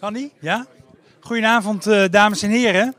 Kan 0.00 0.12
die? 0.12 0.32
Ja? 0.40 0.66
Goedenavond, 1.20 1.86
uh, 1.86 2.08
dames 2.08 2.42
en 2.42 2.50
heren. 2.50 2.94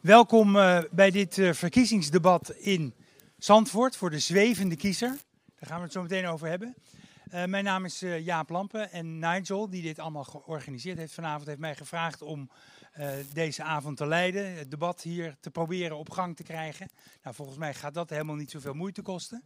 Welkom 0.00 0.56
uh, 0.56 0.78
bij 0.90 1.10
dit 1.10 1.36
uh, 1.36 1.52
verkiezingsdebat 1.52 2.50
in 2.50 2.94
Zandvoort 3.38 3.96
voor 3.96 4.10
de 4.10 4.18
zwevende 4.18 4.76
kiezer. 4.76 5.08
Daar 5.08 5.68
gaan 5.68 5.76
we 5.76 5.82
het 5.82 5.92
zo 5.92 6.02
meteen 6.02 6.26
over 6.26 6.48
hebben. 6.48 6.74
mijn 7.46 7.64
naam 7.64 7.84
is 7.84 8.00
Jaap 8.00 8.50
Lampen 8.50 8.92
en 8.92 9.18
Nigel, 9.18 9.70
die 9.70 9.82
dit 9.82 9.98
allemaal 9.98 10.24
georganiseerd 10.24 10.98
heeft 10.98 11.14
vanavond, 11.14 11.46
heeft 11.46 11.58
mij 11.58 11.76
gevraagd 11.76 12.22
om 12.22 12.50
deze 13.32 13.62
avond 13.62 13.96
te 13.96 14.06
leiden. 14.06 14.56
Het 14.56 14.70
debat 14.70 15.02
hier 15.02 15.36
te 15.40 15.50
proberen 15.50 15.96
op 15.96 16.10
gang 16.10 16.36
te 16.36 16.42
krijgen. 16.42 16.88
Nou, 17.22 17.34
volgens 17.34 17.58
mij 17.58 17.74
gaat 17.74 17.94
dat 17.94 18.10
helemaal 18.10 18.36
niet 18.36 18.50
zoveel 18.50 18.74
moeite 18.74 19.02
kosten. 19.02 19.44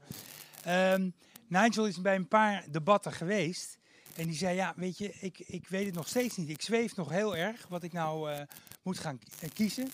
Um, 0.69 1.15
Nigel 1.49 1.87
is 1.87 2.01
bij 2.01 2.15
een 2.15 2.29
paar 2.29 2.65
debatten 2.71 3.13
geweest. 3.13 3.79
En 4.21 4.27
die 4.27 4.37
zei, 4.37 4.55
ja, 4.55 4.73
weet 4.77 4.99
je, 4.99 5.13
ik, 5.21 5.39
ik 5.39 5.69
weet 5.69 5.87
het 5.87 5.95
nog 5.95 6.09
steeds 6.09 6.37
niet. 6.37 6.49
Ik 6.49 6.63
zweef 6.63 6.97
nog 6.97 7.11
heel 7.11 7.37
erg 7.37 7.67
wat 7.69 7.83
ik 7.83 7.93
nou 7.93 8.31
uh, 8.31 8.39
moet 8.83 8.99
gaan 8.99 9.19
eh, 9.41 9.51
kiezen. 9.53 9.91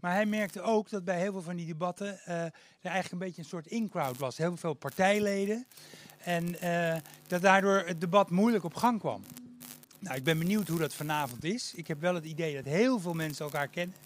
Maar 0.00 0.12
hij 0.12 0.26
merkte 0.26 0.60
ook 0.60 0.90
dat 0.90 1.04
bij 1.04 1.18
heel 1.18 1.32
veel 1.32 1.42
van 1.42 1.56
die 1.56 1.66
debatten 1.66 2.06
uh, 2.06 2.34
er 2.34 2.52
eigenlijk 2.80 3.12
een 3.12 3.18
beetje 3.18 3.42
een 3.42 3.48
soort 3.48 3.66
in-crowd 3.66 4.18
was. 4.18 4.36
Heel 4.36 4.56
veel 4.56 4.74
partijleden. 4.74 5.66
En 6.18 6.56
dat 7.26 7.42
daardoor 7.42 7.82
het 7.86 8.00
debat 8.00 8.30
moeilijk 8.30 8.64
op 8.64 8.74
gang 8.74 8.98
kwam. 8.98 9.22
Nou, 9.98 10.16
ik 10.16 10.24
ben 10.24 10.38
benieuwd 10.38 10.68
hoe 10.68 10.78
dat 10.78 10.94
vanavond 10.94 11.44
is. 11.44 11.72
Ik 11.74 11.86
heb 11.86 12.00
wel 12.00 12.14
het 12.14 12.24
idee 12.24 12.54
dat 12.54 12.64
heel 12.64 12.98
veel 12.98 13.14
mensen 13.14 13.44
elkaar 13.44 13.68
kennen. 13.68 13.96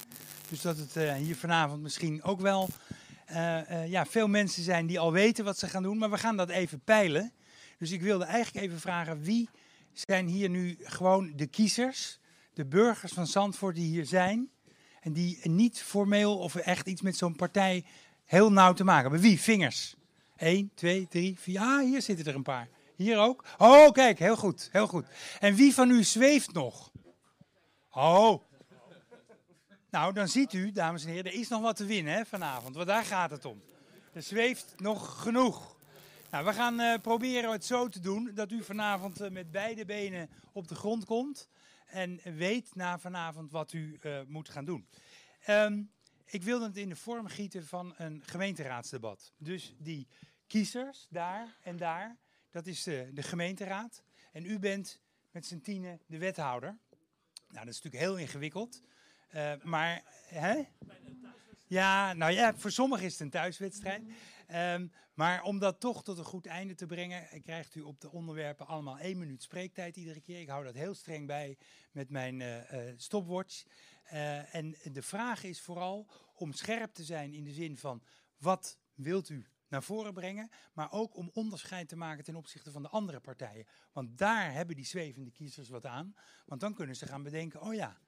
Dus 0.48 0.60
dat 0.60 0.76
het 0.76 0.94
hier 1.16 1.36
vanavond 1.36 1.82
misschien 1.82 2.22
ook 2.22 2.40
wel 2.40 2.68
ja, 3.86 4.06
veel 4.06 4.28
mensen 4.28 4.62
zijn 4.62 4.86
die 4.86 4.98
al 5.00 5.12
weten 5.12 5.44
wat 5.44 5.58
ze 5.58 5.68
gaan 5.68 5.82
doen. 5.82 5.98
Maar 5.98 6.10
we 6.10 6.18
gaan 6.18 6.36
dat 6.36 6.48
even 6.48 6.80
peilen. 6.80 7.32
Dus 7.82 7.90
ik 7.90 8.02
wilde 8.02 8.24
eigenlijk 8.24 8.66
even 8.66 8.80
vragen, 8.80 9.22
wie 9.22 9.48
zijn 9.92 10.26
hier 10.26 10.48
nu 10.48 10.76
gewoon 10.80 11.32
de 11.36 11.46
kiezers, 11.46 12.18
de 12.54 12.64
burgers 12.64 13.12
van 13.12 13.26
Zandvoort 13.26 13.74
die 13.74 13.86
hier 13.86 14.06
zijn 14.06 14.50
en 15.00 15.12
die 15.12 15.48
niet 15.48 15.82
formeel 15.82 16.38
of 16.38 16.54
echt 16.54 16.86
iets 16.86 17.00
met 17.02 17.16
zo'n 17.16 17.36
partij 17.36 17.84
heel 18.24 18.52
nauw 18.52 18.72
te 18.72 18.84
maken 18.84 19.02
hebben? 19.02 19.20
Wie? 19.20 19.40
Vingers. 19.40 19.94
1, 20.36 20.70
2, 20.74 21.08
3, 21.08 21.38
4. 21.38 21.60
Ah, 21.60 21.80
hier 21.80 22.02
zitten 22.02 22.26
er 22.26 22.34
een 22.34 22.42
paar. 22.42 22.68
Hier 22.96 23.18
ook. 23.18 23.44
Oh, 23.58 23.90
kijk, 23.90 24.18
heel 24.18 24.36
goed, 24.36 24.68
heel 24.72 24.86
goed. 24.86 25.06
En 25.40 25.54
wie 25.54 25.74
van 25.74 25.90
u 25.90 26.04
zweeft 26.04 26.52
nog? 26.52 26.90
Oh. 27.90 28.42
Nou, 29.90 30.12
dan 30.12 30.28
ziet 30.28 30.52
u, 30.52 30.72
dames 30.72 31.04
en 31.04 31.10
heren, 31.10 31.32
er 31.32 31.38
is 31.38 31.48
nog 31.48 31.60
wat 31.60 31.76
te 31.76 31.84
winnen 31.84 32.26
vanavond, 32.26 32.74
want 32.74 32.86
daar 32.86 33.04
gaat 33.04 33.30
het 33.30 33.44
om. 33.44 33.62
Er 34.12 34.22
zweeft 34.22 34.74
nog 34.76 35.22
genoeg. 35.22 35.80
Nou, 36.32 36.44
we 36.44 36.52
gaan 36.52 36.80
uh, 36.80 36.94
proberen 37.02 37.52
het 37.52 37.64
zo 37.64 37.88
te 37.88 38.00
doen 38.00 38.30
dat 38.34 38.50
u 38.50 38.62
vanavond 38.62 39.20
uh, 39.20 39.30
met 39.30 39.50
beide 39.50 39.84
benen 39.84 40.30
op 40.52 40.68
de 40.68 40.74
grond 40.74 41.04
komt. 41.04 41.48
En 41.86 42.20
weet 42.36 42.74
na 42.74 42.98
vanavond 42.98 43.50
wat 43.50 43.72
u 43.72 43.98
uh, 44.02 44.20
moet 44.26 44.48
gaan 44.48 44.64
doen. 44.64 44.88
Um, 45.48 45.90
ik 46.24 46.42
wilde 46.42 46.64
het 46.64 46.76
in 46.76 46.88
de 46.88 46.96
vorm 46.96 47.26
gieten 47.26 47.66
van 47.66 47.94
een 47.96 48.22
gemeenteraadsdebat. 48.24 49.32
Dus 49.36 49.74
die 49.78 50.08
kiezers 50.46 51.06
daar 51.10 51.56
en 51.62 51.76
daar, 51.76 52.16
dat 52.50 52.66
is 52.66 52.82
de, 52.82 53.10
de 53.12 53.22
gemeenteraad. 53.22 54.02
En 54.32 54.44
u 54.44 54.58
bent 54.58 55.00
met 55.30 55.46
z'n 55.46 55.60
tienen 55.60 56.00
de 56.06 56.18
wethouder. 56.18 56.78
Nou, 57.48 57.64
dat 57.64 57.74
is 57.74 57.82
natuurlijk 57.82 58.04
heel 58.04 58.16
ingewikkeld. 58.16 58.82
maar, 59.62 60.02
hè? 60.26 60.62
Ja, 61.66 62.12
nou 62.12 62.32
ja, 62.32 62.54
voor 62.54 62.70
sommigen 62.70 63.06
is 63.06 63.12
het 63.12 63.20
een 63.20 63.30
thuiswedstrijd. 63.30 64.02
Um, 64.54 64.92
maar 65.14 65.42
om 65.42 65.58
dat 65.58 65.80
toch 65.80 66.02
tot 66.04 66.18
een 66.18 66.24
goed 66.24 66.46
einde 66.46 66.74
te 66.74 66.86
brengen, 66.86 67.42
krijgt 67.42 67.74
u 67.74 67.80
op 67.80 68.00
de 68.00 68.10
onderwerpen 68.10 68.66
allemaal 68.66 68.98
één 68.98 69.18
minuut 69.18 69.42
spreektijd 69.42 69.96
iedere 69.96 70.20
keer. 70.20 70.40
Ik 70.40 70.48
hou 70.48 70.64
dat 70.64 70.74
heel 70.74 70.94
streng 70.94 71.26
bij 71.26 71.58
met 71.92 72.10
mijn 72.10 72.40
uh, 72.40 72.72
uh, 72.72 72.92
stopwatch. 72.96 73.64
En 74.50 74.76
de 74.82 75.02
vraag 75.02 75.42
is 75.42 75.60
vooral 75.60 76.10
om 76.34 76.52
scherp 76.52 76.92
te 76.94 77.04
zijn 77.04 77.34
in 77.34 77.44
de 77.44 77.52
zin 77.52 77.78
van 77.78 78.02
wat 78.36 78.78
wilt 78.94 79.28
u 79.28 79.46
naar 79.68 79.82
voren 79.82 80.12
brengen, 80.12 80.50
maar 80.72 80.92
ook 80.92 81.16
om 81.16 81.30
onderscheid 81.32 81.88
te 81.88 81.96
maken 81.96 82.24
ten 82.24 82.36
opzichte 82.36 82.70
van 82.70 82.82
de 82.82 82.88
andere 82.88 83.20
partijen. 83.20 83.66
Want 83.92 84.18
daar 84.18 84.52
hebben 84.52 84.76
die 84.76 84.84
zwevende 84.84 85.30
kiezers 85.30 85.68
wat 85.68 85.86
aan. 85.86 86.14
Want 86.46 86.60
dan 86.60 86.74
kunnen 86.74 86.96
ze 86.96 87.06
gaan 87.06 87.22
bedenken, 87.22 87.60
oh 87.62 87.74
ja, 87.74 87.98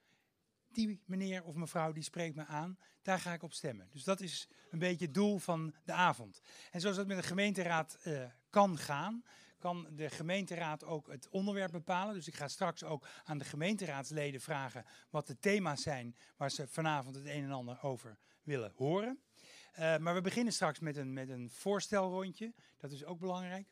die 0.74 1.02
meneer 1.04 1.44
of 1.44 1.54
mevrouw 1.54 1.92
die 1.92 2.02
spreekt 2.02 2.36
me 2.36 2.44
aan, 2.44 2.78
daar 3.02 3.20
ga 3.20 3.32
ik 3.32 3.42
op 3.42 3.52
stemmen. 3.52 3.88
Dus 3.90 4.04
dat 4.04 4.20
is 4.20 4.48
een 4.70 4.78
beetje 4.78 5.04
het 5.04 5.14
doel 5.14 5.38
van 5.38 5.74
de 5.84 5.92
avond. 5.92 6.40
En 6.70 6.80
zoals 6.80 6.96
dat 6.96 7.06
met 7.06 7.16
de 7.16 7.22
gemeenteraad 7.22 7.98
uh, 8.04 8.24
kan 8.50 8.78
gaan, 8.78 9.24
kan 9.58 9.88
de 9.90 10.10
gemeenteraad 10.10 10.84
ook 10.84 11.08
het 11.08 11.28
onderwerp 11.28 11.70
bepalen. 11.70 12.14
Dus 12.14 12.28
ik 12.28 12.34
ga 12.34 12.48
straks 12.48 12.84
ook 12.84 13.06
aan 13.24 13.38
de 13.38 13.44
gemeenteraadsleden 13.44 14.40
vragen 14.40 14.84
wat 15.10 15.26
de 15.26 15.38
thema's 15.38 15.82
zijn 15.82 16.16
waar 16.36 16.50
ze 16.50 16.68
vanavond 16.68 17.16
het 17.16 17.26
een 17.26 17.44
en 17.44 17.50
ander 17.50 17.82
over 17.82 18.18
willen 18.42 18.72
horen. 18.76 19.22
Uh, 19.78 19.96
maar 19.96 20.14
we 20.14 20.20
beginnen 20.20 20.52
straks 20.52 20.78
met 20.78 20.96
een, 20.96 21.12
met 21.12 21.28
een 21.28 21.50
voorstelrondje. 21.50 22.54
Dat 22.78 22.90
is 22.90 23.04
ook 23.04 23.18
belangrijk. 23.18 23.68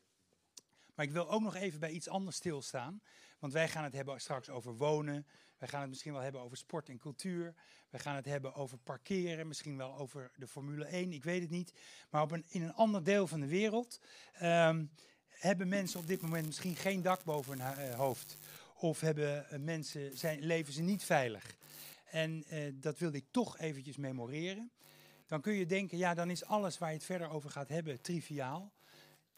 Maar 0.95 1.05
ik 1.05 1.11
wil 1.11 1.29
ook 1.29 1.41
nog 1.41 1.55
even 1.55 1.79
bij 1.79 1.91
iets 1.91 2.09
anders 2.09 2.35
stilstaan. 2.35 3.01
Want 3.39 3.53
wij 3.53 3.69
gaan 3.69 3.83
het 3.83 3.93
hebben 3.93 4.21
straks 4.21 4.49
over 4.49 4.77
wonen, 4.77 5.27
we 5.63 5.69
gaan 5.69 5.81
het 5.81 5.89
misschien 5.89 6.13
wel 6.13 6.21
hebben 6.21 6.41
over 6.41 6.57
sport 6.57 6.89
en 6.89 6.97
cultuur. 6.97 7.53
We 7.89 7.99
gaan 7.99 8.15
het 8.15 8.25
hebben 8.25 8.55
over 8.55 8.77
parkeren, 8.77 9.47
misschien 9.47 9.77
wel 9.77 9.97
over 9.97 10.31
de 10.35 10.47
Formule 10.47 10.85
1, 10.85 11.13
ik 11.13 11.23
weet 11.23 11.41
het 11.41 11.49
niet. 11.49 11.73
Maar 12.09 12.21
op 12.21 12.31
een, 12.31 12.45
in 12.47 12.61
een 12.61 12.73
ander 12.73 13.03
deel 13.03 13.27
van 13.27 13.39
de 13.39 13.47
wereld 13.47 13.99
um, 14.41 14.91
hebben 15.29 15.67
mensen 15.67 15.99
op 15.99 16.07
dit 16.07 16.21
moment 16.21 16.45
misschien 16.45 16.75
geen 16.75 17.01
dak 17.01 17.23
boven 17.23 17.61
hun 17.61 17.89
uh, 17.89 17.95
hoofd. 17.95 18.37
Of 18.75 18.99
hebben 18.99 19.45
uh, 19.51 19.59
mensen, 19.59 20.17
zijn, 20.17 20.39
leven 20.39 20.73
ze 20.73 20.81
niet 20.81 21.03
veilig. 21.03 21.57
En 22.05 22.43
uh, 22.51 22.73
dat 22.73 22.99
wilde 22.99 23.17
ik 23.17 23.25
toch 23.31 23.59
eventjes 23.59 23.97
memoreren. 23.97 24.71
Dan 25.27 25.41
kun 25.41 25.53
je 25.53 25.65
denken, 25.65 25.97
ja, 25.97 26.13
dan 26.13 26.29
is 26.29 26.45
alles 26.45 26.77
waar 26.77 26.89
je 26.89 26.95
het 26.95 27.05
verder 27.05 27.29
over 27.29 27.49
gaat 27.49 27.69
hebben 27.69 28.01
triviaal. 28.01 28.72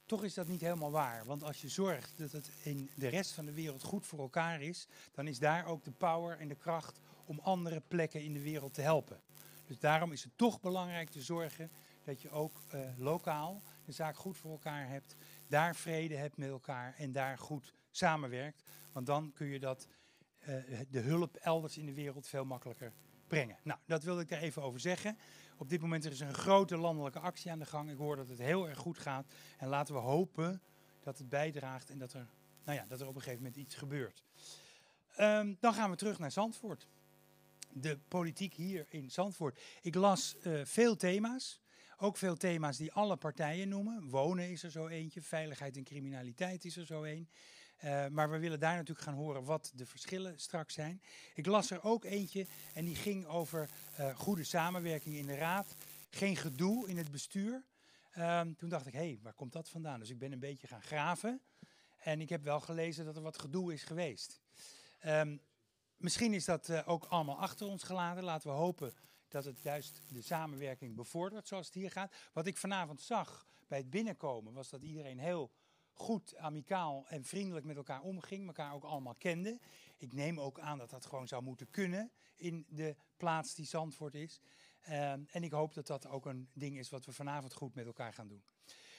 Toch 0.05 0.23
is 0.23 0.33
dat 0.33 0.47
niet 0.47 0.61
helemaal 0.61 0.91
waar. 0.91 1.25
Want 1.25 1.43
als 1.43 1.61
je 1.61 1.69
zorgt 1.69 2.17
dat 2.17 2.31
het 2.31 2.49
in 2.63 2.89
de 2.95 3.07
rest 3.07 3.31
van 3.31 3.45
de 3.45 3.53
wereld 3.53 3.83
goed 3.83 4.05
voor 4.05 4.19
elkaar 4.19 4.61
is, 4.61 4.87
dan 5.13 5.27
is 5.27 5.39
daar 5.39 5.65
ook 5.65 5.83
de 5.83 5.91
power 5.91 6.39
en 6.39 6.47
de 6.47 6.55
kracht 6.55 6.99
om 7.25 7.39
andere 7.39 7.81
plekken 7.87 8.23
in 8.23 8.33
de 8.33 8.41
wereld 8.41 8.73
te 8.73 8.81
helpen. 8.81 9.21
Dus 9.65 9.79
daarom 9.79 10.11
is 10.11 10.23
het 10.23 10.31
toch 10.35 10.59
belangrijk 10.59 11.09
te 11.09 11.21
zorgen 11.21 11.71
dat 12.03 12.21
je 12.21 12.29
ook 12.29 12.61
uh, 12.73 12.81
lokaal 12.97 13.61
de 13.85 13.91
zaak 13.91 14.17
goed 14.17 14.37
voor 14.37 14.51
elkaar 14.51 14.87
hebt, 14.87 15.15
daar 15.47 15.75
vrede 15.75 16.15
hebt 16.15 16.37
met 16.37 16.49
elkaar 16.49 16.93
en 16.97 17.11
daar 17.11 17.37
goed 17.37 17.73
samenwerkt. 17.91 18.63
Want 18.91 19.05
dan 19.05 19.31
kun 19.33 19.47
je 19.47 19.59
dat, 19.59 19.87
uh, 20.39 20.79
de 20.89 20.99
hulp 20.99 21.35
elders 21.35 21.77
in 21.77 21.85
de 21.85 21.93
wereld 21.93 22.27
veel 22.27 22.45
makkelijker 22.45 22.93
brengen. 23.27 23.57
Nou, 23.63 23.79
dat 23.85 24.03
wilde 24.03 24.21
ik 24.21 24.31
er 24.31 24.37
even 24.37 24.61
over 24.61 24.79
zeggen. 24.79 25.17
Op 25.57 25.69
dit 25.69 25.81
moment 25.81 26.05
is 26.05 26.21
er 26.21 26.27
een 26.27 26.33
grote 26.33 26.77
landelijke 26.77 27.19
actie 27.19 27.51
aan 27.51 27.59
de 27.59 27.65
gang. 27.65 27.89
Ik 27.89 27.97
hoor 27.97 28.15
dat 28.15 28.29
het 28.29 28.39
heel 28.39 28.69
erg 28.69 28.77
goed 28.77 28.97
gaat. 28.97 29.33
En 29.57 29.67
laten 29.67 29.93
we 29.93 29.99
hopen 29.99 30.61
dat 30.99 31.17
het 31.17 31.29
bijdraagt 31.29 31.89
en 31.89 31.97
dat 31.97 32.13
er, 32.13 32.27
nou 32.63 32.77
ja, 32.77 32.85
dat 32.87 33.01
er 33.01 33.07
op 33.07 33.15
een 33.15 33.21
gegeven 33.21 33.43
moment 33.43 33.61
iets 33.61 33.75
gebeurt. 33.75 34.23
Um, 35.19 35.57
dan 35.59 35.73
gaan 35.73 35.89
we 35.89 35.95
terug 35.95 36.19
naar 36.19 36.31
Zandvoort. 36.31 36.87
De 37.71 37.99
politiek 38.07 38.53
hier 38.53 38.85
in 38.89 39.11
Zandvoort. 39.11 39.61
Ik 39.81 39.95
las 39.95 40.35
uh, 40.43 40.65
veel 40.65 40.95
thema's. 40.95 41.61
Ook 41.97 42.17
veel 42.17 42.35
thema's 42.35 42.77
die 42.77 42.91
alle 42.91 43.17
partijen 43.17 43.69
noemen. 43.69 44.09
Wonen 44.09 44.49
is 44.49 44.63
er 44.63 44.71
zo 44.71 44.87
eentje, 44.87 45.21
veiligheid 45.21 45.77
en 45.77 45.83
criminaliteit 45.83 46.65
is 46.65 46.77
er 46.77 46.85
zo 46.85 47.03
een. 47.03 47.29
Uh, 47.83 48.07
maar 48.07 48.29
we 48.29 48.37
willen 48.37 48.59
daar 48.59 48.75
natuurlijk 48.75 49.07
gaan 49.07 49.15
horen 49.15 49.43
wat 49.43 49.71
de 49.75 49.85
verschillen 49.85 50.39
straks 50.39 50.73
zijn. 50.73 51.01
Ik 51.33 51.45
las 51.45 51.71
er 51.71 51.83
ook 51.83 52.03
eentje 52.03 52.47
en 52.73 52.85
die 52.85 52.95
ging 52.95 53.25
over 53.25 53.69
uh, 53.99 54.15
goede 54.15 54.43
samenwerking 54.43 55.15
in 55.15 55.25
de 55.25 55.35
raad. 55.35 55.75
Geen 56.09 56.35
gedoe 56.35 56.87
in 56.87 56.97
het 56.97 57.11
bestuur. 57.11 57.65
Um, 58.17 58.55
toen 58.55 58.69
dacht 58.69 58.87
ik, 58.87 58.93
hé, 58.93 58.99
hey, 58.99 59.19
waar 59.21 59.33
komt 59.33 59.53
dat 59.53 59.69
vandaan? 59.69 59.99
Dus 59.99 60.09
ik 60.09 60.19
ben 60.19 60.31
een 60.31 60.39
beetje 60.39 60.67
gaan 60.67 60.81
graven. 60.81 61.41
En 61.97 62.21
ik 62.21 62.29
heb 62.29 62.43
wel 62.43 62.59
gelezen 62.59 63.05
dat 63.05 63.15
er 63.15 63.21
wat 63.21 63.39
gedoe 63.39 63.73
is 63.73 63.83
geweest. 63.83 64.41
Um, 65.05 65.41
misschien 65.97 66.33
is 66.33 66.45
dat 66.45 66.69
uh, 66.69 66.81
ook 66.85 67.03
allemaal 67.03 67.39
achter 67.39 67.67
ons 67.67 67.83
gelaten. 67.83 68.23
Laten 68.23 68.49
we 68.49 68.55
hopen 68.55 68.93
dat 69.27 69.45
het 69.45 69.61
juist 69.61 70.01
de 70.09 70.21
samenwerking 70.21 70.95
bevordert 70.95 71.47
zoals 71.47 71.65
het 71.65 71.75
hier 71.75 71.91
gaat. 71.91 72.13
Wat 72.33 72.47
ik 72.47 72.57
vanavond 72.57 73.01
zag 73.01 73.47
bij 73.67 73.77
het 73.77 73.89
binnenkomen 73.89 74.53
was 74.53 74.69
dat 74.69 74.81
iedereen 74.81 75.19
heel 75.19 75.51
goed, 75.97 76.35
amicaal 76.35 77.05
en 77.07 77.23
vriendelijk 77.23 77.65
met 77.65 77.75
elkaar 77.75 78.01
omging, 78.01 78.47
elkaar 78.47 78.73
ook 78.73 78.83
allemaal 78.83 79.15
kende. 79.15 79.59
Ik 79.97 80.13
neem 80.13 80.39
ook 80.39 80.59
aan 80.59 80.77
dat 80.77 80.89
dat 80.89 81.05
gewoon 81.05 81.27
zou 81.27 81.43
moeten 81.43 81.69
kunnen 81.69 82.11
in 82.35 82.65
de 82.69 82.95
plaats 83.17 83.55
die 83.55 83.65
Zandvoort 83.65 84.15
is. 84.15 84.41
Uh, 84.89 85.11
en 85.11 85.43
ik 85.43 85.51
hoop 85.51 85.73
dat 85.73 85.87
dat 85.87 86.07
ook 86.07 86.25
een 86.25 86.49
ding 86.53 86.77
is 86.77 86.89
wat 86.89 87.05
we 87.05 87.11
vanavond 87.11 87.53
goed 87.53 87.75
met 87.75 87.85
elkaar 87.85 88.13
gaan 88.13 88.27
doen. 88.27 88.43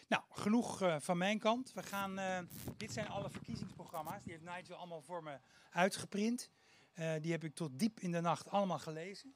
Nou, 0.09 0.23
genoeg 0.31 0.83
uh, 0.83 0.97
van 0.99 1.19
mijn 1.19 1.38
kant. 1.38 1.73
We 1.73 1.83
gaan, 1.83 2.19
uh, 2.19 2.38
dit 2.76 2.93
zijn 2.93 3.09
alle 3.09 3.31
verkiezingsprogramma's. 3.31 4.23
Die 4.23 4.33
heeft 4.33 4.45
Nigel 4.45 4.76
allemaal 4.76 5.03
voor 5.03 5.23
me 5.23 5.38
uitgeprint. 5.71 6.50
Uh, 6.95 7.12
die 7.21 7.33
heb 7.33 7.45
ik 7.45 7.55
tot 7.55 7.79
diep 7.79 8.00
in 8.00 8.12
de 8.12 8.21
nacht 8.21 8.49
allemaal 8.49 8.79
gelezen. 8.79 9.35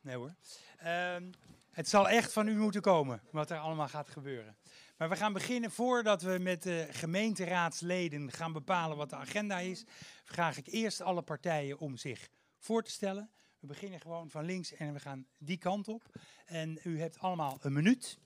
Nee 0.00 0.16
hoor. 0.16 0.34
Ehm, 0.76 1.32
Het 1.70 1.88
zal 1.88 2.08
echt 2.08 2.32
van 2.32 2.48
u 2.48 2.56
moeten 2.56 2.80
komen 2.80 3.22
wat 3.30 3.50
er 3.50 3.58
allemaal 3.58 3.88
gaat 3.88 4.08
gebeuren. 4.08 4.56
Maar 4.96 5.08
we 5.08 5.16
gaan 5.16 5.32
beginnen 5.32 5.70
voordat 5.70 6.22
we 6.22 6.38
met 6.38 6.62
de 6.62 6.86
gemeenteraadsleden 6.90 8.32
gaan 8.32 8.52
bepalen 8.52 8.96
wat 8.96 9.10
de 9.10 9.16
agenda 9.16 9.58
is. 9.58 9.84
Vraag 10.24 10.56
ik 10.56 10.66
eerst 10.66 11.00
alle 11.00 11.22
partijen 11.22 11.78
om 11.78 11.96
zich 11.96 12.30
voor 12.58 12.82
te 12.82 12.90
stellen. 12.90 13.30
We 13.58 13.66
beginnen 13.66 14.00
gewoon 14.00 14.30
van 14.30 14.44
links 14.44 14.72
en 14.72 14.92
we 14.92 15.00
gaan 15.00 15.26
die 15.38 15.58
kant 15.58 15.88
op. 15.88 16.02
En 16.44 16.78
u 16.82 17.00
hebt 17.00 17.18
allemaal 17.18 17.58
een 17.60 17.72
minuut 17.72 18.18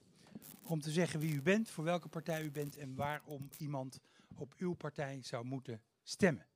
om 0.63 0.81
te 0.81 0.91
zeggen 0.91 1.19
wie 1.19 1.33
u 1.33 1.41
bent, 1.41 1.69
voor 1.69 1.83
welke 1.83 2.09
partij 2.09 2.43
u 2.43 2.51
bent 2.51 2.77
en 2.77 2.95
waarom 2.95 3.49
iemand 3.57 3.99
op 4.35 4.53
uw 4.57 4.73
partij 4.73 5.21
zou 5.21 5.45
moeten 5.45 5.81
stemmen. 6.03 6.47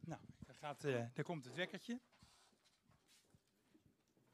Nou, 0.00 0.20
daar, 0.46 0.54
gaat, 0.54 0.84
uh, 0.84 1.04
daar 1.14 1.24
komt 1.24 1.44
het 1.44 1.54
wekkertje. 1.54 2.00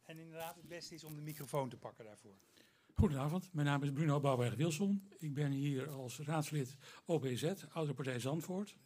En 0.02 0.18
inderdaad, 0.18 0.56
het 0.56 0.68
beste 0.68 0.94
is 0.94 1.04
om 1.04 1.14
de 1.14 1.22
microfoon 1.22 1.68
te 1.68 1.76
pakken 1.76 2.04
daarvoor. 2.04 2.36
Goedenavond, 3.00 3.48
mijn 3.52 3.66
naam 3.66 3.82
is 3.82 3.92
Bruno 3.92 4.20
Bouwberg-Wilson. 4.20 5.08
Ik 5.18 5.34
ben 5.34 5.50
hier 5.50 5.90
als 5.90 6.18
raadslid 6.18 6.76
OBZ, 7.04 7.52
Oude 7.72 7.94
Partij 7.94 8.18
Zandvoort. 8.18 8.76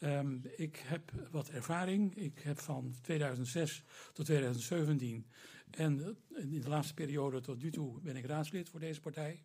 Um, 0.00 0.42
ik 0.56 0.82
heb 0.86 1.12
wat 1.30 1.48
ervaring. 1.48 2.16
Ik 2.16 2.38
heb 2.38 2.58
van 2.58 2.94
2006 3.02 3.84
tot 4.12 4.24
2017 4.24 5.26
en 5.70 6.16
in 6.34 6.60
de 6.60 6.68
laatste 6.68 6.94
periode 6.94 7.40
tot 7.40 7.62
nu 7.62 7.70
toe 7.70 8.00
ben 8.00 8.16
ik 8.16 8.26
raadslid 8.26 8.68
voor 8.68 8.80
deze 8.80 9.00
partij. 9.00 9.44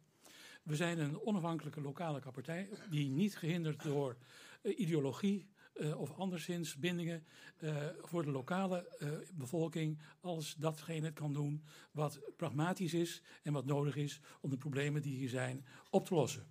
We 0.63 0.75
zijn 0.75 0.99
een 0.99 1.21
onafhankelijke 1.21 1.81
lokale 1.81 2.21
partij 2.31 2.69
die 2.89 3.09
niet 3.09 3.37
gehinderd 3.37 3.83
door 3.83 4.17
uh, 4.63 4.79
ideologie 4.79 5.49
uh, 5.79 5.99
of 5.99 6.17
anderszins 6.17 6.75
bindingen 6.75 7.23
uh, 7.59 7.75
voor 8.01 8.23
de 8.23 8.31
lokale 8.31 8.97
uh, 8.99 9.09
bevolking 9.33 9.99
als 10.19 10.55
datgene 10.55 11.11
kan 11.11 11.33
doen 11.33 11.63
wat 11.91 12.19
pragmatisch 12.37 12.93
is 12.93 13.21
en 13.43 13.53
wat 13.53 13.65
nodig 13.65 13.95
is 13.95 14.21
om 14.41 14.49
de 14.49 14.57
problemen 14.57 15.01
die 15.01 15.17
hier 15.17 15.29
zijn 15.29 15.65
op 15.89 16.05
te 16.05 16.13
lossen. 16.13 16.45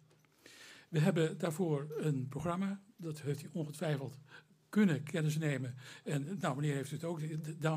We 0.89 0.99
hebben 0.99 1.39
daarvoor 1.39 1.95
een 1.99 2.29
programma, 2.29 2.81
dat 2.97 3.21
heeft 3.21 3.43
u 3.43 3.49
ongetwijfeld 3.53 4.19
kunnen 4.69 5.03
kennis 5.03 5.39
nemen. 5.39 5.75
En 6.05 6.37
nou, 6.41 6.57
meneer 6.57 6.75
heeft 6.75 6.91
het 6.91 7.05
ook 7.05 7.21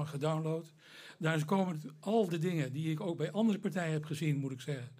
gedownload. 0.05 0.73
Daar 1.17 1.45
komen 1.45 1.81
al 1.99 2.29
de 2.29 2.37
dingen 2.37 2.73
die 2.73 2.91
ik 2.91 2.99
ook 2.99 3.17
bij 3.17 3.31
andere 3.31 3.59
partijen 3.59 3.93
heb 3.93 4.05
gezien, 4.05 4.37
moet 4.37 4.51
ik 4.51 4.61
zeggen, 4.61 4.91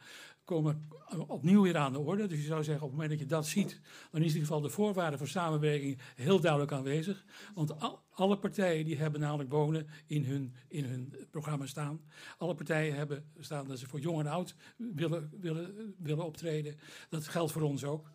komen 0.51 0.89
opnieuw 1.27 1.61
weer 1.61 1.77
aan 1.77 1.93
de 1.93 1.99
orde. 1.99 2.27
Dus 2.27 2.39
je 2.39 2.45
zou 2.45 2.63
zeggen, 2.63 2.83
op 2.83 2.89
het 2.89 2.99
moment 2.99 3.19
dat 3.19 3.29
je 3.29 3.35
dat 3.35 3.47
ziet, 3.47 3.79
dan 4.11 4.21
is 4.21 4.27
in 4.27 4.33
ieder 4.33 4.41
geval 4.41 4.61
de 4.61 4.69
voorwaarde 4.69 5.17
voor 5.17 5.27
samenwerking 5.27 5.99
heel 6.15 6.39
duidelijk 6.39 6.71
aanwezig. 6.71 7.25
Want 7.53 7.73
alle 8.09 8.37
partijen 8.37 8.85
die 8.85 8.97
hebben 8.97 9.19
namelijk 9.21 9.51
wonen 9.51 9.87
in 10.05 10.23
hun, 10.23 10.55
in 10.67 10.85
hun 10.85 11.15
programma 11.29 11.65
staan. 11.65 12.01
Alle 12.37 12.55
partijen 12.55 12.95
hebben 12.95 13.31
staan 13.39 13.67
dat 13.67 13.79
ze 13.79 13.87
voor 13.87 13.99
jong 13.99 14.19
en 14.19 14.27
oud 14.27 14.55
willen, 14.77 15.31
willen, 15.39 15.95
willen 15.97 16.25
optreden. 16.25 16.79
Dat 17.09 17.27
geldt 17.27 17.51
voor 17.51 17.61
ons 17.61 17.83
ook. 17.83 18.11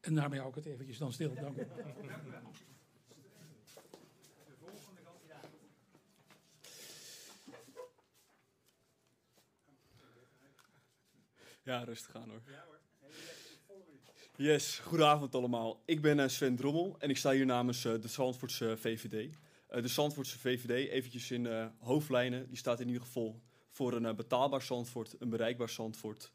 En 0.00 0.14
daarmee 0.14 0.38
hou 0.38 0.50
ik 0.50 0.56
het 0.56 0.66
eventjes 0.66 0.98
dan 0.98 1.12
stil. 1.12 1.34
Dank 1.34 1.56
u. 1.56 1.66
Ja, 11.62 11.84
rustig 11.84 12.14
aan 12.14 12.28
hoor. 12.28 12.42
Ja 12.46 12.64
hoor. 12.66 12.78
Yes, 14.36 14.78
goedenavond 14.78 15.34
allemaal. 15.34 15.82
Ik 15.84 16.00
ben 16.00 16.18
uh, 16.18 16.28
Sven 16.28 16.56
Drommel 16.56 16.96
en 16.98 17.10
ik 17.10 17.16
sta 17.16 17.30
hier 17.32 17.46
namens 17.46 17.84
uh, 17.84 18.00
de 18.00 18.08
Zandvoortse 18.08 18.76
VVD. 18.76 19.36
Uh, 19.70 19.82
de 19.82 19.88
Zandvoortse 19.88 20.38
VVD, 20.38 20.88
eventjes 20.90 21.30
in 21.30 21.72
hoofdlijnen, 21.78 22.48
die 22.48 22.56
staat 22.56 22.80
in 22.80 22.86
ieder 22.86 23.02
geval 23.02 23.40
voor 23.68 23.92
een 23.92 24.16
betaalbaar 24.16 24.62
Zandvoort, 24.62 25.16
een 25.18 25.28
bereikbaar 25.28 25.68
Zandvoort. 25.68 26.32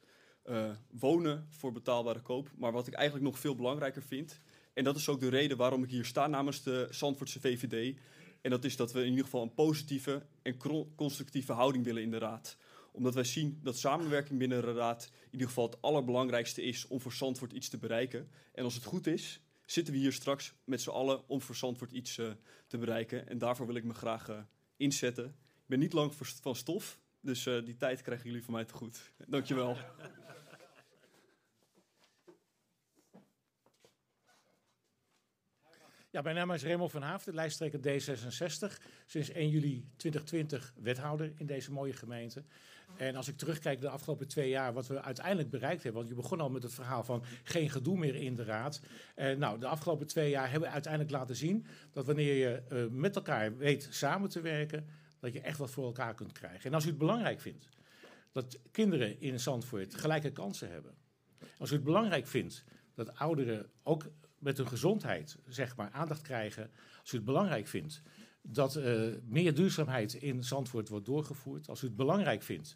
wonen 0.90 1.48
voor 1.50 1.72
betaalbare 1.72 2.22
koop. 2.22 2.52
Maar 2.58 2.72
wat 2.72 2.88
ik 2.88 2.94
eigenlijk 2.94 3.28
nog 3.28 3.40
veel 3.40 3.56
belangrijker 3.56 4.04
vind, 4.04 4.40
en 4.74 4.84
dat 4.84 4.96
is 4.96 5.10
ook 5.10 5.20
de 5.20 5.30
reden 5.30 5.58
waarom 5.58 5.84
ik 5.84 5.90
hier 5.90 6.06
sta 6.06 6.28
namens 6.28 6.64
de 6.64 6.88
Zandvoortse 6.90 7.40
VVD. 7.40 7.98
En 8.42 8.50
dat 8.50 8.64
is 8.64 8.76
dat 8.76 8.92
we 8.92 9.00
in 9.00 9.10
ieder 9.10 9.24
geval 9.24 9.42
een 9.42 9.54
positieve 9.54 10.26
en 10.42 10.58
constructieve 10.96 11.54
houding 11.54 11.84
willen 11.84 12.02
in 12.02 12.12
de 12.12 12.18
Raad 12.18 12.58
omdat 12.96 13.14
wij 13.14 13.24
zien 13.24 13.60
dat 13.64 13.78
samenwerking 13.78 14.40
binnen 14.40 14.62
de 14.62 14.74
Raad 14.74 15.10
in 15.26 15.32
ieder 15.32 15.48
geval 15.48 15.66
het 15.66 15.82
allerbelangrijkste 15.82 16.62
is 16.62 16.88
om 16.88 17.02
voor 17.02 17.14
Zandvoort 17.14 17.54
iets 17.54 17.70
te 17.70 17.78
bereiken. 17.78 18.30
En 18.54 18.64
als 18.64 18.76
het 18.76 18.84
goed 18.84 19.08
is, 19.08 19.42
zitten 19.66 19.94
we 19.94 20.00
hier 20.00 20.14
straks 20.14 20.54
met 20.64 20.82
z'n 20.82 20.90
allen 20.90 21.30
om 21.30 21.42
voor 21.42 21.56
Zandvoort 21.56 21.92
iets 21.92 22.18
uh, 22.18 22.32
te 22.68 22.78
bereiken. 22.78 23.28
En 23.28 23.38
daarvoor 23.38 23.66
wil 23.66 23.76
ik 23.76 23.84
me 23.84 23.94
graag 23.94 24.30
uh, 24.30 24.40
inzetten. 24.78 25.26
Ik 25.26 25.66
ben 25.66 25.80
niet 25.80 25.94
lang 25.94 26.14
van 26.42 26.56
stof, 26.56 27.00
dus 27.20 27.46
uh, 27.46 27.66
die 27.66 27.76
tijd 27.76 28.02
krijgen 28.02 28.26
jullie 28.26 28.44
van 28.44 28.54
mij 28.54 28.66
te 28.66 28.74
goed. 28.74 29.12
Dankjewel. 29.28 29.78
Ja, 36.16 36.22
mijn 36.22 36.36
naam 36.36 36.52
is 36.52 36.64
Raymond 36.64 36.92
van 36.92 37.02
Haafden, 37.02 37.34
lijsttrekker 37.34 37.80
D66. 37.80 38.84
Sinds 39.06 39.30
1 39.30 39.50
juli 39.50 39.86
2020 39.96 40.74
wethouder 40.78 41.34
in 41.38 41.46
deze 41.46 41.72
mooie 41.72 41.94
gemeente. 41.94 42.44
En 42.98 43.16
als 43.16 43.28
ik 43.28 43.38
terugkijk 43.38 43.82
de 43.82 43.90
afgelopen 43.90 44.28
twee 44.28 44.50
jaar, 44.50 44.74
wat 44.74 44.88
we 44.88 45.02
uiteindelijk 45.02 45.50
bereikt 45.50 45.84
hebben. 45.84 46.02
Want 46.02 46.14
je 46.16 46.22
begon 46.22 46.40
al 46.40 46.50
met 46.50 46.64
het 46.64 46.74
verhaal 46.74 47.04
van 47.04 47.24
geen 47.44 47.70
gedoe 47.70 47.98
meer 47.98 48.16
in 48.16 48.36
de 48.36 48.44
raad. 48.44 48.82
En 49.16 49.40
nou, 49.40 49.60
de 49.60 49.68
afgelopen 49.68 50.08
twee 50.08 50.30
jaar 50.30 50.50
hebben 50.52 50.68
we 50.68 50.74
uiteindelijk 50.74 51.14
laten 51.14 51.36
zien 51.36 51.66
dat 51.92 52.06
wanneer 52.06 52.34
je 52.34 52.62
uh, 52.72 52.86
met 52.92 53.16
elkaar 53.16 53.58
weet 53.58 53.88
samen 53.92 54.30
te 54.30 54.42
werken, 54.42 54.88
dat 55.20 55.34
je 55.34 55.42
echt 55.42 55.58
wat 55.58 55.72
voor 55.72 55.86
elkaar 55.86 56.16
kunt 56.16 56.32
krijgen. 56.32 56.70
En 56.70 56.74
als 56.74 56.86
u 56.86 56.90
het 56.90 56.98
belangrijk 56.98 57.42
vindt 57.42 57.70
dat 58.32 58.60
kinderen 58.72 59.20
in 59.20 59.40
Zandvoort 59.40 59.96
gelijke 59.96 60.32
kansen 60.32 60.72
hebben. 60.72 60.96
Als 61.58 61.72
u 61.72 61.74
het 61.74 61.84
belangrijk 61.84 62.28
vindt 62.28 62.64
dat 62.94 63.16
ouderen 63.16 63.70
ook 63.84 64.12
met 64.40 64.58
hun 64.58 64.68
gezondheid 64.68 65.38
zeg 65.48 65.76
maar, 65.76 65.92
aandacht 65.92 66.22
krijgen. 66.22 66.72
Als 67.00 67.12
u 67.12 67.16
het 67.16 67.26
belangrijk 67.26 67.68
vindt 67.68 68.02
dat 68.48 68.76
uh, 68.76 69.14
meer 69.26 69.54
duurzaamheid 69.54 70.14
in 70.14 70.44
Zandvoort 70.44 70.90
wordt 70.90 71.06
doorgevoerd. 71.06 71.70
Als 71.70 71.82
u 71.82 71.88
het 71.88 71.96
belangrijk 71.96 72.44
vindt 72.44 72.76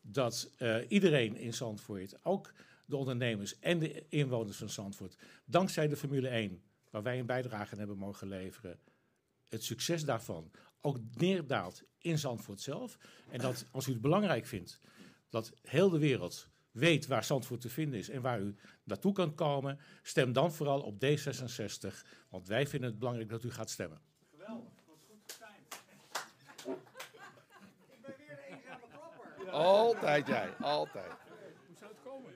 dat 0.00 0.52
uh, 0.58 0.76
iedereen 0.88 1.36
in 1.36 1.54
Zandvoort, 1.54 2.24
ook 2.24 2.52
de 2.84 2.96
ondernemers 2.96 3.58
en 3.58 3.78
de 3.78 4.04
inwoners 4.08 4.56
van 4.56 4.70
Zandvoort, 4.70 5.16
dankzij 5.44 5.88
de 5.88 5.96
Formule 5.96 6.28
1, 6.28 6.62
waar 6.90 7.02
wij 7.02 7.18
een 7.18 7.26
bijdrage 7.26 7.72
aan 7.72 7.78
hebben 7.78 7.98
mogen 7.98 8.28
leveren, 8.28 8.78
het 9.48 9.64
succes 9.64 10.04
daarvan 10.04 10.50
ook 10.80 10.98
neerdaalt 11.14 11.82
in 11.98 12.18
Zandvoort 12.18 12.60
zelf. 12.60 12.98
En 13.30 13.38
dat 13.38 13.64
als 13.70 13.86
u 13.86 13.92
het 13.92 14.00
belangrijk 14.00 14.46
vindt 14.46 14.80
dat 15.28 15.52
heel 15.62 15.90
de 15.90 15.98
wereld 15.98 16.48
weet 16.70 17.06
waar 17.06 17.24
Zandvoort 17.24 17.60
te 17.60 17.68
vinden 17.68 17.98
is 17.98 18.08
en 18.08 18.22
waar 18.22 18.40
u 18.40 18.56
naartoe 18.84 19.12
kan 19.12 19.34
komen, 19.34 19.78
stem 20.02 20.32
dan 20.32 20.52
vooral 20.52 20.80
op 20.80 21.04
D66. 21.04 22.06
Want 22.28 22.46
wij 22.46 22.66
vinden 22.66 22.90
het 22.90 22.98
belangrijk 22.98 23.28
dat 23.28 23.44
u 23.44 23.50
gaat 23.50 23.70
stemmen. 23.70 24.00
Geweldig, 24.30 24.72
wat 24.86 24.98
goed 25.08 25.18
getimed. 25.26 25.74
Ik 27.90 28.02
ben 28.02 28.14
weer 28.18 28.36
de 28.36 28.46
eenzame 28.48 28.86
klapper. 28.92 29.39
Altijd 29.52 30.26
jij, 30.26 30.48
altijd. 30.60 31.12
Hoe 31.66 31.76
zou 31.78 31.90
het 31.90 32.00
komen? 32.04 32.32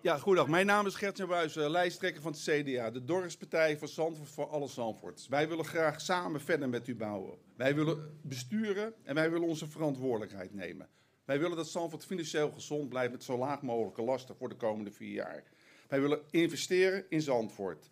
Ja, 0.00 0.18
goedendag. 0.18 0.50
Mijn 0.50 0.66
naam 0.66 0.86
is 0.86 0.94
Gert 0.94 1.26
Buijs, 1.26 1.54
lijsttrekker 1.54 2.22
van 2.22 2.32
het 2.32 2.40
CDA, 2.40 2.90
de 2.90 3.04
dorpspartij 3.04 3.78
van 3.78 3.88
Zandvoort 3.88 4.28
voor 4.28 4.46
alle 4.46 4.68
Zandvoorts. 4.68 5.28
Wij 5.28 5.48
willen 5.48 5.64
graag 5.64 6.00
samen 6.00 6.40
verder 6.40 6.68
met 6.68 6.88
u 6.88 6.96
bouwen. 6.96 7.38
Wij 7.56 7.74
willen 7.74 8.20
besturen 8.22 8.94
en 9.04 9.14
wij 9.14 9.30
willen 9.30 9.48
onze 9.48 9.66
verantwoordelijkheid 9.66 10.54
nemen. 10.54 10.88
Wij 11.24 11.38
willen 11.38 11.56
dat 11.56 11.68
Zandvoort 11.68 12.04
financieel 12.04 12.50
gezond 12.50 12.88
blijft 12.88 13.12
met 13.12 13.24
zo 13.24 13.38
laag 13.38 13.62
mogelijke 13.62 14.02
lasten 14.02 14.36
voor 14.36 14.48
de 14.48 14.54
komende 14.54 14.90
vier 14.90 15.12
jaar. 15.12 15.42
Wij 15.88 16.00
willen 16.00 16.20
investeren 16.30 17.04
in 17.08 17.22
Zandvoort. 17.22 17.90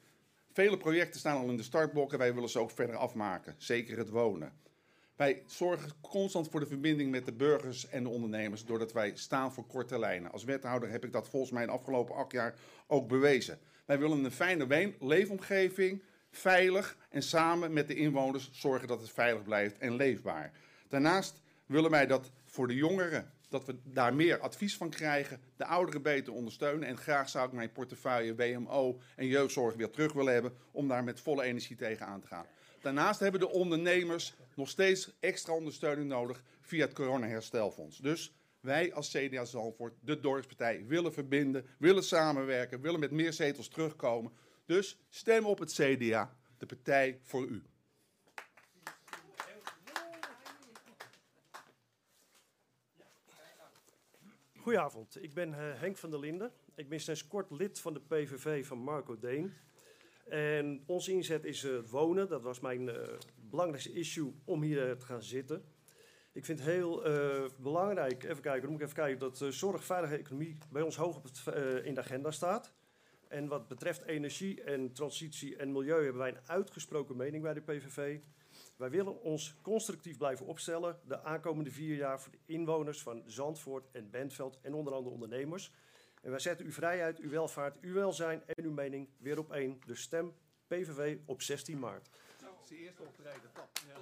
Vele 0.52 0.76
projecten 0.76 1.20
staan 1.20 1.36
al 1.36 1.48
in 1.48 1.56
de 1.56 1.62
startblokken. 1.62 2.18
Wij 2.18 2.34
willen 2.34 2.48
ze 2.48 2.58
ook 2.58 2.70
verder 2.70 2.96
afmaken. 2.96 3.54
Zeker 3.58 3.98
het 3.98 4.08
wonen. 4.08 4.52
Wij 5.16 5.42
zorgen 5.46 5.90
constant 6.00 6.48
voor 6.48 6.60
de 6.60 6.66
verbinding 6.66 7.10
met 7.10 7.24
de 7.24 7.32
burgers 7.32 7.88
en 7.88 8.02
de 8.02 8.08
ondernemers. 8.08 8.64
Doordat 8.64 8.92
wij 8.92 9.12
staan 9.14 9.52
voor 9.52 9.66
korte 9.66 9.98
lijnen. 9.98 10.32
Als 10.32 10.44
wethouder 10.44 10.90
heb 10.90 11.04
ik 11.04 11.12
dat 11.12 11.28
volgens 11.28 11.52
mij 11.52 11.62
in 11.62 11.68
de 11.68 11.74
afgelopen 11.74 12.14
acht 12.14 12.32
jaar 12.32 12.54
ook 12.86 13.08
bewezen. 13.08 13.58
Wij 13.84 13.98
willen 13.98 14.24
een 14.24 14.30
fijne 14.30 14.94
leefomgeving. 15.00 16.02
Veilig 16.30 16.96
en 17.10 17.22
samen 17.22 17.72
met 17.72 17.88
de 17.88 17.94
inwoners 17.94 18.50
zorgen 18.52 18.88
dat 18.88 19.00
het 19.00 19.10
veilig 19.10 19.42
blijft 19.42 19.78
en 19.78 19.96
leefbaar. 19.96 20.52
Daarnaast 20.88 21.40
willen 21.66 21.90
wij 21.90 22.06
dat 22.06 22.30
voor 22.44 22.68
de 22.68 22.74
jongeren. 22.74 23.30
Dat 23.48 23.64
we 23.64 23.76
daar 23.84 24.14
meer 24.14 24.38
advies 24.38 24.76
van 24.76 24.90
krijgen, 24.90 25.40
de 25.56 25.64
ouderen 25.64 26.02
beter 26.02 26.32
ondersteunen. 26.32 26.88
En 26.88 26.96
graag 26.96 27.28
zou 27.28 27.46
ik 27.46 27.52
mijn 27.52 27.72
portefeuille 27.72 28.34
WMO 28.34 29.00
en 29.16 29.26
jeugdzorg 29.26 29.74
weer 29.74 29.90
terug 29.90 30.12
willen 30.12 30.32
hebben 30.32 30.56
om 30.70 30.88
daar 30.88 31.04
met 31.04 31.20
volle 31.20 31.42
energie 31.42 31.76
tegen 31.76 32.06
aan 32.06 32.20
te 32.20 32.26
gaan. 32.26 32.46
Daarnaast 32.86 33.20
hebben 33.20 33.40
de 33.40 33.48
ondernemers 33.48 34.34
nog 34.54 34.68
steeds 34.68 35.10
extra 35.20 35.52
ondersteuning 35.52 36.08
nodig 36.08 36.42
via 36.60 36.84
het 36.84 36.94
coronaherstelfonds. 36.94 37.98
Dus 37.98 38.34
wij 38.60 38.94
als 38.94 39.10
CDA 39.10 39.44
Zalvoort 39.44 39.94
de 40.00 40.20
dorpspartij, 40.20 40.86
willen 40.86 41.12
verbinden, 41.12 41.66
willen 41.78 42.04
samenwerken, 42.04 42.80
willen 42.80 43.00
met 43.00 43.10
meer 43.10 43.32
zetels 43.32 43.68
terugkomen. 43.68 44.32
Dus 44.66 44.98
stem 45.08 45.46
op 45.46 45.58
het 45.58 45.72
CDA, 45.72 46.36
de 46.58 46.66
partij 46.66 47.18
voor 47.22 47.46
u. 47.46 47.62
Goedenavond, 54.56 55.22
ik 55.22 55.34
ben 55.34 55.54
eh, 55.54 55.80
Henk 55.80 55.96
van 55.96 56.10
der 56.10 56.20
Linden. 56.20 56.52
Ik 56.74 56.88
ben 56.88 57.00
sinds 57.00 57.26
kort 57.26 57.50
lid 57.50 57.80
van 57.80 57.94
de 57.94 58.00
PVV 58.00 58.66
van 58.66 58.78
Marco 58.78 59.18
Deen. 59.18 59.54
En 60.28 60.82
onze 60.86 61.12
inzet 61.12 61.44
is 61.44 61.64
uh, 61.64 61.78
wonen. 61.90 62.28
Dat 62.28 62.42
was 62.42 62.60
mijn 62.60 62.88
uh, 62.88 62.94
belangrijkste 63.36 63.92
issue 63.92 64.34
om 64.44 64.62
hier 64.62 64.96
te 64.96 65.06
gaan 65.06 65.22
zitten. 65.22 65.64
Ik 66.32 66.44
vind 66.44 66.58
het 66.58 66.68
heel 66.68 67.02
belangrijk, 67.58 68.24
even 68.24 68.42
kijken, 68.42 68.68
moet 68.68 68.78
ik 68.78 68.84
even 68.84 68.96
kijken, 68.96 69.18
dat 69.18 69.54
zorg, 69.54 69.84
veilige 69.84 70.16
economie 70.16 70.58
bij 70.70 70.82
ons 70.82 70.96
hoog 70.96 71.16
op 71.16 71.22
het, 71.22 71.54
in 71.84 71.94
de 71.94 72.00
agenda 72.00 72.30
staat. 72.30 72.72
En 73.28 73.48
wat 73.48 73.68
betreft 73.68 74.02
energie 74.02 74.62
en 74.62 74.92
transitie 74.92 75.56
en 75.56 75.72
milieu 75.72 76.02
hebben 76.02 76.22
wij 76.22 76.28
een 76.28 76.48
uitgesproken 76.48 77.16
mening 77.16 77.42
bij 77.42 77.54
de 77.54 77.60
PVV. 77.60 78.18
Wij 78.76 78.90
willen 78.90 79.22
ons 79.22 79.54
constructief 79.62 80.16
blijven 80.16 80.46
opstellen 80.46 80.98
de 81.06 81.22
aankomende 81.22 81.70
vier 81.70 81.96
jaar 81.96 82.20
voor 82.20 82.32
de 82.32 82.52
inwoners 82.52 83.02
van 83.02 83.22
Zandvoort 83.26 83.88
en 83.92 84.10
Bentveld 84.10 84.58
en 84.62 84.74
onder 84.74 84.92
andere 84.92 85.14
ondernemers. 85.14 85.72
En 86.26 86.32
wij 86.32 86.40
zetten 86.40 86.66
uw 86.66 86.72
vrijheid, 86.72 87.18
uw 87.18 87.30
welvaart, 87.30 87.80
uw 87.80 87.92
welzijn 87.92 88.42
en 88.46 88.64
uw 88.64 88.72
mening 88.72 89.08
weer 89.18 89.38
op 89.38 89.52
één. 89.52 89.80
Dus 89.84 90.00
stem 90.00 90.34
PVV 90.66 91.16
op 91.24 91.42
16 91.42 91.78
maart. 91.78 92.08
Nou, 92.42 92.54
de 92.68 92.76
eerste 92.76 93.02
optreden. 93.02 93.52
Top. 93.52 93.68
Ja. 93.88 93.94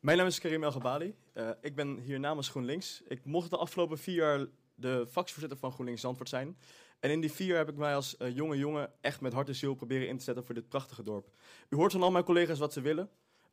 Mijn 0.00 0.18
naam 0.18 0.26
is 0.26 0.38
Karim 0.38 0.64
El 0.64 0.72
Gabali. 0.72 1.14
Uh, 1.34 1.50
ik 1.60 1.74
ben 1.74 1.98
hier 1.98 2.20
namens 2.20 2.48
GroenLinks. 2.48 3.02
Ik 3.08 3.24
mocht 3.24 3.50
de 3.50 3.56
afgelopen 3.56 3.98
vier 3.98 4.14
jaar 4.14 4.46
de 4.74 5.06
fractievoorzitter 5.10 5.58
van 5.58 5.72
GroenLinks 5.72 6.00
Zandvoort 6.00 6.28
zijn. 6.28 6.58
En 7.00 7.10
in 7.10 7.20
die 7.20 7.32
vier 7.32 7.56
heb 7.56 7.68
ik 7.68 7.76
mij 7.76 7.94
als 7.94 8.16
uh, 8.18 8.36
jonge 8.36 8.56
jongen 8.56 8.92
echt 9.00 9.20
met 9.20 9.32
hart 9.32 9.48
en 9.48 9.54
ziel 9.54 9.74
proberen 9.74 10.08
in 10.08 10.18
te 10.18 10.24
zetten 10.24 10.44
voor 10.44 10.54
dit 10.54 10.68
prachtige 10.68 11.02
dorp. 11.02 11.30
U 11.68 11.76
hoort 11.76 11.92
van 11.92 12.02
al 12.02 12.10
mijn 12.10 12.24
collega's 12.24 12.58
wat 12.58 12.72
ze 12.72 12.80
willen. 12.80 13.10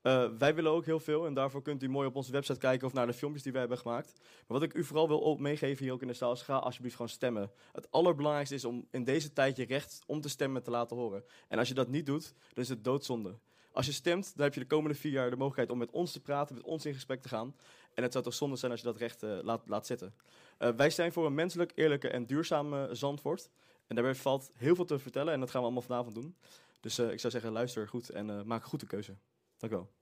Uh, 0.08 0.30
wij 0.38 0.56
willen 0.56 0.72
ook 0.72 0.86
heel 0.86 1.00
veel 1.00 1.26
en 1.26 1.34
daarvoor 1.34 1.62
kunt 1.62 1.84
u 1.84 1.90
mooi 1.90 2.08
op 2.08 2.16
onze 2.16 2.32
website 2.32 2.60
kijken 2.60 2.88
of 2.88 2.94
naar 2.94 3.08
de 3.08 3.14
filmpjes 3.14 3.44
die 3.44 3.52
wij 3.52 3.62
hebben 3.62 3.80
gemaakt. 3.80 4.14
Maar 4.18 4.60
wat 4.60 4.64
ik 4.64 4.74
u 4.74 4.84
vooral 4.84 5.08
wil 5.08 5.36
meegeven 5.36 5.84
hier 5.84 5.94
ook 5.94 6.02
in 6.02 6.08
de 6.08 6.14
zaal 6.14 6.32
is 6.32 6.42
ga 6.42 6.56
alsjeblieft 6.56 6.96
gewoon 6.96 7.12
stemmen. 7.12 7.52
Het 7.72 7.92
allerbelangrijkste 7.92 8.56
is 8.56 8.66
om 8.66 8.88
in 8.92 9.04
deze 9.04 9.34
tijd 9.34 9.58
je 9.58 9.66
recht 9.66 10.04
om 10.06 10.22
te 10.22 10.30
stemmen 10.30 10.64
te 10.64 10.72
laten 10.72 10.98
horen. 10.98 11.24
En 11.48 11.60
als 11.60 11.68
je 11.68 11.74
dat 11.74 11.88
niet 11.88 12.06
doet, 12.06 12.34
dan 12.54 12.64
is 12.64 12.70
het 12.70 12.84
doodzonde. 12.84 13.38
Als 13.72 13.86
je 13.86 13.92
stemt, 13.92 14.32
dan 14.36 14.44
heb 14.44 14.54
je 14.54 14.60
de 14.60 14.66
komende 14.66 14.98
vier 14.98 15.12
jaar 15.12 15.30
de 15.30 15.36
mogelijkheid 15.36 15.72
om 15.72 15.78
met 15.78 15.92
ons 15.92 16.12
te 16.12 16.22
praten, 16.22 16.56
met 16.56 16.64
ons 16.64 16.86
in 16.86 16.94
gesprek 16.94 17.22
te 17.22 17.30
gaan. 17.30 17.56
En 17.94 18.04
het 18.04 18.12
zou 18.12 18.24
toch 18.24 18.34
zonde 18.34 18.56
zijn 18.56 18.72
als 18.72 18.80
je 18.80 18.88
dat 18.88 18.98
recht 18.98 19.24
uh, 19.24 19.38
laat, 19.42 19.62
laat 19.68 19.86
zitten. 19.86 20.14
Uh, 20.60 20.70
wij 20.70 20.90
zijn 20.90 21.12
voor 21.12 21.26
een 21.26 21.36
menselijk, 21.36 21.72
eerlijke 21.76 22.10
en 22.10 22.26
duurzame 22.26 22.90
Zandvoort. 22.92 23.50
En 23.88 23.96
daarbij 23.96 24.16
valt 24.16 24.52
heel 24.56 24.76
veel 24.76 24.86
te 24.86 25.00
vertellen 25.00 25.34
en 25.34 25.40
dat 25.40 25.50
gaan 25.50 25.60
we 25.60 25.66
allemaal 25.66 25.88
vanavond 25.88 26.16
doen. 26.16 26.36
Dus 26.80 27.00
ik 27.00 27.20
zou 27.20 27.34
zeggen, 27.34 27.52
luister 27.52 27.88
goed 27.88 28.10
en 28.10 28.48
maak 28.48 28.64
een 28.64 28.70
goede 28.70 28.86
keuze. 28.86 29.16
Dank 29.58 29.74
u 29.74 29.76
wel. 29.76 29.97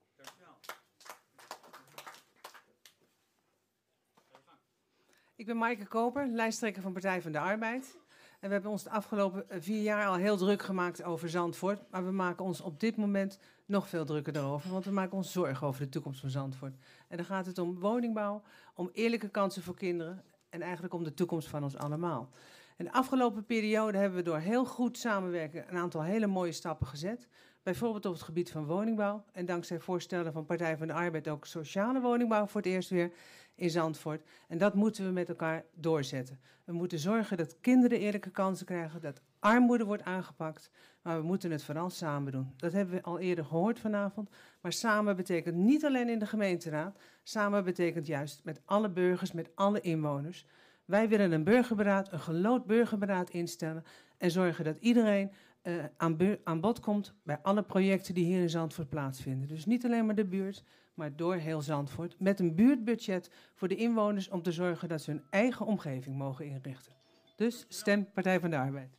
Ik 5.37 5.45
ben 5.45 5.57
Maaike 5.57 5.85
Koper, 5.85 6.27
lijsttrekker 6.27 6.81
van 6.81 6.93
Partij 6.93 7.21
van 7.21 7.31
de 7.31 7.39
Arbeid. 7.39 7.97
En 8.39 8.47
we 8.47 8.53
hebben 8.53 8.71
ons 8.71 8.83
de 8.83 8.89
afgelopen 8.89 9.45
vier 9.49 9.81
jaar 9.81 10.07
al 10.07 10.15
heel 10.15 10.37
druk 10.37 10.61
gemaakt 10.61 11.03
over 11.03 11.29
Zandvoort. 11.29 11.83
Maar 11.89 12.05
we 12.05 12.11
maken 12.11 12.45
ons 12.45 12.61
op 12.61 12.79
dit 12.79 12.95
moment 12.95 13.39
nog 13.65 13.89
veel 13.89 14.05
drukker 14.05 14.33
daarover. 14.33 14.71
Want 14.71 14.85
we 14.85 14.91
maken 14.91 15.17
ons 15.17 15.31
zorgen 15.31 15.67
over 15.67 15.81
de 15.81 15.89
toekomst 15.89 16.19
van 16.19 16.29
Zandvoort. 16.29 16.75
En 17.07 17.17
dan 17.17 17.25
gaat 17.25 17.45
het 17.45 17.57
om 17.57 17.79
woningbouw, 17.79 18.41
om 18.75 18.89
eerlijke 18.93 19.29
kansen 19.29 19.63
voor 19.63 19.75
kinderen. 19.75 20.23
En 20.49 20.61
eigenlijk 20.61 20.93
om 20.93 21.03
de 21.03 21.13
toekomst 21.13 21.47
van 21.47 21.63
ons 21.63 21.77
allemaal. 21.77 22.29
En 22.77 22.85
de 22.85 22.91
afgelopen 22.91 23.45
periode 23.45 23.97
hebben 23.97 24.17
we 24.17 24.23
door 24.23 24.39
heel 24.39 24.65
goed 24.65 24.97
samenwerken 24.97 25.69
een 25.69 25.77
aantal 25.77 26.03
hele 26.03 26.27
mooie 26.27 26.51
stappen 26.51 26.87
gezet. 26.87 27.27
Bijvoorbeeld 27.63 28.05
op 28.05 28.13
het 28.13 28.21
gebied 28.21 28.51
van 28.51 28.65
woningbouw. 28.65 29.23
En 29.31 29.45
dankzij 29.45 29.79
voorstellen 29.79 30.33
van 30.33 30.45
Partij 30.45 30.77
van 30.77 30.87
de 30.87 30.93
Arbeid 30.93 31.27
ook 31.27 31.45
sociale 31.45 32.01
woningbouw 32.01 32.45
voor 32.45 32.61
het 32.61 32.69
eerst 32.69 32.89
weer 32.89 33.11
in 33.55 33.69
Zandvoort. 33.69 34.23
En 34.47 34.57
dat 34.57 34.73
moeten 34.73 35.05
we 35.05 35.11
met 35.11 35.29
elkaar 35.29 35.65
doorzetten. 35.73 36.39
We 36.63 36.73
moeten 36.73 36.99
zorgen 36.99 37.37
dat 37.37 37.59
kinderen 37.61 37.99
eerlijke 37.99 38.29
kansen 38.29 38.65
krijgen, 38.65 39.01
dat 39.01 39.21
armoede 39.39 39.85
wordt 39.85 40.03
aangepakt. 40.03 40.69
Maar 41.01 41.17
we 41.17 41.25
moeten 41.25 41.51
het 41.51 41.63
vooral 41.63 41.89
samen 41.89 42.31
doen. 42.31 42.53
Dat 42.57 42.73
hebben 42.73 42.95
we 42.95 43.01
al 43.01 43.19
eerder 43.19 43.45
gehoord 43.45 43.79
vanavond. 43.79 44.29
Maar 44.61 44.73
samen 44.73 45.15
betekent 45.15 45.55
niet 45.55 45.85
alleen 45.85 46.09
in 46.09 46.19
de 46.19 46.25
gemeenteraad. 46.25 46.97
Samen 47.23 47.63
betekent 47.63 48.07
juist 48.07 48.41
met 48.43 48.61
alle 48.65 48.89
burgers, 48.89 49.31
met 49.31 49.49
alle 49.55 49.81
inwoners. 49.81 50.45
Wij 50.85 51.09
willen 51.09 51.31
een 51.31 51.43
burgerberaad, 51.43 52.11
een 52.11 52.19
gelood 52.19 52.65
burgerberaad 52.65 53.29
instellen. 53.29 53.83
En 54.17 54.31
zorgen 54.31 54.63
dat 54.63 54.77
iedereen 54.79 55.31
uh, 55.63 55.83
aan, 55.97 56.37
aan 56.43 56.59
bod 56.59 56.79
komt 56.79 57.13
bij 57.23 57.39
alle 57.41 57.63
projecten 57.63 58.13
die 58.13 58.25
hier 58.25 58.41
in 58.41 58.49
Zandvoort 58.49 58.89
plaatsvinden. 58.89 59.47
Dus 59.47 59.65
niet 59.65 59.85
alleen 59.85 60.05
maar 60.05 60.15
de 60.15 60.25
buurt, 60.25 60.63
maar 60.95 61.15
door 61.15 61.35
heel 61.35 61.61
Zandvoort. 61.61 62.19
Met 62.19 62.39
een 62.39 62.55
buurtbudget 62.55 63.29
voor 63.53 63.67
de 63.67 63.75
inwoners 63.75 64.29
om 64.29 64.41
te 64.41 64.51
zorgen 64.51 64.89
dat 64.89 65.01
ze 65.01 65.11
hun 65.11 65.23
eigen 65.29 65.65
omgeving 65.65 66.17
mogen 66.17 66.45
inrichten. 66.45 66.93
Dus 67.35 67.65
stem 67.67 68.11
Partij 68.11 68.39
van 68.39 68.49
de 68.49 68.57
Arbeid. 68.57 68.97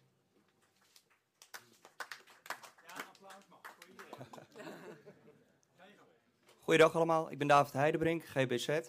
Goedendag 6.61 6.97
allemaal, 6.97 7.31
ik 7.31 7.39
ben 7.39 7.47
David 7.47 7.73
Heidebrink, 7.73 8.25
GBZ. 8.25 8.81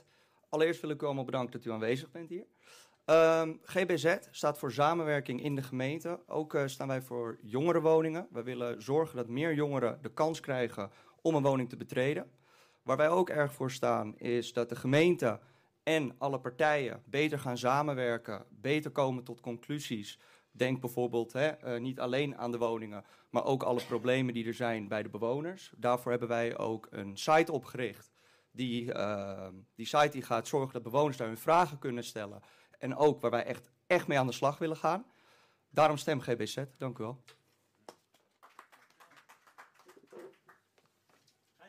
Allereerst 0.50 0.82
wil 0.82 0.89
ik 0.89 1.02
u 1.02 1.06
allemaal 1.06 1.24
bedanken 1.24 1.52
dat 1.52 1.65
u 1.65 1.72
aanwezig 1.72 2.12
bent 2.12 2.30
hier. 2.30 2.46
Ehm, 3.06 3.54
GBZ 3.63 4.17
staat 4.32 4.58
voor 4.58 4.72
samenwerking 4.72 5.43
in 5.43 5.56
de 5.56 5.62
gemeente. 5.62 6.20
Ook 6.28 6.54
uh, 6.54 6.67
staan 6.67 6.88
wij 6.88 7.02
voor 7.02 7.38
jongerenwoningen. 7.41 8.28
We 8.32 8.43
willen 8.43 8.82
zorgen 8.82 9.15
dat 9.15 9.28
meer 9.28 9.54
jongeren 9.54 10.00
de 10.02 10.13
kans 10.13 10.39
krijgen 10.39 10.91
om 11.22 11.36
een 11.36 11.43
woning 11.43 11.70
te 11.70 11.78
betreden. 11.78 12.32
Waar 12.88 12.97
wij 12.97 13.10
ook 13.10 13.30
erg 13.30 13.54
voor 13.54 13.71
staan 13.71 14.17
is 14.17 14.54
dat 14.54 14.69
de 14.69 14.76
gemeente 14.76 15.39
en 15.84 16.15
alle 16.17 16.39
partijen 16.39 17.04
beter 17.06 17.39
gaan 17.39 17.58
samenwerken, 17.58 18.45
beter 18.50 18.91
komen 18.91 19.23
tot 19.23 19.41
conclusies. 19.41 20.19
Denk 20.52 20.82
bijvoorbeeld 20.82 21.34
hè, 21.34 21.76
uh, 21.76 21.82
niet 21.82 22.00
alleen 22.00 22.38
aan 22.38 22.52
de 22.52 22.58
woningen, 22.58 23.06
maar 23.30 23.45
ook 23.45 23.63
alle 23.63 23.82
problemen 23.84 24.34
die 24.34 24.47
er 24.47 24.54
zijn 24.54 24.88
bij 24.88 25.04
de 25.04 25.10
bewoners. 25.10 25.73
Daarvoor 25.78 26.12
hebben 26.12 26.30
wij 26.30 26.58
ook 26.58 26.88
een 26.91 27.17
site 27.17 27.52
opgericht. 27.52 28.12
Die, 28.52 28.93
uh, 28.93 29.47
die 29.76 29.86
site 29.86 30.10
die 30.10 30.21
gaat 30.21 30.47
zorgen 30.47 30.73
dat 30.73 30.84
bewoners 30.84 31.17
daar 31.17 31.28
hun 31.28 31.38
vragen 31.38 31.80
kunnen 31.80 32.04
stellen. 32.04 32.41
En 32.80 32.95
ook 32.95 33.21
waar 33.21 33.32
wij 33.32 33.45
echt, 33.45 33.71
echt 33.88 34.08
mee 34.08 34.19
aan 34.19 34.28
de 34.28 34.34
slag 34.34 34.58
willen 34.58 34.78
gaan. 34.78 35.06
Daarom 35.69 35.97
stem 35.97 36.21
GBZ. 36.21 36.63
Dank 36.78 36.97
u 36.97 37.04
wel. 37.04 37.23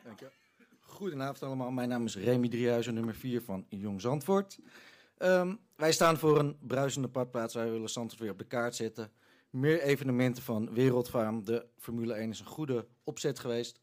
Dank 0.03 0.19
je. 0.19 0.38
Goedenavond 0.99 1.43
allemaal. 1.43 1.71
Mijn 1.71 1.89
naam 1.89 2.05
is 2.05 2.15
Remy 2.15 2.49
Driehuizen, 2.49 2.93
nummer 2.93 3.15
4 3.15 3.41
van 3.41 3.65
Jong 3.69 4.01
Zandvoort. 4.01 4.59
Um, 5.17 5.59
wij 5.75 5.91
staan 5.91 6.17
voor 6.17 6.39
een 6.39 6.57
bruisende 6.59 7.07
padplaats. 7.07 7.53
Wij 7.53 7.71
willen 7.71 7.89
Zandvoort 7.89 8.21
weer 8.21 8.31
op 8.31 8.37
de 8.37 8.45
kaart 8.47 8.75
zetten. 8.75 9.11
Meer 9.49 9.81
evenementen 9.81 10.43
van 10.43 10.73
Wereldfaam. 10.73 11.45
De 11.45 11.65
Formule 11.77 12.13
1 12.13 12.29
is 12.29 12.39
een 12.39 12.45
goede 12.45 12.87
opzet 13.03 13.39
geweest. 13.39 13.79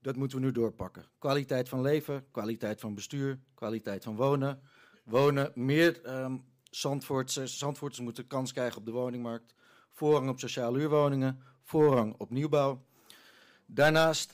Dat 0.00 0.16
moeten 0.16 0.38
we 0.38 0.44
nu 0.44 0.52
doorpakken. 0.52 1.04
Kwaliteit 1.18 1.68
van 1.68 1.80
leven, 1.80 2.26
kwaliteit 2.30 2.80
van 2.80 2.94
bestuur, 2.94 3.38
kwaliteit 3.54 4.04
van 4.04 4.16
wonen. 4.16 4.60
Wonen, 5.04 5.52
meer 5.54 6.20
um, 6.22 6.44
Zandvoortse, 6.70 7.46
Zandvoorters 7.46 8.00
moeten 8.00 8.26
kans 8.26 8.52
krijgen 8.52 8.78
op 8.78 8.84
de 8.84 8.92
woningmarkt. 8.92 9.54
Voorrang 9.90 10.28
op 10.28 10.38
sociale 10.38 10.78
huurwoningen, 10.78 11.42
voorrang 11.62 12.14
op 12.18 12.30
nieuwbouw. 12.30 12.84
Daarnaast, 13.66 14.32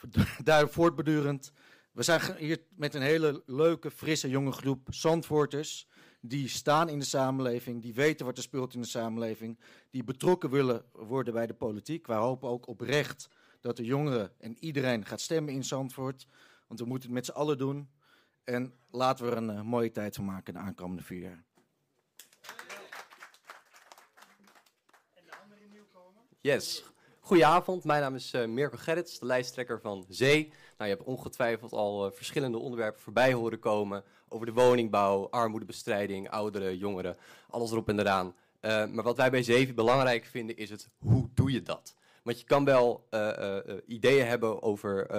daar 0.44 0.68
voortbedurend, 0.68 1.52
we 1.92 2.02
zijn 2.02 2.36
hier 2.36 2.62
met 2.76 2.94
een 2.94 3.02
hele 3.02 3.42
leuke, 3.46 3.90
frisse, 3.90 4.28
jonge 4.28 4.52
groep 4.52 4.86
Zandvoorters. 4.90 5.88
Die 6.20 6.48
staan 6.48 6.88
in 6.88 6.98
de 6.98 7.04
samenleving, 7.04 7.82
die 7.82 7.94
weten 7.94 8.26
wat 8.26 8.36
er 8.36 8.42
speelt 8.42 8.74
in 8.74 8.80
de 8.80 8.86
samenleving. 8.86 9.58
Die 9.90 10.04
betrokken 10.04 10.50
willen 10.50 10.84
worden 10.92 11.32
bij 11.34 11.46
de 11.46 11.54
politiek. 11.54 12.06
Wij 12.06 12.16
hopen 12.16 12.48
ook 12.48 12.66
oprecht 12.66 13.28
dat 13.60 13.76
de 13.76 13.84
jongeren 13.84 14.32
en 14.38 14.56
iedereen 14.60 15.04
gaat 15.04 15.20
stemmen 15.20 15.52
in 15.52 15.64
Zandvoort. 15.64 16.26
Want 16.66 16.80
we 16.80 16.86
moeten 16.86 17.08
het 17.08 17.16
met 17.16 17.26
z'n 17.26 17.32
allen 17.32 17.58
doen. 17.58 17.88
En 18.44 18.74
laten 18.90 19.24
we 19.24 19.30
er 19.30 19.36
een 19.36 19.50
uh, 19.50 19.62
mooie 19.62 19.90
tijd 19.90 20.14
van 20.14 20.24
maken 20.24 20.54
de 20.54 20.60
aankomende 20.60 21.02
vier 21.02 21.20
jaar. 21.20 21.44
Yes. 26.40 26.91
Goedenavond, 27.24 27.84
mijn 27.84 28.00
naam 28.00 28.14
is 28.14 28.34
uh, 28.34 28.46
Mirko 28.46 28.76
Gerrits, 28.76 29.18
de 29.18 29.26
lijsttrekker 29.26 29.80
van 29.80 30.04
Zee. 30.08 30.52
Nou, 30.78 30.90
je 30.90 30.96
hebt 30.96 31.08
ongetwijfeld 31.08 31.72
al 31.72 32.06
uh, 32.06 32.12
verschillende 32.12 32.58
onderwerpen 32.58 33.00
voorbij 33.00 33.32
horen 33.32 33.58
komen 33.58 34.04
over 34.28 34.46
de 34.46 34.52
woningbouw, 34.52 35.28
armoedebestrijding, 35.30 36.30
ouderen, 36.30 36.76
jongeren, 36.76 37.16
alles 37.50 37.70
erop 37.70 37.88
en 37.88 37.98
eraan. 37.98 38.26
Uh, 38.26 38.86
maar 38.86 39.04
wat 39.04 39.16
wij 39.16 39.30
bij 39.30 39.42
Zee 39.42 39.74
belangrijk 39.74 40.24
vinden 40.24 40.56
is 40.56 40.70
het 40.70 40.88
hoe 40.98 41.28
doe 41.34 41.52
je 41.52 41.62
dat? 41.62 41.94
Want 42.22 42.40
je 42.40 42.44
kan 42.46 42.64
wel 42.64 43.08
ideeën 43.86 44.26
hebben 44.26 44.62
over 44.62 45.10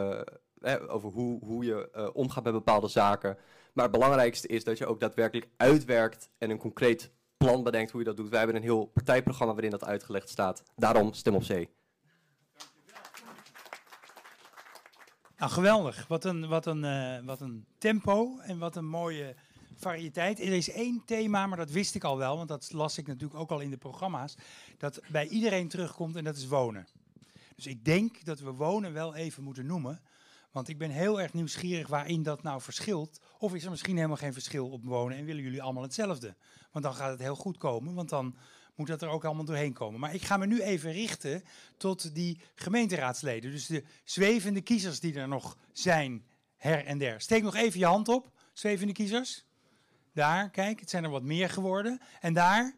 over 0.87 1.09
hoe, 1.09 1.45
hoe 1.45 1.65
je 1.65 2.11
omgaat 2.13 2.43
met 2.43 2.53
bepaalde 2.53 2.87
zaken. 2.87 3.37
Maar 3.73 3.83
het 3.83 3.93
belangrijkste 3.93 4.47
is 4.47 4.63
dat 4.63 4.77
je 4.77 4.85
ook 4.85 4.99
daadwerkelijk 4.99 5.49
uitwerkt 5.57 6.29
en 6.37 6.49
een 6.49 6.57
concreet 6.57 7.11
plan 7.37 7.63
bedenkt 7.63 7.91
hoe 7.91 7.99
je 7.99 8.07
dat 8.07 8.17
doet. 8.17 8.29
Wij 8.29 8.37
hebben 8.37 8.57
een 8.57 8.63
heel 8.63 8.85
partijprogramma 8.85 9.53
waarin 9.53 9.71
dat 9.71 9.83
uitgelegd 9.83 10.29
staat. 10.29 10.63
Daarom 10.75 11.13
stem 11.13 11.35
op 11.35 11.43
zee. 11.43 11.69
Nou, 15.43 15.56
geweldig. 15.56 16.08
Wat 16.08 16.25
een, 16.25 16.47
wat, 16.47 16.65
een, 16.65 16.84
uh, 16.84 17.25
wat 17.25 17.41
een 17.41 17.65
tempo 17.77 18.39
en 18.39 18.58
wat 18.58 18.75
een 18.75 18.88
mooie 18.88 19.36
variëteit. 19.75 20.39
Er 20.39 20.53
is 20.53 20.69
één 20.69 21.01
thema, 21.06 21.47
maar 21.47 21.58
dat 21.58 21.71
wist 21.71 21.95
ik 21.95 22.03
al 22.03 22.17
wel, 22.17 22.38
want 22.38 22.47
dat 22.47 22.71
las 22.71 22.97
ik 22.97 23.08
natuurlijk 23.08 23.39
ook 23.39 23.51
al 23.51 23.60
in 23.60 23.69
de 23.69 23.77
programma's, 23.77 24.36
dat 24.77 25.01
bij 25.12 25.27
iedereen 25.27 25.67
terugkomt 25.67 26.15
en 26.15 26.23
dat 26.23 26.36
is 26.36 26.47
wonen. 26.47 26.88
Dus 27.56 27.67
ik 27.67 27.86
denk 27.86 28.25
dat 28.25 28.39
we 28.39 28.51
wonen 28.51 28.93
wel 28.93 29.15
even 29.15 29.43
moeten 29.43 29.65
noemen. 29.65 30.01
Want 30.51 30.67
ik 30.67 30.77
ben 30.77 30.89
heel 30.89 31.21
erg 31.21 31.34
nieuwsgierig 31.34 31.88
waarin 31.88 32.23
dat 32.23 32.43
nou 32.43 32.62
verschilt. 32.62 33.19
Of 33.38 33.53
is 33.53 33.63
er 33.63 33.69
misschien 33.69 33.95
helemaal 33.95 34.17
geen 34.17 34.34
verschil 34.34 34.69
op 34.69 34.84
wonen 34.84 35.17
en 35.17 35.25
willen 35.25 35.43
jullie 35.43 35.62
allemaal 35.62 35.84
hetzelfde? 35.84 36.36
Want 36.71 36.86
dan 36.86 36.93
gaat 36.93 37.12
het 37.12 37.19
heel 37.19 37.36
goed 37.36 37.58
komen, 37.58 37.93
want 37.93 38.10
dan 38.10 38.36
moet 38.75 38.88
dat 38.88 39.01
er 39.01 39.09
ook 39.09 39.25
allemaal 39.25 39.45
doorheen 39.45 39.73
komen. 39.73 39.99
Maar 39.99 40.13
ik 40.13 40.21
ga 40.21 40.38
me 40.38 40.45
nu 40.45 40.62
even 40.62 40.91
richten 40.91 41.43
tot 41.77 42.15
die 42.15 42.39
gemeenteraadsleden. 42.55 43.51
Dus 43.51 43.65
de 43.65 43.83
zwevende 44.03 44.62
kiezers 44.62 44.99
die 44.99 45.15
er 45.15 45.27
nog 45.27 45.57
zijn, 45.71 46.25
her 46.57 46.86
en 46.86 46.97
der. 46.97 47.21
Steek 47.21 47.43
nog 47.43 47.55
even 47.55 47.79
je 47.79 47.86
hand 47.86 48.07
op, 48.07 48.31
zwevende 48.53 48.93
kiezers. 48.93 49.45
Daar, 50.13 50.49
kijk, 50.49 50.79
het 50.79 50.89
zijn 50.89 51.03
er 51.03 51.09
wat 51.09 51.23
meer 51.23 51.49
geworden. 51.49 52.01
En 52.19 52.33
daar? 52.33 52.75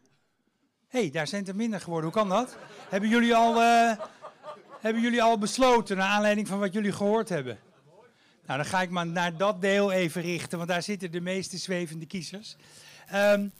Hé, 0.88 1.00
hey, 1.00 1.10
daar 1.10 1.26
zijn 1.26 1.46
er 1.46 1.56
minder 1.56 1.80
geworden. 1.80 2.10
Hoe 2.10 2.20
kan 2.20 2.28
dat? 2.28 2.56
Hebben 2.88 3.08
jullie 3.10 3.34
al, 3.34 3.62
uh, 3.62 3.98
hebben 4.80 5.02
jullie 5.02 5.22
al 5.22 5.38
besloten, 5.38 5.96
naar 5.96 6.08
aanleiding 6.08 6.48
van 6.48 6.58
wat 6.58 6.72
jullie 6.72 6.92
gehoord 6.92 7.28
hebben? 7.28 7.58
Nou, 8.46 8.58
dan 8.58 8.68
ga 8.68 8.82
ik 8.82 8.90
maar 8.90 9.06
naar 9.06 9.36
dat 9.36 9.60
deel 9.60 9.92
even 9.92 10.22
richten, 10.22 10.58
want 10.58 10.70
daar 10.70 10.82
zitten 10.82 11.10
de 11.10 11.20
meeste 11.20 11.58
zwevende 11.58 12.06
kiezers. 12.06 12.56
Um, 13.14 13.52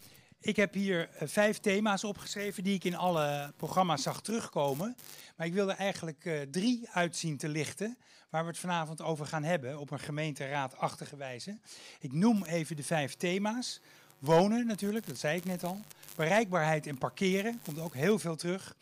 ik 0.46 0.56
heb 0.56 0.74
hier 0.74 1.08
uh, 1.22 1.28
vijf 1.28 1.58
thema's 1.58 2.04
opgeschreven 2.04 2.64
die 2.64 2.74
ik 2.74 2.84
in 2.84 2.96
alle 2.96 3.52
programma's 3.56 4.02
zag 4.02 4.20
terugkomen. 4.20 4.96
Maar 5.36 5.46
ik 5.46 5.52
wilde 5.52 5.72
eigenlijk 5.72 6.24
uh, 6.24 6.40
drie 6.40 6.88
uitzien 6.92 7.36
te 7.36 7.48
lichten 7.48 7.98
waar 8.30 8.42
we 8.42 8.50
het 8.50 8.58
vanavond 8.58 9.02
over 9.02 9.26
gaan 9.26 9.42
hebben 9.42 9.78
op 9.78 9.90
een 9.90 9.98
gemeenteraadachtige 9.98 11.16
wijze. 11.16 11.58
Ik 12.00 12.12
noem 12.12 12.44
even 12.44 12.76
de 12.76 12.82
vijf 12.82 13.14
thema's. 13.14 13.80
Wonen 14.18 14.66
natuurlijk, 14.66 15.06
dat 15.06 15.18
zei 15.18 15.36
ik 15.36 15.44
net 15.44 15.64
al. 15.64 15.80
Bereikbaarheid 16.16 16.86
en 16.86 16.98
parkeren, 16.98 17.60
komt 17.64 17.78
ook 17.78 17.94
heel 17.94 18.18
veel 18.18 18.36
terug. 18.36 18.76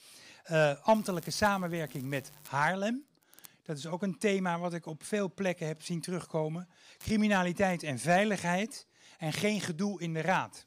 Uh, 0.51 0.73
ambtelijke 0.83 1.31
samenwerking 1.31 2.03
met 2.05 2.31
Haarlem. 2.49 3.05
Dat 3.63 3.77
is 3.77 3.87
ook 3.87 4.03
een 4.03 4.19
thema 4.19 4.59
wat 4.59 4.75
ik 4.75 4.87
op 4.87 5.05
veel 5.05 5.33
plekken 5.35 5.67
heb 5.67 5.83
zien 5.83 6.01
terugkomen. 6.01 6.69
Criminaliteit 6.99 7.83
en 7.83 7.99
veiligheid. 7.99 8.87
En 9.19 9.33
geen 9.33 9.61
gedoe 9.61 10.01
in 10.01 10.15
de 10.15 10.21
raad. 10.21 10.65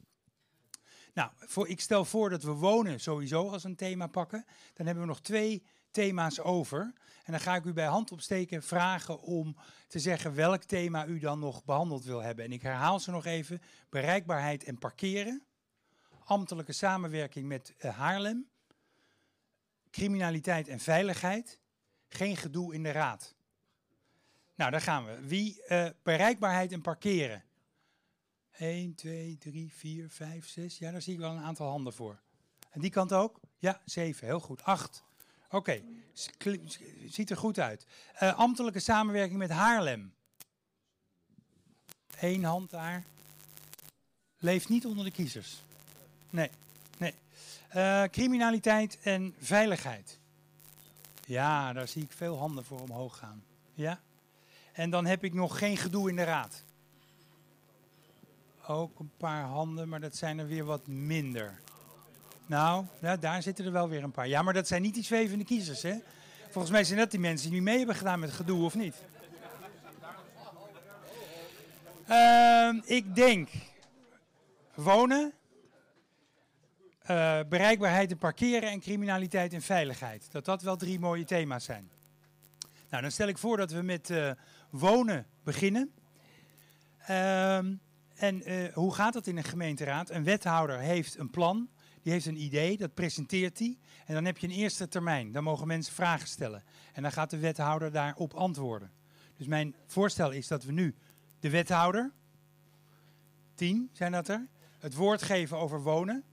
Nou, 1.18 1.32
voor, 1.36 1.68
ik 1.68 1.82
stel 1.82 2.06
voor 2.06 2.30
dat 2.30 2.44
we 2.44 2.52
wonen 2.52 3.00
sowieso 3.00 3.50
als 3.50 3.64
een 3.64 3.76
thema 3.76 4.08
pakken. 4.08 4.46
Dan 4.74 4.86
hebben 4.86 5.04
we 5.04 5.10
nog 5.10 5.22
twee 5.22 5.64
thema's 5.92 6.40
over. 6.40 6.94
En 7.24 7.32
dan 7.32 7.40
ga 7.40 7.56
ik 7.56 7.64
u 7.64 7.74
bij 7.74 7.86
hand 7.86 8.12
opsteken 8.12 8.64
vragen 8.64 9.22
om 9.22 9.58
te 9.88 10.00
zeggen 10.00 10.34
welk 10.34 10.64
thema 10.64 11.06
u 11.06 11.20
dan 11.20 11.40
nog 11.40 11.64
behandeld 11.64 12.04
wil 12.04 12.22
hebben. 12.22 12.46
En 12.46 12.52
ik 12.52 12.62
herhaal 12.62 13.00
ze 13.00 13.12
nog 13.12 13.26
even. 13.26 13.62
Bereikbaarheid 13.90 14.64
en 14.64 14.78
parkeren. 14.78 15.44
Ambtelijke 16.24 16.74
samenwerking 16.74 17.48
met 17.48 17.76
uh, 17.78 17.98
Haarlem. 17.98 18.50
Criminaliteit 19.90 20.68
en 20.68 20.80
veiligheid. 20.80 21.60
Geen 22.08 22.38
gedoe 22.38 22.74
in 22.74 22.84
de 22.84 22.92
raad. 22.92 23.36
Nou, 24.56 24.72
daar 24.72 24.82
gaan 24.82 25.06
we. 25.06 25.28
Wie 25.28 25.64
uh, 25.68 25.90
bereikbaarheid 26.04 26.72
en 26.72 26.82
parkeren. 26.82 27.47
1, 28.58 28.96
2, 28.96 29.38
3, 29.38 29.72
4, 29.74 30.10
5, 30.10 30.48
6. 30.48 30.78
Ja, 30.78 30.92
daar 30.92 31.02
zie 31.02 31.14
ik 31.14 31.20
wel 31.20 31.32
een 31.32 31.44
aantal 31.44 31.70
handen 31.70 31.94
voor. 31.94 32.20
En 32.70 32.82
die 32.82 32.90
kant 32.90 33.14
ook? 33.14 33.40
Ja, 33.58 33.82
7. 33.86 34.28
Heel 34.28 34.40
goed. 34.40 34.64
8. 34.64 35.04
Oké, 35.50 35.82
ziet 37.06 37.30
er 37.30 37.38
goed 37.38 37.60
uit. 37.60 37.86
Uh, 38.24 38.38
ambtelijke 38.38 38.80
samenwerking 38.80 39.38
met 39.38 39.50
Haarlem. 39.50 40.14
Eén 42.20 42.44
hand 42.44 42.70
daar. 42.70 43.04
Leeft 44.38 44.70
niet 44.70 44.86
onder 44.86 45.06
de 45.06 45.12
kiezers. 45.12 45.58
Nee, 46.30 46.50
nee. 46.98 47.14
Uh, 47.76 48.04
criminaliteit 48.04 49.00
en 49.02 49.36
veiligheid. 49.40 50.20
Ja, 51.26 51.74
daar 51.74 51.88
zie 51.88 52.04
ik 52.04 52.12
veel 52.12 52.38
handen 52.38 52.66
voor 52.66 52.82
omhoog 52.82 53.18
gaan. 53.18 53.44
Ja? 53.74 54.02
En 54.74 54.90
dan 54.90 55.06
heb 55.06 55.24
ik 55.24 55.34
nog 55.34 55.58
geen 55.58 55.78
gedoe 55.78 56.10
in 56.10 56.16
de 56.16 56.24
raad. 56.24 56.64
Ook 58.68 59.00
een 59.00 59.12
paar 59.18 59.44
handen, 59.44 59.90
maar 59.90 60.00
dat 60.00 60.16
zijn 60.16 60.40
er 60.40 60.48
weer 60.48 60.64
wat 60.64 60.88
minder. 60.88 61.60
Nou, 62.46 62.86
daar 63.20 63.42
zitten 63.42 63.66
er 63.66 63.72
wel 63.72 63.90
weer 63.90 64.04
een 64.04 64.12
paar. 64.12 64.28
Ja, 64.28 64.42
maar 64.42 64.54
dat 64.54 64.68
zijn 64.68 64.82
niet 64.82 64.94
die 64.94 65.04
zwevende 65.04 65.44
kiezers, 65.44 65.82
hè? 65.82 65.96
Volgens 66.50 66.72
mij 66.72 66.84
zijn 66.84 67.00
dat 67.00 67.12
die 67.12 67.20
mensen 67.20 67.52
die 67.52 67.62
mee 67.62 67.78
hebben 67.78 67.96
gedaan 67.96 68.20
met 68.20 68.32
gedoe, 68.32 68.66
of 68.66 68.76
niet? 68.76 68.96
Uh, 72.10 72.70
ik 72.84 73.16
denk 73.16 73.50
wonen, 74.74 75.34
uh, 77.12 77.40
bereikbaarheid 77.50 78.12
en 78.12 78.18
parkeren 78.18 78.70
en 78.70 78.80
criminaliteit 78.80 79.54
en 79.54 79.62
veiligheid. 79.62 80.32
Dat 80.32 80.46
dat 80.46 80.62
wel 80.62 80.76
drie 80.76 81.00
mooie 81.00 81.26
thema's 81.26 81.64
zijn. 81.64 81.90
Nou, 82.90 83.02
dan 83.02 83.12
stel 83.12 83.28
ik 83.28 83.38
voor 83.38 83.58
dat 83.58 83.72
we 83.72 83.82
met 83.82 84.10
uh, 84.10 84.32
wonen 84.70 85.26
beginnen. 85.44 85.92
Uh, 87.10 87.60
en 88.18 88.52
uh, 88.52 88.74
hoe 88.74 88.94
gaat 88.94 89.14
dat 89.14 89.28
in 89.28 89.38
een 89.38 89.44
gemeenteraad? 89.44 90.10
Een 90.10 90.24
wethouder 90.24 90.80
heeft 90.80 91.18
een 91.18 91.30
plan, 91.30 91.70
die 92.02 92.12
heeft 92.12 92.26
een 92.26 92.42
idee, 92.42 92.78
dat 92.78 92.94
presenteert 92.94 93.60
hij. 93.60 93.78
En 94.06 94.14
dan 94.14 94.26
heb 94.26 94.38
je 94.38 94.48
een 94.48 94.54
eerste 94.54 94.88
termijn. 94.88 95.32
Dan 95.32 95.44
mogen 95.44 95.68
mensen 95.68 95.94
vragen 95.94 96.28
stellen. 96.28 96.64
En 96.94 97.02
dan 97.02 97.12
gaat 97.12 97.30
de 97.30 97.38
wethouder 97.38 97.92
daarop 97.92 98.34
antwoorden. 98.34 98.92
Dus 99.38 99.48
mijn 99.48 99.76
voorstel 99.86 100.32
is 100.32 100.48
dat 100.48 100.64
we 100.64 100.72
nu 100.72 100.96
de 101.40 101.50
wethouder, 101.50 102.12
tien 103.56 103.90
zijn 103.92 104.12
dat 104.12 104.28
er, 104.28 104.48
het 104.80 104.94
woord 104.94 105.22
geven 105.22 105.58
over 105.58 105.82
wonen. 105.82 106.24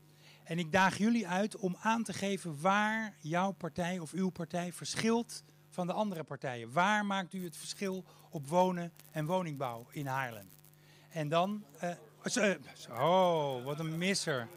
En 0.44 0.58
ik 0.58 0.72
daag 0.72 0.98
jullie 0.98 1.28
uit 1.28 1.56
om 1.56 1.76
aan 1.80 2.02
te 2.02 2.12
geven 2.12 2.60
waar 2.60 3.14
jouw 3.20 3.50
partij 3.50 3.98
of 3.98 4.12
uw 4.12 4.28
partij 4.28 4.72
verschilt 4.72 5.44
van 5.68 5.86
de 5.86 5.92
andere 5.92 6.22
partijen. 6.22 6.72
Waar 6.72 7.06
maakt 7.06 7.32
u 7.32 7.44
het 7.44 7.56
verschil 7.56 8.04
op 8.30 8.46
wonen 8.46 8.92
en 9.10 9.26
woningbouw 9.26 9.86
in 9.90 10.06
Haarlem? 10.06 10.48
En 11.14 11.28
dan. 11.28 11.64
Uh, 11.82 13.00
oh, 13.00 13.64
wat 13.64 13.78
een 13.78 13.98
misser. 13.98 14.48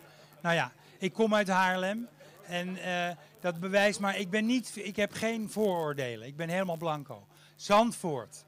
Nou 0.41 0.55
ja, 0.55 0.71
ik 0.97 1.13
kom 1.13 1.35
uit 1.35 1.47
Haarlem. 1.47 2.07
En 2.47 2.67
uh, 2.67 3.09
dat 3.39 3.59
bewijst 3.59 3.99
maar, 3.99 4.17
ik 4.17 4.29
ben 4.29 4.45
niet, 4.45 4.75
ik 4.75 4.95
heb 4.95 5.11
geen 5.11 5.49
vooroordelen. 5.49 6.27
Ik 6.27 6.35
ben 6.35 6.49
helemaal 6.49 6.77
blanco. 6.77 7.27
Zandvoort. 7.55 8.45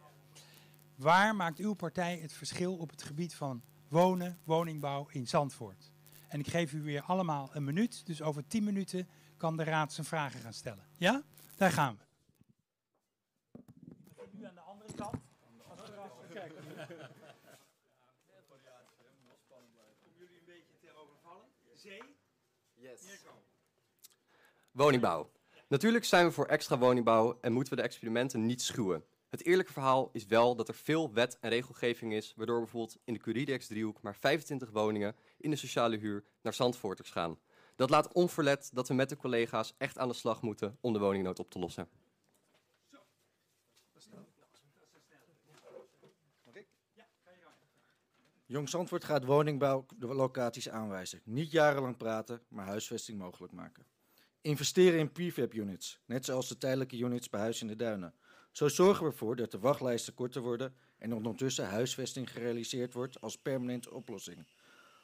Waar 0.95 1.35
maakt 1.35 1.59
uw 1.59 1.73
partij 1.73 2.17
het 2.21 2.33
verschil 2.33 2.75
op 2.75 2.89
het 2.89 3.03
gebied 3.03 3.35
van 3.35 3.61
wonen, 3.87 4.39
woningbouw 4.43 5.07
in 5.11 5.27
Zandvoort? 5.27 5.91
En 6.27 6.39
ik 6.39 6.47
geef 6.47 6.73
u 6.73 6.81
weer 6.81 7.01
allemaal 7.01 7.49
een 7.53 7.63
minuut. 7.63 8.05
Dus 8.05 8.21
over 8.21 8.47
tien 8.47 8.63
minuten 8.63 9.07
kan 9.37 9.57
de 9.57 9.63
raad 9.63 9.93
zijn 9.93 10.07
vragen 10.07 10.39
gaan 10.39 10.53
stellen. 10.53 10.85
Ja? 10.97 11.23
Daar 11.55 11.71
gaan 11.71 11.97
we. 11.97 12.03
Nu 14.31 14.45
aan 14.45 14.55
de 14.55 14.61
andere 14.61 14.93
kant. 14.93 15.15
Als 15.67 15.89
erachter 15.89 16.27
kijken. 16.33 16.69
Zee? 21.79 22.01
Yes. 22.75 22.99
Woningbouw. 24.79 25.29
Natuurlijk 25.67 26.05
zijn 26.05 26.25
we 26.25 26.31
voor 26.31 26.45
extra 26.45 26.77
woningbouw 26.77 27.37
en 27.41 27.53
moeten 27.53 27.73
we 27.73 27.79
de 27.79 27.87
experimenten 27.87 28.45
niet 28.45 28.61
schuwen. 28.61 29.03
Het 29.29 29.45
eerlijke 29.45 29.71
verhaal 29.71 30.09
is 30.13 30.25
wel 30.25 30.55
dat 30.55 30.67
er 30.67 30.73
veel 30.73 31.13
wet 31.13 31.37
en 31.39 31.49
regelgeving 31.49 32.13
is, 32.13 32.33
waardoor 32.35 32.59
bijvoorbeeld 32.59 32.97
in 33.03 33.13
de 33.13 33.19
Curidex-driehoek 33.19 34.01
maar 34.01 34.15
25 34.15 34.69
woningen 34.69 35.15
in 35.37 35.49
de 35.49 35.55
sociale 35.55 35.97
huur 35.97 36.23
naar 36.41 36.53
Zandvoorters 36.53 37.09
gaan. 37.09 37.39
Dat 37.75 37.89
laat 37.89 38.13
onverlet 38.13 38.69
dat 38.73 38.87
we 38.87 38.93
met 38.93 39.09
de 39.09 39.17
collega's 39.17 39.73
echt 39.77 39.97
aan 39.97 40.07
de 40.07 40.13
slag 40.13 40.41
moeten 40.41 40.77
om 40.81 40.93
de 40.93 40.99
woningnood 40.99 41.39
op 41.39 41.49
te 41.51 41.59
lossen. 41.59 41.87
Jong 48.45 48.69
Zandvoort 48.69 49.03
gaat 49.03 49.25
woningbouwlocaties 49.25 50.69
aanwijzen. 50.69 51.21
Niet 51.23 51.51
jarenlang 51.51 51.97
praten, 51.97 52.41
maar 52.47 52.65
huisvesting 52.65 53.17
mogelijk 53.17 53.53
maken. 53.53 53.97
Investeren 54.49 54.99
in 54.99 55.11
prefab 55.11 55.53
units, 55.53 55.99
net 56.05 56.25
zoals 56.25 56.47
de 56.47 56.57
tijdelijke 56.57 56.97
units 56.97 57.29
bij 57.29 57.39
Huis 57.39 57.61
in 57.61 57.67
de 57.67 57.75
Duinen. 57.75 58.13
Zo 58.51 58.67
zorgen 58.67 59.05
we 59.05 59.11
ervoor 59.11 59.35
dat 59.35 59.51
de 59.51 59.59
wachtlijsten 59.59 60.13
korter 60.13 60.41
worden 60.41 60.75
en 60.97 61.13
ondertussen 61.13 61.67
huisvesting 61.67 62.31
gerealiseerd 62.31 62.93
wordt 62.93 63.21
als 63.21 63.37
permanente 63.37 63.93
oplossing. 63.93 64.47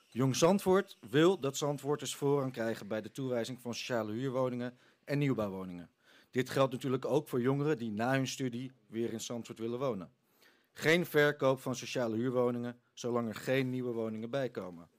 Jong 0.07 0.35
Zandvoort 0.35 0.97
wil 1.09 1.39
dat 1.39 1.57
Zandvoorters 1.57 2.15
voorrang 2.15 2.51
krijgen 2.51 2.87
bij 2.87 3.01
de 3.01 3.11
toewijzing 3.11 3.61
van 3.61 3.73
sociale 3.73 4.11
huurwoningen 4.11 4.77
en 5.03 5.17
nieuwbouwwoningen. 5.17 5.89
Dit 6.31 6.49
geldt 6.49 6.73
natuurlijk 6.73 7.05
ook 7.05 7.27
voor 7.27 7.41
jongeren 7.41 7.77
die 7.77 7.91
na 7.91 8.11
hun 8.11 8.27
studie 8.27 8.71
weer 8.87 9.13
in 9.13 9.21
Zandvoort 9.21 9.59
willen 9.59 9.79
wonen. 9.79 10.11
Geen 10.73 11.05
verkoop 11.05 11.59
van 11.59 11.75
sociale 11.75 12.15
huurwoningen, 12.15 12.79
zolang 12.93 13.27
er 13.27 13.35
geen 13.35 13.69
nieuwe 13.69 13.91
woningen 13.91 14.29
bijkomen. 14.29 14.89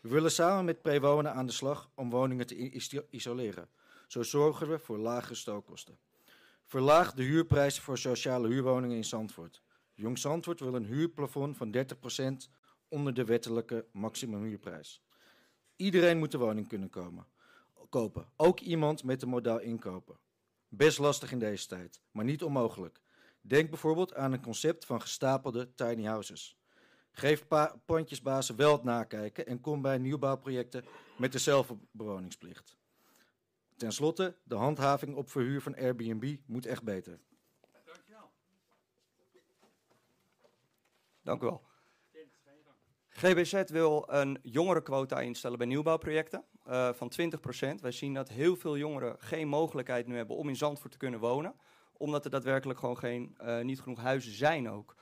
We 0.00 0.08
willen 0.08 0.32
samen 0.32 0.64
met 0.64 0.82
Prewonen 0.82 1.32
aan 1.32 1.46
de 1.46 1.52
slag 1.52 1.90
om 1.94 2.10
woningen 2.10 2.46
te 2.46 2.70
isoleren. 3.10 3.68
Zo 4.06 4.22
zorgen 4.22 4.68
we 4.68 4.78
voor 4.78 4.98
lagere 4.98 5.34
stookkosten. 5.34 5.98
Verlaag 6.64 7.12
de 7.12 7.22
huurprijzen 7.22 7.82
voor 7.82 7.98
sociale 7.98 8.48
huurwoningen 8.48 8.96
in 8.96 9.04
Zandvoort. 9.04 9.62
Jong 9.94 10.18
Zandvoort 10.18 10.60
wil 10.60 10.74
een 10.74 10.84
huurplafond 10.84 11.56
van 11.56 11.76
30% 12.48 12.50
onder 12.88 13.14
de 13.14 13.24
wettelijke 13.24 13.86
maximumhuurprijs. 13.92 15.02
Iedereen 15.76 16.18
moet 16.18 16.30
de 16.30 16.38
woning 16.38 16.68
kunnen 16.68 16.90
komen, 16.90 17.26
kopen, 17.88 18.28
ook 18.36 18.60
iemand 18.60 19.04
met 19.04 19.22
een 19.22 19.28
modaal 19.28 19.60
inkopen. 19.60 20.18
Best 20.68 20.98
lastig 20.98 21.32
in 21.32 21.38
deze 21.38 21.66
tijd, 21.66 22.00
maar 22.10 22.24
niet 22.24 22.42
onmogelijk. 22.42 23.00
Denk 23.40 23.70
bijvoorbeeld 23.70 24.14
aan 24.14 24.32
een 24.32 24.42
concept 24.42 24.84
van 24.84 25.00
gestapelde 25.00 25.74
tiny 25.74 26.04
houses. 26.04 26.58
Geef 27.10 27.46
pandjesbazen 27.86 28.56
wel 28.56 28.72
het 28.72 28.82
nakijken 28.82 29.46
en 29.46 29.60
kom 29.60 29.82
bij 29.82 29.98
nieuwbouwprojecten 29.98 30.84
met 31.16 31.32
de 31.32 31.38
zelfbewoningsplicht. 31.38 32.76
Ten 33.76 33.92
slotte, 33.92 34.36
de 34.42 34.54
handhaving 34.54 35.16
op 35.16 35.30
verhuur 35.30 35.62
van 35.62 35.76
Airbnb 35.76 36.36
moet 36.46 36.66
echt 36.66 36.82
beter. 36.82 37.20
Dankjewel. 37.84 38.30
Dank 41.22 41.42
u 41.42 41.44
wel. 41.44 41.62
GBZ 43.08 43.62
wil 43.66 44.04
een 44.06 44.38
jongerenquota 44.42 45.20
instellen 45.20 45.58
bij 45.58 45.66
nieuwbouwprojecten 45.66 46.44
uh, 46.68 46.92
van 46.92 47.12
20%. 47.76 47.80
Wij 47.80 47.92
zien 47.92 48.14
dat 48.14 48.28
heel 48.28 48.56
veel 48.56 48.76
jongeren 48.76 49.16
geen 49.18 49.48
mogelijkheid 49.48 50.06
nu 50.06 50.16
hebben 50.16 50.36
om 50.36 50.48
in 50.48 50.56
Zandvoort 50.56 50.92
te 50.92 50.98
kunnen 50.98 51.20
wonen. 51.20 51.54
Omdat 51.92 52.24
er 52.24 52.30
daadwerkelijk 52.30 52.78
gewoon 52.78 52.98
geen, 52.98 53.36
uh, 53.42 53.60
niet 53.60 53.80
genoeg 53.80 54.00
huizen 54.00 54.32
zijn 54.32 54.70
ook. 54.70 54.96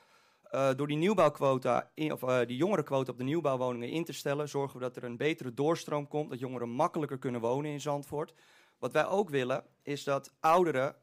Uh, 0.51 0.69
door 0.75 0.87
die 0.87 0.97
nieuwbouwquota, 0.97 1.91
of 1.95 2.19
die 2.45 2.57
jongerenquota 2.57 3.11
op 3.11 3.17
de 3.17 3.23
nieuwbouwwoningen 3.23 3.89
in 3.89 4.03
te 4.03 4.13
stellen, 4.13 4.49
zorgen 4.49 4.79
we 4.79 4.83
dat 4.83 4.95
er 4.95 5.03
een 5.03 5.17
betere 5.17 5.53
doorstroom 5.53 6.07
komt. 6.07 6.29
Dat 6.29 6.39
jongeren 6.39 6.69
makkelijker 6.69 7.17
kunnen 7.17 7.41
wonen 7.41 7.71
in 7.71 7.81
Zandvoort. 7.81 8.33
Wat 8.79 8.93
wij 8.93 9.05
ook 9.05 9.29
willen, 9.29 9.63
is 9.81 10.03
dat 10.03 10.33
ouderen 10.39 10.95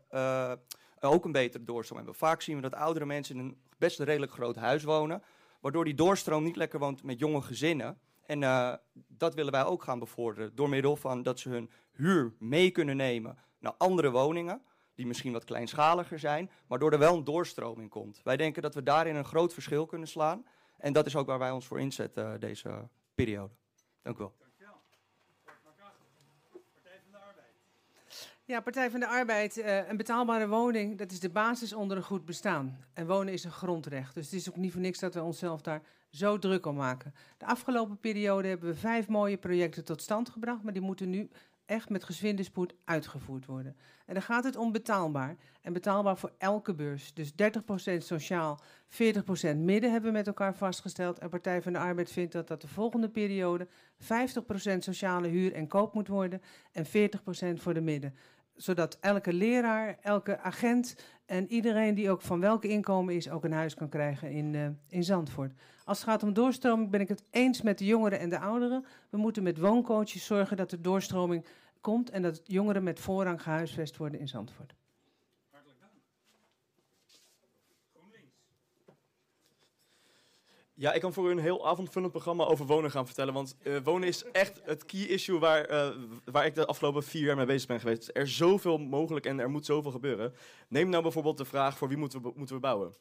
ook 1.01 1.25
een 1.25 1.33
betere 1.33 1.65
doorstroom 1.65 1.99
hebben. 1.99 2.17
Vaak 2.17 2.43
zien 2.43 2.57
we 2.57 2.63
dat 2.63 2.75
oudere 2.75 3.07
mensen 3.07 3.37
in 3.37 3.45
een 3.45 3.61
best 3.79 3.99
redelijk 3.99 4.33
groot 4.33 4.57
huis 4.57 4.83
wonen 4.83 5.23
waardoor 5.63 5.85
die 5.85 5.95
doorstroom 5.95 6.45
niet 6.45 6.57
lekker 6.57 6.79
woont 6.79 7.03
met 7.03 7.19
jonge 7.19 7.43
gezinnen. 7.43 7.99
En 8.27 8.43
uh, 8.43 8.75
dat 8.93 9.35
willen 9.35 9.53
wij 9.53 9.65
ook 9.65 9.83
gaan 9.83 9.99
bevorderen 9.99 10.55
door 10.55 10.69
middel 10.69 10.97
van 10.97 11.23
dat 11.23 11.41
ze 11.41 11.49
hun 11.49 11.71
huur 11.93 12.35
mee 12.39 12.71
kunnen 12.71 12.97
nemen 12.97 13.39
naar 13.59 13.75
andere 13.79 14.11
woningen, 14.11 14.63
die 14.95 15.07
misschien 15.07 15.33
wat 15.33 15.45
kleinschaliger 15.45 16.19
zijn, 16.19 16.51
maar 16.67 16.79
door 16.79 16.93
er 16.93 16.99
wel 16.99 17.17
een 17.17 17.25
doorstroming 17.25 17.91
komt. 17.91 18.21
Wij 18.25 18.37
denken 18.37 18.63
dat 18.63 18.75
we 18.75 18.83
daarin 18.83 19.17
een 19.17 19.25
groot 19.25 19.53
verschil 19.53 19.87
kunnen 19.87 20.09
slaan. 20.09 20.47
En 20.79 20.93
dat 20.93 21.07
is 21.07 21.17
ook 21.17 21.27
waar 21.27 21.39
wij 21.39 21.51
ons 21.51 21.67
voor 21.67 21.81
inzetten 21.81 22.33
uh, 22.33 22.41
deze 22.41 22.89
periode. 23.15 23.55
Dank 24.03 24.17
u 24.17 24.19
wel. 24.19 24.42
Ja, 28.53 28.61
Partij 28.61 28.91
van 28.91 29.01
de 29.01 29.07
Arbeid, 29.07 29.57
uh, 29.57 29.89
een 29.89 29.97
betaalbare 29.97 30.49
woning, 30.49 30.99
dat 30.99 31.11
is 31.11 31.21
de 31.21 31.31
basis 31.31 31.73
onder 31.73 31.97
een 31.97 32.03
goed 32.03 32.25
bestaan. 32.25 32.79
En 32.93 33.07
wonen 33.07 33.33
is 33.33 33.45
een 33.45 33.51
grondrecht. 33.51 34.15
Dus 34.15 34.25
het 34.25 34.35
is 34.35 34.49
ook 34.51 34.57
niet 34.57 34.73
voor 34.73 34.81
niks 34.81 34.99
dat 34.99 35.15
we 35.15 35.23
onszelf 35.23 35.61
daar 35.61 35.83
zo 36.11 36.39
druk 36.39 36.67
om 36.67 36.75
maken. 36.75 37.15
De 37.39 37.47
afgelopen 37.47 37.99
periode 37.99 38.49
hebben 38.49 38.69
we 38.69 38.75
vijf 38.75 39.09
mooie 39.09 39.37
projecten 39.37 39.85
tot 39.85 40.03
stand 40.03 40.29
gebracht, 40.29 40.63
maar 40.63 40.73
die 40.73 40.83
moeten 40.83 41.11
nu 41.11 41.31
echt 41.67 41.89
met 41.89 42.05
gezwinde 42.05 42.45
uitgevoerd 42.85 43.47
worden. 43.47 43.77
En 44.07 44.15
dan 44.15 44.23
gaat 44.23 44.45
het 44.45 44.57
om 44.57 44.73
betaalbaar. 44.73 45.37
En 45.61 45.73
betaalbaar 45.73 46.17
voor 46.17 46.33
elke 46.39 46.75
beurs. 46.75 47.15
Dus 47.15 47.33
30% 47.33 47.97
sociaal, 47.97 48.61
40% 48.89 49.57
midden 49.57 49.91
hebben 49.91 50.11
we 50.11 50.17
met 50.17 50.27
elkaar 50.27 50.55
vastgesteld. 50.55 51.19
En 51.19 51.29
Partij 51.29 51.63
van 51.63 51.73
de 51.73 51.79
Arbeid 51.79 52.13
vindt 52.13 52.33
dat 52.33 52.49
dat 52.49 52.61
de 52.61 52.69
volgende 52.69 53.09
periode 53.09 53.69
50% 53.99 54.79
sociale 54.79 55.29
huur 55.29 55.53
en 55.55 55.67
koop 55.67 55.95
moet 55.95 56.09
worden 56.09 56.43
en 56.73 56.87
40% 56.87 56.89
voor 57.61 57.75
de 57.75 57.81
midden 57.81 58.15
zodat 58.55 58.99
elke 59.01 59.33
leraar, 59.33 59.99
elke 60.01 60.39
agent 60.39 60.97
en 61.27 61.53
iedereen 61.53 61.95
die 61.95 62.11
ook 62.11 62.21
van 62.21 62.41
welke 62.41 62.69
inkomen 62.69 63.15
is, 63.15 63.31
ook 63.31 63.45
een 63.45 63.53
huis 63.53 63.75
kan 63.75 63.89
krijgen 63.89 64.31
in, 64.31 64.55
uh, 64.55 64.67
in 64.89 65.05
Zandvoort. 65.05 65.53
Als 65.85 65.99
het 65.99 66.09
gaat 66.09 66.23
om 66.23 66.33
doorstroming 66.33 66.91
ben 66.91 67.01
ik 67.01 67.09
het 67.09 67.25
eens 67.31 67.63
met 67.63 67.79
de 67.79 67.87
jongeren 67.87 68.19
en 68.19 68.29
de 68.29 68.39
ouderen. 68.39 68.85
We 69.11 69.17
moeten 69.17 69.43
met 69.43 69.59
wooncoaches 69.59 70.27
zorgen 70.27 70.57
dat 70.57 70.73
er 70.73 70.83
doorstroming 70.83 71.47
komt 71.81 72.11
en 72.11 72.23
dat 72.23 72.41
jongeren 72.45 72.83
met 72.83 73.01
voorrang 73.01 73.43
gehuisvest 73.43 73.97
worden 73.97 74.21
in 74.21 74.29
Zandvoort. 74.29 74.75
Ja, 80.75 80.93
ik 80.93 81.01
kan 81.01 81.13
voor 81.13 81.29
u 81.29 81.31
een 81.31 81.39
heel 81.39 81.67
avondvullend 81.69 82.13
programma 82.13 82.45
over 82.45 82.67
wonen 82.67 82.91
gaan 82.91 83.07
vertellen. 83.07 83.35
Want 83.35 83.57
uh, 83.63 83.77
wonen 83.85 84.09
is 84.09 84.25
echt 84.25 84.61
het 84.65 84.85
key 84.85 85.01
issue 85.01 85.39
waar, 85.39 85.71
uh, 85.71 85.89
waar 86.25 86.47
ik 86.47 86.55
de 86.55 86.67
afgelopen 86.67 87.03
vier 87.03 87.25
jaar 87.25 87.37
mee 87.37 87.47
bezig 87.47 87.69
ben 87.69 87.81
geweest. 87.81 88.11
Er 88.13 88.23
is 88.23 88.37
zoveel 88.37 88.79
mogelijk 88.79 89.27
en 89.27 89.41
er 89.41 89.51
moet 89.51 89.67
zoveel 89.67 89.91
gebeuren. 89.91 90.35
Neem 90.69 90.89
nou 90.89 91.03
bijvoorbeeld 91.03 91.39
de 91.39 91.45
vraag 91.45 91.79
voor 91.79 91.89
wie 91.89 91.97
moeten 91.97 92.23
we, 92.23 92.33
moeten 92.35 92.55
we 92.55 92.61
bouwen. 92.61 92.95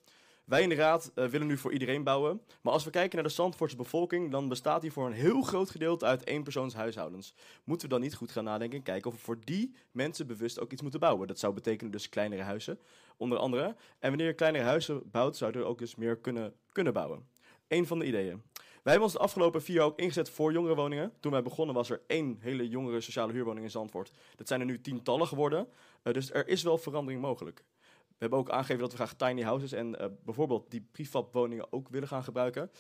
Wij 0.45 0.61
in 0.61 0.69
de 0.69 0.75
Raad 0.75 1.11
uh, 1.15 1.25
willen 1.25 1.47
nu 1.47 1.57
voor 1.57 1.71
iedereen 1.71 2.03
bouwen. 2.03 2.41
Maar 2.61 2.73
als 2.73 2.83
we 2.83 2.89
kijken 2.89 3.15
naar 3.15 3.27
de 3.27 3.33
Zandvoortse 3.33 3.77
bevolking, 3.77 4.31
dan 4.31 4.47
bestaat 4.47 4.81
die 4.81 4.91
voor 4.91 5.05
een 5.05 5.13
heel 5.13 5.41
groot 5.41 5.69
gedeelte 5.69 6.05
uit 6.05 6.23
éénpersoonshuishoudens. 6.23 7.33
Moeten 7.63 7.87
we 7.87 7.93
dan 7.93 8.03
niet 8.03 8.15
goed 8.15 8.31
gaan 8.31 8.43
nadenken 8.43 8.77
en 8.77 8.83
kijken 8.83 9.11
of 9.11 9.17
we 9.17 9.23
voor 9.23 9.37
die 9.43 9.75
mensen 9.91 10.27
bewust 10.27 10.59
ook 10.59 10.71
iets 10.71 10.81
moeten 10.81 10.99
bouwen? 10.99 11.27
Dat 11.27 11.39
zou 11.39 11.53
betekenen 11.53 11.91
dus 11.91 12.09
kleinere 12.09 12.41
huizen, 12.41 12.79
onder 13.17 13.37
andere. 13.37 13.75
En 13.99 14.09
wanneer 14.09 14.27
je 14.27 14.33
kleinere 14.33 14.63
huizen 14.63 15.01
bouwt, 15.11 15.37
zou 15.37 15.51
er 15.51 15.63
ook 15.63 15.79
dus 15.79 15.95
meer 15.95 16.17
kunnen, 16.17 16.53
kunnen 16.71 16.93
bouwen. 16.93 17.30
Een 17.71 17.87
van 17.87 17.99
de 17.99 18.05
ideeën. 18.05 18.41
Wij 18.53 18.63
hebben 18.83 19.03
ons 19.03 19.13
de 19.13 19.19
afgelopen 19.19 19.61
vier 19.61 19.75
jaar 19.75 19.85
ook 19.85 19.99
ingezet 19.99 20.29
voor 20.29 20.51
jongerenwoningen. 20.51 21.13
Toen 21.19 21.31
wij 21.31 21.41
begonnen 21.41 21.75
was 21.75 21.89
er 21.89 22.01
één 22.07 22.37
hele 22.39 22.69
jongere 22.69 23.01
sociale 23.01 23.33
huurwoning 23.33 23.65
in 23.65 23.71
Zandvoort. 23.71 24.11
Dat 24.35 24.47
zijn 24.47 24.59
er 24.59 24.65
nu 24.65 24.81
tientallen 24.81 25.27
geworden. 25.27 25.67
Uh, 26.03 26.13
dus 26.13 26.31
er 26.31 26.47
is 26.47 26.63
wel 26.63 26.77
verandering 26.77 27.21
mogelijk. 27.21 27.63
We 28.07 28.15
hebben 28.17 28.39
ook 28.39 28.49
aangegeven 28.49 28.81
dat 28.81 28.91
we 28.91 28.97
graag 28.97 29.13
tiny 29.13 29.41
houses 29.41 29.71
en 29.71 29.87
uh, 29.87 30.05
bijvoorbeeld 30.25 30.71
die 30.71 30.87
prefab-woningen 30.91 31.73
ook 31.73 31.89
willen 31.89 32.07
gaan 32.07 32.23
gebruiken. 32.23 32.71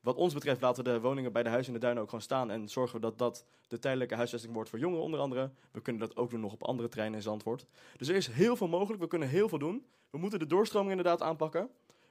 Wat 0.00 0.16
ons 0.16 0.34
betreft 0.34 0.60
laten 0.60 0.84
we 0.84 0.90
de 0.90 1.00
woningen 1.00 1.32
bij 1.32 1.42
de 1.42 1.48
huizen 1.48 1.72
in 1.72 1.78
de 1.78 1.84
duinen 1.84 2.02
ook 2.02 2.08
gewoon 2.08 2.24
staan 2.24 2.50
en 2.50 2.68
zorgen 2.68 2.94
we 2.94 3.00
dat 3.00 3.18
dat 3.18 3.44
de 3.68 3.78
tijdelijke 3.78 4.14
huisvesting 4.14 4.52
wordt 4.52 4.70
voor 4.70 4.78
jongeren 4.78 5.04
onder 5.04 5.20
andere. 5.20 5.50
We 5.70 5.80
kunnen 5.80 6.02
dat 6.02 6.16
ook 6.16 6.30
doen 6.30 6.40
nog 6.40 6.52
op 6.52 6.64
andere 6.64 6.88
terreinen 6.88 7.18
in 7.18 7.24
Zandvoort. 7.24 7.66
Dus 7.96 8.08
er 8.08 8.14
is 8.14 8.26
heel 8.26 8.56
veel 8.56 8.68
mogelijk, 8.68 9.02
we 9.02 9.08
kunnen 9.08 9.28
heel 9.28 9.48
veel 9.48 9.58
doen. 9.58 9.86
We 10.10 10.18
moeten 10.18 10.38
de 10.38 10.46
doorstroming 10.46 10.90
inderdaad 10.90 11.22
aanpakken. 11.22 11.70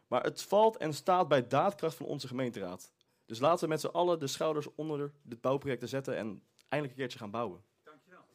Maar 0.10 0.24
het 0.24 0.42
valt 0.42 0.78
en 0.78 0.94
staat 0.94 1.28
bij 1.28 1.48
daadkracht 1.48 1.96
van 1.96 2.06
onze 2.06 2.28
gemeenteraad. 2.28 2.94
Dus 3.26 3.40
laten 3.40 3.64
we 3.64 3.70
met 3.70 3.80
z'n 3.80 3.88
allen 3.88 4.20
de 4.20 4.28
schouders 4.28 4.68
onder 4.76 5.12
dit 5.22 5.42
bouwproject 5.42 5.90
zetten 5.90 6.16
en 6.16 6.44
eindelijk 6.68 6.92
een 6.92 7.00
keertje 7.00 7.20
gaan 7.20 7.32
bouwen. 7.32 7.64
Dankjewel. 7.84 8.26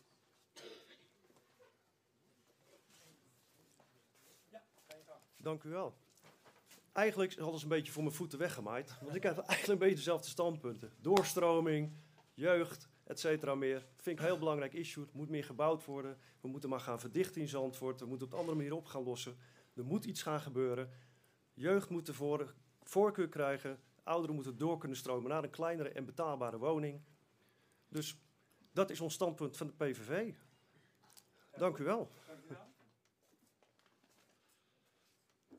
Ja, 4.50 4.62
Dank 5.36 5.62
u 5.62 5.68
wel. 5.68 5.94
Eigenlijk 6.92 7.38
hadden 7.38 7.58
ze 7.58 7.64
een 7.64 7.70
beetje 7.70 7.92
voor 7.92 8.02
mijn 8.02 8.14
voeten 8.14 8.38
weggemaaid. 8.38 8.94
Want 9.00 9.14
ik 9.14 9.22
heb 9.22 9.38
eigenlijk 9.48 9.68
een 9.68 9.78
beetje 9.78 9.94
dezelfde 9.94 10.28
standpunten. 10.28 10.92
Doorstroming, 11.00 11.92
jeugd, 12.34 12.88
et 13.04 13.20
cetera 13.20 13.54
meer. 13.54 13.86
Vind 13.96 14.18
ik 14.18 14.18
een 14.18 14.30
heel 14.30 14.38
belangrijk 14.38 14.72
issue. 14.72 15.04
Het 15.04 15.14
moet 15.14 15.28
meer 15.28 15.44
gebouwd 15.44 15.84
worden. 15.84 16.18
We 16.40 16.48
moeten 16.48 16.68
maar 16.68 16.80
gaan 16.80 17.00
verdichten 17.00 17.40
in 17.40 17.48
Zandvoort. 17.48 18.00
We 18.00 18.06
moeten 18.06 18.26
op 18.26 18.32
de 18.32 18.38
andere 18.38 18.56
manier 18.56 18.74
op 18.74 18.86
gaan 18.86 19.02
lossen. 19.02 19.36
Er 19.74 19.84
moet 19.84 20.04
iets 20.04 20.22
gaan 20.22 20.40
gebeuren. 20.40 20.90
Jeugd 21.54 21.88
moet 21.88 22.10
voor, 22.12 22.54
voorkeur 22.82 23.28
krijgen. 23.28 23.80
Ouderen 24.02 24.34
moeten 24.34 24.58
door 24.58 24.78
kunnen 24.78 24.96
stromen 24.96 25.30
naar 25.30 25.42
een 25.42 25.50
kleinere 25.50 25.88
en 25.88 26.04
betaalbare 26.04 26.58
woning. 26.58 27.00
Dus 27.88 28.16
dat 28.72 28.90
is 28.90 29.00
ons 29.00 29.14
standpunt 29.14 29.56
van 29.56 29.66
de 29.66 29.72
PVV. 29.72 30.34
Dank 31.56 31.78
u 31.78 31.84
wel. 31.84 32.10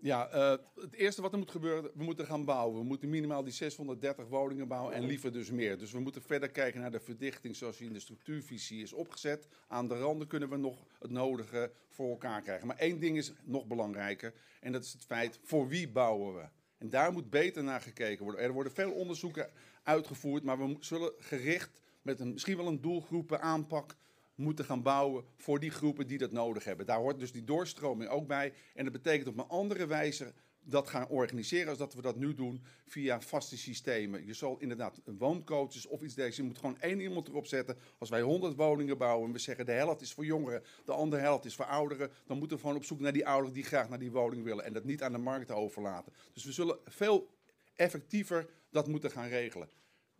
Ja, 0.01 0.33
uh, 0.33 0.57
het 0.75 0.93
eerste 0.93 1.21
wat 1.21 1.31
er 1.31 1.37
moet 1.37 1.51
gebeuren, 1.51 1.91
we 1.93 2.03
moeten 2.03 2.25
gaan 2.25 2.45
bouwen. 2.45 2.79
We 2.79 2.85
moeten 2.85 3.09
minimaal 3.09 3.43
die 3.43 3.53
630 3.53 4.27
woningen 4.27 4.67
bouwen 4.67 4.93
en 4.93 5.05
liever 5.05 5.31
dus 5.31 5.51
meer. 5.51 5.77
Dus 5.77 5.91
we 5.91 5.99
moeten 5.99 6.21
verder 6.21 6.49
kijken 6.49 6.81
naar 6.81 6.91
de 6.91 6.99
verdichting 6.99 7.55
zoals 7.55 7.77
die 7.77 7.87
in 7.87 7.93
de 7.93 7.99
structuurvisie 7.99 8.81
is 8.81 8.93
opgezet. 8.93 9.47
Aan 9.67 9.87
de 9.87 9.97
randen 9.97 10.27
kunnen 10.27 10.49
we 10.49 10.57
nog 10.57 10.85
het 10.99 11.11
nodige 11.11 11.71
voor 11.89 12.09
elkaar 12.09 12.41
krijgen. 12.41 12.67
Maar 12.67 12.77
één 12.77 12.99
ding 12.99 13.17
is 13.17 13.33
nog 13.43 13.65
belangrijker 13.65 14.33
en 14.59 14.71
dat 14.71 14.83
is 14.83 14.93
het 14.93 15.05
feit, 15.05 15.39
voor 15.43 15.67
wie 15.67 15.89
bouwen 15.89 16.35
we? 16.35 16.47
En 16.77 16.89
daar 16.89 17.11
moet 17.11 17.29
beter 17.29 17.63
naar 17.63 17.81
gekeken 17.81 18.23
worden. 18.23 18.41
Er 18.41 18.51
worden 18.51 18.71
veel 18.71 18.91
onderzoeken 18.91 19.49
uitgevoerd, 19.83 20.43
maar 20.43 20.57
we 20.57 20.75
zullen 20.79 21.13
gericht 21.17 21.81
met 22.01 22.19
een, 22.19 22.31
misschien 22.31 22.57
wel 22.57 22.67
een 22.67 22.81
doelgroepen 22.81 23.41
aanpak 23.41 23.95
moeten 24.35 24.65
gaan 24.65 24.81
bouwen 24.81 25.25
voor 25.37 25.59
die 25.59 25.71
groepen 25.71 26.07
die 26.07 26.17
dat 26.17 26.31
nodig 26.31 26.63
hebben. 26.63 26.85
Daar 26.85 26.99
hoort 26.99 27.19
dus 27.19 27.31
die 27.31 27.43
doorstroming 27.43 28.09
ook 28.09 28.27
bij. 28.27 28.53
En 28.73 28.83
dat 28.83 28.93
betekent 28.93 29.27
op 29.27 29.37
een 29.37 29.47
andere 29.47 29.87
wijze 29.87 30.33
dat 30.65 30.89
gaan 30.89 31.07
organiseren 31.07 31.69
als 31.69 31.77
dat 31.77 31.93
we 31.93 32.01
dat 32.01 32.15
nu 32.15 32.33
doen 32.33 32.63
via 32.85 33.21
vaste 33.21 33.57
systemen. 33.57 34.25
Je 34.25 34.33
zal 34.33 34.57
inderdaad 34.59 35.01
wooncoaches 35.17 35.85
of 35.85 36.01
iets 36.01 36.13
dergelijks. 36.13 36.37
Je 36.37 36.43
moet 36.43 36.57
gewoon 36.57 36.79
één 36.79 36.99
iemand 36.99 37.27
erop 37.27 37.45
zetten. 37.45 37.77
Als 37.97 38.09
wij 38.09 38.21
100 38.21 38.55
woningen 38.55 38.97
bouwen 38.97 39.27
en 39.27 39.33
we 39.33 39.39
zeggen 39.39 39.65
de 39.65 39.71
helft 39.71 40.01
is 40.01 40.13
voor 40.13 40.25
jongeren, 40.25 40.63
de 40.85 40.91
andere 40.91 41.21
helft 41.21 41.45
is 41.45 41.55
voor 41.55 41.65
ouderen, 41.65 42.11
dan 42.25 42.37
moeten 42.37 42.57
we 42.57 42.63
gewoon 42.63 42.77
op 42.77 42.85
zoek 42.85 42.99
naar 42.99 43.13
die 43.13 43.27
ouderen 43.27 43.53
die 43.53 43.63
graag 43.63 43.89
naar 43.89 43.99
die 43.99 44.11
woning 44.11 44.43
willen 44.43 44.65
en 44.65 44.73
dat 44.73 44.83
niet 44.83 45.03
aan 45.03 45.11
de 45.11 45.17
markt 45.17 45.51
overlaten. 45.51 46.13
Dus 46.33 46.43
we 46.43 46.51
zullen 46.51 46.77
veel 46.85 47.29
effectiever 47.75 48.49
dat 48.69 48.87
moeten 48.87 49.11
gaan 49.11 49.27
regelen. 49.27 49.69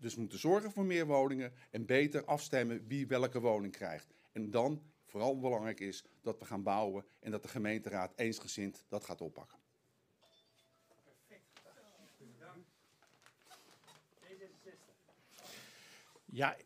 Dus 0.05 0.13
we 0.13 0.19
moeten 0.19 0.39
zorgen 0.39 0.71
voor 0.71 0.85
meer 0.85 1.05
woningen 1.05 1.53
en 1.71 1.85
beter 1.85 2.25
afstemmen 2.25 2.87
wie 2.87 3.07
welke 3.07 3.39
woning 3.39 3.73
krijgt. 3.73 4.13
En 4.31 4.51
dan 4.51 4.83
vooral 5.05 5.39
belangrijk 5.39 5.79
is 5.79 6.03
dat 6.21 6.39
we 6.39 6.45
gaan 6.45 6.63
bouwen 6.63 7.05
en 7.19 7.31
dat 7.31 7.43
de 7.43 7.49
gemeenteraad 7.49 8.13
eensgezind 8.15 8.85
dat 8.89 9.03
gaat 9.03 9.21
oppakken. 9.21 9.59
Ja, 16.25 16.57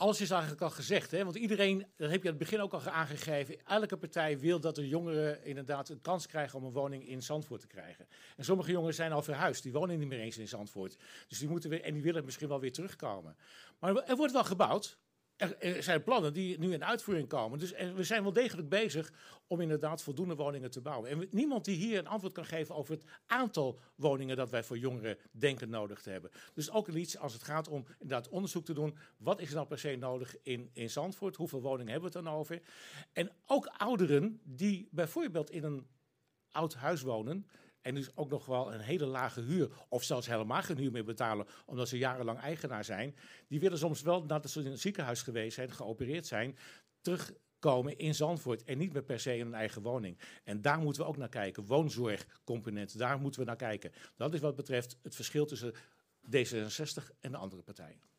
alles 0.00 0.20
is 0.20 0.30
eigenlijk 0.30 0.62
al 0.62 0.70
gezegd. 0.70 1.10
Hè? 1.10 1.24
Want 1.24 1.36
iedereen, 1.36 1.86
dat 1.96 2.10
heb 2.10 2.22
je 2.22 2.28
aan 2.28 2.34
het 2.34 2.44
begin 2.44 2.60
ook 2.60 2.72
al 2.72 2.80
aangegeven. 2.80 3.56
Elke 3.64 3.96
partij 3.96 4.38
wil 4.38 4.60
dat 4.60 4.74
de 4.74 4.88
jongeren 4.88 5.44
inderdaad 5.44 5.88
een 5.88 6.00
kans 6.00 6.26
krijgen 6.26 6.58
om 6.58 6.64
een 6.64 6.72
woning 6.72 7.08
in 7.08 7.22
Zandvoort 7.22 7.60
te 7.60 7.66
krijgen. 7.66 8.08
En 8.36 8.44
sommige 8.44 8.70
jongeren 8.70 8.94
zijn 8.94 9.12
al 9.12 9.22
verhuisd. 9.22 9.62
Die 9.62 9.72
wonen 9.72 9.98
niet 9.98 10.08
meer 10.08 10.20
eens 10.20 10.38
in 10.38 10.48
Zandvoort. 10.48 10.96
Dus 11.28 11.38
die 11.38 11.48
moeten 11.48 11.70
weer, 11.70 11.82
en 11.82 11.94
die 11.94 12.02
willen 12.02 12.24
misschien 12.24 12.48
wel 12.48 12.60
weer 12.60 12.72
terugkomen. 12.72 13.36
Maar 13.78 13.96
er 13.96 14.16
wordt 14.16 14.32
wel 14.32 14.44
gebouwd 14.44 14.98
er, 15.40 15.82
zijn 15.82 16.02
plannen 16.02 16.32
die 16.32 16.58
nu 16.58 16.72
in 16.72 16.84
uitvoering 16.84 17.28
komen. 17.28 17.58
Dus 17.58 17.72
we 17.94 18.04
zijn 18.04 18.22
wel 18.22 18.32
degelijk 18.32 18.68
bezig 18.68 19.12
om 19.46 19.60
inderdaad 19.60 20.02
voldoende 20.02 20.34
woningen 20.34 20.70
te 20.70 20.80
bouwen. 20.80 21.10
En 21.10 21.26
niemand 21.30 21.64
die 21.64 21.76
hier 21.76 21.98
een 21.98 22.06
antwoord 22.06 22.32
kan 22.32 22.44
geven 22.44 22.74
over 22.74 22.94
het 22.94 23.04
aantal 23.26 23.80
woningen 23.94 24.36
dat 24.36 24.50
wij 24.50 24.64
voor 24.64 24.78
jongeren 24.78 25.18
denken 25.30 25.70
nodig 25.70 26.02
te 26.02 26.10
hebben. 26.10 26.30
Dus 26.54 26.70
ook 26.70 26.88
iets 26.88 27.18
als 27.18 27.32
het 27.32 27.42
gaat 27.42 27.68
om 27.68 27.86
inderdaad 27.98 28.28
onderzoek 28.28 28.64
te 28.64 28.74
doen. 28.74 28.96
Wat 29.16 29.40
is 29.40 29.48
er 29.48 29.54
nou 29.54 29.66
per 29.66 29.78
se 29.78 29.96
nodig 29.96 30.36
in, 30.42 30.70
in 30.72 30.90
Zandvoort? 30.90 31.36
Hoeveel 31.36 31.60
woningen 31.60 31.92
hebben 31.92 32.10
we 32.10 32.18
het 32.18 32.26
dan 32.26 32.34
over? 32.34 32.62
En 33.12 33.30
ook 33.46 33.66
ouderen 33.66 34.40
die 34.44 34.88
bijvoorbeeld 34.90 35.50
in 35.50 35.64
een 35.64 35.86
oud 36.50 36.74
huis 36.74 37.02
wonen 37.02 37.46
en 37.82 37.94
dus 37.94 38.16
ook 38.16 38.30
nog 38.30 38.46
wel 38.46 38.74
een 38.74 38.80
hele 38.80 39.06
lage 39.06 39.40
huur, 39.40 39.70
of 39.88 40.04
zelfs 40.04 40.26
helemaal 40.26 40.62
geen 40.62 40.78
huur 40.78 40.90
meer 40.90 41.04
betalen, 41.04 41.46
omdat 41.66 41.88
ze 41.88 41.98
jarenlang 41.98 42.38
eigenaar 42.38 42.84
zijn. 42.84 43.16
Die 43.48 43.60
willen 43.60 43.78
soms 43.78 44.02
wel, 44.02 44.20
nadat 44.20 44.50
ze 44.50 44.60
in 44.60 44.70
het 44.70 44.80
ziekenhuis 44.80 45.22
geweest 45.22 45.54
zijn, 45.54 45.70
geopereerd 45.70 46.26
zijn, 46.26 46.56
terugkomen 47.00 47.98
in 47.98 48.14
Zandvoort 48.14 48.64
en 48.64 48.78
niet 48.78 48.92
meer 48.92 49.02
per 49.02 49.20
se 49.20 49.36
in 49.36 49.46
een 49.46 49.54
eigen 49.54 49.82
woning. 49.82 50.18
En 50.44 50.62
daar 50.62 50.78
moeten 50.78 51.02
we 51.02 51.08
ook 51.08 51.16
naar 51.16 51.28
kijken. 51.28 51.66
Woonzorgcomponent, 51.66 52.98
daar 52.98 53.20
moeten 53.20 53.40
we 53.40 53.46
naar 53.46 53.56
kijken. 53.56 53.92
Dat 54.16 54.34
is 54.34 54.40
wat 54.40 54.56
betreft 54.56 54.98
het 55.02 55.14
verschil 55.14 55.46
tussen 55.46 55.74
D66 56.36 57.16
en 57.20 57.30
de 57.30 57.36
andere 57.36 57.62
partijen. 57.62 58.09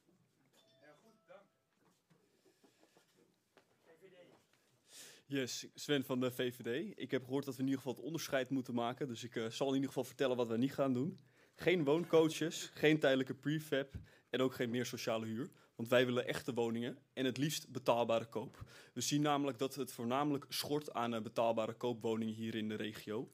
Yes, 5.32 5.68
Sven 5.76 6.04
van 6.04 6.20
de 6.20 6.32
VVD. 6.32 6.94
Ik 6.96 7.12
heb 7.12 7.24
gehoord 7.24 7.46
dat 7.46 7.56
we 7.56 7.62
in 7.62 7.68
ieder 7.68 7.82
geval 7.82 7.96
het 7.96 8.06
onderscheid 8.06 8.50
moeten 8.50 8.74
maken. 8.74 9.08
Dus 9.08 9.24
ik 9.24 9.36
uh, 9.36 9.46
zal 9.50 9.68
in 9.68 9.74
ieder 9.74 9.88
geval 9.88 10.04
vertellen 10.04 10.38
wat 10.38 10.48
we 10.48 10.58
niet 10.58 10.74
gaan 10.74 10.94
doen. 10.94 11.20
Geen 11.56 11.84
wooncoaches, 11.84 12.70
geen 12.74 13.00
tijdelijke 13.00 13.34
prefab 13.34 13.94
en 14.30 14.42
ook 14.42 14.54
geen 14.54 14.70
meer 14.70 14.86
sociale 14.86 15.26
huur. 15.26 15.50
Want 15.76 15.90
wij 15.90 16.06
willen 16.06 16.28
echte 16.28 16.54
woningen 16.54 16.98
en 17.14 17.26
het 17.26 17.38
liefst 17.38 17.72
betaalbare 17.72 18.26
koop. 18.26 18.64
We 18.94 19.02
zien 19.02 19.22
namelijk 19.22 19.58
dat 19.58 19.76
het 19.76 19.92
voornamelijk 19.92 20.46
schort 20.50 20.94
aan 20.94 21.14
uh, 21.14 21.22
betaalbare 21.22 21.74
koopwoningen 21.74 22.34
hier 22.34 22.56
in 22.56 22.70
de 22.70 22.76
regio. 22.76 23.32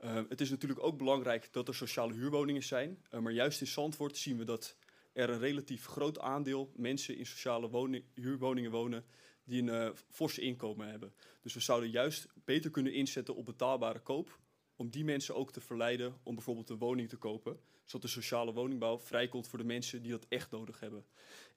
Uh, 0.00 0.14
het 0.28 0.40
is 0.40 0.50
natuurlijk 0.50 0.82
ook 0.82 0.98
belangrijk 0.98 1.52
dat 1.52 1.68
er 1.68 1.74
sociale 1.74 2.12
huurwoningen 2.12 2.62
zijn. 2.62 3.04
maar 3.20 3.32
juist 3.32 3.60
in 3.60 3.66
Zandvoort 3.66 4.16
zien 4.16 4.38
we 4.38 4.44
dat 4.44 4.76
er 5.12 5.30
een 5.30 5.38
relatief 5.38 5.86
groot 5.86 6.18
aandeel 6.18 6.72
mensen 6.76 7.16
in 7.16 7.26
sociale 7.26 8.02
huurwoningen 8.14 8.70
wonen 8.70 9.04
die 9.50 9.62
een 9.62 9.84
uh, 9.84 9.90
forse 10.10 10.40
inkomen 10.40 10.88
hebben. 10.88 11.14
Dus 11.42 11.54
we 11.54 11.60
zouden 11.60 11.90
juist 11.90 12.26
beter 12.44 12.70
kunnen 12.70 12.92
inzetten 12.92 13.36
op 13.36 13.44
betaalbare 13.44 14.00
koop. 14.00 14.38
Om 14.76 14.90
die 14.90 15.04
mensen 15.04 15.34
ook 15.34 15.52
te 15.52 15.60
verleiden 15.60 16.14
om 16.22 16.34
bijvoorbeeld 16.34 16.70
een 16.70 16.78
woning 16.78 17.08
te 17.08 17.16
kopen. 17.16 17.60
Zodat 17.84 18.02
de 18.02 18.14
sociale 18.14 18.52
woningbouw 18.52 18.98
vrijkomt 18.98 19.48
voor 19.48 19.58
de 19.58 19.64
mensen 19.64 20.02
die 20.02 20.10
dat 20.10 20.26
echt 20.28 20.50
nodig 20.50 20.80
hebben. 20.80 21.04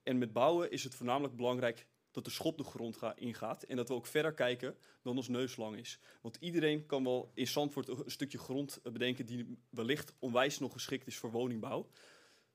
En 0.03 0.17
met 0.17 0.33
bouwen 0.33 0.71
is 0.71 0.83
het 0.83 0.95
voornamelijk 0.95 1.35
belangrijk 1.35 1.87
dat 2.11 2.25
de 2.25 2.31
schop 2.31 2.57
de 2.57 2.63
grond 2.63 2.97
ingaat. 3.15 3.63
En 3.63 3.75
dat 3.75 3.87
we 3.87 3.93
ook 3.93 4.07
verder 4.07 4.33
kijken 4.33 4.75
dan 5.01 5.17
ons 5.17 5.27
neus 5.27 5.55
lang 5.55 5.77
is. 5.77 5.99
Want 6.21 6.37
iedereen 6.39 6.85
kan 6.85 7.03
wel 7.03 7.31
in 7.33 7.47
Zandvoort 7.47 7.87
een 7.87 8.03
stukje 8.05 8.37
grond 8.37 8.79
bedenken 8.83 9.25
die 9.25 9.57
wellicht 9.69 10.13
onwijs 10.19 10.59
nog 10.59 10.71
geschikt 10.71 11.07
is 11.07 11.17
voor 11.17 11.31
woningbouw. 11.31 11.89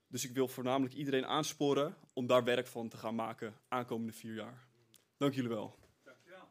Dus 0.08 0.24
ik 0.24 0.34
wil 0.34 0.48
voornamelijk 0.48 0.94
iedereen 0.94 1.26
aansporen 1.26 1.96
om 2.12 2.26
daar 2.26 2.44
werk 2.44 2.66
van 2.66 2.88
te 2.88 2.96
gaan 2.96 3.14
maken 3.14 3.54
aankomende 3.68 4.12
vier 4.12 4.34
jaar. 4.34 4.67
Dank 5.18 5.34
jullie 5.34 5.50
wel. 5.50 5.78
Dankjewel. 6.04 6.48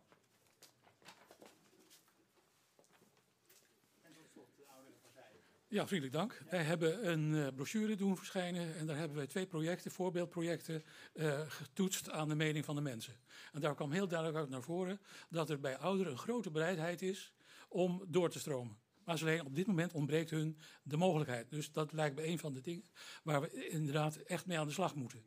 Ja, 5.68 5.88
vriendelijk 5.88 6.18
dank. 6.18 6.43
Wij 6.49 6.63
hebben 6.63 7.09
een 7.11 7.30
uh, 7.30 7.47
brochure 7.55 7.95
doen 7.95 8.18
verschijnen 8.18 8.76
en 8.76 8.86
daar 8.86 8.97
hebben 8.97 9.18
wij 9.18 9.28
twee 9.28 9.45
projecten, 9.45 9.91
voorbeeldprojecten, 9.91 10.84
uh, 11.13 11.39
getoetst 11.47 12.09
aan 12.09 12.30
de 12.30 12.36
mening 12.36 12.65
van 12.65 12.76
de 12.76 12.82
mensen. 12.82 13.20
En 13.51 13.61
daar 13.61 13.76
kwam 13.76 13.91
heel 13.91 14.07
duidelijk 14.07 14.39
uit 14.39 14.49
naar 14.49 14.61
voren 14.61 14.99
dat 15.30 15.49
er 15.49 15.59
bij 15.59 15.78
ouderen 15.78 16.11
een 16.11 16.18
grote 16.18 16.51
bereidheid 16.51 17.01
is 17.01 17.34
om 17.70 18.03
door 18.07 18.30
te 18.30 18.39
stromen. 18.39 18.78
Maar 19.03 19.22
alleen 19.22 19.45
op 19.45 19.55
dit 19.55 19.68
moment 19.68 19.93
ontbreekt 19.93 20.30
hun 20.30 20.57
de 20.84 20.97
mogelijkheid. 20.97 21.49
Dus 21.49 21.72
dat 21.72 21.93
lijkt 21.93 22.15
me 22.15 22.28
een 22.28 22.39
van 22.39 22.53
de 22.53 22.61
dingen 22.61 22.86
waar 23.24 23.41
we 23.41 23.70
inderdaad 23.70 24.15
echt 24.15 24.45
mee 24.45 24.59
aan 24.59 24.68
de 24.68 24.74
slag 24.74 24.95
moeten. 24.95 25.26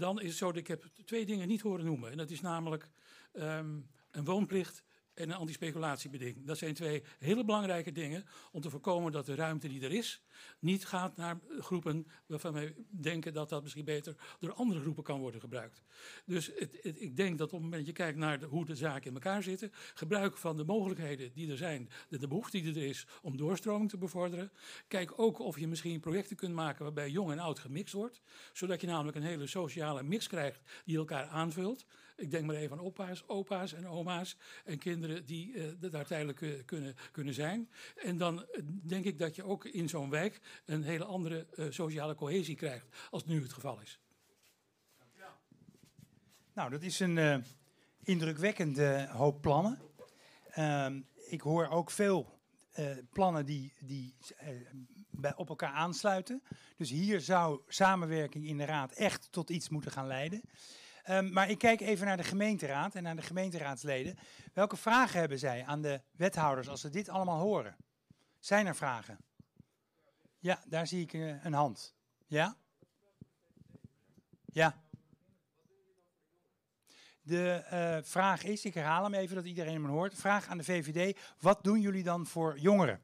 Dan 0.00 0.20
is 0.20 0.28
het 0.28 0.36
zo 0.36 0.46
dat 0.46 0.56
ik 0.56 0.66
heb 0.66 0.84
twee 1.04 1.26
dingen 1.26 1.48
niet 1.48 1.60
horen 1.60 1.84
noemen. 1.84 2.10
En 2.10 2.16
dat 2.16 2.30
is 2.30 2.40
namelijk 2.40 2.88
um, 3.32 3.90
een 4.10 4.24
woonplicht 4.24 4.82
en 5.20 5.30
een 5.30 5.36
antispeculatiebeding. 5.36 6.46
Dat 6.46 6.58
zijn 6.58 6.74
twee 6.74 7.02
hele 7.18 7.44
belangrijke 7.44 7.92
dingen 7.92 8.24
om 8.52 8.60
te 8.60 8.70
voorkomen 8.70 9.12
dat 9.12 9.26
de 9.26 9.34
ruimte 9.34 9.68
die 9.68 9.82
er 9.82 9.92
is 9.92 10.22
niet 10.58 10.86
gaat 10.86 11.16
naar 11.16 11.40
groepen 11.58 12.06
waarvan 12.26 12.52
wij 12.52 12.74
denken 12.90 13.32
dat 13.32 13.48
dat 13.48 13.62
misschien 13.62 13.84
beter 13.84 14.14
door 14.38 14.52
andere 14.52 14.80
groepen 14.80 15.04
kan 15.04 15.20
worden 15.20 15.40
gebruikt. 15.40 15.82
Dus 16.26 16.50
het, 16.56 16.78
ik 16.82 17.16
denk 17.16 17.38
dat 17.38 17.46
op 17.46 17.52
het 17.52 17.62
moment 17.62 17.86
dat 17.86 17.96
je 17.96 18.02
kijkt 18.02 18.18
naar 18.18 18.42
hoe 18.42 18.64
de 18.64 18.74
zaken 18.74 19.06
in 19.06 19.14
elkaar 19.14 19.42
zitten, 19.42 19.72
gebruik 19.94 20.36
van 20.36 20.56
de 20.56 20.64
mogelijkheden 20.64 21.32
die 21.32 21.50
er 21.50 21.56
zijn, 21.56 21.90
de, 22.08 22.18
de 22.18 22.28
behoefte 22.28 22.60
die 22.60 22.74
er 22.74 22.88
is 22.88 23.06
om 23.22 23.36
doorstroming 23.36 23.90
te 23.90 23.98
bevorderen. 23.98 24.52
Kijk 24.88 25.12
ook 25.16 25.38
of 25.38 25.58
je 25.58 25.68
misschien 25.68 26.00
projecten 26.00 26.36
kunt 26.36 26.54
maken 26.54 26.84
waarbij 26.84 27.10
jong 27.10 27.30
en 27.30 27.38
oud 27.38 27.58
gemixt 27.58 27.94
wordt, 27.94 28.20
zodat 28.52 28.80
je 28.80 28.86
namelijk 28.86 29.16
een 29.16 29.22
hele 29.22 29.46
sociale 29.46 30.02
mix 30.02 30.26
krijgt 30.26 30.60
die 30.84 30.96
elkaar 30.96 31.26
aanvult. 31.26 31.86
Ik 32.20 32.30
denk 32.30 32.46
maar 32.46 32.56
even 32.56 32.78
aan 32.78 32.84
opa's, 32.84 33.24
opa's 33.26 33.72
en 33.72 33.88
oma's 33.88 34.36
en 34.64 34.78
kinderen 34.78 35.24
die 35.24 35.52
uh, 35.52 35.90
daar 35.90 36.06
tijdelijk 36.06 36.40
uh, 36.40 36.64
kunnen, 36.64 36.94
kunnen 37.12 37.34
zijn. 37.34 37.70
En 37.96 38.16
dan 38.18 38.38
uh, 38.38 38.62
denk 38.64 39.04
ik 39.04 39.18
dat 39.18 39.36
je 39.36 39.44
ook 39.44 39.64
in 39.64 39.88
zo'n 39.88 40.10
wijk 40.10 40.40
een 40.64 40.82
hele 40.82 41.04
andere 41.04 41.46
sociale 41.70 42.14
cohesie 42.14 42.56
krijgt 42.56 42.86
als 43.10 43.24
nu 43.24 43.42
het 43.42 43.52
geval 43.52 43.80
is. 43.80 44.00
Nou, 46.54 46.70
dat 46.70 46.82
is 46.82 47.00
een 47.00 47.44
indrukwekkende 48.02 49.08
hoop 49.10 49.42
plannen. 49.42 49.78
Ehm, 50.50 51.00
ik 51.28 51.40
hoor 51.40 51.68
ook 51.68 51.90
veel 51.90 52.38
plannen 53.12 53.46
die, 53.46 53.72
die 53.80 54.14
bij, 55.10 55.36
op 55.36 55.48
elkaar 55.48 55.72
aansluiten. 55.72 56.42
Dus 56.76 56.90
hier 56.90 57.20
zou 57.20 57.60
samenwerking 57.68 58.46
in 58.46 58.56
de 58.56 58.64
raad 58.64 58.92
echt 58.92 59.28
tot 59.30 59.50
iets 59.50 59.68
moeten 59.68 59.90
gaan 59.90 60.06
leiden. 60.06 60.42
Um, 61.08 61.32
maar 61.32 61.50
ik 61.50 61.58
kijk 61.58 61.80
even 61.80 62.06
naar 62.06 62.16
de 62.16 62.22
gemeenteraad 62.22 62.94
en 62.94 63.02
naar 63.02 63.16
de 63.16 63.22
gemeenteraadsleden. 63.22 64.18
Welke 64.52 64.76
vragen 64.76 65.20
hebben 65.20 65.38
zij 65.38 65.64
aan 65.64 65.82
de 65.82 66.00
wethouders 66.16 66.68
als 66.68 66.80
ze 66.80 66.90
dit 66.90 67.08
allemaal 67.08 67.38
horen? 67.38 67.76
Zijn 68.38 68.66
er 68.66 68.76
vragen? 68.76 69.18
Ja, 70.38 70.62
daar 70.66 70.86
zie 70.86 71.02
ik 71.02 71.12
uh, 71.12 71.44
een 71.44 71.52
hand. 71.52 71.94
Ja? 72.26 72.56
Ja. 74.44 74.82
De 77.22 77.64
uh, 77.72 78.08
vraag 78.10 78.44
is, 78.44 78.64
ik 78.64 78.74
herhaal 78.74 79.02
hem 79.02 79.14
even 79.14 79.36
dat 79.36 79.44
iedereen 79.44 79.82
hem 79.82 79.86
hoort. 79.86 80.14
Vraag 80.14 80.48
aan 80.48 80.58
de 80.58 80.64
VVD, 80.64 81.18
wat 81.38 81.64
doen 81.64 81.80
jullie 81.80 82.02
dan 82.02 82.26
voor 82.26 82.58
jongeren? 82.58 83.00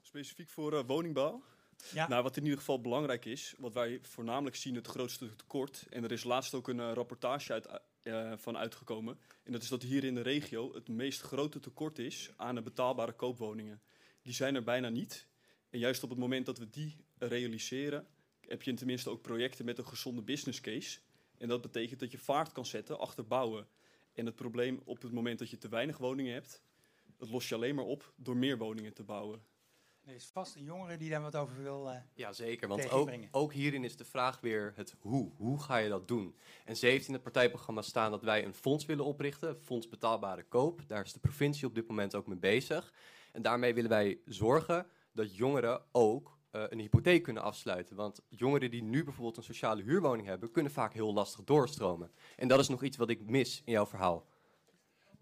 Specifiek 0.00 0.48
voor 0.48 0.72
uh, 0.72 0.80
woningbouw? 0.86 1.42
Nou, 1.90 2.22
wat 2.22 2.36
in 2.36 2.42
ieder 2.42 2.58
geval 2.58 2.80
belangrijk 2.80 3.24
is, 3.24 3.54
wat 3.58 3.72
wij 3.72 3.98
voornamelijk 4.02 4.56
zien 4.56 4.74
het 4.74 4.86
grootste 4.86 5.36
tekort, 5.36 5.86
en 5.90 6.04
er 6.04 6.12
is 6.12 6.24
laatst 6.24 6.54
ook 6.54 6.68
een 6.68 6.78
uh, 6.78 6.92
rapportage 6.92 7.52
uit, 7.52 7.68
uh, 8.02 8.32
van 8.36 8.56
uitgekomen, 8.56 9.18
en 9.42 9.52
dat 9.52 9.62
is 9.62 9.68
dat 9.68 9.82
hier 9.82 10.04
in 10.04 10.14
de 10.14 10.20
regio 10.20 10.74
het 10.74 10.88
meest 10.88 11.20
grote 11.20 11.60
tekort 11.60 11.98
is 11.98 12.30
aan 12.36 12.54
de 12.54 12.62
betaalbare 12.62 13.12
koopwoningen. 13.12 13.82
Die 14.22 14.34
zijn 14.34 14.54
er 14.54 14.62
bijna 14.62 14.88
niet. 14.88 15.26
En 15.70 15.78
juist 15.78 16.02
op 16.02 16.10
het 16.10 16.18
moment 16.18 16.46
dat 16.46 16.58
we 16.58 16.70
die 16.70 16.96
realiseren, 17.18 18.06
heb 18.40 18.62
je 18.62 18.74
tenminste 18.74 19.10
ook 19.10 19.22
projecten 19.22 19.64
met 19.64 19.78
een 19.78 19.86
gezonde 19.86 20.22
business 20.22 20.60
case. 20.60 21.00
En 21.38 21.48
dat 21.48 21.60
betekent 21.60 22.00
dat 22.00 22.10
je 22.10 22.18
vaart 22.18 22.52
kan 22.52 22.66
zetten 22.66 22.98
achter 22.98 23.26
bouwen. 23.26 23.66
En 24.14 24.26
het 24.26 24.36
probleem 24.36 24.80
op 24.84 25.02
het 25.02 25.12
moment 25.12 25.38
dat 25.38 25.50
je 25.50 25.58
te 25.58 25.68
weinig 25.68 25.98
woningen 25.98 26.32
hebt, 26.32 26.62
dat 27.16 27.30
los 27.30 27.48
je 27.48 27.54
alleen 27.54 27.74
maar 27.74 27.84
op 27.84 28.12
door 28.16 28.36
meer 28.36 28.58
woningen 28.58 28.94
te 28.94 29.02
bouwen. 29.02 29.42
Er 30.06 30.14
is 30.14 30.26
vast 30.32 30.56
een 30.56 30.62
jongere 30.62 30.96
die 30.96 31.10
daar 31.10 31.22
wat 31.22 31.36
over 31.36 31.62
wil 31.62 31.88
uh, 31.88 31.96
Ja, 32.14 32.32
zeker. 32.32 32.68
Want 32.68 32.90
ook, 32.90 33.10
ook, 33.30 33.52
hierin 33.52 33.84
is 33.84 33.96
de 33.96 34.04
vraag 34.04 34.40
weer 34.40 34.72
het 34.76 34.94
hoe. 34.98 35.30
Hoe 35.36 35.60
ga 35.60 35.76
je 35.76 35.88
dat 35.88 36.08
doen? 36.08 36.34
En 36.64 36.76
ze 36.76 36.86
heeft 36.86 37.06
in 37.06 37.12
het 37.12 37.22
partijprogramma 37.22 37.82
staan 37.82 38.10
dat 38.10 38.22
wij 38.22 38.44
een 38.44 38.54
fonds 38.54 38.86
willen 38.86 39.04
oprichten. 39.04 39.56
Fonds 39.60 39.88
Betaalbare 39.88 40.42
Koop. 40.42 40.80
Daar 40.86 41.04
is 41.04 41.12
de 41.12 41.20
provincie 41.20 41.66
op 41.66 41.74
dit 41.74 41.88
moment 41.88 42.14
ook 42.14 42.26
mee 42.26 42.38
bezig. 42.38 42.92
En 43.32 43.42
daarmee 43.42 43.74
willen 43.74 43.90
wij 43.90 44.18
zorgen 44.24 44.86
dat 45.12 45.36
jongeren 45.36 45.82
ook 45.92 46.38
eh, 46.50 46.62
een 46.68 46.78
hypotheek 46.78 47.22
kunnen 47.22 47.42
afsluiten. 47.42 47.96
Want 47.96 48.22
jongeren 48.28 48.70
die 48.70 48.82
nu 48.82 49.04
bijvoorbeeld 49.04 49.36
een 49.36 49.42
sociale 49.42 49.82
huurwoning 49.82 50.26
hebben, 50.26 50.50
kunnen 50.50 50.72
vaak 50.72 50.92
heel 50.92 51.12
lastig 51.12 51.44
doorstromen. 51.44 52.10
En 52.36 52.48
dat 52.48 52.58
is 52.60 52.68
nog 52.68 52.82
iets 52.82 52.96
wat 52.96 53.10
ik 53.10 53.30
mis 53.30 53.62
in 53.64 53.72
jouw 53.72 53.86
verhaal. 53.86 54.26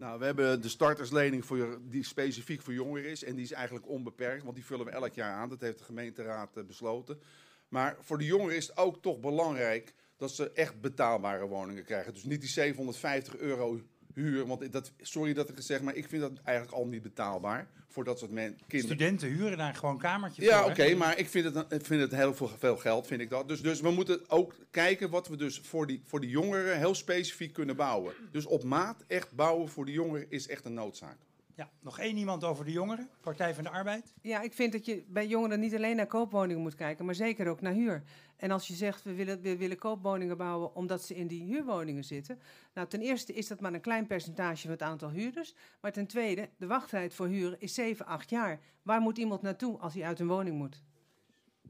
Nou, 0.01 0.19
we 0.19 0.25
hebben 0.25 0.61
de 0.61 0.69
starterslening 0.69 1.45
voor, 1.45 1.79
die 1.81 2.03
specifiek 2.03 2.61
voor 2.61 2.73
jongeren 2.73 3.09
is. 3.09 3.23
En 3.23 3.35
die 3.35 3.43
is 3.43 3.51
eigenlijk 3.51 3.87
onbeperkt, 3.87 4.43
want 4.43 4.55
die 4.55 4.65
vullen 4.65 4.85
we 4.85 4.91
elk 4.91 5.13
jaar 5.13 5.33
aan. 5.33 5.49
Dat 5.49 5.61
heeft 5.61 5.77
de 5.77 5.83
gemeenteraad 5.83 6.57
uh, 6.57 6.63
besloten. 6.63 7.19
Maar 7.67 7.97
voor 7.99 8.17
de 8.17 8.25
jongeren 8.25 8.55
is 8.55 8.67
het 8.67 8.77
ook 8.77 9.01
toch 9.01 9.19
belangrijk 9.19 9.93
dat 10.17 10.31
ze 10.31 10.51
echt 10.51 10.81
betaalbare 10.81 11.47
woningen 11.47 11.83
krijgen. 11.83 12.13
Dus 12.13 12.23
niet 12.23 12.41
die 12.41 12.49
750 12.49 13.37
euro 13.37 13.81
huur. 14.13 14.47
Want 14.47 14.71
dat, 14.71 14.91
sorry 15.01 15.33
dat 15.33 15.49
ik 15.49 15.55
het 15.55 15.65
zeg, 15.65 15.81
maar 15.81 15.95
ik 15.95 16.07
vind 16.07 16.21
dat 16.21 16.31
eigenlijk 16.43 16.77
al 16.77 16.85
niet 16.85 17.01
betaalbaar. 17.01 17.67
Voor 17.87 18.03
dat 18.03 18.19
soort 18.19 18.31
kinderen. 18.31 18.57
Studenten 18.67 19.27
huren 19.27 19.57
daar 19.57 19.75
gewoon 19.75 19.97
kamertjes 19.97 20.45
ja, 20.45 20.57
voor. 20.57 20.75
Ja, 20.77 20.85
oké, 20.85 20.95
maar 20.95 21.17
ik 21.17 21.29
vind 21.29 21.53
het, 21.53 21.73
ik 21.73 21.85
vind 21.85 22.01
het 22.01 22.11
heel 22.11 22.33
veel, 22.33 22.49
veel 22.57 22.77
geld, 22.77 23.07
vind 23.07 23.21
ik 23.21 23.29
dat. 23.29 23.47
Dus, 23.47 23.61
dus 23.61 23.81
we 23.81 23.91
moeten 23.91 24.29
ook 24.29 24.55
kijken 24.69 25.09
wat 25.09 25.27
we 25.27 25.35
dus 25.35 25.59
voor 25.63 25.87
die, 25.87 26.01
voor 26.05 26.19
die 26.19 26.29
jongeren 26.29 26.77
heel 26.77 26.95
specifiek 26.95 27.53
kunnen 27.53 27.75
bouwen. 27.75 28.13
Dus 28.31 28.45
op 28.45 28.63
maat 28.63 29.03
echt 29.07 29.35
bouwen 29.35 29.69
voor 29.69 29.85
de 29.85 29.91
jongeren 29.91 30.25
is 30.29 30.47
echt 30.47 30.65
een 30.65 30.73
noodzaak. 30.73 31.17
Ja, 31.55 31.69
nog 31.79 31.99
één 31.99 32.17
iemand 32.17 32.43
over 32.43 32.65
de 32.65 32.71
jongeren, 32.71 33.09
Partij 33.21 33.55
van 33.55 33.63
de 33.63 33.69
Arbeid. 33.69 34.13
Ja, 34.21 34.41
ik 34.41 34.53
vind 34.53 34.71
dat 34.71 34.85
je 34.85 35.03
bij 35.07 35.27
jongeren 35.27 35.59
niet 35.59 35.75
alleen 35.75 35.95
naar 35.95 36.07
koopwoningen 36.07 36.61
moet 36.61 36.75
kijken, 36.75 37.05
maar 37.05 37.15
zeker 37.15 37.47
ook 37.47 37.61
naar 37.61 37.73
huur. 37.73 38.03
En 38.37 38.51
als 38.51 38.67
je 38.67 38.73
zegt, 38.73 39.03
we 39.03 39.13
willen, 39.13 39.41
we 39.41 39.57
willen 39.57 39.77
koopwoningen 39.77 40.37
bouwen 40.37 40.75
omdat 40.75 41.03
ze 41.03 41.15
in 41.15 41.27
die 41.27 41.43
huurwoningen 41.43 42.03
zitten. 42.03 42.39
Nou, 42.73 42.87
ten 42.87 43.01
eerste 43.01 43.33
is 43.33 43.47
dat 43.47 43.59
maar 43.59 43.73
een 43.73 43.81
klein 43.81 44.07
percentage 44.07 44.61
van 44.61 44.71
het 44.71 44.81
aantal 44.81 45.09
huurders. 45.09 45.55
Maar 45.81 45.91
ten 45.91 46.07
tweede, 46.07 46.49
de 46.57 46.67
wachttijd 46.67 47.13
voor 47.13 47.27
huren 47.27 47.59
is 47.59 47.73
7, 47.73 48.05
8 48.05 48.29
jaar. 48.29 48.59
Waar 48.81 49.01
moet 49.01 49.17
iemand 49.17 49.41
naartoe 49.41 49.79
als 49.79 49.93
hij 49.93 50.03
uit 50.03 50.19
een 50.19 50.27
woning 50.27 50.57
moet? 50.57 50.81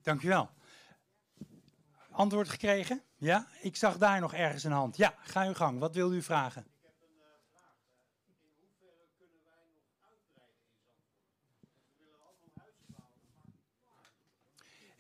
Dankjewel. 0.01 0.49
Antwoord 2.11 2.49
gekregen? 2.49 3.01
Ja, 3.17 3.47
ik 3.61 3.75
zag 3.75 3.97
daar 3.97 4.19
nog 4.19 4.34
ergens 4.34 4.63
een 4.63 4.71
hand. 4.71 4.97
Ja, 4.97 5.15
ga 5.21 5.45
uw 5.47 5.53
gang. 5.53 5.79
Wat 5.79 5.95
wil 5.95 6.13
u 6.13 6.21
vragen? 6.21 6.65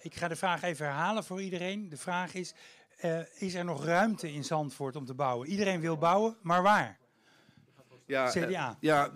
Ik 0.01 0.15
ga 0.15 0.27
de 0.27 0.35
vraag 0.35 0.61
even 0.61 0.85
herhalen 0.85 1.23
voor 1.23 1.41
iedereen. 1.41 1.89
De 1.89 1.97
vraag 1.97 2.33
is, 2.33 2.53
uh, 3.05 3.19
is 3.33 3.53
er 3.53 3.65
nog 3.65 3.85
ruimte 3.85 4.33
in 4.33 4.43
Zandvoort 4.43 4.95
om 4.95 5.05
te 5.05 5.13
bouwen? 5.13 5.47
Iedereen 5.47 5.79
wil 5.79 5.97
bouwen, 5.97 6.37
maar 6.41 6.61
waar? 6.61 6.99
Ja, 8.05 8.29
CDA. 8.29 8.69
Uh, 8.69 8.75
ja, 8.79 9.11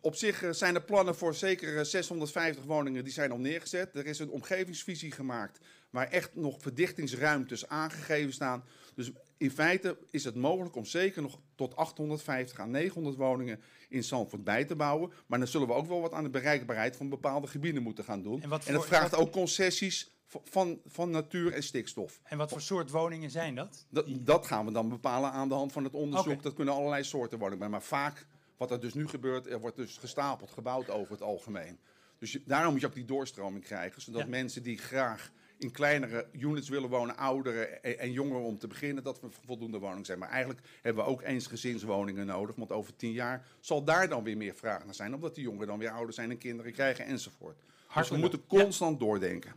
op 0.00 0.14
zich 0.14 0.44
zijn 0.50 0.74
er 0.74 0.82
plannen 0.82 1.16
voor 1.16 1.34
zeker 1.34 1.86
650 1.86 2.64
woningen 2.64 3.04
die 3.04 3.12
zijn 3.12 3.30
al 3.30 3.38
neergezet. 3.38 3.94
Er 3.94 4.06
is 4.06 4.18
een 4.18 4.30
omgevingsvisie 4.30 5.12
gemaakt 5.12 5.58
waar 5.90 6.08
echt 6.08 6.34
nog 6.34 6.56
verdichtingsruimtes 6.60 7.68
aangegeven 7.68 8.32
staan. 8.32 8.64
Dus 8.94 9.10
in 9.36 9.50
feite 9.50 9.98
is 10.10 10.24
het 10.24 10.34
mogelijk 10.34 10.76
om 10.76 10.84
zeker 10.84 11.22
nog 11.22 11.40
tot 11.54 11.76
850 11.76 12.58
à 12.60 12.64
900 12.64 13.16
woningen 13.16 13.60
in 13.88 14.04
Zandvoort 14.04 14.44
bij 14.44 14.64
te 14.64 14.76
bouwen. 14.76 15.12
Maar 15.26 15.38
dan 15.38 15.48
zullen 15.48 15.66
we 15.66 15.72
ook 15.72 15.86
wel 15.86 16.00
wat 16.00 16.12
aan 16.12 16.24
de 16.24 16.30
bereikbaarheid 16.30 16.96
van 16.96 17.08
bepaalde 17.08 17.46
gebieden 17.46 17.82
moeten 17.82 18.04
gaan 18.04 18.22
doen. 18.22 18.42
En, 18.42 18.50
en 18.50 18.72
dat 18.72 18.86
vraagt 18.86 19.14
ook 19.14 19.32
concessies 19.32 20.15
van, 20.26 20.80
van 20.86 21.10
natuur 21.10 21.52
en 21.52 21.62
stikstof. 21.62 22.20
En 22.22 22.38
wat 22.38 22.50
voor 22.50 22.60
soort 22.60 22.90
woningen 22.90 23.30
zijn 23.30 23.54
dat? 23.54 23.86
Dat, 23.88 24.06
dat 24.08 24.46
gaan 24.46 24.66
we 24.66 24.72
dan 24.72 24.88
bepalen 24.88 25.30
aan 25.30 25.48
de 25.48 25.54
hand 25.54 25.72
van 25.72 25.84
het 25.84 25.94
onderzoek. 25.94 26.42
Dat 26.42 26.54
kunnen 26.54 26.74
allerlei 26.74 27.04
soorten 27.04 27.38
woningen 27.38 27.70
Maar 27.70 27.82
vaak, 27.82 28.26
wat 28.56 28.70
er 28.70 28.80
dus 28.80 28.94
nu 28.94 29.08
gebeurt, 29.08 29.46
er 29.46 29.60
wordt 29.60 29.76
dus 29.76 29.96
gestapeld 29.96 30.50
gebouwd 30.50 30.90
over 30.90 31.12
het 31.12 31.22
algemeen. 31.22 31.78
Dus 32.18 32.38
daarom 32.44 32.72
moet 32.72 32.80
je 32.80 32.86
ook 32.86 32.94
die 32.94 33.04
doorstroming 33.04 33.64
krijgen. 33.64 34.02
Zodat 34.02 34.28
mensen 34.28 34.62
die 34.62 34.78
graag 34.78 35.30
in 35.58 35.70
kleinere 35.70 36.26
units 36.32 36.68
willen 36.68 36.88
wonen, 36.88 37.16
ouderen 37.16 37.82
en, 37.82 38.12
jongeren 38.12 38.42
om 38.42 38.58
te 38.58 38.66
beginnen, 38.66 39.04
dat 39.04 39.20
we 39.20 39.26
voldoende 39.30 39.78
woningen 39.78 40.04
zijn. 40.04 40.18
Maar 40.18 40.28
eigenlijk 40.28 40.66
hebben 40.82 41.04
we 41.04 41.10
ook 41.10 41.22
eens 41.22 41.46
gezinswoningen 41.46 42.26
nodig, 42.26 42.56
want 42.56 42.72
over 42.72 42.96
tien 42.96 43.12
jaar 43.12 43.46
zal 43.60 43.84
daar 43.84 44.08
dan 44.08 44.24
weer 44.24 44.36
meer 44.36 44.54
vraag 44.54 44.84
naar 44.84 44.94
zijn, 44.94 45.14
omdat 45.14 45.34
die 45.34 45.44
jongeren 45.44 45.66
dan 45.66 45.78
weer 45.78 45.90
ouder 45.90 46.14
zijn 46.14 46.30
en 46.30 46.38
kinderen 46.38 46.72
krijgen 46.72 47.04
enzovoort. 47.04 47.62
dus 47.94 48.08
we 48.08 48.16
moeten 48.16 48.46
constant 48.46 49.00
doordenken. 49.00 49.52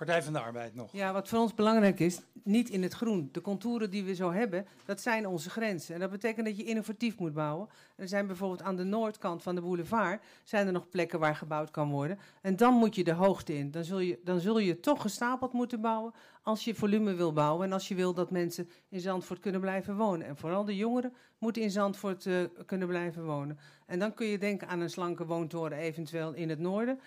Partij 0.00 0.22
van 0.22 0.32
de 0.32 0.40
Arbeid 0.40 0.74
nog. 0.74 0.92
Ja, 0.92 1.12
wat 1.12 1.28
voor 1.28 1.38
ons 1.38 1.54
belangrijk 1.54 2.00
is, 2.00 2.20
niet 2.42 2.70
in 2.70 2.82
het 2.82 2.92
groen. 2.92 3.28
De 3.32 3.40
contouren 3.40 3.90
die 3.90 4.04
we 4.04 4.14
zo 4.14 4.32
hebben, 4.32 4.66
dat 4.84 5.00
zijn 5.00 5.26
onze 5.26 5.50
grenzen. 5.50 5.94
En 5.94 6.00
dat 6.00 6.10
betekent 6.10 6.46
dat 6.46 6.56
je 6.56 6.64
innovatief 6.64 7.18
moet 7.18 7.34
bouwen. 7.34 7.68
er 7.96 8.08
zijn 8.08 8.26
bijvoorbeeld 8.26 8.62
aan 8.62 8.76
de 8.76 8.84
noordkant 8.84 9.42
van 9.42 9.54
de 9.54 9.60
boulevard 9.60 10.22
zijn 10.44 10.66
er 10.66 10.72
nog 10.72 10.88
plekken 10.88 11.18
waar 11.18 11.36
gebouwd 11.36 11.70
kan 11.70 11.90
worden. 11.90 12.18
En 12.42 12.56
dan 12.56 12.74
moet 12.74 12.94
je 12.94 13.04
de 13.04 13.12
hoogte 13.12 13.54
in. 13.54 13.70
Dan 13.70 13.84
zul 13.84 13.98
je, 13.98 14.20
dan 14.24 14.40
zul 14.40 14.58
je 14.58 14.80
toch 14.80 15.02
gestapeld 15.02 15.52
moeten 15.52 15.80
bouwen 15.80 16.12
als 16.42 16.64
je 16.64 16.74
volume 16.74 17.14
wil 17.14 17.32
bouwen. 17.32 17.66
En 17.66 17.72
als 17.72 17.88
je 17.88 17.94
wil 17.94 18.14
dat 18.14 18.30
mensen 18.30 18.68
in 18.88 19.00
Zandvoort 19.00 19.40
kunnen 19.40 19.60
blijven 19.60 19.96
wonen. 19.96 20.26
En 20.26 20.36
vooral 20.36 20.64
de 20.64 20.76
jongeren 20.76 21.12
moeten 21.38 21.62
in 21.62 21.70
Zandvoort 21.70 22.24
uh, 22.24 22.44
kunnen 22.66 22.88
blijven 22.88 23.24
wonen. 23.24 23.58
En 23.86 23.98
dan 23.98 24.14
kun 24.14 24.26
je 24.26 24.38
denken 24.38 24.68
aan 24.68 24.80
een 24.80 24.90
slanke 24.90 25.26
woontoren 25.26 25.78
eventueel 25.78 26.32
in 26.32 26.48
het 26.48 26.58
noorden 26.58 27.00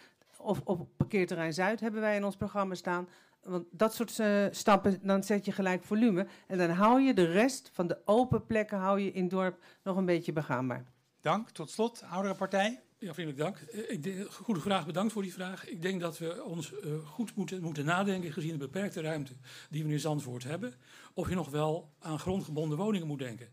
of 0.44 0.62
op 0.64 0.88
parkeerterrein 0.98 1.54
Zuid 1.54 1.80
hebben 1.80 2.02
wij 2.02 2.16
in 2.16 2.24
ons 2.24 2.36
programma 2.36 2.76
staan. 2.76 3.08
Want 3.42 3.66
dat 3.72 3.94
soort 3.94 4.18
uh, 4.20 4.46
stappen, 4.52 5.00
dan 5.02 5.24
zet 5.24 5.46
je 5.46 5.52
gelijk 5.52 5.84
volume. 5.84 6.28
En 6.48 6.58
dan 6.58 6.70
hou 6.70 7.02
je 7.02 7.14
de 7.14 7.26
rest 7.26 7.70
van 7.74 7.88
de 7.88 7.98
open 8.06 8.46
plekken 8.46 8.78
hou 8.78 9.00
je 9.00 9.12
in 9.12 9.22
het 9.22 9.32
dorp 9.32 9.64
nog 9.84 9.98
een 9.98 10.06
beetje 10.06 10.34
begaanbaar. 10.34 10.86
Dank. 11.22 11.50
Tot 11.50 11.70
slot, 11.70 12.04
oudere 12.10 12.36
partij. 12.36 12.82
Ja, 13.04 13.14
vriendelijk 13.14 13.44
dank. 13.44 13.58
Eh, 13.58 13.92
ik 13.92 14.04
denk, 14.04 14.32
goede 14.32 14.60
vraag, 14.60 14.86
bedankt 14.86 15.14
voor 15.14 15.22
die 15.22 15.34
vraag. 15.34 15.68
Ik 15.68 15.82
denk 15.82 16.02
dat 16.02 16.18
we 16.18 16.44
ons 16.44 16.72
uh, 16.72 16.94
goed 17.06 17.36
moeten, 17.36 17.62
moeten 17.62 17.86
nadenken, 17.86 18.32
gezien 18.32 18.52
de 18.52 18.58
beperkte 18.58 19.02
ruimte 19.02 19.34
die 19.70 19.82
we 19.82 19.88
nu 19.88 19.94
in 19.94 20.00
Zandvoort 20.00 20.44
hebben, 20.44 20.74
of 21.14 21.30
je 21.30 21.36
nog 21.36 21.50
wel 21.50 21.92
aan 22.00 22.20
grondgebonden 22.20 22.78
woningen 22.78 23.08
moet 23.08 23.20
denken. 23.20 23.48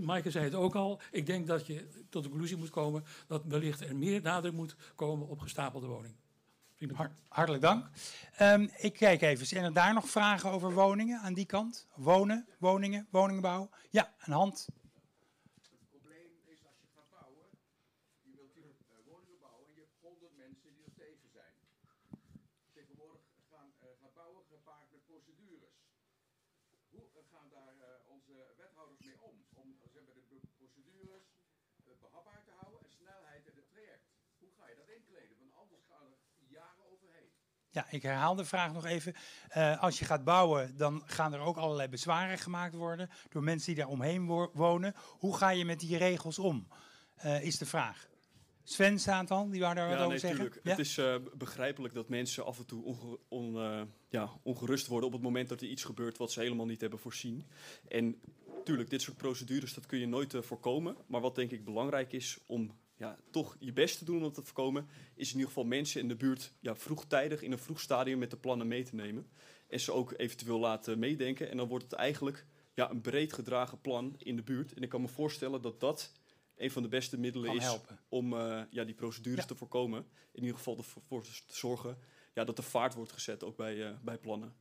Maaike 0.00 0.30
zei 0.30 0.44
het 0.44 0.54
ook 0.54 0.74
al. 0.74 1.00
Ik 1.10 1.26
denk 1.26 1.46
dat 1.46 1.66
je 1.66 1.88
tot 2.08 2.22
de 2.22 2.28
conclusie 2.28 2.56
moet 2.56 2.70
komen 2.70 3.04
dat 3.26 3.44
wellicht 3.44 3.80
er 3.80 3.96
meer 3.96 4.22
nadruk 4.22 4.52
moet 4.52 4.76
komen 4.94 5.28
op 5.28 5.40
gestapelde 5.40 5.86
woningen. 5.86 6.16
hartelijk 7.28 7.62
dank. 7.62 7.88
Um, 8.40 8.70
ik 8.76 8.92
kijk 8.92 9.22
even, 9.22 9.46
zijn 9.46 9.64
er 9.64 9.72
daar 9.72 9.94
nog 9.94 10.08
vragen 10.08 10.50
over 10.50 10.72
woningen 10.72 11.20
aan 11.20 11.34
die 11.34 11.46
kant? 11.46 11.86
Wonen, 11.94 12.46
woningen, 12.58 13.06
woningbouw? 13.10 13.70
Ja, 13.90 14.14
een 14.20 14.32
hand. 14.32 14.68
Ja, 37.72 37.86
ik 37.90 38.02
herhaal 38.02 38.34
de 38.34 38.44
vraag 38.44 38.72
nog 38.72 38.84
even. 38.84 39.14
Uh, 39.56 39.82
als 39.82 39.98
je 39.98 40.04
gaat 40.04 40.24
bouwen, 40.24 40.76
dan 40.76 41.02
gaan 41.06 41.32
er 41.32 41.40
ook 41.40 41.56
allerlei 41.56 41.88
bezwaren 41.88 42.38
gemaakt 42.38 42.74
worden 42.74 43.10
door 43.28 43.42
mensen 43.42 43.66
die 43.66 43.82
daar 43.82 43.92
omheen 43.92 44.26
wo 44.26 44.50
wonen. 44.52 44.94
Hoe 44.96 45.36
ga 45.36 45.50
je 45.50 45.64
met 45.64 45.80
die 45.80 45.96
regels 45.96 46.38
om, 46.38 46.68
uh, 47.24 47.44
is 47.44 47.58
de 47.58 47.66
vraag. 47.66 48.08
Sven 48.62 48.98
staat 48.98 49.30
al, 49.30 49.50
die 49.50 49.60
wou 49.60 49.74
daar 49.74 49.84
ja, 49.84 49.90
wat 49.90 50.06
over 50.06 50.10
nee, 50.10 50.18
zeggen. 50.18 50.60
Ja? 50.62 50.70
Het 50.70 50.78
is 50.78 50.98
uh, 50.98 51.14
begrijpelijk 51.34 51.94
dat 51.94 52.08
mensen 52.08 52.44
af 52.44 52.58
en 52.58 52.66
toe 52.66 52.84
onge 52.84 53.18
on, 53.28 53.54
ja, 54.08 54.30
ongerust 54.42 54.86
worden 54.86 55.06
op 55.06 55.14
het 55.14 55.22
moment 55.22 55.48
dat 55.48 55.60
er 55.60 55.66
iets 55.66 55.84
gebeurt 55.84 56.16
wat 56.16 56.32
ze 56.32 56.40
helemaal 56.40 56.66
niet 56.66 56.80
hebben 56.80 56.98
voorzien. 56.98 57.46
En 57.88 58.20
tuurlijk, 58.64 58.90
dit 58.90 59.02
soort 59.02 59.16
procedures, 59.16 59.74
dat 59.74 59.86
kun 59.86 59.98
je 59.98 60.06
nooit 60.06 60.34
voorkomen. 60.40 60.96
Maar 61.06 61.20
wat 61.20 61.34
denk 61.34 61.50
ik 61.50 61.64
belangrijk 61.64 62.12
is 62.12 62.38
om 62.46 62.78
ja, 63.00 63.18
toch 63.30 63.56
je 63.58 63.72
best 63.72 63.98
te 63.98 64.04
doen 64.04 64.16
om 64.16 64.22
dat 64.22 64.34
te 64.34 64.42
voorkomen, 64.42 64.88
is 65.14 65.28
in 65.28 65.34
ieder 65.34 65.48
geval 65.48 65.64
mensen 65.64 66.00
in 66.00 66.08
de 66.08 66.16
buurt 66.16 66.52
ja, 66.60 66.76
vroegtijdig 66.76 67.42
in 67.42 67.52
een 67.52 67.58
vroeg 67.58 67.80
stadium 67.80 68.18
met 68.18 68.30
de 68.30 68.36
plannen 68.36 68.68
mee 68.68 68.82
te 68.82 68.94
nemen. 68.94 69.30
En 69.68 69.80
ze 69.80 69.92
ook 69.92 70.14
eventueel 70.16 70.58
laten 70.58 70.98
meedenken. 70.98 71.50
En 71.50 71.56
dan 71.56 71.68
wordt 71.68 71.84
het 71.84 71.92
eigenlijk 71.92 72.46
ja, 72.74 72.90
een 72.90 73.00
breed 73.00 73.32
gedragen 73.32 73.80
plan 73.80 74.14
in 74.18 74.36
de 74.36 74.42
buurt. 74.42 74.72
En 74.72 74.82
ik 74.82 74.88
kan 74.88 75.00
me 75.00 75.08
voorstellen 75.08 75.62
dat 75.62 75.80
dat 75.80 76.12
een 76.56 76.70
van 76.70 76.82
de 76.82 76.88
beste 76.88 77.18
middelen 77.18 77.54
is 77.54 77.78
om 78.08 78.32
uh, 78.32 78.62
ja, 78.70 78.84
die 78.84 78.94
procedures 78.94 79.46
te 79.46 79.54
voorkomen. 79.54 80.06
In 80.32 80.40
ieder 80.40 80.56
geval 80.56 80.76
ervoor 80.76 81.22
te 81.22 81.32
zorgen 81.46 81.98
ja, 82.34 82.44
dat 82.44 82.58
er 82.58 82.64
vaart 82.64 82.94
wordt 82.94 83.12
gezet 83.12 83.44
ook 83.44 83.56
bij, 83.56 83.76
uh, 83.76 83.90
bij 84.02 84.18
plannen. 84.18 84.54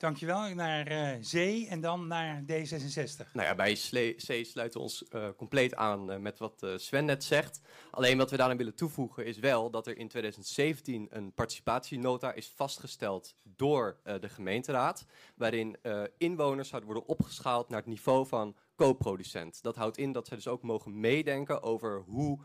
Dankjewel. 0.00 0.54
Naar 0.54 0.92
uh, 0.92 1.08
Zee 1.20 1.68
en 1.68 1.80
dan 1.80 2.06
naar 2.06 2.42
D66. 2.42 3.32
Nou 3.32 3.46
ja, 3.46 3.54
bij 3.54 3.72
C 3.72 4.46
sluiten 4.46 4.72
we 4.72 4.78
ons 4.78 5.04
uh, 5.10 5.28
compleet 5.36 5.74
aan 5.74 6.10
uh, 6.10 6.16
met 6.16 6.38
wat 6.38 6.66
Sven 6.76 7.04
net 7.04 7.24
zegt. 7.24 7.60
Alleen 7.90 8.18
wat 8.18 8.30
we 8.30 8.36
daaraan 8.36 8.56
willen 8.56 8.74
toevoegen 8.74 9.26
is 9.26 9.38
wel 9.38 9.70
dat 9.70 9.86
er 9.86 9.98
in 9.98 10.08
2017 10.08 11.06
een 11.10 11.32
participatienota 11.32 12.32
is 12.32 12.52
vastgesteld 12.56 13.34
door 13.42 13.96
de 14.20 14.28
gemeenteraad. 14.28 15.06
Waarin 15.34 15.76
inwoners 16.18 16.68
zouden 16.68 16.90
worden 16.90 17.08
opgeschaald 17.08 17.68
naar 17.68 17.78
het 17.78 17.88
niveau 17.88 18.26
van 18.26 18.56
co-producent. 18.76 19.62
Dat 19.62 19.76
houdt 19.76 19.98
in 19.98 20.12
dat 20.12 20.26
ze 20.26 20.34
dus 20.34 20.48
ook 20.48 20.62
mogen 20.62 21.00
meedenken 21.00 21.62
over 21.62 22.02
hoe 22.06 22.38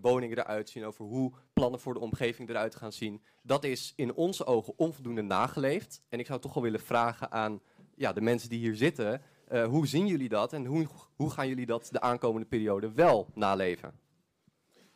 woningen 0.00 0.38
eruit 0.38 0.68
zien, 0.68 0.84
over 0.84 1.04
hoe 1.04 1.32
plannen 1.52 1.80
voor 1.80 1.94
de 1.94 2.00
omgeving 2.00 2.48
eruit 2.48 2.74
gaan 2.74 2.92
zien. 2.92 3.22
Dat 3.42 3.64
is 3.64 3.92
in 3.96 4.14
onze 4.14 4.46
ogen 4.46 4.72
onvoldoende 4.76 5.22
nageleefd. 5.22 6.02
En 6.08 6.18
ik 6.18 6.26
zou 6.26 6.40
toch 6.40 6.54
wel 6.54 6.62
willen 6.62 6.80
vragen 6.80 7.30
aan 7.30 7.60
ja, 7.94 8.12
de 8.12 8.20
mensen 8.20 8.48
die 8.48 8.58
hier 8.58 8.76
zitten, 8.76 9.22
hoe 9.68 9.86
zien 9.86 10.06
jullie 10.06 10.28
dat 10.28 10.52
en 10.52 10.64
hoe, 10.64 10.86
hoe 11.16 11.30
gaan 11.30 11.48
jullie 11.48 11.66
dat 11.66 11.88
de 11.90 12.00
aankomende 12.00 12.46
periode 12.46 12.92
wel 12.92 13.30
naleven? 13.34 13.92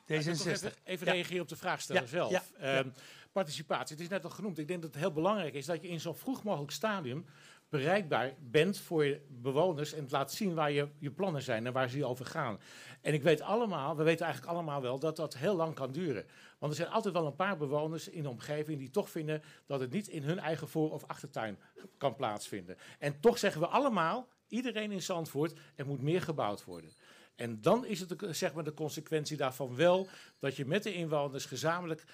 Even, 0.06 0.72
even 0.84 1.06
reageren 1.06 1.42
op 1.42 1.48
de 1.48 1.56
vraagsteller 1.56 2.08
zelf. 2.08 2.52
Ehm, 2.58 2.88
participatie, 3.32 3.94
het 3.94 4.04
is 4.04 4.10
net 4.10 4.24
al 4.24 4.30
genoemd. 4.30 4.58
Ik 4.58 4.68
denk 4.68 4.82
dat 4.82 4.90
het 4.90 5.00
heel 5.00 5.12
belangrijk 5.12 5.54
is 5.54 5.66
dat 5.66 5.82
je 5.82 5.88
in 5.88 6.00
zo'n 6.00 6.14
vroeg 6.14 6.42
mogelijk 6.42 6.72
stadium 6.72 7.24
bereikbaar 7.72 8.34
bent 8.38 8.78
voor 8.78 9.04
je 9.04 9.20
bewoners 9.28 9.92
en 9.92 10.06
laat 10.10 10.32
zien 10.32 10.54
waar 10.54 10.70
je, 10.70 10.88
je 10.98 11.10
plannen 11.10 11.42
zijn 11.42 11.66
en 11.66 11.72
waar 11.72 11.88
ze 11.88 12.04
over 12.04 12.26
gaan. 12.26 12.60
En 13.00 13.14
ik 13.14 13.22
weet 13.22 13.40
allemaal, 13.40 13.96
we 13.96 14.02
weten 14.02 14.24
eigenlijk 14.24 14.54
allemaal 14.54 14.82
wel 14.82 14.98
dat 14.98 15.16
dat 15.16 15.36
heel 15.36 15.56
lang 15.56 15.74
kan 15.74 15.92
duren. 15.92 16.24
Want 16.58 16.72
er 16.72 16.78
zijn 16.78 16.90
altijd 16.90 17.14
wel 17.14 17.26
een 17.26 17.36
paar 17.36 17.56
bewoners 17.56 18.08
in 18.08 18.22
de 18.22 18.28
omgeving 18.28 18.78
die 18.78 18.90
toch 18.90 19.10
vinden 19.10 19.42
dat 19.66 19.80
het 19.80 19.90
niet 19.90 20.08
in 20.08 20.22
hun 20.22 20.38
eigen 20.38 20.68
voor- 20.68 20.92
of 20.92 21.04
achtertuin 21.04 21.58
kan 21.96 22.16
plaatsvinden. 22.16 22.76
En 22.98 23.20
toch 23.20 23.38
zeggen 23.38 23.60
we 23.60 23.66
allemaal, 23.66 24.28
iedereen 24.48 24.92
in 24.92 25.02
Zandvoort, 25.02 25.58
er 25.74 25.86
moet 25.86 26.02
meer 26.02 26.22
gebouwd 26.22 26.64
worden. 26.64 26.90
En 27.36 27.60
dan 27.60 27.86
is 27.86 28.00
het 28.00 28.14
zeg 28.30 28.54
maar, 28.54 28.64
de 28.64 28.74
consequentie 28.74 29.36
daarvan 29.36 29.76
wel 29.76 30.08
dat 30.38 30.56
je 30.56 30.66
met 30.66 30.82
de 30.82 30.94
inwoners 30.94 31.44
gezamenlijk 31.44 32.04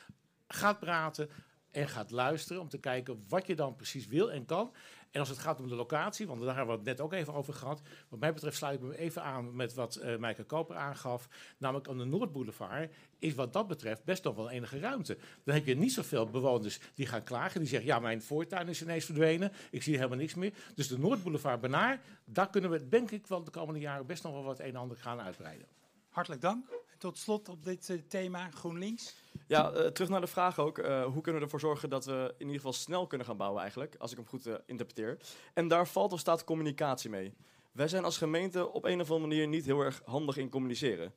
gaat 0.46 0.78
praten 0.78 1.30
en 1.70 1.88
gaat 1.88 2.10
luisteren 2.10 2.62
om 2.62 2.68
te 2.68 2.78
kijken 2.78 3.24
wat 3.28 3.46
je 3.46 3.54
dan 3.54 3.76
precies 3.76 4.06
wil 4.06 4.32
en 4.32 4.44
kan. 4.44 4.72
En 5.10 5.20
als 5.20 5.28
het 5.28 5.38
gaat 5.38 5.60
om 5.60 5.68
de 5.68 5.74
locatie, 5.74 6.26
want 6.26 6.40
daar 6.40 6.56
hebben 6.56 6.74
we 6.74 6.80
het 6.80 6.88
net 6.88 7.00
ook 7.00 7.12
even 7.12 7.34
over 7.34 7.54
gehad. 7.54 7.82
Wat 8.08 8.20
mij 8.20 8.32
betreft 8.32 8.56
sluit 8.56 8.80
ik 8.80 8.86
me 8.86 8.98
even 8.98 9.22
aan 9.22 9.56
met 9.56 9.74
wat 9.74 10.00
uh, 10.02 10.16
Mijke 10.16 10.44
Koper 10.44 10.76
aangaf. 10.76 11.28
Namelijk 11.58 11.88
aan 11.88 11.98
de 11.98 12.04
Noordboulevard 12.04 12.92
is 13.18 13.34
wat 13.34 13.52
dat 13.52 13.66
betreft 13.66 14.04
best 14.04 14.24
nog 14.24 14.34
wel 14.34 14.50
enige 14.50 14.78
ruimte. 14.78 15.18
Dan 15.44 15.54
heb 15.54 15.66
je 15.66 15.76
niet 15.76 15.92
zoveel 15.92 16.26
bewoners 16.26 16.80
die 16.94 17.06
gaan 17.06 17.22
klagen. 17.22 17.60
Die 17.60 17.68
zeggen, 17.68 17.88
ja, 17.88 17.98
mijn 17.98 18.22
voortuin 18.22 18.68
is 18.68 18.82
ineens 18.82 19.04
verdwenen. 19.04 19.52
Ik 19.70 19.82
zie 19.82 19.96
helemaal 19.96 20.18
niks 20.18 20.34
meer. 20.34 20.52
Dus 20.74 20.88
de 20.88 20.98
Noordboulevard 20.98 21.60
Benaar, 21.60 22.00
daar 22.24 22.50
kunnen 22.50 22.70
we 22.70 22.88
denk 22.88 23.10
ik 23.10 23.26
wel 23.26 23.44
de 23.44 23.50
komende 23.50 23.80
jaren 23.80 24.06
best 24.06 24.22
nog 24.22 24.32
wel 24.32 24.44
wat 24.44 24.58
een 24.58 24.66
en 24.66 24.76
ander 24.76 24.96
gaan 24.96 25.20
uitbreiden. 25.20 25.66
Hartelijk 26.08 26.42
dank. 26.42 26.66
Tot 26.98 27.18
slot 27.18 27.48
op 27.48 27.64
dit 27.64 27.88
uh, 27.88 28.00
thema 28.08 28.50
GroenLinks. 28.50 29.14
Ja, 29.46 29.72
uh, 29.72 29.86
terug 29.86 30.08
naar 30.08 30.20
de 30.20 30.26
vraag 30.26 30.58
ook. 30.58 30.78
Uh, 30.78 31.04
hoe 31.04 31.22
kunnen 31.22 31.34
we 31.40 31.46
ervoor 31.46 31.60
zorgen 31.60 31.90
dat 31.90 32.04
we 32.04 32.34
in 32.38 32.46
ieder 32.46 32.56
geval 32.56 32.72
snel 32.72 33.06
kunnen 33.06 33.26
gaan 33.26 33.36
bouwen 33.36 33.60
eigenlijk, 33.60 33.96
als 33.98 34.10
ik 34.10 34.16
hem 34.16 34.26
goed 34.26 34.48
interpreteer. 34.66 35.18
En 35.54 35.68
daar 35.68 35.88
valt 35.88 36.12
of 36.12 36.20
staat 36.20 36.44
communicatie 36.44 37.10
mee. 37.10 37.34
Wij 37.72 37.88
zijn 37.88 38.04
als 38.04 38.18
gemeente 38.18 38.72
op 38.72 38.84
een 38.84 39.00
of 39.00 39.10
andere 39.10 39.28
manier 39.28 39.48
niet 39.48 39.64
heel 39.64 39.80
erg 39.80 40.02
handig 40.04 40.36
in 40.36 40.48
communiceren. 40.48 41.12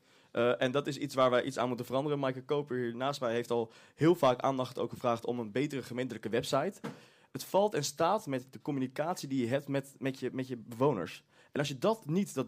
en 0.57 0.71
dat 0.71 0.88
is 0.88 0.97
iets 0.97 1.15
waar 1.15 1.29
wij 1.29 1.43
iets 1.43 1.57
aan 1.57 1.67
moeten 1.67 1.86
veranderen. 1.86 2.19
Maaike 2.19 2.43
Koper 2.43 2.77
hier 2.77 2.95
naast 2.95 3.19
mij 3.19 3.34
heeft 3.34 3.51
al 3.51 3.71
heel 3.95 4.15
vaak 4.15 4.39
aandacht 4.39 4.79
ook 4.79 4.89
gevraagd 4.89 5.25
om 5.25 5.39
een 5.39 5.51
betere 5.51 5.84
gemeentelijke 5.84 6.29
website. 6.29 6.79
Het 7.32 7.43
valt 7.43 7.73
en 7.73 7.84
staat 7.84 8.27
met 8.27 8.53
de 8.53 8.61
communicatie 8.61 9.27
die 9.27 9.41
je 9.41 9.47
hebt 9.47 9.67
met, 9.67 9.95
met, 9.97 10.19
je, 10.19 10.29
met 10.34 10.47
je 10.47 10.57
bewoners. 10.57 11.23
En 11.51 11.59
als 11.59 11.67
je 11.67 11.77
dat 11.77 12.05
niet, 12.05 12.34
dat 12.34 12.47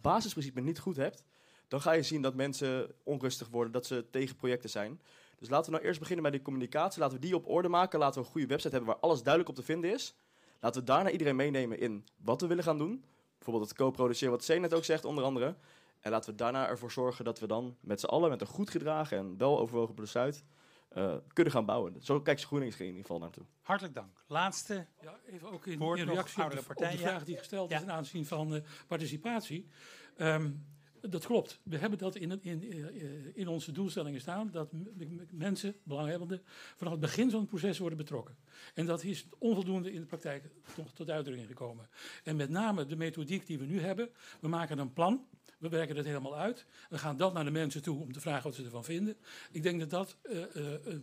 basisprincipe 0.00 0.60
niet 0.60 0.78
goed 0.78 0.96
hebt, 0.96 1.24
dan 1.72 1.80
ga 1.80 1.92
je 1.92 2.02
zien 2.02 2.22
dat 2.22 2.34
mensen 2.34 2.90
onrustig 3.02 3.48
worden, 3.48 3.72
dat 3.72 3.86
ze 3.86 4.04
tegen 4.10 4.36
projecten 4.36 4.70
zijn. 4.70 5.00
Dus 5.38 5.48
laten 5.48 5.70
we 5.70 5.76
nou 5.76 5.88
eerst 5.88 5.98
beginnen 5.98 6.24
met 6.24 6.32
die 6.32 6.42
communicatie. 6.42 7.00
Laten 7.00 7.20
we 7.20 7.26
die 7.26 7.34
op 7.34 7.48
orde 7.48 7.68
maken. 7.68 7.98
Laten 7.98 8.20
we 8.20 8.26
een 8.26 8.32
goede 8.32 8.46
website 8.46 8.74
hebben 8.74 8.92
waar 8.92 9.00
alles 9.00 9.22
duidelijk 9.22 9.48
op 9.48 9.56
te 9.56 9.62
vinden 9.72 9.92
is. 9.92 10.14
Laten 10.60 10.80
we 10.80 10.86
daarna 10.86 11.10
iedereen 11.10 11.36
meenemen 11.36 11.78
in 11.78 12.06
wat 12.16 12.40
we 12.40 12.46
willen 12.46 12.64
gaan 12.64 12.78
doen. 12.78 13.04
Bijvoorbeeld 13.34 13.68
het 13.68 13.78
co-produceren, 13.78 14.30
wat 14.34 14.46
C 14.46 14.58
net 14.58 14.74
ook 14.74 14.84
zegt, 14.84 15.04
onder 15.04 15.24
andere. 15.24 15.56
En 16.00 16.10
laten 16.10 16.30
we 16.30 16.36
daarna 16.36 16.68
ervoor 16.68 16.90
zorgen 16.90 17.24
dat 17.24 17.38
we 17.38 17.46
dan 17.46 17.76
met 17.80 18.00
z'n 18.00 18.06
allen, 18.06 18.30
met 18.30 18.40
een 18.40 18.46
goed 18.46 18.70
gedragen 18.70 19.18
en 19.18 19.38
wel 19.38 19.58
overwogen 19.58 19.94
besluit, 19.94 20.44
uh, 20.96 21.14
kunnen 21.32 21.52
gaan 21.52 21.66
bouwen. 21.66 21.96
Zo 22.02 22.20
kijkt 22.20 22.44
GroenLinks 22.44 22.76
in 22.80 22.86
ieder 22.86 23.00
geval 23.00 23.18
naartoe. 23.18 23.44
Hartelijk 23.62 23.94
dank. 23.94 24.24
Laatste 24.26 24.86
ja, 25.00 25.18
even 25.26 25.52
ook 25.52 25.66
in, 25.66 25.80
in 25.80 26.08
reactie 26.08 26.44
op 26.44 26.50
de, 26.50 26.58
op 26.58 26.76
de, 26.76 26.98
vraag 26.98 27.24
die 27.24 27.36
gesteld 27.36 27.70
is 27.70 27.80
ten 27.80 27.92
aanzien 27.92 28.26
van 28.26 28.54
uh, 28.54 28.60
participatie. 28.86 29.68
Um, 30.16 30.70
dat 31.10 31.26
klopt. 31.26 31.60
We 31.62 31.78
hebben 31.78 31.98
dat 31.98 32.16
in, 32.16 32.42
in, 32.42 32.72
eh, 32.72 33.08
in 33.34 33.48
onze 33.48 33.72
doelstellingen 33.72 34.20
staan. 34.20 34.50
Dat 34.50 34.72
mensen, 35.30 35.74
belanghebbenden, 35.82 36.42
vanaf 36.76 36.92
het 36.92 37.00
begin 37.00 37.30
van 37.30 37.40
het 37.40 37.48
proces 37.48 37.78
worden 37.78 37.98
betrokken. 37.98 38.36
En 38.74 38.86
dat 38.86 39.04
is 39.04 39.26
onvoldoende 39.38 39.92
in 39.92 40.00
de 40.00 40.06
praktijk 40.06 40.44
tot, 40.74 40.94
tot 40.94 41.10
uitdrukking 41.10 41.48
gekomen. 41.48 41.88
En 42.24 42.36
met 42.36 42.50
name 42.50 42.86
de 42.86 42.96
methodiek 42.96 43.46
die 43.46 43.58
we 43.58 43.64
nu 43.64 43.80
hebben. 43.80 44.10
We 44.40 44.48
maken 44.48 44.78
een 44.78 44.92
plan. 44.92 45.26
We 45.62 45.68
werken 45.68 45.94
dat 45.94 46.04
helemaal 46.04 46.36
uit. 46.36 46.66
We 46.88 46.98
gaan 46.98 47.16
dat 47.16 47.32
naar 47.32 47.44
de 47.44 47.50
mensen 47.50 47.82
toe 47.82 48.00
om 48.00 48.12
te 48.12 48.20
vragen 48.20 48.42
wat 48.42 48.54
ze 48.54 48.64
ervan 48.64 48.84
vinden. 48.84 49.16
Ik 49.50 49.62
denk 49.62 49.80
dat 49.80 49.90
dat 49.90 50.16
uh, 50.22 50.44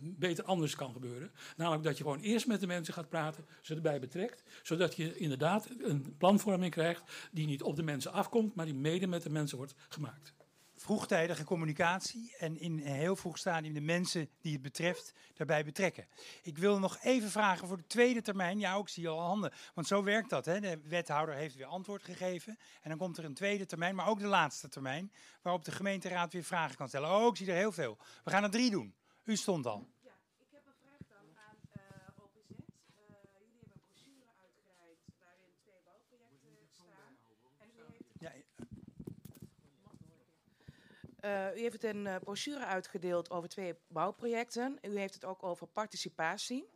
beter 0.00 0.44
anders 0.44 0.76
kan 0.76 0.92
gebeuren. 0.92 1.30
Namelijk 1.56 1.84
dat 1.84 1.96
je 1.96 2.02
gewoon 2.02 2.20
eerst 2.20 2.46
met 2.46 2.60
de 2.60 2.66
mensen 2.66 2.94
gaat 2.94 3.08
praten, 3.08 3.44
ze 3.60 3.74
erbij 3.74 4.00
betrekt. 4.00 4.42
Zodat 4.62 4.96
je 4.96 5.16
inderdaad 5.16 5.68
een 5.78 6.14
planvorming 6.18 6.70
krijgt 6.72 7.02
die 7.32 7.46
niet 7.46 7.62
op 7.62 7.76
de 7.76 7.82
mensen 7.82 8.12
afkomt, 8.12 8.54
maar 8.54 8.64
die 8.64 8.74
mede 8.74 9.06
met 9.06 9.22
de 9.22 9.30
mensen 9.30 9.56
wordt 9.56 9.74
gemaakt 9.92 10.34
vroegtijdige 10.80 11.44
communicatie 11.44 12.36
en 12.38 12.60
in 12.60 12.72
een 12.72 12.92
heel 12.92 13.16
vroeg 13.16 13.38
stadium 13.38 13.74
de 13.74 13.80
mensen 13.80 14.28
die 14.40 14.52
het 14.52 14.62
betreft 14.62 15.12
daarbij 15.34 15.64
betrekken. 15.64 16.06
Ik 16.42 16.58
wil 16.58 16.78
nog 16.78 16.98
even 17.02 17.30
vragen 17.30 17.68
voor 17.68 17.76
de 17.76 17.86
tweede 17.86 18.22
termijn. 18.22 18.58
Ja, 18.58 18.74
ook 18.74 18.88
zie 18.88 19.02
je 19.02 19.08
al 19.08 19.20
handen. 19.20 19.52
Want 19.74 19.86
zo 19.86 20.02
werkt 20.02 20.30
dat. 20.30 20.44
Hè? 20.44 20.60
De 20.60 20.80
wethouder 20.84 21.34
heeft 21.34 21.54
weer 21.54 21.66
antwoord 21.66 22.02
gegeven. 22.02 22.58
En 22.82 22.88
dan 22.88 22.98
komt 22.98 23.18
er 23.18 23.24
een 23.24 23.34
tweede 23.34 23.66
termijn, 23.66 23.94
maar 23.94 24.06
ook 24.06 24.18
de 24.18 24.26
laatste 24.26 24.68
termijn. 24.68 25.12
Waarop 25.42 25.64
de 25.64 25.72
gemeenteraad 25.72 26.32
weer 26.32 26.44
vragen 26.44 26.76
kan 26.76 26.88
stellen. 26.88 27.10
Oh, 27.10 27.26
ik 27.26 27.36
zie 27.36 27.46
er 27.46 27.54
heel 27.54 27.72
veel. 27.72 27.98
We 28.24 28.30
gaan 28.30 28.42
er 28.42 28.50
drie 28.50 28.70
doen. 28.70 28.94
U 29.24 29.36
stond 29.36 29.66
al. 29.66 29.88
Uh, 41.24 41.56
u 41.56 41.60
heeft 41.60 41.84
een 41.84 42.06
uh, 42.06 42.16
brochure 42.16 42.64
uitgedeeld 42.64 43.30
over 43.30 43.48
twee 43.48 43.74
bouwprojecten. 43.88 44.78
U 44.82 44.98
heeft 44.98 45.14
het 45.14 45.24
ook 45.24 45.42
over 45.42 45.66
participatie. 45.66 46.68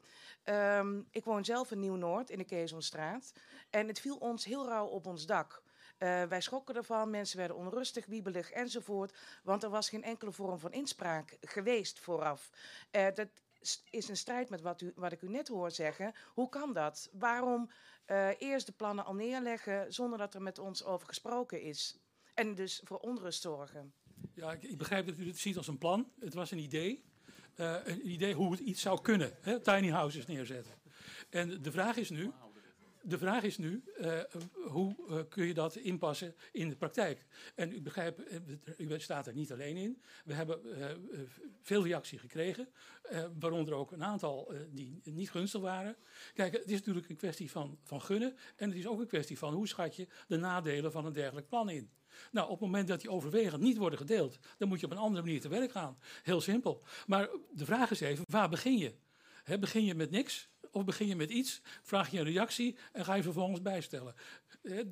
Um, 0.45 1.09
ik 1.11 1.25
woon 1.25 1.45
zelf 1.45 1.71
in 1.71 1.79
Nieuw-Noord 1.79 2.31
in 2.31 2.39
de 2.39 2.45
Keesomstraat. 2.45 3.33
En 3.71 3.89
het 3.89 4.01
viel 4.01 4.17
ons 4.17 4.45
heel 4.45 4.67
rauw 4.67 4.87
op 4.87 5.07
ons 5.07 5.27
dak. 5.27 5.63
Uh, 5.99 6.23
wij 6.23 6.41
schrokken 6.41 6.75
ervan, 6.75 7.11
mensen 7.11 7.39
werden 7.39 7.57
onrustig, 7.57 8.07
wiebelig 8.07 8.51
enzovoort. 8.51 9.17
Want 9.43 9.63
er 9.63 9.71
was 9.71 9.89
geen 9.89 10.03
enkele 10.03 10.33
vorm 10.33 10.59
van 10.59 10.73
inspraak 10.73 11.37
geweest 11.41 11.99
vooraf. 11.99 12.51
dat 12.91 13.29
is 13.91 14.09
een 14.09 14.17
strijd 14.17 14.51
met 14.51 14.61
wat, 14.61 14.81
u, 14.81 14.93
wat 14.95 15.13
ik 15.13 15.23
u 15.23 15.29
net 15.29 15.49
hoor 15.49 15.71
zeggen. 15.71 16.15
Hoe 16.35 16.49
kan 16.49 16.73
dat? 16.73 17.09
Waarom 17.13 17.71
eerst 18.39 18.67
de 18.67 18.73
plannen 18.73 19.05
al 19.05 19.15
neerleggen 19.15 19.93
zonder 19.93 20.19
dat 20.19 20.35
er 20.35 20.43
met 20.43 20.59
ons 20.59 20.85
over 20.85 21.07
gesproken 21.07 21.61
is? 21.61 21.99
En 22.35 22.55
dus 22.55 22.81
voor 22.85 22.99
onrust 22.99 23.43
zorgen. 23.43 23.95
Ja, 24.33 24.53
ik, 24.53 24.63
ik, 24.63 24.79
begrijp 24.79 25.07
dat 25.07 25.19
u 25.19 25.27
het 25.27 25.39
ziet 25.39 25.57
als 25.57 25.69
een 25.69 25.79
plan. 25.79 26.11
Het 26.21 26.35
was 26.35 26.51
een 26.51 26.59
idee. 26.59 27.05
Uh, 27.57 27.77
een 27.85 28.11
idee 28.11 28.35
hoe 28.35 28.51
het 28.51 28.61
iets 28.61 28.81
zou 28.81 29.01
kunnen. 29.01 29.33
Hè? 29.41 29.61
Tiny 29.61 29.89
houses 29.89 30.27
neerzetten. 30.27 30.73
En 31.31 31.63
de 31.63 31.73
vraag 31.73 31.97
is 31.97 32.11
nu, 32.11 32.33
de 33.03 33.19
vraag 33.19 33.43
is 33.43 33.59
nu, 33.59 33.83
uh, 34.01 34.21
hoe 34.65 34.97
uh, 35.09 35.19
kun 35.29 35.47
je 35.47 35.55
dat 35.55 35.77
inpassen 35.77 36.35
in 36.53 36.69
de 36.69 36.77
praktijk? 36.77 37.27
En 37.55 37.73
u 37.73 37.81
begrijpt, 37.83 38.21
u 38.79 39.01
staat 39.01 39.27
er 39.27 39.35
niet 39.35 39.53
alleen 39.53 39.77
in. 39.77 40.03
We 40.25 40.35
hebben 40.35 40.61
veel 41.61 41.85
reactie 41.85 42.19
gekregen, 42.19 42.69
waaronder 43.39 43.75
ook 43.75 43.93
een 43.93 44.05
aantal 44.05 44.53
die 44.71 45.01
niet 45.05 45.31
gunstig 45.31 45.61
waren. 45.61 45.97
Kijk, 46.35 46.53
het 46.53 46.71
is 46.71 46.79
natuurlijk 46.79 47.09
een 47.09 47.17
kwestie 47.17 47.51
van, 47.51 47.79
van 47.83 48.03
gunnen 48.03 48.37
en 48.57 48.69
het 48.69 48.79
is 48.79 48.87
ook 48.87 49.01
een 49.01 49.07
kwestie 49.07 49.39
van 49.39 49.55
hoe 49.55 49.69
schat 49.69 49.97
je 49.97 50.07
de 50.27 50.37
nadelen 50.37 50.93
van 50.93 51.07
een 51.07 51.13
dergelijk 51.13 51.49
plan 51.49 51.71
in. 51.71 51.91
Nou, 52.33 52.47
op 52.47 52.53
het 52.53 52.61
moment 52.61 52.89
dat 52.89 53.01
die 53.01 53.11
overwegend 53.11 53.63
niet 53.63 53.77
worden 53.77 53.99
gedeeld, 53.99 54.39
dan 54.59 54.69
moet 54.69 54.81
je 54.81 54.87
op 54.87 54.93
een 54.93 54.99
andere 54.99 55.25
manier 55.25 55.41
te 55.41 55.49
werk 55.49 55.71
gaan. 55.71 55.99
Heel 56.23 56.41
simpel. 56.41 56.83
Maar 57.07 57.29
de 57.51 57.65
vraag 57.65 57.91
is 57.91 58.01
even, 58.01 58.25
waar 58.29 58.49
begin 58.49 58.79
je? 58.79 58.95
begin 59.61 59.85
je 59.85 59.95
met 59.95 60.11
niks? 60.11 60.49
Of 60.75 60.85
begin 60.85 61.07
je 61.07 61.17
met 61.17 61.31
iets, 61.31 61.61
vraag 61.83 62.11
je 62.11 62.19
een 62.19 62.25
reactie 62.25 62.77
en 62.93 63.05
ga 63.05 63.15
je 63.15 63.23
vervolgens 63.23 63.63
bijstellen. 63.63 64.15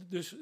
Dus 0.09 0.37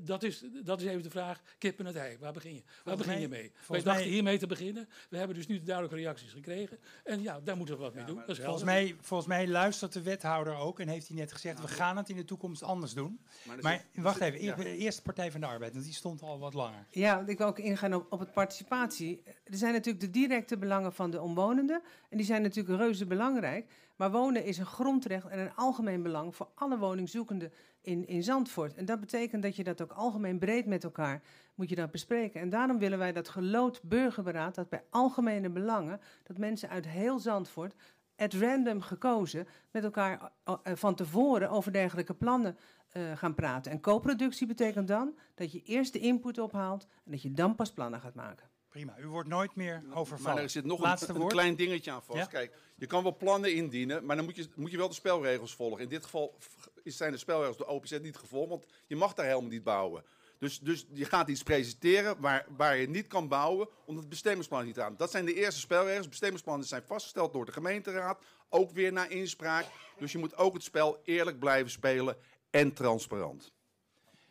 dat 0.00 0.22
is, 0.22 0.44
dat 0.64 0.80
is 0.80 0.86
even 0.86 1.02
de 1.02 1.10
vraag, 1.10 1.42
kip 1.58 1.78
en 1.78 1.86
het 1.86 1.96
ei. 1.96 2.16
Waar 2.18 2.32
begin 2.32 2.54
je? 2.54 2.62
Waar 2.84 2.96
begin 2.96 3.20
je 3.20 3.28
mee? 3.28 3.52
Wij 3.68 3.82
dachten 3.82 4.06
hiermee 4.06 4.38
te 4.38 4.46
beginnen. 4.46 4.88
We 5.08 5.16
hebben 5.16 5.36
dus 5.36 5.46
nu 5.46 5.62
duidelijke 5.62 5.96
reacties 5.98 6.32
gekregen. 6.32 6.78
En 7.04 7.22
ja, 7.22 7.40
daar 7.40 7.56
moeten 7.56 7.76
we 7.76 7.80
wat 7.80 7.94
mee 7.94 8.04
doen. 8.04 8.16
Dat 8.16 8.28
is 8.28 8.38
volgens, 8.38 8.64
mij, 8.64 8.96
volgens 9.00 9.28
mij 9.28 9.48
luistert 9.48 9.92
de 9.92 10.02
wethouder 10.02 10.56
ook 10.56 10.80
en 10.80 10.88
heeft 10.88 11.08
hij 11.08 11.16
net 11.16 11.32
gezegd... 11.32 11.60
we 11.60 11.68
gaan 11.68 11.96
het 11.96 12.08
in 12.08 12.16
de 12.16 12.24
toekomst 12.24 12.62
anders 12.62 12.94
doen. 12.94 13.20
Maar, 13.60 13.84
wacht 13.94 14.20
even, 14.20 14.42
ja. 14.42 14.54
de 14.54 14.76
eerste 14.76 15.02
Partij 15.02 15.30
van 15.30 15.40
de 15.40 15.46
Arbeid, 15.46 15.72
want 15.72 15.84
die 15.84 15.94
stond 15.94 16.22
al 16.22 16.38
wat 16.38 16.54
langer. 16.54 16.86
Ja, 16.90 17.24
ik 17.26 17.38
wil 17.38 17.46
ook 17.46 17.58
ingaan 17.58 17.94
op, 17.94 18.12
op 18.12 18.18
het 18.18 18.32
participatie. 18.32 19.22
Er 19.24 19.56
zijn 19.56 19.72
natuurlijk 19.72 20.04
de 20.04 20.10
directe 20.10 20.56
belangen 20.56 20.92
van 20.92 21.10
de 21.10 21.20
omwonenden. 21.20 21.82
En 22.08 22.16
die 22.16 22.26
zijn 22.26 22.42
natuurlijk 22.42 22.78
reuze 22.78 23.06
belangrijk. 23.06 23.70
Maar 23.96 24.10
wonen 24.10 24.44
is 24.44 24.58
een 24.58 24.66
grondrecht 24.66 25.26
en 25.26 25.38
een 25.38 25.54
algemeen 25.54 26.02
belang 26.02 26.36
voor 26.36 26.48
alle 26.54 26.78
woningzoekenden 26.78 27.52
in, 27.80 28.06
in 28.06 28.22
Zandvoort. 28.22 28.74
En 28.74 28.84
dat 28.84 29.00
betekent 29.00 29.42
dat 29.42 29.56
je 29.56 29.64
dat 29.64 29.82
ook 29.82 29.92
algemeen 29.92 30.38
breed 30.38 30.66
met 30.66 30.84
elkaar 30.84 31.22
moet 31.54 31.68
je 31.68 31.74
dat 31.74 31.90
bespreken. 31.90 32.40
En 32.40 32.48
daarom 32.48 32.78
willen 32.78 32.98
wij 32.98 33.12
dat 33.12 33.28
gelood 33.28 33.82
burgerberaad, 33.82 34.54
dat 34.54 34.68
bij 34.68 34.84
algemene 34.90 35.50
belangen, 35.50 36.00
dat 36.22 36.38
mensen 36.38 36.68
uit 36.68 36.88
heel 36.88 37.18
Zandvoort, 37.18 37.74
at 38.16 38.32
random 38.32 38.80
gekozen, 38.80 39.46
met 39.70 39.84
elkaar 39.84 40.30
uh, 40.48 40.54
van 40.74 40.94
tevoren 40.94 41.50
over 41.50 41.72
dergelijke 41.72 42.14
plannen 42.14 42.56
uh, 42.92 43.16
gaan 43.16 43.34
praten. 43.34 43.72
En 43.72 43.80
co-productie 43.80 44.46
betekent 44.46 44.88
dan 44.88 45.18
dat 45.34 45.52
je 45.52 45.62
eerst 45.62 45.92
de 45.92 45.98
input 45.98 46.38
ophaalt 46.38 46.86
en 47.04 47.10
dat 47.10 47.22
je 47.22 47.32
dan 47.32 47.54
pas 47.54 47.72
plannen 47.72 48.00
gaat 48.00 48.14
maken. 48.14 48.48
Prima, 48.74 48.98
u 48.98 49.06
wordt 49.06 49.28
nooit 49.28 49.54
meer 49.54 49.82
overvallen. 49.92 50.34
Maar 50.34 50.42
er 50.42 50.50
zit 50.50 50.64
nog 50.64 50.82
een, 50.82 51.20
een, 51.20 51.28
klein 51.28 51.54
dingetje 51.54 51.90
aan 51.90 52.02
vast. 52.02 52.28
Kijk, 52.28 52.52
je 52.74 52.86
kan 52.86 53.02
wel 53.02 53.16
plannen 53.16 53.54
indienen, 53.54 54.04
maar 54.04 54.16
dan 54.16 54.24
moet 54.24 54.36
je, 54.36 54.48
moet 54.54 54.70
je 54.70 54.76
wel 54.76 54.88
de 54.88 54.94
spelregels 54.94 55.54
volgen. 55.54 55.82
In 55.82 55.88
dit 55.88 56.04
geval 56.04 56.38
zijn 56.84 57.12
de 57.12 57.18
spelregels 57.18 57.56
door 57.56 57.66
OPZ 57.66 57.98
niet 58.00 58.16
gevolgd, 58.16 58.48
want 58.48 58.64
je 58.86 58.96
mag 58.96 59.14
daar 59.14 59.26
helemaal 59.26 59.50
niet 59.50 59.62
bouwen. 59.62 60.04
Dus, 60.38 60.60
dus 60.60 60.86
je 60.92 61.04
gaat 61.04 61.28
iets 61.28 61.42
presenteren 61.42 62.20
waar, 62.20 62.46
waar 62.56 62.76
je 62.76 62.88
niet 62.88 63.06
kan 63.06 63.28
bouwen, 63.28 63.68
omdat 63.84 64.02
het 64.02 64.12
bestemmingsplan 64.12 64.64
niet 64.64 64.80
aan. 64.80 64.96
Dat 64.96 65.10
zijn 65.10 65.24
de 65.24 65.34
eerste 65.34 65.60
spelregels. 65.60 66.08
Bestemmingsplannen 66.08 66.66
zijn 66.66 66.82
vastgesteld 66.82 67.32
door 67.32 67.44
de 67.44 67.52
gemeenteraad, 67.52 68.22
ook 68.48 68.70
weer 68.70 68.92
naar 68.92 69.10
inspraak. 69.10 69.66
Dus 69.98 70.12
je 70.12 70.18
moet 70.18 70.36
ook 70.36 70.54
het 70.54 70.62
spel 70.62 71.00
eerlijk 71.04 71.38
blijven 71.38 71.70
spelen 71.70 72.16
en 72.50 72.72
transparant. 72.72 73.52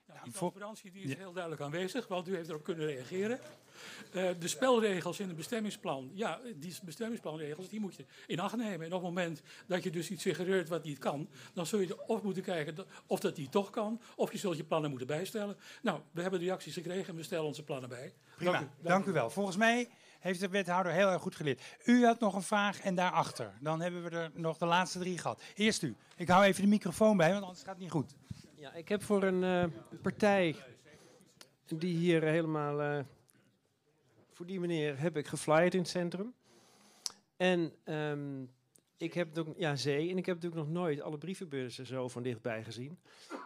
Ja, 0.08 0.24
die 0.24 0.34
transparantie 0.34 0.92
die 0.92 1.04
is 1.04 1.16
heel 1.16 1.34
duidelijk 1.34 1.64
aanwezig, 1.64 2.08
want 2.08 2.28
u 2.28 2.36
heeft 2.36 2.50
erop 2.50 2.64
kunnen 2.64 2.86
reageren. 2.86 3.40
Uh, 4.14 4.30
de 4.40 4.48
spelregels 4.48 5.20
in 5.20 5.28
het 5.28 5.38
bestemmingsplan, 5.38 6.12
ja, 6.14 6.40
die 6.56 6.76
bestemmingsplanregels, 6.84 7.70
die 7.70 7.80
moet 7.80 7.96
je 7.96 8.06
in 8.28 8.40
acht 8.40 8.56
nemen. 8.56 8.86
En 8.86 8.94
op 8.94 9.02
het 9.02 9.02
moment 9.02 9.42
dat 9.68 9.84
je 9.84 9.90
dus 9.90 10.10
iets 10.10 10.24
suggereert 10.24 10.70
wat 10.70 10.84
niet 10.84 10.98
kan, 10.98 11.30
dan 11.54 11.66
zul 11.66 11.80
je 11.80 11.88
er 11.88 12.02
of 12.08 12.22
moeten 12.22 12.44
kijken 12.44 12.86
of 13.08 13.20
dat 13.20 13.38
niet 13.38 13.52
toch 13.52 13.70
kan, 13.70 14.02
of 14.16 14.32
je 14.32 14.38
zult 14.38 14.58
je 14.58 14.64
plannen 14.64 14.90
moeten 14.90 15.08
bijstellen. 15.08 15.58
Nou, 15.82 16.00
we 16.12 16.22
hebben 16.22 16.40
reacties 16.40 16.74
gekregen 16.74 17.08
en 17.08 17.16
we 17.16 17.24
stellen 17.24 17.46
onze 17.46 17.64
plannen 17.64 17.90
bij. 17.90 18.14
Prima, 18.36 18.52
dank 18.52 18.64
u, 18.64 18.68
dank 18.68 18.88
dank 18.88 19.06
u 19.06 19.12
wel. 19.12 19.30
Volgens 19.30 19.58
mij 19.58 19.90
heeft 20.20 20.40
de 20.40 20.48
wethouder 20.48 20.92
heel 20.92 21.10
erg 21.10 21.22
goed 21.22 21.36
geleerd. 21.36 21.62
U 21.86 22.06
had 22.06 22.20
nog 22.20 22.36
een 22.36 22.44
vraag 22.44 22.80
en 22.80 22.96
daarachter. 22.96 23.54
Dan 23.60 23.82
hebben 23.82 24.04
we 24.04 24.10
er 24.10 24.32
nog 24.34 24.58
de 24.58 24.66
laatste 24.66 25.00
drie 25.00 25.18
gehad. 25.18 25.42
Eerst 25.56 25.82
u. 25.82 25.96
Ik 26.16 26.28
hou 26.28 26.44
even 26.44 26.62
de 26.62 26.68
microfoon 26.68 27.18
bij, 27.18 27.32
want 27.32 27.44
anders 27.44 27.64
gaat 27.64 27.74
het 27.74 27.80
niet 27.80 27.92
goed. 27.92 28.16
Ja, 28.56 28.74
ik 28.74 28.90
heb 28.90 29.04
voor 29.04 29.24
een 29.24 29.44
uh, 29.44 29.66
partij 30.02 30.56
die 31.66 31.96
hier 31.96 32.24
helemaal... 32.24 32.82
Uh, 32.82 33.00
voor 34.34 34.46
die 34.46 34.60
meneer 34.60 35.00
heb 35.00 35.18
ik 35.18 35.28
geflyerd 35.28 35.74
in 35.74 35.80
het 35.80 35.90
centrum. 35.90 36.34
En 37.38 37.74
um, 37.86 38.50
ik 38.98 39.14
heb 39.14 39.38
ook, 39.38 39.48
ja, 39.58 39.76
zee. 39.76 40.10
En 40.10 40.18
ik 40.18 40.26
heb 40.26 40.36
natuurlijk 40.36 40.64
nog 40.64 40.74
nooit 40.74 41.02
alle 41.02 41.18
brievenbussen 41.18 41.86
zo 41.86 42.08
van 42.08 42.24
dichtbij 42.24 42.64
gezien. 42.64 43.00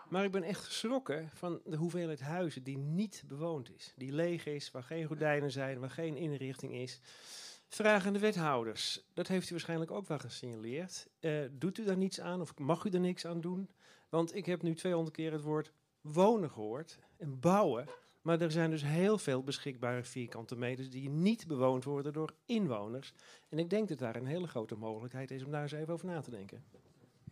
Maar 0.10 0.24
ik 0.24 0.32
ben 0.32 0.44
echt 0.44 0.64
geschrokken 0.64 1.30
van 1.34 1.62
de 1.66 1.76
hoeveelheid 1.76 2.20
huizen 2.20 2.64
die 2.64 2.78
niet 2.78 3.24
bewoond 3.28 3.76
is. 3.76 3.94
Die 3.96 4.12
leeg 4.12 4.46
is, 4.46 4.72
waar 4.72 4.84
geen 4.84 5.06
gordijnen 5.06 5.52
zijn, 5.52 5.80
waar 5.80 5.90
geen 5.90 6.18
inrichting 6.18 6.74
is. 6.74 7.00
Vragen 7.68 8.14
de 8.14 8.20
wethouders. 8.20 9.04
Dat 9.14 9.28
heeft 9.28 9.48
u 9.48 9.52
waarschijnlijk 9.52 9.92
ook 9.92 10.08
wel 10.08 10.20
gesignaleerd. 10.20 11.08
Uh, 11.20 11.46
doet 11.52 11.78
u 11.78 11.84
daar 11.84 11.98
niets 11.98 12.20
aan 12.20 12.42
of 12.42 12.58
mag 12.58 12.86
u 12.86 12.90
er 12.90 13.00
niks 13.00 13.26
aan 13.26 13.42
doen? 13.42 13.70
Want 14.10 14.36
ik 14.36 14.46
heb 14.46 14.62
nu 14.62 14.76
200 14.76 15.16
keer 15.16 15.32
het 15.32 15.42
woord 15.42 15.72
wonen 16.02 16.52
gehoord 16.52 17.00
en 17.18 17.40
bouwen. 17.40 17.88
Maar 18.28 18.42
er 18.42 18.52
zijn 18.52 18.70
dus 18.70 18.84
heel 18.84 19.18
veel 19.18 19.44
beschikbare 19.44 20.04
vierkante 20.04 20.56
meters 20.56 20.90
die 20.90 21.10
niet 21.10 21.48
bewoond 21.48 21.84
worden 21.84 22.14
door 22.14 22.34
inwoners. 22.46 23.14
En 23.50 23.60
ik 23.60 23.70
denk 23.70 23.88
dat 23.88 23.98
daar 23.98 24.16
een 24.16 24.26
hele 24.26 24.48
grote 24.48 24.76
mogelijkheid 24.76 25.32
is 25.32 25.44
om 25.44 25.52
daar 25.52 25.62
eens 25.62 25.72
even 25.72 25.94
over 25.94 26.06
na 26.06 26.22
te 26.22 26.30
denken. 26.30 26.64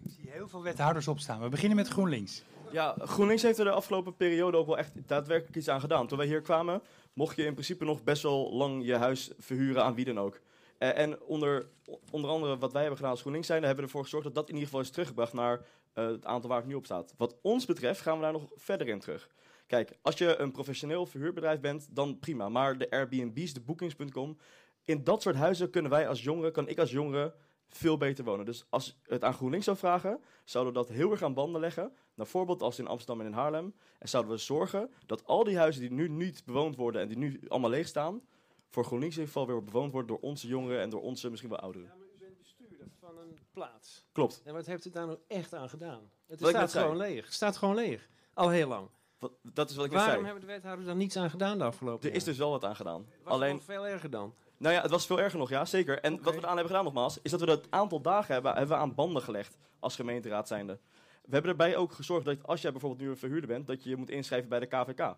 Ik 0.03 0.11
zie 0.11 0.29
heel 0.29 0.47
veel 0.47 0.63
wethouders 0.63 1.07
opstaan. 1.07 1.41
We 1.41 1.49
beginnen 1.49 1.77
met 1.77 1.87
GroenLinks. 1.87 2.43
Ja, 2.71 2.95
GroenLinks 2.99 3.41
heeft 3.41 3.57
er 3.57 3.65
de 3.65 3.71
afgelopen 3.71 4.15
periode 4.15 4.57
ook 4.57 4.65
wel 4.65 4.77
echt 4.77 4.91
daadwerkelijk 5.07 5.55
iets 5.55 5.69
aan 5.69 5.79
gedaan. 5.79 6.07
Toen 6.07 6.17
wij 6.17 6.27
hier 6.27 6.41
kwamen, 6.41 6.81
mocht 7.13 7.35
je 7.35 7.45
in 7.45 7.53
principe 7.53 7.85
nog 7.85 8.03
best 8.03 8.23
wel 8.23 8.53
lang 8.53 8.85
je 8.85 8.95
huis 8.95 9.31
verhuren 9.37 9.83
aan 9.83 9.95
wie 9.95 10.05
dan 10.05 10.19
ook. 10.19 10.41
Uh, 10.79 10.97
en 10.97 11.21
onder, 11.21 11.67
onder 12.11 12.29
andere 12.29 12.57
wat 12.57 12.71
wij 12.71 12.81
hebben 12.81 12.97
gedaan 12.97 13.11
als 13.11 13.21
GroenLinks 13.21 13.47
zijn, 13.47 13.63
hebben 13.63 13.79
we 13.79 13.85
ervoor 13.85 14.03
gezorgd 14.03 14.25
dat 14.25 14.35
dat 14.35 14.47
in 14.47 14.53
ieder 14.53 14.67
geval 14.67 14.83
is 14.83 14.91
teruggebracht 14.91 15.33
naar 15.33 15.59
uh, 15.93 16.05
het 16.05 16.25
aantal 16.25 16.49
waar 16.49 16.59
het 16.59 16.67
nu 16.67 16.75
op 16.75 16.85
staat. 16.85 17.13
Wat 17.17 17.35
ons 17.41 17.65
betreft 17.65 18.01
gaan 18.01 18.15
we 18.15 18.21
daar 18.23 18.31
nog 18.31 18.47
verder 18.55 18.87
in 18.87 18.99
terug. 18.99 19.29
Kijk, 19.67 19.97
als 20.01 20.17
je 20.17 20.37
een 20.37 20.51
professioneel 20.51 21.05
verhuurbedrijf 21.05 21.59
bent, 21.59 21.95
dan 21.95 22.19
prima. 22.19 22.49
Maar 22.49 22.77
de 22.77 22.89
Airbnb's, 22.89 23.53
de 23.53 23.61
Bookings.com, 23.61 24.37
in 24.83 25.03
dat 25.03 25.21
soort 25.21 25.35
huizen 25.35 25.69
kunnen 25.69 25.91
wij 25.91 26.07
als 26.07 26.23
jongeren, 26.23 26.51
kan 26.51 26.67
ik 26.67 26.79
als 26.79 26.91
jongere 26.91 27.35
veel 27.69 27.97
beter 27.97 28.23
wonen. 28.23 28.45
Dus 28.45 28.65
als 28.69 28.99
het 29.03 29.23
aan 29.23 29.33
GroenLinks 29.33 29.65
zou 29.65 29.77
vragen, 29.77 30.21
zouden 30.43 30.73
we 30.73 30.79
dat 30.79 30.89
heel 30.89 31.11
erg 31.11 31.23
aan 31.23 31.33
banden 31.33 31.61
leggen. 31.61 31.93
Bijvoorbeeld 32.13 32.61
als 32.61 32.79
in 32.79 32.87
Amsterdam 32.87 33.19
en 33.19 33.31
in 33.31 33.37
Haarlem. 33.37 33.75
En 33.99 34.09
zouden 34.09 34.31
we 34.31 34.37
zorgen 34.37 34.91
dat 35.05 35.25
al 35.25 35.43
die 35.43 35.57
huizen 35.57 35.81
die 35.81 35.91
nu 35.91 36.09
niet 36.09 36.45
bewoond 36.45 36.75
worden 36.75 37.01
en 37.01 37.07
die 37.07 37.17
nu 37.17 37.41
allemaal 37.47 37.69
leeg 37.69 37.87
staan, 37.87 38.21
voor 38.69 38.85
GroenLinks 38.85 39.15
in 39.15 39.21
ieder 39.21 39.33
geval 39.33 39.53
weer 39.53 39.63
bewoond 39.63 39.91
worden 39.91 40.09
door 40.09 40.29
onze 40.29 40.47
jongeren 40.47 40.81
en 40.81 40.89
door 40.89 41.01
onze 41.01 41.29
misschien 41.29 41.49
wel 41.49 41.59
ouderen. 41.59 41.87
Ja, 41.87 41.95
maar 41.95 42.07
u 42.07 42.17
bent 42.19 42.37
bestuurder 42.37 42.87
van 42.99 43.17
een 43.17 43.37
plaats. 43.51 44.05
Klopt. 44.11 44.41
En 44.43 44.53
wat 44.53 44.65
heeft 44.65 44.85
u 44.85 44.89
daar 44.89 45.05
nou 45.05 45.19
echt 45.27 45.53
aan 45.53 45.69
gedaan? 45.69 46.11
Het 46.27 46.39
staat 46.39 46.71
gewoon 46.71 46.97
leeg. 46.97 47.25
Het 47.25 47.33
staat 47.33 47.57
gewoon 47.57 47.75
leeg. 47.75 48.09
Al 48.33 48.49
heel 48.49 48.67
lang. 48.67 48.89
Wat, 49.19 49.31
dat 49.41 49.69
is 49.69 49.75
wat 49.75 49.85
ik 49.85 49.91
Waarom 49.91 50.11
zei. 50.11 50.25
hebben 50.25 50.41
de 50.41 50.47
wethouders 50.47 50.87
daar 50.87 50.95
niets 50.95 51.17
aan 51.17 51.29
gedaan 51.29 51.57
de 51.57 51.63
afgelopen 51.63 52.09
Er 52.09 52.15
is 52.15 52.23
dus 52.23 52.37
wel 52.37 52.49
wat 52.49 52.63
aan 52.63 52.75
gedaan. 52.75 53.05
Was 53.23 53.33
Alleen, 53.33 53.55
nog 53.55 53.63
veel 53.63 53.87
erger 53.87 54.09
dan? 54.09 54.33
Nou 54.57 54.75
ja, 54.75 54.81
het 54.81 54.91
was 54.91 55.05
veel 55.05 55.19
erger 55.19 55.39
nog, 55.39 55.49
ja, 55.49 55.65
zeker. 55.65 55.99
En 55.99 56.21
wat 56.21 56.33
we 56.33 56.39
eraan 56.39 56.47
hebben 56.57 56.67
gedaan 56.67 56.83
nogmaals, 56.83 57.19
is 57.21 57.31
dat 57.31 57.39
we 57.39 57.45
dat 57.45 57.67
aantal 57.69 58.01
dagen 58.01 58.33
hebben, 58.33 58.51
hebben 58.51 58.75
we 58.75 58.81
aan 58.81 58.95
banden 58.95 59.21
gelegd 59.21 59.57
als 59.79 59.95
gemeenteraad 59.95 60.47
zijnde. 60.47 60.79
We 61.21 61.31
hebben 61.31 61.51
erbij 61.51 61.75
ook 61.75 61.91
gezorgd 61.91 62.25
dat 62.25 62.47
als 62.47 62.61
jij 62.61 62.71
bijvoorbeeld 62.71 63.01
nu 63.01 63.09
een 63.09 63.17
verhuurder 63.17 63.47
bent, 63.47 63.67
dat 63.67 63.83
je 63.83 63.89
je 63.89 63.95
moet 63.95 64.09
inschrijven 64.09 64.49
bij 64.49 64.59
de 64.59 64.65
KVK. 64.65 65.15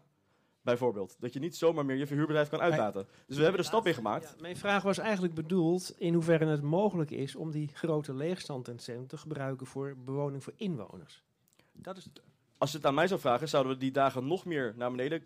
Bijvoorbeeld. 0.62 1.16
Dat 1.20 1.34
je 1.34 1.40
niet 1.40 1.56
zomaar 1.56 1.86
meer 1.86 1.96
je 1.96 2.08
verhuurbedrijf 2.08 2.50
kan 2.50 2.60
uitbaten. 2.60 3.08
Dus 3.28 3.36
we 3.38 3.42
hebben 3.42 3.62
er 3.62 3.68
stap 3.68 3.88
in 3.88 3.94
gemaakt. 3.94 4.30
Ja, 4.30 4.42
mijn 4.42 4.58
vraag 4.58 4.84
was 4.84 4.98
eigenlijk 4.98 5.34
bedoeld 5.34 5.94
in 5.98 6.14
hoeverre 6.14 6.46
het 6.46 6.62
mogelijk 6.62 7.12
is 7.12 7.36
om 7.36 7.52
die 7.52 7.70
grote 7.74 8.14
leegstand 8.14 8.68
in 8.68 8.74
het 8.74 8.84
centrum 8.84 9.08
te 9.08 9.18
gebruiken 9.18 9.68
voor 9.68 9.96
bewoning 9.98 10.44
voor 10.44 10.54
inwoners. 10.56 11.24
Dat 11.74 11.98
is 11.98 12.04
het. 12.04 12.22
Als 12.58 12.72
je 12.72 12.78
het 12.78 12.86
aan 12.86 12.94
mij 12.94 13.08
zou 13.08 13.20
vragen, 13.20 13.50
zouden 13.50 13.74
we 13.74 13.80
die 13.80 13.92
dagen 13.92 14.28
nog 14.28 14.46
meer 14.46 14.74
naar 14.76 14.92
beneden 14.92 15.24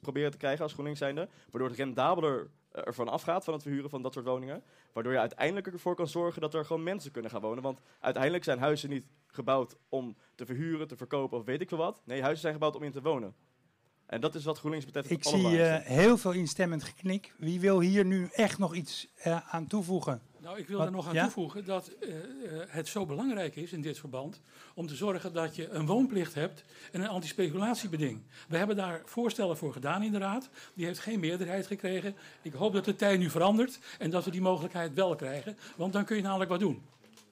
proberen 0.00 0.30
te 0.30 0.36
krijgen 0.36 0.62
als 0.62 0.72
GroenLinks 0.72 1.00
zijnde. 1.00 1.28
Waardoor 1.50 1.68
het 1.68 1.78
rendabeler 1.78 2.50
ervan 2.70 3.08
afgaat 3.08 3.44
van 3.44 3.54
het 3.54 3.62
verhuren 3.62 3.90
van 3.90 4.02
dat 4.02 4.12
soort 4.12 4.24
woningen. 4.24 4.62
Waardoor 4.92 5.12
je 5.12 5.18
uiteindelijk 5.18 5.66
ervoor 5.66 5.94
kan 5.94 6.08
zorgen 6.08 6.40
dat 6.40 6.54
er 6.54 6.64
gewoon 6.64 6.82
mensen 6.82 7.10
kunnen 7.10 7.30
gaan 7.30 7.40
wonen. 7.40 7.62
Want 7.62 7.80
uiteindelijk 8.00 8.44
zijn 8.44 8.58
huizen 8.58 8.90
niet 8.90 9.06
gebouwd 9.26 9.76
om 9.88 10.16
te 10.34 10.46
verhuren, 10.46 10.88
te 10.88 10.96
verkopen 10.96 11.38
of 11.38 11.44
weet 11.44 11.60
ik 11.60 11.68
veel 11.68 11.78
wat. 11.78 12.02
Nee, 12.04 12.20
huizen 12.20 12.40
zijn 12.40 12.52
gebouwd 12.52 12.76
om 12.76 12.82
in 12.82 12.92
te 12.92 13.02
wonen. 13.02 13.34
En 14.06 14.20
dat 14.20 14.34
is 14.34 14.44
wat 14.44 14.58
GroenLinks 14.58 14.86
betreft 14.86 15.10
Ik 15.10 15.24
zie 15.24 15.58
uh, 15.58 15.76
heel 15.76 16.16
veel 16.16 16.32
instemmend 16.32 16.84
geknik. 16.84 17.34
Wie 17.38 17.60
wil 17.60 17.80
hier 17.80 18.04
nu 18.04 18.28
echt 18.32 18.58
nog 18.58 18.74
iets 18.74 19.08
uh, 19.26 19.54
aan 19.54 19.66
toevoegen? 19.66 20.22
Nou, 20.44 20.58
ik 20.58 20.68
wil 20.68 20.78
wat, 20.78 20.86
er 20.86 20.92
nog 20.92 21.08
aan 21.08 21.14
ja? 21.14 21.22
toevoegen 21.22 21.64
dat 21.64 21.90
uh, 22.00 22.14
het 22.66 22.88
zo 22.88 23.06
belangrijk 23.06 23.56
is 23.56 23.72
in 23.72 23.82
dit 23.82 23.98
verband 23.98 24.40
om 24.74 24.86
te 24.86 24.94
zorgen 24.94 25.32
dat 25.32 25.56
je 25.56 25.68
een 25.68 25.86
woonplicht 25.86 26.34
hebt 26.34 26.64
en 26.92 27.00
een 27.00 27.08
antispeculatiebeding. 27.08 28.22
We 28.48 28.56
hebben 28.56 28.76
daar 28.76 29.02
voorstellen 29.04 29.56
voor 29.56 29.72
gedaan 29.72 30.02
in 30.02 30.12
de 30.12 30.18
Raad. 30.18 30.48
Die 30.74 30.86
heeft 30.86 30.98
geen 30.98 31.20
meerderheid 31.20 31.66
gekregen. 31.66 32.16
Ik 32.42 32.52
hoop 32.52 32.72
dat 32.72 32.84
de 32.84 32.96
tijd 32.96 33.18
nu 33.18 33.30
verandert 33.30 33.78
en 33.98 34.10
dat 34.10 34.24
we 34.24 34.30
die 34.30 34.40
mogelijkheid 34.40 34.94
wel 34.94 35.16
krijgen, 35.16 35.58
want 35.76 35.92
dan 35.92 36.04
kun 36.04 36.16
je 36.16 36.22
namelijk 36.22 36.50
wat 36.50 36.60
doen. 36.60 36.82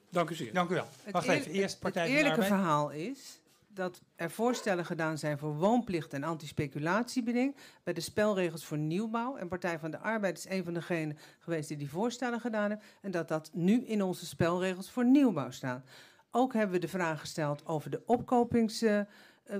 Dank 0.09 0.29
u 0.29 0.35
zeer. 0.35 0.53
Dank 0.53 0.69
u 0.69 0.73
wel. 0.73 0.87
Wacht 1.11 1.27
even, 1.27 1.51
eerst 1.51 1.79
Partij 1.79 2.07
Het 2.07 2.17
eerlijke 2.17 2.43
verhaal 2.43 2.89
is 2.89 3.39
dat 3.73 4.01
er 4.15 4.31
voorstellen 4.31 4.85
gedaan 4.85 5.17
zijn 5.17 5.37
voor 5.37 5.55
woonplicht 5.55 6.13
en 6.13 6.23
antispeculatiebeding 6.23 7.55
bij 7.83 7.93
de 7.93 8.01
spelregels 8.01 8.65
voor 8.65 8.77
nieuwbouw. 8.77 9.35
En 9.35 9.47
Partij 9.47 9.79
van 9.79 9.91
de 9.91 9.97
Arbeid 9.97 10.37
is 10.37 10.49
een 10.49 10.63
van 10.63 10.73
degenen 10.73 11.17
geweest 11.39 11.67
die 11.67 11.77
die 11.77 11.89
voorstellen 11.89 12.39
gedaan 12.39 12.69
heeft. 12.69 12.83
En 13.01 13.11
dat 13.11 13.27
dat 13.27 13.49
nu 13.53 13.85
in 13.85 14.03
onze 14.03 14.25
spelregels 14.25 14.91
voor 14.91 15.05
nieuwbouw 15.05 15.51
staat. 15.51 15.85
Ook 16.31 16.53
hebben 16.53 16.71
we 16.75 16.79
de 16.79 16.87
vraag 16.87 17.19
gesteld 17.19 17.65
over 17.65 17.89
de 17.89 18.01
opkopings... 18.05 18.83
Uh, 18.83 19.01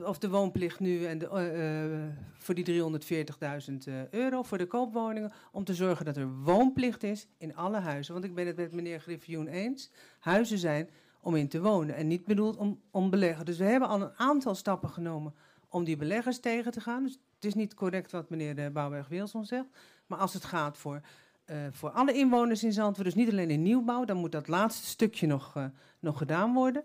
of 0.03 0.18
de 0.18 0.30
woonplicht 0.30 0.80
nu 0.80 1.05
en 1.05 1.18
de, 1.18 1.26
uh, 1.26 2.24
voor 2.38 2.55
die 2.55 2.84
340.000 3.72 4.09
euro 4.09 4.43
voor 4.43 4.57
de 4.57 4.66
koopwoningen. 4.66 5.32
Om 5.51 5.64
te 5.64 5.74
zorgen 5.74 6.05
dat 6.05 6.18
er 6.18 6.34
woonplicht 6.34 7.03
is 7.03 7.28
in 7.38 7.55
alle 7.55 7.80
huizen. 7.80 8.14
Want 8.14 8.26
ik 8.26 8.36
ben 8.36 8.47
het 8.47 8.55
met 8.55 8.74
meneer 8.74 8.99
Griffioen 8.99 9.47
eens. 9.47 9.91
Huizen 10.20 10.57
zijn 10.57 10.89
om 11.24 11.36
in 11.36 11.47
te 11.47 11.61
wonen 11.61 11.95
en 11.95 12.07
niet 12.07 12.26
bedoeld 12.26 12.57
om, 12.57 12.82
om 12.91 13.09
beleggen. 13.09 13.45
Dus 13.45 13.57
we 13.57 13.63
hebben 13.63 13.89
al 13.89 14.01
een 14.01 14.17
aantal 14.17 14.55
stappen 14.55 14.89
genomen 14.89 15.34
om 15.69 15.84
die 15.84 15.97
beleggers 15.97 16.39
tegen 16.39 16.71
te 16.71 16.82
gaan. 16.82 17.03
Dus 17.03 17.19
het 17.36 17.45
is 17.45 17.53
niet 17.53 17.74
correct 17.74 18.11
wat 18.11 18.30
meneer 18.30 18.55
de 18.55 18.69
Bouwberg-Wilson 18.74 19.45
zegt. 19.45 19.67
Maar 20.07 20.19
als 20.19 20.34
het 20.34 20.43
gaat 20.43 20.78
voor, 20.78 21.01
uh, 21.45 21.57
voor 21.71 21.89
alle 21.89 22.13
inwoners 22.13 22.63
in 22.63 22.74
Zandvoort, 22.74 23.07
dus 23.07 23.15
niet 23.15 23.32
alleen 23.32 23.49
in 23.49 23.61
nieuwbouw, 23.61 24.05
dan 24.05 24.17
moet 24.17 24.32
dat 24.32 24.47
laatste 24.47 24.86
stukje 24.86 25.28
nog, 25.28 25.55
uh, 25.57 25.65
nog 25.99 26.17
gedaan 26.17 26.53
worden. 26.53 26.84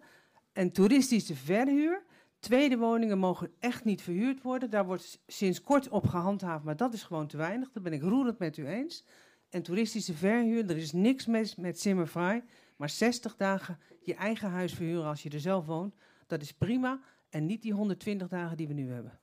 En 0.52 0.72
toeristische 0.72 1.34
verhuur, 1.34 2.02
tweede 2.38 2.76
woningen 2.76 3.18
mogen 3.18 3.50
echt 3.58 3.84
niet 3.84 4.02
verhuurd 4.02 4.42
worden. 4.42 4.70
Daar 4.70 4.86
wordt 4.86 5.20
sinds 5.26 5.62
kort 5.62 5.88
op 5.88 6.06
gehandhaafd, 6.06 6.64
maar 6.64 6.76
dat 6.76 6.94
is 6.94 7.02
gewoon 7.02 7.26
te 7.26 7.36
weinig. 7.36 7.70
Dat 7.72 7.82
ben 7.82 7.92
ik 7.92 8.02
roerend 8.02 8.38
met 8.38 8.56
u 8.56 8.66
eens. 8.66 9.04
En 9.48 9.62
toeristische 9.62 10.14
verhuur, 10.14 10.70
er 10.70 10.76
is 10.76 10.92
niks 10.92 11.26
mis 11.26 11.56
met 11.56 11.80
Simmerfrei 11.80 12.42
Maar 12.76 12.90
60 12.90 13.36
dagen 13.36 13.78
je 14.08 14.14
eigen 14.14 14.50
huis 14.50 14.74
verhuren 14.74 15.06
als 15.06 15.22
je 15.22 15.30
er 15.30 15.40
zelf 15.40 15.66
woont, 15.66 15.94
dat 16.26 16.42
is 16.42 16.52
prima. 16.52 17.00
En 17.28 17.46
niet 17.46 17.62
die 17.62 17.72
120 17.72 18.28
dagen 18.28 18.56
die 18.56 18.68
we 18.68 18.74
nu 18.74 18.92
hebben. 18.92 19.18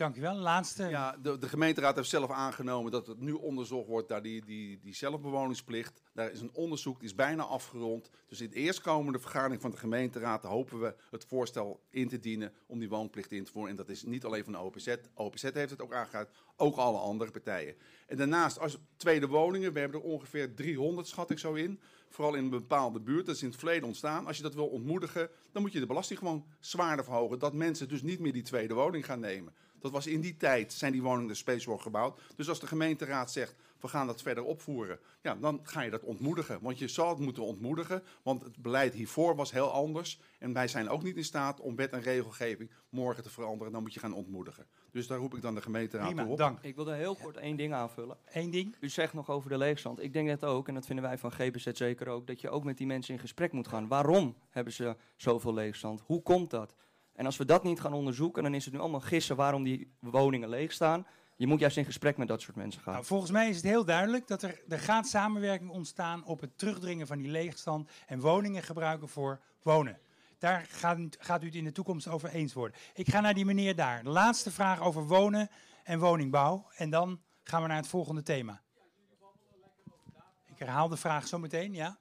Dankjewel. 0.00 0.34
Laatste. 0.34 0.88
Ja, 0.88 1.16
de, 1.22 1.38
de 1.38 1.48
gemeenteraad 1.48 1.96
heeft 1.96 2.08
zelf 2.08 2.30
aangenomen 2.30 2.92
dat 2.92 3.06
het 3.06 3.20
nu 3.20 3.32
onderzocht 3.32 3.86
wordt 3.86 4.08
naar 4.08 4.22
die, 4.22 4.44
die, 4.44 4.80
die 4.80 4.94
zelfbewoningsplicht. 4.94 6.02
Daar 6.12 6.30
is 6.30 6.40
een 6.40 6.50
onderzoek, 6.52 6.98
die 6.98 7.08
is 7.08 7.14
bijna 7.14 7.42
afgerond. 7.42 8.10
Dus 8.26 8.40
in 8.40 8.50
de 8.50 8.56
eerstkomende 8.56 9.18
vergadering 9.18 9.60
van 9.60 9.70
de 9.70 9.76
gemeenteraad 9.76 10.42
hopen 10.42 10.80
we 10.80 10.94
het 11.10 11.24
voorstel 11.24 11.80
in 11.90 12.08
te 12.08 12.18
dienen 12.18 12.52
om 12.66 12.78
die 12.78 12.88
woonplicht 12.88 13.32
in 13.32 13.44
te 13.44 13.52
voeren. 13.52 13.70
En 13.70 13.76
dat 13.76 13.88
is 13.88 14.02
niet 14.02 14.24
alleen 14.24 14.44
van 14.44 14.52
de 14.52 14.58
OPZ. 14.58 14.96
OPZ 15.14 15.42
heeft 15.42 15.70
het 15.70 15.82
ook 15.82 15.94
aangehaald, 15.94 16.28
ook 16.56 16.76
alle 16.76 16.98
andere 16.98 17.30
partijen. 17.30 17.74
En 18.06 18.16
daarnaast, 18.16 18.58
als 18.58 18.78
tweede 18.96 19.26
woningen, 19.26 19.72
we 19.72 19.80
hebben 19.80 20.00
er 20.00 20.06
ongeveer 20.06 20.54
300 20.54 21.06
schat 21.06 21.30
ik 21.30 21.38
zo 21.38 21.54
in. 21.54 21.80
Vooral 22.10 22.34
in 22.34 22.44
een 22.44 22.50
bepaalde 22.50 23.00
buurt, 23.00 23.26
dat 23.26 23.34
is 23.34 23.42
in 23.42 23.48
het 23.48 23.58
verleden 23.58 23.86
ontstaan. 23.86 24.26
Als 24.26 24.36
je 24.36 24.42
dat 24.42 24.54
wil 24.54 24.66
ontmoedigen, 24.66 25.30
dan 25.52 25.62
moet 25.62 25.72
je 25.72 25.80
de 25.80 25.86
belasting 25.86 26.18
gewoon 26.18 26.44
zwaarder 26.60 27.04
verhogen. 27.04 27.38
Dat 27.38 27.52
mensen 27.52 27.88
dus 27.88 28.02
niet 28.02 28.20
meer 28.20 28.32
die 28.32 28.42
tweede 28.42 28.74
woning 28.74 29.04
gaan 29.04 29.20
nemen. 29.20 29.54
Dat 29.80 29.90
was 29.90 30.06
in 30.06 30.20
die 30.20 30.36
tijd, 30.36 30.72
zijn 30.72 30.92
die 30.92 31.02
woningen 31.02 31.36
speciaal 31.36 31.78
gebouwd. 31.78 32.20
Dus 32.36 32.48
als 32.48 32.60
de 32.60 32.66
gemeenteraad 32.66 33.32
zegt, 33.32 33.54
we 33.80 33.88
gaan 33.88 34.06
dat 34.06 34.22
verder 34.22 34.44
opvoeren, 34.44 34.98
ja, 35.22 35.34
dan 35.34 35.60
ga 35.62 35.80
je 35.80 35.90
dat 35.90 36.02
ontmoedigen. 36.02 36.58
Want 36.60 36.78
je 36.78 36.88
zal 36.88 37.08
het 37.08 37.18
moeten 37.18 37.42
ontmoedigen, 37.42 38.02
want 38.22 38.42
het 38.42 38.56
beleid 38.56 38.94
hiervoor 38.94 39.36
was 39.36 39.52
heel 39.52 39.72
anders. 39.72 40.20
En 40.38 40.52
wij 40.52 40.68
zijn 40.68 40.88
ook 40.88 41.02
niet 41.02 41.16
in 41.16 41.24
staat 41.24 41.60
om 41.60 41.76
wet 41.76 41.92
en 41.92 42.02
regelgeving 42.02 42.70
morgen 42.88 43.22
te 43.22 43.30
veranderen. 43.30 43.72
Dan 43.72 43.82
moet 43.82 43.94
je 43.94 44.00
gaan 44.00 44.14
ontmoedigen. 44.14 44.66
Dus 44.92 45.06
daar 45.06 45.18
roep 45.18 45.34
ik 45.34 45.42
dan 45.42 45.54
de 45.54 45.60
gemeenteraad 45.60 46.06
Prima, 46.06 46.22
toe 46.22 46.30
op. 46.32 46.38
dank. 46.38 46.58
Ik 46.62 46.74
wilde 46.74 46.94
heel 46.94 47.14
kort 47.14 47.36
één 47.36 47.56
ding 47.56 47.72
aanvullen. 47.72 48.16
Eén 48.32 48.50
ding? 48.50 48.76
U 48.80 48.88
zegt 48.88 49.12
nog 49.12 49.30
over 49.30 49.50
de 49.50 49.58
leegstand. 49.58 50.02
Ik 50.02 50.12
denk 50.12 50.26
net 50.26 50.44
ook, 50.44 50.68
en 50.68 50.74
dat 50.74 50.86
vinden 50.86 51.04
wij 51.04 51.18
van 51.18 51.32
GBZ 51.32 51.66
zeker 51.72 52.08
ook, 52.08 52.26
dat 52.26 52.40
je 52.40 52.50
ook 52.50 52.64
met 52.64 52.76
die 52.78 52.86
mensen 52.86 53.14
in 53.14 53.20
gesprek 53.20 53.52
moet 53.52 53.68
gaan. 53.68 53.88
Waarom 53.88 54.36
hebben 54.50 54.72
ze 54.72 54.96
zoveel 55.16 55.54
leegstand? 55.54 56.02
Hoe 56.06 56.22
komt 56.22 56.50
dat? 56.50 56.74
En 57.12 57.26
als 57.26 57.36
we 57.36 57.44
dat 57.44 57.64
niet 57.64 57.80
gaan 57.80 57.92
onderzoeken, 57.92 58.42
dan 58.42 58.54
is 58.54 58.64
het 58.64 58.74
nu 58.74 58.80
allemaal 58.80 59.00
gissen 59.00 59.36
waarom 59.36 59.62
die 59.62 59.92
woningen 59.98 60.48
leeg 60.48 60.72
staan. 60.72 61.06
Je 61.36 61.46
moet 61.46 61.60
juist 61.60 61.76
in 61.76 61.84
gesprek 61.84 62.16
met 62.16 62.28
dat 62.28 62.40
soort 62.40 62.56
mensen 62.56 62.82
gaan. 62.82 62.92
Nou, 62.92 63.04
volgens 63.04 63.30
mij 63.30 63.48
is 63.48 63.56
het 63.56 63.64
heel 63.64 63.84
duidelijk 63.84 64.26
dat 64.26 64.42
er, 64.42 64.62
er 64.68 64.78
gaat 64.78 65.06
samenwerking 65.06 65.70
ontstaan 65.70 66.24
op 66.24 66.40
het 66.40 66.58
terugdringen 66.58 67.06
van 67.06 67.18
die 67.18 67.30
leegstand 67.30 67.90
en 68.06 68.20
woningen 68.20 68.62
gebruiken 68.62 69.08
voor 69.08 69.40
wonen. 69.62 69.98
Daar 70.40 70.66
gaat, 70.68 70.98
gaat 71.18 71.42
u 71.42 71.46
het 71.46 71.54
in 71.54 71.64
de 71.64 71.72
toekomst 71.72 72.08
over 72.08 72.28
eens 72.28 72.52
worden. 72.52 72.76
Ik 72.94 73.10
ga 73.10 73.20
naar 73.20 73.34
die 73.34 73.44
meneer 73.44 73.76
daar. 73.76 74.02
De 74.02 74.08
laatste 74.08 74.50
vraag 74.50 74.80
over 74.80 75.06
wonen 75.06 75.48
en 75.84 75.98
woningbouw. 75.98 76.66
En 76.76 76.90
dan 76.90 77.20
gaan 77.42 77.62
we 77.62 77.68
naar 77.68 77.76
het 77.76 77.86
volgende 77.86 78.22
thema. 78.22 78.62
Ik 80.46 80.58
herhaal 80.58 80.88
de 80.88 80.96
vraag 80.96 81.26
zo 81.26 81.38
meteen, 81.38 81.74
ja? 81.74 81.98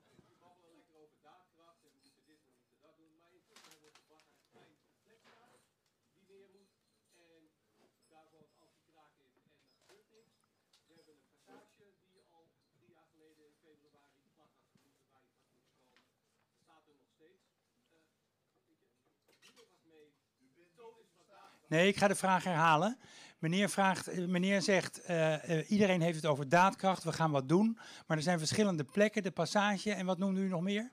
Nee, 21.70 21.88
ik 21.88 21.98
ga 21.98 22.08
de 22.08 22.16
vraag 22.16 22.44
herhalen. 22.44 22.98
Meneer, 23.40 23.70
vraagt, 23.70 24.08
eh, 24.08 24.26
meneer 24.26 24.62
zegt, 24.62 25.02
eh, 25.02 25.60
eh, 25.60 25.70
iedereen 25.72 26.02
heeft 26.02 26.16
het 26.16 26.26
over 26.26 26.50
daadkracht, 26.50 27.04
we 27.04 27.14
gaan 27.14 27.32
wat 27.32 27.50
doen. 27.50 27.78
Maar 28.08 28.18
er 28.18 28.24
zijn 28.24 28.40
verschillende 28.40 28.84
plekken, 28.84 29.24
de 29.24 29.32
passage 29.32 29.94
en 29.94 30.06
wat 30.06 30.18
noemde 30.18 30.42
u 30.42 30.48
nog 30.48 30.62
meer? 30.62 30.92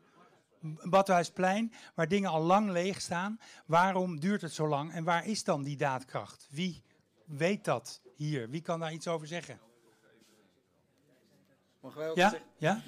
Badhuisplein, 0.82 1.72
waar 1.94 2.08
dingen 2.08 2.30
al 2.30 2.42
lang 2.42 2.70
leeg 2.70 3.00
staan. 3.00 3.38
Waarom 3.66 4.20
duurt 4.20 4.42
het 4.42 4.52
zo 4.52 4.68
lang 4.68 4.92
en 4.92 5.04
waar 5.04 5.26
is 5.26 5.44
dan 5.44 5.62
die 5.62 5.76
daadkracht? 5.76 6.48
Wie 6.50 6.82
weet 7.24 7.64
dat 7.64 8.00
hier? 8.16 8.50
Wie 8.50 8.60
kan 8.62 8.80
daar 8.80 8.92
iets 8.92 9.08
over 9.08 9.26
zeggen? 9.26 9.58
Mogen 11.80 11.98
wij 11.98 12.08
ook 12.10 12.16
Ja? 12.16 12.28
zeggen? 12.28 12.48
Ja? 12.56 12.82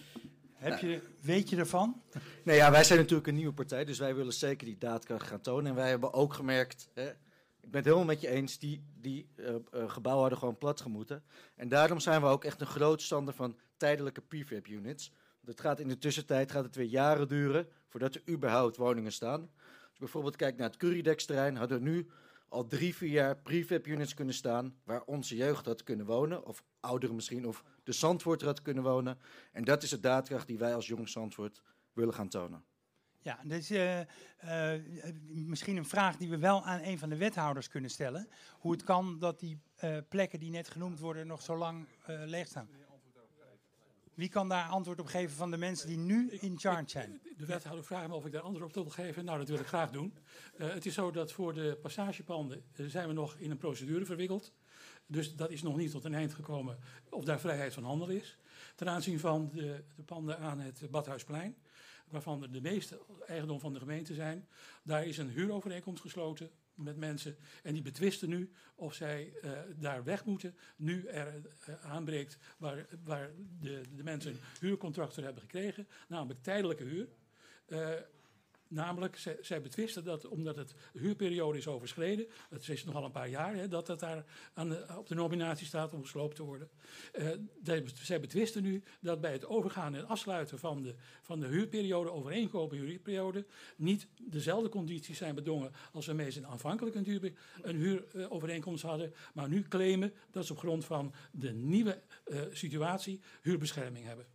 Heb 0.55 0.79
je, 0.79 1.03
weet 1.21 1.49
je 1.49 1.57
ervan? 1.57 2.03
Nee, 2.45 2.57
ja, 2.57 2.71
wij 2.71 2.85
zijn 2.85 2.99
natuurlijk 2.99 3.27
een 3.29 3.35
nieuwe 3.35 3.53
partij, 3.53 3.85
dus 3.85 3.99
wij 3.99 4.15
willen 4.15 4.33
zeker 4.33 4.67
die 4.67 4.79
daadkracht 4.79 5.27
gaan 5.27 5.41
tonen. 5.41 5.67
En 5.67 5.75
wij 5.75 5.89
hebben 5.89 6.13
ook 6.13 6.35
gemerkt, 6.35 6.89
hè, 6.95 7.11
ik 7.69 7.75
ben 7.75 7.83
het 7.83 7.93
helemaal 7.93 8.15
met 8.15 8.21
je 8.21 8.29
eens, 8.29 8.59
die, 8.59 8.85
die 9.01 9.29
eh, 9.37 9.55
eh, 9.55 9.61
gebouwen 9.91 10.23
hadden 10.23 10.39
gewoon 10.39 10.59
plat 10.59 10.81
gemoeten. 10.81 11.23
En 11.57 11.69
daarom 11.69 12.01
zijn 12.01 12.21
we 12.21 12.27
ook 12.27 12.45
echt 12.45 12.61
een 12.61 12.67
groot 12.67 13.03
stander 13.03 13.35
van 13.35 13.59
tijdelijke 13.77 14.21
prefab 14.21 14.67
units. 14.67 15.13
Dat 15.41 15.61
gaat 15.61 15.81
in 15.81 15.89
de 15.89 15.99
tussentijd 15.99 16.51
gaat 16.51 16.65
het 16.65 16.77
weer 16.77 16.87
jaren 16.87 17.29
duren 17.29 17.69
voordat 17.89 18.15
er 18.15 18.23
überhaupt 18.29 18.77
woningen 18.77 19.13
staan. 19.13 19.41
Als 19.41 19.93
je 19.93 19.99
bijvoorbeeld 19.99 20.37
kijkt 20.37 20.59
naar 20.59 20.69
het 20.69 20.77
Curidex-terrein, 20.77 21.57
hadden 21.57 21.79
we 21.79 21.91
nu 21.91 22.11
al 22.49 22.67
drie, 22.67 22.95
vier 22.95 23.11
jaar 23.11 23.37
prefab 23.37 23.87
units 23.87 24.15
kunnen 24.15 24.35
staan 24.35 24.77
waar 24.85 25.03
onze 25.03 25.37
jeugd 25.37 25.67
had 25.67 25.83
kunnen 25.83 26.07
wonen, 26.07 26.45
of 26.45 26.65
ouderen 26.81 27.15
misschien, 27.15 27.47
of 27.47 27.65
de 27.83 27.93
Zandvoort 27.93 28.43
had 28.43 28.63
kunnen 28.63 28.83
wonen. 28.83 29.19
En 29.53 29.65
dat 29.65 29.83
is 29.83 29.91
de 29.91 30.01
daadkracht 30.01 30.47
die 30.47 30.59
wij 30.59 30.75
als 30.75 30.87
Jong 30.87 31.09
Zandvoort 31.09 31.63
willen 31.93 32.15
gaan 32.15 32.29
tonen. 32.29 32.65
Ja, 33.21 33.39
dus 33.45 33.71
eh, 33.71 34.01
eh, 34.01 34.83
misschien 35.25 35.77
een 35.77 35.85
vraag 35.85 36.17
die 36.17 36.29
we 36.29 36.39
wel 36.39 36.65
aan 36.65 36.81
een 36.81 36.99
van 36.99 37.09
de 37.09 37.17
wethouders 37.17 37.69
kunnen 37.69 37.91
stellen. 37.91 38.29
Hoe 38.59 38.73
het 38.73 38.83
kan 38.83 39.19
dat 39.19 39.41
die 39.41 39.59
eh, 39.77 39.97
plekken 40.09 40.39
die 40.39 40.51
net 40.51 40.69
genoemd 40.69 40.99
worden 40.99 41.27
nog 41.27 41.43
zo 41.43 41.57
lang 41.57 41.87
leeg 42.07 42.47
staan. 42.47 42.69
Wie 44.15 44.29
kan 44.29 44.49
daar 44.49 44.69
antwoord 44.69 45.01
op 45.01 45.07
geven 45.07 45.37
van 45.37 45.51
de 45.51 45.57
mensen 45.57 45.89
die 45.89 45.99
nu 45.99 46.31
in 46.31 46.59
charge 46.59 46.91
zijn? 46.91 47.21
De 47.37 47.47
wethouder 47.47 47.85
vraagt 47.85 48.09
me 48.09 48.15
of 48.15 48.27
ik 48.27 48.33
daar 48.33 48.43
antwoord 48.43 48.65
op 48.65 48.75
wil 48.75 48.93
geven. 48.93 49.25
Nou, 49.25 49.39
dat 49.39 49.49
wil 49.49 49.59
ik 49.59 49.67
graag 49.67 49.91
doen. 49.91 50.15
Het 50.57 50.87
is 50.87 50.95
zo 50.95 51.11
dat 51.11 51.33
voor 51.33 51.55
de 51.55 51.79
passagepanden 51.83 52.65
zijn 52.77 53.09
we 53.09 53.15
nog 53.15 53.37
in 53.37 53.51
een 53.51 53.57
procedure 53.57 54.05
verwikkeld. 54.05 54.53
Dus 55.07 55.37
dat 55.37 55.51
is 55.51 55.63
nog 55.63 55.77
niet 55.77 55.91
tot 55.91 56.05
een 56.05 56.15
eind 56.15 56.35
gekomen 56.35 56.79
of 57.11 57.25
daar 57.25 57.41
vrijheid 57.41 57.75
van 57.75 57.85
handel 57.85 58.09
is. 58.09 58.39
Ten 58.75 58.89
aanzien 58.89 59.21
van 59.21 59.51
de, 59.53 59.85
de 59.97 60.03
panden 60.03 60.39
aan 60.39 60.61
het 60.61 60.91
Badhuisplein, 60.91 61.57
waarvan 62.11 62.47
de 62.51 62.61
meeste 62.61 63.01
eigendom 63.27 63.61
van 63.61 63.73
de 63.73 63.79
gemeente 63.79 64.15
zijn, 64.15 64.49
daar 64.83 65.07
is 65.07 65.19
een 65.19 65.31
huurovereenkomst 65.31 66.03
gesloten 66.03 66.51
met 66.75 66.97
mensen. 66.97 67.37
En 67.63 67.73
die 67.73 67.83
betwisten 67.83 68.29
nu 68.29 68.53
of 68.75 68.95
zij 68.95 69.33
eh, 69.43 69.51
daar 69.77 70.05
weg 70.05 70.25
moeten. 70.25 70.57
Nu 70.77 71.07
er 71.07 71.43
eh, 71.67 71.85
aanbreekt 71.85 72.39
waar, 72.57 72.87
waar 73.05 73.31
de, 73.61 73.81
de 73.95 74.03
mensen 74.03 74.31
een 74.31 74.41
huurcontract 74.61 75.15
voor 75.15 75.23
hebben 75.23 75.43
gekregen, 75.43 75.89
namelijk 76.09 76.43
tijdelijke 76.43 76.85
huur. 76.85 77.09
Eh, 78.71 78.77
Namelijk, 78.77 79.17
zij, 79.17 79.37
zij 79.41 79.61
betwisten 79.61 80.05
dat 80.05 80.27
omdat 80.29 80.57
het 80.57 80.75
huurperiode 80.93 81.59
is 81.59 81.67
overschreden, 81.67 82.27
het 82.49 82.69
is 82.69 82.85
nogal 82.85 83.05
een 83.05 83.11
paar 83.11 83.29
jaar, 83.29 83.55
hè, 83.55 83.69
dat 83.69 83.87
dat 83.87 84.01
daar 84.01 84.25
aan 84.55 84.97
op 84.99 85.07
de 85.09 85.15
nominatie 85.15 85.67
staat 85.67 85.93
om 85.93 86.03
gesloopt 86.03 86.37
te 86.37 86.43
worden. 86.43 86.69
Eh, 87.13 87.29
de- 87.63 87.85
zij 88.03 88.21
betwisten 88.21 88.63
nu 88.63 88.83
dat 89.01 89.21
bij 89.21 89.33
het 89.33 89.47
overgaan 89.47 89.95
en 89.95 90.07
afsluiten 90.07 90.59
van 90.59 90.83
de, 90.83 90.95
van 91.23 91.41
de 91.41 91.47
huurperiode, 91.47 92.11
overeenkomen 92.11 92.77
huurperiode, 92.77 93.47
niet 93.77 94.07
dezelfde 94.23 94.69
condities 94.69 95.19
zijn 95.19 95.35
bedongen 95.35 95.73
als 95.93 96.07
waarmee 96.07 96.31
ze 96.31 96.47
aanvankelijk 96.47 96.97
een, 96.97 97.05
huur, 97.05 97.33
een 97.63 97.77
huurovereenkomst 97.77 98.83
hadden, 98.83 99.15
maar 99.35 99.49
nu 99.49 99.63
claimen 99.63 100.13
dat 100.31 100.47
ze 100.47 100.53
op 100.53 100.59
grond 100.59 100.85
van 100.85 101.15
de 101.33 101.53
nieuwe 101.53 102.03
eh, 102.25 102.41
situatie 102.53 103.21
huurbescherming 103.43 104.05
hebben. 104.07 104.27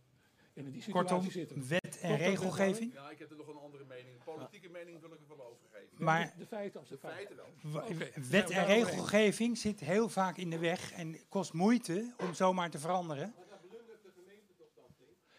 En 0.54 0.64
in 0.64 0.72
die 0.72 0.82
situatie 0.82 1.08
Kortom, 1.08 1.30
zitten 1.30 1.68
wet 1.68 1.98
en 2.00 2.16
regelgeving? 2.16 2.92
Ja, 2.92 3.10
ik 3.10 3.18
heb 3.18 3.30
er 3.30 3.36
nog 3.36 3.48
een 3.48 3.56
andere 3.56 3.84
mening. 3.84 4.24
Politieke 4.24 4.68
mening 4.68 5.00
wil 5.00 5.12
ik 5.12 5.20
er 5.20 5.36
wel 5.36 5.46
over 5.46 5.66
geven. 5.72 6.04
Maar- 6.04 6.32
de, 6.36 6.38
de 6.38 6.46
feiten 6.46 6.80
als 6.80 6.88
de, 6.88 6.98
feiten 6.98 7.36
wel. 7.36 7.82
Wet 8.14 8.48
we 8.48 8.54
en 8.54 8.66
regelgeving 8.66 9.58
zit 9.58 9.80
heel 9.80 10.08
vaak 10.08 10.36
in 10.36 10.50
de 10.50 10.58
weg 10.58 10.92
en 10.92 11.28
kost 11.28 11.52
moeite 11.52 12.14
om 12.18 12.34
zomaar 12.34 12.70
te 12.70 12.78
veranderen. 12.78 13.34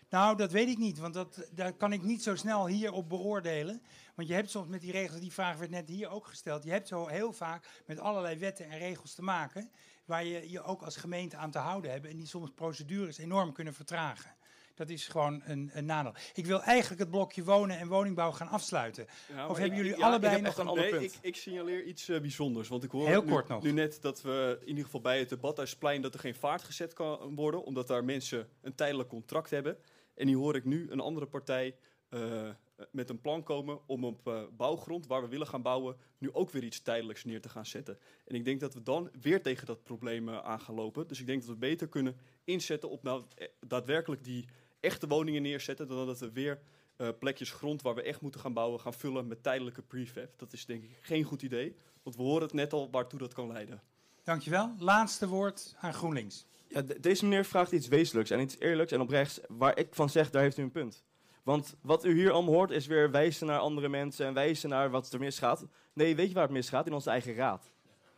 Nou, 0.10 0.38
dat 0.38 0.52
weet 0.52 0.68
ik 0.68 0.78
niet, 0.78 0.98
want 0.98 1.14
dat, 1.14 1.50
daar 1.52 1.74
kan 1.74 1.94
ik 1.94 2.04
niet 2.04 2.24
zo 2.24 2.36
snel 2.36 2.68
hierop 2.68 3.10
beoordelen. 3.10 3.82
Want 4.16 4.28
je 4.28 4.34
hebt 4.34 4.50
soms 4.50 4.68
met 4.68 4.82
die 4.82 4.92
regels, 4.92 5.20
die 5.20 5.34
vraag 5.34 5.58
werd 5.58 5.72
net 5.72 5.88
hier 5.88 6.10
ook 6.10 6.28
gesteld, 6.28 6.64
je 6.64 6.72
hebt 6.72 6.88
zo 6.88 7.08
heel 7.08 7.34
vaak 7.34 7.84
met 7.86 8.00
allerlei 8.00 8.38
wetten 8.38 8.70
en 8.70 8.78
regels 8.78 9.14
te 9.14 9.22
maken, 9.22 9.72
waar 10.06 10.26
je 10.26 10.50
je 10.50 10.62
ook 10.62 10.82
als 10.82 10.96
gemeente 10.96 11.38
aan 11.38 11.52
te 11.52 11.58
houden 11.58 11.92
hebt 11.92 12.06
en 12.06 12.18
die 12.18 12.28
soms 12.28 12.52
procedures 12.52 13.18
enorm 13.18 13.54
kunnen 13.54 13.74
vertragen. 13.74 14.35
Dat 14.76 14.90
is 14.90 15.08
gewoon 15.08 15.42
een, 15.46 15.70
een 15.74 15.86
nadeel. 15.86 16.14
Ik 16.34 16.46
wil 16.46 16.62
eigenlijk 16.62 17.02
het 17.02 17.10
blokje 17.10 17.44
wonen 17.44 17.78
en 17.78 17.88
woningbouw 17.88 18.32
gaan 18.32 18.48
afsluiten. 18.48 19.06
Ja, 19.28 19.48
of 19.48 19.58
hebben 19.58 19.78
ik- 19.78 19.84
jullie 19.84 20.00
ja, 20.00 20.06
allebei 20.06 20.42
nog 20.42 20.58
een 20.58 20.68
ander 20.68 20.84
nee, 20.84 20.92
punt? 20.92 21.14
Ik, 21.14 21.20
ik 21.22 21.36
signaleer 21.36 21.84
iets 21.84 22.10
eh, 22.10 22.22
bijzonders. 22.22 22.68
Want 22.68 22.84
ik 22.84 22.92
hoor 22.92 23.08
Heel 23.08 23.24
nu, 23.24 23.32
kort 23.32 23.48
nog. 23.48 23.64
nu 23.64 23.72
net 23.72 24.02
dat 24.02 24.22
we 24.22 24.58
in 24.62 24.68
ieder 24.68 24.84
geval 24.84 25.02
bij 25.02 25.20
het 25.20 25.42
Badhuisplein... 25.42 26.02
dat 26.02 26.14
er 26.14 26.20
geen 26.20 26.36
vaart 26.36 26.64
gezet 26.64 26.94
kan 26.94 27.36
worden... 27.36 27.64
omdat 27.64 27.88
daar 27.88 28.04
mensen 28.04 28.50
een 28.62 28.76
tijdelijk 28.76 29.10
contract 29.10 29.50
hebben. 29.50 29.78
En 30.16 30.26
nu 30.26 30.36
hoor 30.36 30.56
ik 30.56 30.66
nu 30.66 30.92
een 30.92 31.00
andere 31.00 31.26
partij 31.26 31.76
eh, 32.10 32.50
met 32.92 33.10
een 33.10 33.22
plan 33.22 33.44
komen... 33.44 33.80
om 33.86 34.06
op 34.06 34.28
eh, 34.28 34.42
bouwgrond, 34.58 35.08
waar 35.08 35.22
we 35.22 35.28
willen 35.28 35.48
gaan 35.48 35.62
bouwen... 35.62 35.96
nu 36.18 36.34
ook 36.34 36.50
weer 36.50 36.64
iets 36.64 36.82
tijdelijks 36.82 37.24
neer 37.24 37.42
te 37.42 37.50
gaan 37.50 37.66
zetten. 37.66 38.00
En 38.26 38.36
ik 38.36 38.46
denk 38.46 38.60
dat 38.60 38.74
we 38.74 38.84
dan 38.84 39.10
weer 39.22 39.42
tegen 39.42 39.66
dat 39.66 39.84
probleem 39.84 40.30
aan 40.30 40.62
gaan 40.62 40.76
lopen. 40.76 41.08
Dus 41.08 41.20
ik 41.20 41.26
denk 41.26 41.42
dat 41.42 41.50
we 41.50 41.58
beter 41.58 41.88
kunnen 41.88 42.18
inzetten 42.44 42.90
op 42.90 43.04
nou 43.04 43.24
daadwerkelijk 43.68 44.24
die 44.24 44.46
echte 44.86 45.08
woningen 45.08 45.42
neerzetten... 45.42 45.88
dan 45.88 46.06
dat 46.06 46.20
we 46.20 46.32
weer 46.32 46.60
eh, 46.96 47.08
plekjes 47.20 47.52
grond 47.52 47.82
waar 47.82 47.96
we 47.96 48.02
echt 48.02 48.22
moeten 48.22 48.40
gaan 48.42 48.54
bouwen, 48.54 48.80
gaan 48.80 48.94
vullen 48.94 49.28
met 49.28 49.44
tijdelijke 49.44 49.82
prefab. 49.82 50.30
Dat 50.38 50.54
is 50.54 50.66
denk 50.66 50.84
ik 50.84 50.98
geen 51.02 51.24
goed 51.24 51.42
idee, 51.42 51.76
want 52.04 52.16
we 52.16 52.22
horen 52.22 52.42
het 52.44 52.54
net 52.54 52.74
al 52.74 52.90
waartoe 52.92 53.20
dat 53.20 53.34
kan 53.34 53.48
leiden. 53.48 53.82
Dankjewel. 54.24 54.76
Laatste 54.80 55.28
woord 55.28 55.76
aan 55.80 55.94
GroenLinks. 55.94 56.46
Ja, 56.68 56.82
de- 56.82 57.00
deze 57.00 57.24
meneer 57.24 57.46
vraagt 57.46 57.72
iets 57.72 57.88
wezenlijks 57.88 58.30
en 58.30 58.40
iets 58.40 58.60
eerlijks 58.60 58.92
en 58.92 59.02
oprechts, 59.02 59.40
waar 59.48 59.78
ik 59.78 59.96
van 59.96 60.10
zeg, 60.10 60.30
daar 60.30 60.42
heeft 60.42 60.58
u 60.58 60.62
een 60.64 60.72
punt. 60.72 61.04
Want 61.44 61.76
wat 61.82 62.06
u 62.06 62.14
hier 62.14 62.32
allemaal 62.32 62.54
hoort 62.54 62.72
is 62.72 62.86
weer 62.86 63.12
wijzen 63.12 63.48
naar 63.48 63.60
andere 63.60 63.90
mensen 63.90 64.26
en 64.26 64.34
wijzen 64.34 64.70
naar 64.70 64.90
wat 64.90 65.14
er 65.14 65.20
misgaat. 65.20 65.66
Nee, 65.94 66.16
weet 66.16 66.28
je 66.28 66.34
waar 66.34 66.44
het 66.44 66.52
misgaat? 66.52 66.88
In 66.88 66.94
onze 66.94 67.10
eigen 67.10 67.36
raad. 67.36 67.72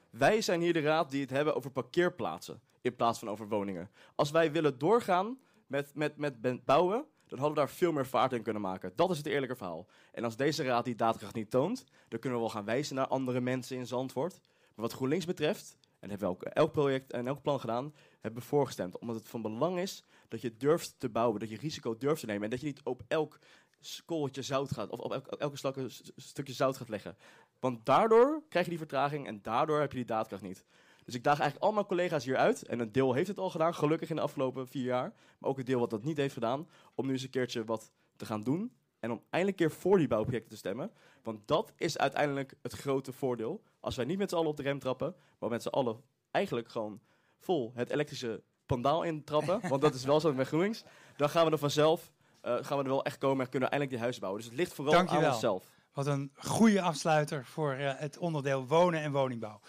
Wij 0.09 0.41
zijn 0.41 0.61
hier 0.61 0.73
de 0.73 0.79
raad 0.79 1.11
die 1.11 1.21
het 1.21 1.29
hebben 1.29 1.55
over 1.55 1.71
parkeerplaatsen 1.71 2.61
in 2.81 2.95
plaats 2.95 3.19
van 3.19 3.29
over 3.29 3.47
woningen. 3.47 3.89
Als 4.15 4.31
wij 4.31 4.51
willen 4.51 4.77
doorgaan 4.77 5.37
met, 5.67 5.95
met, 5.95 6.17
met 6.17 6.65
bouwen, 6.65 7.05
dan 7.27 7.39
hadden 7.39 7.57
we 7.57 7.65
daar 7.65 7.75
veel 7.75 7.91
meer 7.91 8.05
vaart 8.05 8.33
in 8.33 8.41
kunnen 8.41 8.61
maken. 8.61 8.91
Dat 8.95 9.11
is 9.11 9.17
het 9.17 9.25
eerlijke 9.25 9.55
verhaal. 9.55 9.87
En 10.11 10.23
als 10.23 10.35
deze 10.35 10.63
raad 10.63 10.85
die 10.85 10.95
daadkracht 10.95 11.35
niet 11.35 11.51
toont, 11.51 11.83
dan 12.07 12.19
kunnen 12.19 12.39
we 12.39 12.45
wel 12.45 12.53
gaan 12.53 12.65
wijzen 12.65 12.95
naar 12.95 13.07
andere 13.07 13.41
mensen 13.41 13.77
in 13.77 13.87
Zandvoort. 13.87 14.39
Maar 14.75 14.85
wat 14.85 14.93
GroenLinks 14.93 15.25
betreft, 15.25 15.77
en 15.99 16.09
hebben 16.09 16.37
we 16.39 16.49
elk 16.49 16.71
project 16.71 17.11
en 17.11 17.27
elk 17.27 17.41
plan 17.41 17.59
gedaan, 17.59 17.93
hebben 18.19 18.41
we 18.41 18.47
voorgestemd. 18.47 18.99
Omdat 18.99 19.15
het 19.15 19.27
van 19.27 19.41
belang 19.41 19.79
is 19.79 20.03
dat 20.27 20.41
je 20.41 20.57
durft 20.57 20.95
te 20.97 21.09
bouwen, 21.09 21.39
dat 21.39 21.49
je 21.49 21.57
risico 21.57 21.97
durft 21.97 22.19
te 22.19 22.25
nemen. 22.25 22.43
En 22.43 22.49
dat 22.49 22.59
je 22.59 22.65
niet 22.65 22.83
op 22.83 23.01
elk 23.07 23.39
skoltje 23.79 24.41
zout 24.41 24.71
gaat, 24.71 24.89
of 24.89 24.99
op 24.99 25.11
elk, 25.11 25.27
elke 25.27 25.89
stukje 26.15 26.53
zout 26.53 26.77
gaat 26.77 26.89
leggen. 26.89 27.17
Want 27.59 27.85
daardoor 27.85 28.43
krijg 28.49 28.65
je 28.65 28.71
die 28.71 28.79
vertraging 28.79 29.27
en 29.27 29.41
daardoor 29.41 29.79
heb 29.79 29.91
je 29.91 29.97
die 29.97 30.05
daadkracht 30.05 30.41
niet. 30.41 30.65
Dus 31.07 31.15
ik 31.15 31.23
daag 31.23 31.39
eigenlijk 31.39 31.69
al 31.69 31.73
mijn 31.73 31.85
collega's 31.85 32.25
hier 32.25 32.37
uit. 32.37 32.63
En 32.63 32.79
een 32.79 32.91
deel 32.91 33.13
heeft 33.13 33.27
het 33.27 33.37
al 33.37 33.49
gedaan, 33.49 33.75
gelukkig 33.75 34.09
in 34.09 34.15
de 34.15 34.21
afgelopen 34.21 34.67
vier 34.67 34.83
jaar. 34.83 35.13
Maar 35.37 35.49
ook 35.49 35.57
een 35.57 35.65
deel 35.65 35.79
wat 35.79 35.89
dat 35.89 36.03
niet 36.03 36.17
heeft 36.17 36.33
gedaan. 36.33 36.67
Om 36.95 37.05
nu 37.05 37.11
eens 37.11 37.23
een 37.23 37.29
keertje 37.29 37.65
wat 37.65 37.91
te 38.15 38.25
gaan 38.25 38.43
doen. 38.43 38.71
En 38.99 39.11
om 39.11 39.21
eindelijk 39.29 39.61
een 39.61 39.67
keer 39.67 39.77
voor 39.77 39.97
die 39.97 40.07
bouwprojecten 40.07 40.51
te 40.51 40.57
stemmen. 40.57 40.91
Want 41.23 41.47
dat 41.47 41.73
is 41.75 41.97
uiteindelijk 41.97 42.53
het 42.61 42.73
grote 42.73 43.11
voordeel. 43.11 43.63
Als 43.79 43.95
wij 43.95 44.05
niet 44.05 44.17
met 44.17 44.29
z'n 44.29 44.35
allen 44.35 44.49
op 44.49 44.57
de 44.57 44.63
rem 44.63 44.79
trappen. 44.79 45.15
Maar 45.39 45.49
met 45.49 45.61
z'n 45.61 45.67
allen 45.67 46.01
eigenlijk 46.31 46.69
gewoon 46.69 47.01
vol 47.39 47.71
het 47.75 47.89
elektrische 47.89 48.43
pandaal 48.65 49.03
intrappen. 49.03 49.69
want 49.69 49.81
dat 49.81 49.93
is 49.93 50.03
wel 50.03 50.19
zo 50.19 50.33
met 50.33 50.47
GroenLinks. 50.47 50.83
Dan 51.15 51.29
gaan 51.29 51.45
we 51.45 51.51
er 51.51 51.57
vanzelf 51.57 52.11
eh, 52.47 52.53
gaan 52.61 52.77
we 52.77 52.83
er 52.83 52.89
wel 52.89 53.03
echt 53.03 53.17
komen 53.17 53.45
en 53.45 53.49
kunnen 53.51 53.69
we 53.69 53.75
eindelijk 53.75 53.89
die 53.89 53.99
huizen 53.99 54.21
bouwen. 54.21 54.41
Dus 54.41 54.51
het 54.51 54.59
ligt 54.59 54.73
vooral 54.73 54.93
Dankjewel. 54.93 55.25
aan 55.25 55.31
onszelf. 55.31 55.71
Wat 55.93 56.07
een 56.07 56.31
goede 56.35 56.81
afsluiter 56.81 57.45
voor 57.45 57.73
eh, 57.73 57.93
het 57.95 58.17
onderdeel 58.17 58.67
wonen 58.67 59.01
en 59.01 59.11
woningbouw. 59.11 59.59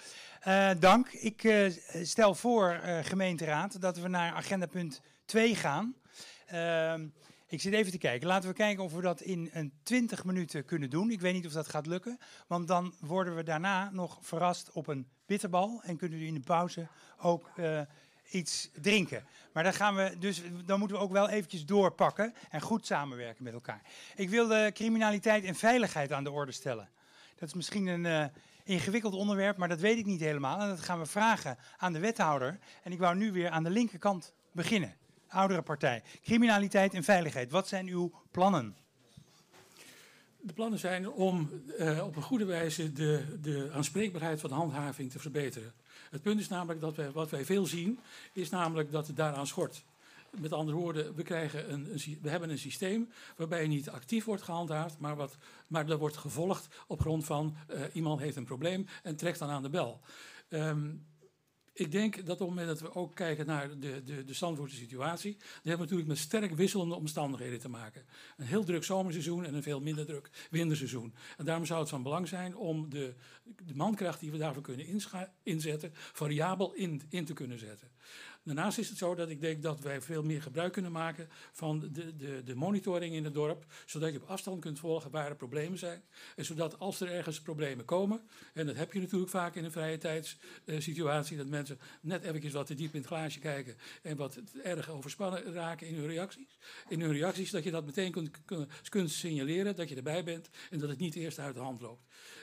Eh, 0.41 0.71
dank. 0.79 1.09
Ik 1.09 1.45
eh, 1.45 1.73
stel 2.03 2.35
voor, 2.35 2.71
eh, 2.71 2.99
gemeenteraad, 3.05 3.81
dat 3.81 3.99
we 3.99 4.09
naar 4.09 4.33
agenda 4.33 4.67
punt 4.67 5.01
2 5.25 5.55
gaan. 5.55 5.95
Ehm, 6.47 7.07
ik 7.47 7.61
zit 7.61 7.73
even 7.73 7.93
te 7.93 7.99
kijken. 7.99 8.27
Laten 8.27 8.49
we 8.49 8.55
kijken 8.55 8.85
of 8.85 8.93
we 8.93 9.01
dat 9.01 9.21
in 9.21 9.51
een 9.53 9.73
20 9.83 10.25
minuten 10.25 10.65
kunnen 10.65 10.91
doen. 10.91 11.11
Ik 11.11 11.21
weet 11.21 11.35
niet 11.35 11.47
of 11.47 11.53
dat 11.53 11.69
gaat 11.69 11.87
lukken. 11.87 12.19
Want 12.47 12.69
dan 12.69 12.95
worden 13.01 13.37
we 13.37 13.43
daarna 13.43 13.91
nog 13.91 14.19
verrast 14.21 14.71
op 14.73 14.87
een 14.87 15.09
bitterbal. 15.27 15.81
En 15.85 15.97
kunnen 15.97 16.19
we 16.19 16.25
in 16.25 16.35
de 16.35 16.41
pauze 16.41 16.87
ook 17.21 17.51
iets 18.31 18.71
drinken. 18.81 19.25
Maar 19.53 19.63
dan, 19.63 19.75
gaan 19.75 19.95
we 19.95 20.17
dus, 20.19 20.43
dan 20.65 20.79
moeten 20.79 20.97
we 20.97 21.03
ook 21.03 21.13
wel 21.13 21.29
eventjes 21.29 21.67
doorpakken 21.67 22.35
en 22.51 22.61
goed 22.61 22.87
samenwerken 22.87 23.45
met 23.45 23.53
elkaar. 23.53 23.83
Ik 24.17 24.29
wil 24.29 24.47
de 24.47 24.71
criminaliteit 24.75 25.45
en 25.45 25.55
veiligheid 25.55 26.13
aan 26.13 26.25
de 26.25 26.31
orde 26.31 26.53
stellen. 26.53 26.89
Dat 27.37 27.49
is 27.49 27.55
misschien 27.55 27.87
een 27.87 28.31
ingewikkeld 28.69 29.15
onderwerp, 29.15 29.57
maar 29.57 29.69
dat 29.69 29.81
weet 29.81 29.99
ik 29.99 30.07
niet 30.07 30.21
helemaal. 30.21 30.61
En 30.61 30.69
dat 30.69 30.81
gaan 30.81 30.99
we 30.99 31.07
vragen 31.07 31.59
aan 31.77 31.93
de 31.93 31.99
wethouder. 31.99 32.59
En 32.83 32.93
ik 32.93 32.99
wou 32.99 33.17
nu 33.17 33.33
weer 33.33 33.51
aan 33.51 33.63
de 33.63 33.71
linkerkant 33.71 34.33
beginnen. 34.53 34.97
Oudere 35.29 35.63
partij. 35.63 36.03
Criminaliteit 36.23 36.95
en 36.95 37.05
veiligheid. 37.05 37.51
Wat 37.51 37.69
zijn 37.69 37.87
uw 37.87 38.13
plannen? 38.31 38.77
De 40.41 40.53
plannen 40.53 40.79
zijn 40.79 41.11
om 41.11 41.51
eh, 41.79 42.05
op 42.05 42.17
een 42.17 42.23
goede 42.23 42.45
wijze 42.45 42.93
de, 42.93 43.39
de 43.43 43.71
aanspreekbaarheid 43.73 44.41
van 44.41 44.51
de 44.51 44.57
handhaving 44.57 45.11
te 45.11 45.19
verbeteren. 45.19 45.73
Het 46.11 46.23
punt 46.23 46.41
is 46.41 46.49
namelijk 46.49 46.81
dat 46.81 46.97
wij, 46.97 47.11
wat 47.11 47.31
wij 47.31 47.45
veel 47.45 47.67
zien, 47.67 47.99
is 48.33 48.51
namelijk 48.51 48.93
dat 48.93 49.07
het 49.07 49.17
daaraan 49.17 49.47
schort. 49.47 49.85
Met 50.41 50.53
andere 50.53 50.77
woorden, 50.77 51.15
we, 51.15 51.23
krijgen 51.23 51.73
een, 51.73 51.85
we 52.23 52.31
hebben 52.31 52.51
een 52.51 52.59
systeem 52.59 53.09
waarbij 53.37 53.67
niet 53.67 53.89
actief 53.89 54.25
wordt 54.25 54.43
gehandhaafd, 54.43 54.99
maar, 54.99 55.17
wat, 55.17 55.37
maar 55.67 55.87
dat 55.87 55.99
wordt 55.99 56.17
gevolgd 56.17 56.69
op 56.87 57.01
grond 57.01 57.25
van 57.25 57.57
eh, 57.69 57.83
iemand 57.93 58.21
heeft 58.21 58.37
een 58.37 58.45
probleem 58.45 58.87
en 59.03 59.17
trekt 59.17 59.39
dan 59.39 59.49
aan 59.49 59.63
de 59.63 59.71
bel. 59.71 60.01
Ehm, 60.49 60.91
ik 61.79 61.93
denk 61.93 62.17
dat 62.17 62.41
op 62.41 62.47
het 62.47 62.49
moment 62.49 62.67
dat 62.67 62.81
we 62.81 62.95
ook 62.95 63.15
kijken 63.15 63.47
naar 63.47 63.69
de, 63.69 64.03
de, 64.03 64.25
de 64.25 64.35
hebben 64.43 65.07
we 65.63 65.77
natuurlijk 65.77 66.09
met 66.09 66.19
sterk 66.19 66.55
wisselende 66.55 66.95
omstandigheden 66.95 67.59
te 67.59 67.69
maken. 67.69 68.05
Een 68.37 68.47
heel 68.47 68.65
druk 68.65 68.85
zomerseizoen 68.85 69.45
en 69.45 69.55
een 69.55 69.63
veel 69.63 69.81
minder 69.81 70.07
druk 70.07 70.31
winterseizoen. 70.51 71.15
En 71.37 71.45
daarom 71.45 71.67
zou 71.67 71.81
het 71.81 71.89
van 71.89 72.03
belang 72.03 72.29
zijn 72.29 72.57
om 72.57 72.91
de, 72.91 73.15
de 73.67 73.75
mankracht 73.75 74.21
die 74.21 74.31
we 74.31 74.39
daarvoor 74.39 74.63
kunnen 74.63 74.87
inzetten, 75.43 75.91
variabel 75.95 76.73
in 77.09 77.25
te 77.25 77.33
kunnen 77.33 77.59
zetten. 77.59 77.89
Daarnaast 78.49 78.79
is 78.79 78.89
het 78.89 78.99
zo 78.99 79.15
dat 79.15 79.29
ik 79.29 79.41
denk 79.41 79.63
dat 79.63 79.81
wij 79.81 80.01
veel 80.01 80.23
meer 80.23 80.43
gebruik 80.43 80.73
kunnen 80.73 80.93
maken 80.93 81.29
van 81.53 81.91
de, 81.93 82.17
de, 82.17 82.43
de 82.45 82.55
monitoring 82.55 83.15
in 83.15 83.25
het 83.25 83.35
dorp, 83.35 83.65
zodat 83.87 84.13
je 84.13 84.23
op 84.23 84.29
afstand 84.29 84.61
kunt 84.61 84.79
volgen 84.79 85.11
waar 85.11 85.29
er 85.29 85.37
problemen 85.37 85.79
zijn. 85.79 86.03
En 86.37 86.45
zodat 86.45 86.79
als 86.79 87.01
er 87.01 87.11
ergens 87.11 87.41
problemen 87.41 87.85
komen, 87.85 88.21
en 88.55 88.67
dat 88.67 88.77
heb 88.77 88.93
je 88.93 89.01
natuurlijk 89.01 89.31
vaak 89.31 89.55
in 89.55 89.65
een 89.65 89.73
vrije 89.73 89.99
tijdssituatie, 89.99 91.37
dat 91.37 91.47
mensen 91.47 91.79
net 92.01 92.23
eventjes 92.23 92.53
wat 92.53 92.67
te 92.67 92.75
diep 92.75 92.93
in 92.93 92.99
het 92.99 93.09
glaasje 93.09 93.39
kijken 93.39 93.77
en 94.03 94.17
wat 94.17 94.41
erg 94.63 94.91
overspannen 94.91 95.53
raken 95.53 95.87
in 95.87 95.95
hun 95.95 96.07
reacties. 96.07 96.59
In 96.89 97.01
hun 97.01 97.13
reacties 97.13 97.51
dat 97.51 97.65
je 97.65 97.71
dat 97.71 97.87
meteen 97.87 98.13
kunt, 98.13 98.31
kunt 98.89 99.11
signaleren, 99.11 99.77
dat 99.77 99.89
je 99.89 99.97
erbij 99.97 100.25
bent 100.25 100.49
en 100.71 100.79
dat 100.79 100.89
het 100.89 100.99
niet 100.99 101.15
eerst 101.15 101.39
uit 101.39 101.55
de 101.55 101.61
hand 101.61 101.81
loopt. 101.81 102.03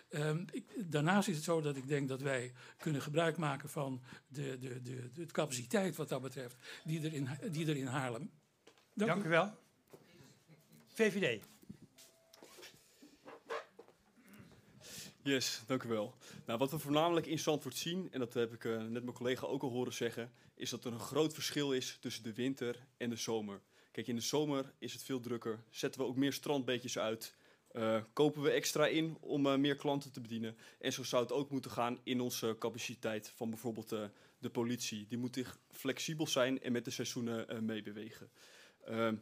Ehm, 0.09 0.43
ik, 0.51 0.91
daarnaast 0.91 1.27
is 1.27 1.35
het 1.35 1.43
zo 1.43 1.61
dat 1.61 1.75
ik 1.75 1.87
denk 1.87 2.07
dat 2.07 2.21
wij 2.21 2.53
kunnen 2.77 3.01
gebruik 3.01 3.37
maken 3.37 3.69
van 3.69 4.01
de, 4.27 4.57
de, 4.59 4.81
de, 4.81 5.11
de 5.13 5.25
capaciteit 5.25 5.95
wat 5.95 6.09
dat 6.09 6.21
betreft, 6.21 6.55
die 6.83 7.01
er 7.01 7.13
in, 7.13 7.29
die 7.51 7.67
er 7.67 7.77
in 7.77 7.85
Haarlem. 7.85 8.31
Dank, 8.93 9.23
u 9.23 9.29
wel. 9.29 9.57
VVD. 10.87 11.43
Yes, 15.21 15.61
dank 15.65 15.83
u 15.83 15.87
wel. 15.87 16.15
Nou, 16.45 16.59
wat 16.59 16.71
we 16.71 16.79
voornamelijk 16.79 17.25
in 17.25 17.39
Zandvoort 17.39 17.75
zien, 17.75 18.07
en 18.11 18.19
dat 18.19 18.33
heb 18.33 18.53
ik 18.53 18.65
eh, 18.65 18.77
net 18.77 19.03
mijn 19.03 19.13
collega 19.13 19.45
ook 19.45 19.63
al 19.63 19.69
horen 19.69 19.93
zeggen, 19.93 20.31
is 20.55 20.69
dat 20.69 20.85
er 20.85 20.93
een 20.93 20.99
groot 20.99 21.33
verschil 21.33 21.73
is 21.73 21.97
tussen 22.01 22.23
de 22.23 22.33
winter 22.33 22.87
en 22.97 23.09
de 23.09 23.15
zomer. 23.15 23.61
Kijk, 23.91 24.07
in 24.07 24.15
de 24.15 24.21
zomer 24.21 24.73
is 24.79 24.93
het 24.93 25.03
veel 25.03 25.19
drukker, 25.19 25.63
zetten 25.69 26.01
we 26.01 26.07
ook 26.07 26.15
meer 26.15 26.33
strandbeetjes 26.33 26.97
uit, 26.97 27.35
eh, 27.75 28.01
kopen 28.13 28.41
we 28.41 28.49
extra 28.49 28.87
in 28.87 29.17
om 29.19 29.47
eh, 29.47 29.55
meer 29.55 29.75
klanten 29.75 30.11
te 30.11 30.21
bedienen. 30.21 30.57
En 30.79 30.93
zo 30.93 31.03
zou 31.03 31.23
het 31.23 31.31
ook 31.31 31.49
moeten 31.49 31.71
gaan 31.71 31.99
in 32.03 32.21
onze 32.21 32.55
capaciteit 32.59 33.29
van 33.35 33.49
bijvoorbeeld 33.49 33.91
eh, 33.91 34.03
de 34.37 34.49
politie. 34.49 35.07
Die 35.07 35.17
moet 35.17 35.43
flexibel 35.71 36.27
zijn 36.27 36.61
en 36.61 36.71
met 36.71 36.85
de 36.85 36.91
seizoenen 36.91 37.65
meebewegen. 37.65 38.31
Ehm, 38.85 39.15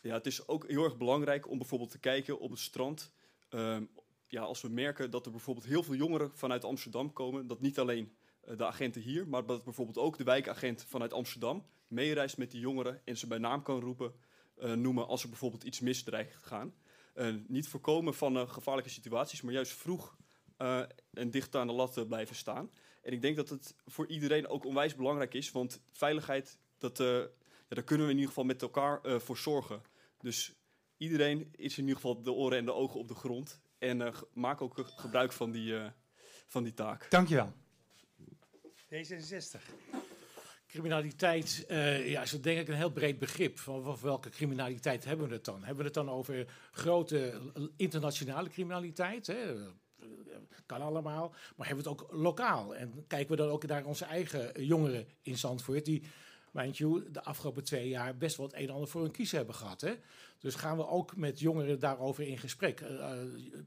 ja, 0.00 0.14
het 0.14 0.26
is 0.26 0.48
ook 0.48 0.68
heel 0.68 0.84
erg 0.84 0.96
belangrijk 0.96 1.50
om 1.50 1.58
bijvoorbeeld 1.58 1.90
te 1.90 1.98
kijken 1.98 2.38
op 2.38 2.50
het 2.50 2.58
strand. 2.58 3.12
Ehm, 3.48 3.84
ja, 4.26 4.42
als 4.42 4.60
we 4.60 4.68
merken 4.68 5.10
dat 5.10 5.26
er 5.26 5.32
bijvoorbeeld 5.32 5.66
heel 5.66 5.82
veel 5.82 5.94
jongeren 5.94 6.30
vanuit 6.34 6.64
Amsterdam 6.64 7.12
komen, 7.12 7.46
dat 7.46 7.60
niet 7.60 7.78
alleen 7.78 8.16
de 8.56 8.66
agenten 8.66 9.02
hier, 9.02 9.28
maar 9.28 9.46
dat 9.46 9.64
bijvoorbeeld 9.64 9.98
ook 9.98 10.18
de 10.18 10.24
wijkagent 10.24 10.84
vanuit 10.84 11.12
Amsterdam 11.12 11.66
meereist 11.88 12.38
met 12.38 12.50
die 12.50 12.60
jongeren 12.60 13.00
en 13.04 13.16
ze 13.16 13.26
bij 13.26 13.38
naam 13.38 13.62
kan 13.62 13.80
roepen, 13.80 14.12
noemen 14.56 15.06
als 15.06 15.22
er 15.22 15.28
bijvoorbeeld 15.28 15.64
iets 15.64 15.80
mis 15.80 16.02
dreigt 16.02 16.32
te 16.32 16.48
gaan. 16.48 16.74
Eh, 17.12 17.34
niet 17.46 17.68
voorkomen 17.68 18.14
van 18.14 18.36
eh, 18.36 18.48
gevaarlijke 18.48 18.90
situaties, 18.90 19.42
maar 19.42 19.52
juist 19.52 19.72
vroeg 19.72 20.16
eh, 20.56 20.82
en 21.12 21.30
dicht 21.30 21.56
aan 21.56 21.66
de 21.66 21.72
lat 21.72 22.08
blijven 22.08 22.36
staan. 22.36 22.70
En 23.02 23.12
ik 23.12 23.22
denk 23.22 23.36
dat 23.36 23.48
het 23.48 23.74
voor 23.86 24.06
iedereen 24.06 24.48
ook 24.48 24.64
onwijs 24.64 24.94
belangrijk 24.94 25.34
is, 25.34 25.50
want 25.50 25.82
veiligheid, 25.92 26.58
dat, 26.78 27.00
eh, 27.00 27.06
ja, 27.06 27.28
daar 27.68 27.84
kunnen 27.84 28.06
we 28.06 28.12
in 28.12 28.18
ieder 28.18 28.32
geval 28.34 28.44
met 28.44 28.62
elkaar 28.62 29.00
eh, 29.02 29.18
voor 29.18 29.36
zorgen. 29.36 29.82
Dus 30.18 30.54
iedereen 30.96 31.48
is 31.52 31.78
in 31.78 31.82
ieder 31.82 31.94
geval 31.96 32.22
de 32.22 32.32
oren 32.32 32.58
en 32.58 32.64
de 32.64 32.72
ogen 32.72 33.00
op 33.00 33.08
de 33.08 33.14
grond. 33.14 33.60
En 33.78 34.02
eh, 34.02 34.20
maak 34.32 34.60
ook 34.60 34.74
gebruik 34.96 35.32
van 35.32 35.50
die, 35.50 35.76
eh, 35.76 35.90
van 36.46 36.62
die 36.62 36.74
taak. 36.74 37.10
Dankjewel. 37.10 37.52
D66. 38.88 39.60
Criminaliteit 40.72 41.64
eh, 41.68 42.10
ja, 42.10 42.22
is 42.22 42.30
denk 42.30 42.60
ik 42.60 42.68
een 42.68 42.74
heel 42.74 42.90
breed 42.90 43.18
begrip. 43.18 43.58
Van 43.58 43.96
welke 44.02 44.28
criminaliteit 44.28 45.04
hebben 45.04 45.28
we 45.28 45.34
het 45.34 45.44
dan? 45.44 45.58
Hebben 45.58 45.76
we 45.76 45.84
het 45.84 45.94
dan 45.94 46.10
over 46.10 46.46
grote 46.70 47.40
internationale 47.76 48.48
criminaliteit? 48.48 49.26
Hè? 49.26 49.54
Eh, 49.54 49.66
Kan 50.66 50.80
allemaal. 50.80 51.34
Maar 51.56 51.66
hebben 51.66 51.84
we 51.84 51.90
het 51.90 52.00
ook 52.00 52.12
lokaal? 52.12 52.74
En 52.74 53.04
kijken 53.06 53.30
we 53.30 53.36
dan 53.36 53.48
ook 53.48 53.66
naar 53.66 53.84
onze 53.84 54.04
eigen 54.04 54.64
jongeren 54.64 55.06
in 55.22 55.38
Zandvoort... 55.38 55.84
die 55.84 56.02
mind 56.52 56.78
de 56.78 57.22
afgelopen 57.22 57.64
twee 57.64 57.88
jaar 57.88 58.16
best 58.16 58.36
wel 58.36 58.46
het 58.46 58.54
een 58.54 58.68
en 58.68 58.74
ander 58.74 58.88
voor 58.88 59.04
een 59.04 59.10
kiezer 59.10 59.36
hebben 59.36 59.54
gehad. 59.54 59.80
Hè? 59.80 59.94
Dus 60.38 60.54
gaan 60.54 60.76
we 60.76 60.86
ook 60.86 61.16
met 61.16 61.40
jongeren 61.40 61.80
daarover 61.80 62.24
in 62.24 62.38
gesprek. 62.38 62.80
Uh, 62.80 63.12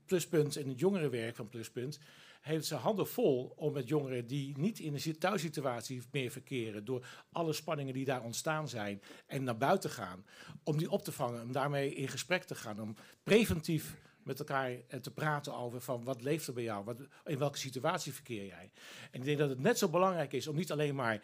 Pluspunt 0.05 0.55
en 0.55 0.69
het 0.69 0.79
jongerenwerk 0.79 1.35
van 1.35 1.49
Pluspunt 1.49 1.99
heeft 2.45 2.65
zijn 2.65 2.79
handen 2.79 3.07
vol 3.07 3.53
om 3.55 3.73
met 3.73 3.87
jongeren 3.87 4.27
die 4.27 4.57
niet 4.57 4.79
in 4.79 4.93
een 4.93 5.17
thuissituatie 5.17 6.01
meer 6.11 6.31
verkeren, 6.31 6.85
door 6.85 7.07
alle 7.31 7.53
spanningen 7.53 7.93
die 7.93 8.05
daar 8.05 8.23
ontstaan 8.23 8.69
zijn, 8.69 9.01
en 9.25 9.43
naar 9.43 9.57
buiten 9.57 9.89
gaan, 9.89 10.25
om 10.63 10.77
die 10.77 10.89
op 10.89 11.03
te 11.03 11.11
vangen, 11.11 11.41
om 11.41 11.51
daarmee 11.51 11.93
in 11.93 12.07
gesprek 12.07 12.43
te 12.43 12.55
gaan, 12.55 12.81
om 12.81 12.95
preventief 13.23 13.95
met 14.23 14.39
elkaar 14.39 14.71
te 15.01 15.11
praten 15.11 15.55
over 15.55 15.81
van 15.81 16.03
wat 16.03 16.21
leeft 16.21 16.47
er 16.47 16.53
bij 16.53 16.63
jou, 16.63 16.83
wat, 16.83 16.99
in 17.25 17.37
welke 17.37 17.57
situatie 17.57 18.13
verkeer 18.13 18.45
jij. 18.45 18.71
En 19.11 19.19
ik 19.19 19.25
denk 19.25 19.37
dat 19.37 19.49
het 19.49 19.59
net 19.59 19.77
zo 19.77 19.89
belangrijk 19.89 20.33
is 20.33 20.47
om 20.47 20.55
niet 20.55 20.71
alleen 20.71 20.95
maar 20.95 21.23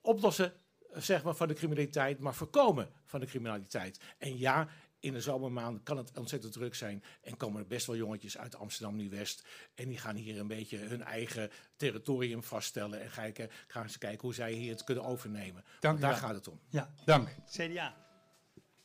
oplossen 0.00 0.52
zeg 0.94 1.22
maar, 1.22 1.34
van 1.34 1.48
de 1.48 1.54
criminaliteit, 1.54 2.18
maar 2.18 2.34
voorkomen 2.34 2.90
van 3.04 3.20
de 3.20 3.26
criminaliteit. 3.26 4.00
En 4.18 4.38
ja, 4.38 4.68
in 5.00 5.12
de 5.12 5.20
zomermaanden 5.20 5.82
kan 5.82 5.96
het 5.96 6.18
ontzettend 6.18 6.52
druk 6.52 6.74
zijn. 6.74 7.04
En 7.22 7.36
komen 7.36 7.60
er 7.60 7.66
best 7.66 7.86
wel 7.86 7.96
jongetjes 7.96 8.38
uit 8.38 8.56
Amsterdam 8.56 8.96
Nieuw-West. 8.96 9.44
En 9.74 9.88
die 9.88 9.98
gaan 9.98 10.16
hier 10.16 10.38
een 10.38 10.46
beetje 10.46 10.76
hun 10.76 11.02
eigen 11.02 11.50
territorium 11.76 12.42
vaststellen. 12.42 13.00
En 13.00 13.10
kijken, 13.10 13.50
gaan 13.66 13.90
ze 13.90 13.98
kijken 13.98 14.20
hoe 14.20 14.34
zij 14.34 14.52
hier 14.52 14.70
het 14.70 14.84
kunnen 14.84 15.04
overnemen. 15.04 15.64
Dank 15.80 16.00
daar 16.00 16.14
gaat 16.14 16.34
het 16.34 16.48
om. 16.48 16.60
Ja, 16.68 16.94
dank. 17.04 17.28
CDA. 17.46 18.08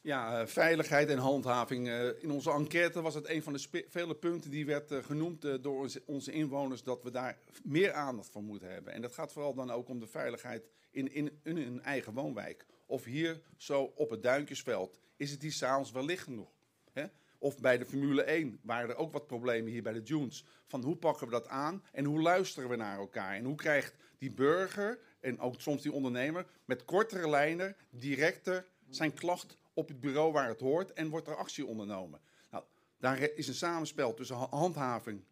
Ja, 0.02 0.42
uh, 0.42 0.48
veiligheid 0.48 1.10
en 1.10 1.18
handhaving. 1.18 1.88
Uh, 1.88 2.24
in 2.24 2.32
onze 2.32 2.52
enquête 2.52 3.02
was 3.02 3.14
het 3.14 3.30
een 3.30 3.44
van 3.44 3.54
de 3.54 3.86
vele 3.90 4.16
punten 4.16 4.52
die 4.52 4.66
werd 4.66 4.92
uh, 4.92 5.04
genoemd 5.04 5.42
door 5.42 5.80
onze, 5.80 6.04
onze, 6.06 6.32
inwoners 6.32 6.84
dat 6.84 7.04
we 7.04 7.12
daar 7.12 7.38
meer 7.64 7.94
aandacht 7.94 8.30
voor 8.30 8.44
moeten 8.44 8.72
hebben. 8.72 8.94
En 8.94 9.02
dat 9.02 9.14
gaat 9.14 9.32
vooral 9.32 9.54
dan 9.54 9.72
ook 9.72 9.90
om 9.90 10.00
de 10.00 10.08
veiligheid 10.08 10.70
in, 10.92 11.14
in, 11.14 11.40
in 11.44 11.58
hun 11.58 11.82
eigen 11.82 12.14
woonwijk. 12.14 12.66
Of 12.86 13.04
hier 13.04 13.42
zo 13.58 13.82
op 13.96 14.10
het 14.10 14.24
Duinkjesveld 14.24 15.00
is 15.18 15.32
het 15.32 15.42
hier 15.42 15.52
s'avonds 15.52 15.92
wel 15.92 16.06
licht 16.06 16.24
genoeg. 16.24 16.50
Hè? 16.92 17.06
Of 17.38 17.60
bij 17.60 17.78
de 17.78 17.86
Formule 17.86 18.24
1 18.24 18.60
waren 18.62 18.90
er 18.90 18.96
ook 18.96 19.12
wat 19.12 19.28
problemen 19.28 19.72
hier 19.72 19.84
bij 19.84 19.94
de 19.94 20.04
Dunes. 20.04 20.46
Van 20.68 20.84
hoe 20.84 20.96
pakken 20.96 21.26
we 21.26 21.32
dat 21.32 21.48
aan 21.48 21.84
en 21.92 22.06
hoe 22.06 22.22
luisteren 22.22 22.70
we 22.70 22.76
naar 22.76 22.98
elkaar? 22.98 23.36
En 23.36 23.46
hoe 23.46 23.56
krijgt 23.56 23.96
die 24.18 24.34
burger 24.34 25.00
en 25.20 25.40
ook 25.40 25.62
soms 25.62 25.82
die 25.82 25.92
ondernemer 25.92 26.46
met 26.66 26.86
kortere 26.86 27.30
lijnen 27.30 27.76
directer 27.90 28.66
zijn 28.90 29.14
klacht 29.14 29.58
op 29.74 29.88
het 29.88 30.00
bureau 30.00 30.32
waar 30.32 30.48
het 30.48 30.60
hoort 30.60 30.94
en 30.94 31.10
wordt 31.10 31.28
er 31.28 31.36
actie 31.36 31.66
ondernomen? 31.66 32.20
Nou, 32.52 32.64
daar 32.98 33.20
is 33.20 33.48
een 33.48 33.54
samenspel 33.54 34.14
tussen 34.14 34.36
handhaving 34.36 35.24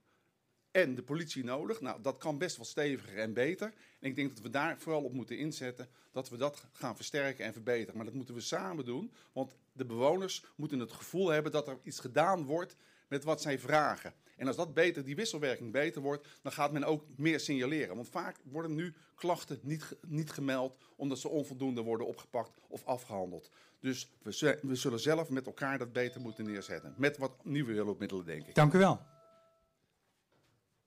en 0.73 0.95
de 0.95 1.03
politie 1.03 1.43
nodig. 1.43 1.81
Nou, 1.81 2.01
dat 2.01 2.17
kan 2.17 2.37
best 2.37 2.55
wel 2.55 2.65
steviger 2.65 3.17
en 3.17 3.33
beter. 3.33 3.73
En 3.99 4.09
ik 4.09 4.15
denk 4.15 4.29
dat 4.29 4.43
we 4.43 4.49
daar 4.49 4.79
vooral 4.79 5.03
op 5.03 5.13
moeten 5.13 5.37
inzetten, 5.37 5.87
dat 6.11 6.29
we 6.29 6.37
dat 6.37 6.65
gaan 6.71 6.95
versterken 6.95 7.45
en 7.45 7.53
verbeteren. 7.53 7.95
Maar 7.95 8.05
dat 8.05 8.13
moeten 8.13 8.35
we 8.35 8.41
samen 8.41 8.85
doen, 8.85 9.11
want 9.33 9.55
de 9.73 9.85
bewoners 9.85 10.43
moeten 10.55 10.79
het 10.79 10.91
gevoel 10.91 11.29
hebben 11.29 11.51
dat 11.51 11.67
er 11.67 11.77
iets 11.83 11.99
gedaan 11.99 12.45
wordt 12.45 12.75
met 13.07 13.23
wat 13.23 13.41
zij 13.41 13.59
vragen. 13.59 14.13
En 14.37 14.47
als 14.47 14.55
dat 14.55 14.73
beter, 14.73 15.05
die 15.05 15.15
wisselwerking 15.15 15.71
beter 15.71 16.01
wordt, 16.01 16.27
dan 16.41 16.51
gaat 16.51 16.71
men 16.71 16.83
ook 16.83 17.03
meer 17.15 17.39
signaleren. 17.39 17.95
Want 17.95 18.09
vaak 18.09 18.37
worden 18.43 18.75
nu 18.75 18.93
klachten 19.15 19.59
niet, 19.61 19.95
niet 20.07 20.31
gemeld 20.31 20.77
omdat 20.95 21.19
ze 21.19 21.29
onvoldoende 21.29 21.81
worden 21.81 22.07
opgepakt 22.07 22.51
of 22.67 22.85
afgehandeld. 22.85 23.49
Dus 23.79 24.11
we, 24.21 24.59
we 24.61 24.75
zullen 24.75 24.99
zelf 24.99 25.29
met 25.29 25.45
elkaar 25.45 25.77
dat 25.77 25.93
beter 25.93 26.21
moeten 26.21 26.45
neerzetten. 26.45 26.93
Met 26.97 27.17
wat 27.17 27.31
nieuwe 27.43 27.73
hulpmiddelen, 27.73 28.25
denk 28.25 28.47
ik. 28.47 28.55
Dank 28.55 28.73
u 28.73 28.77
wel. 28.77 29.12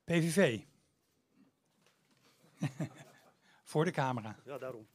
PVV. 0.07 0.61
Voor 3.71 3.85
de 3.85 3.91
camera. 3.91 4.37
Ja, 4.45 4.59
daarom. 4.59 4.89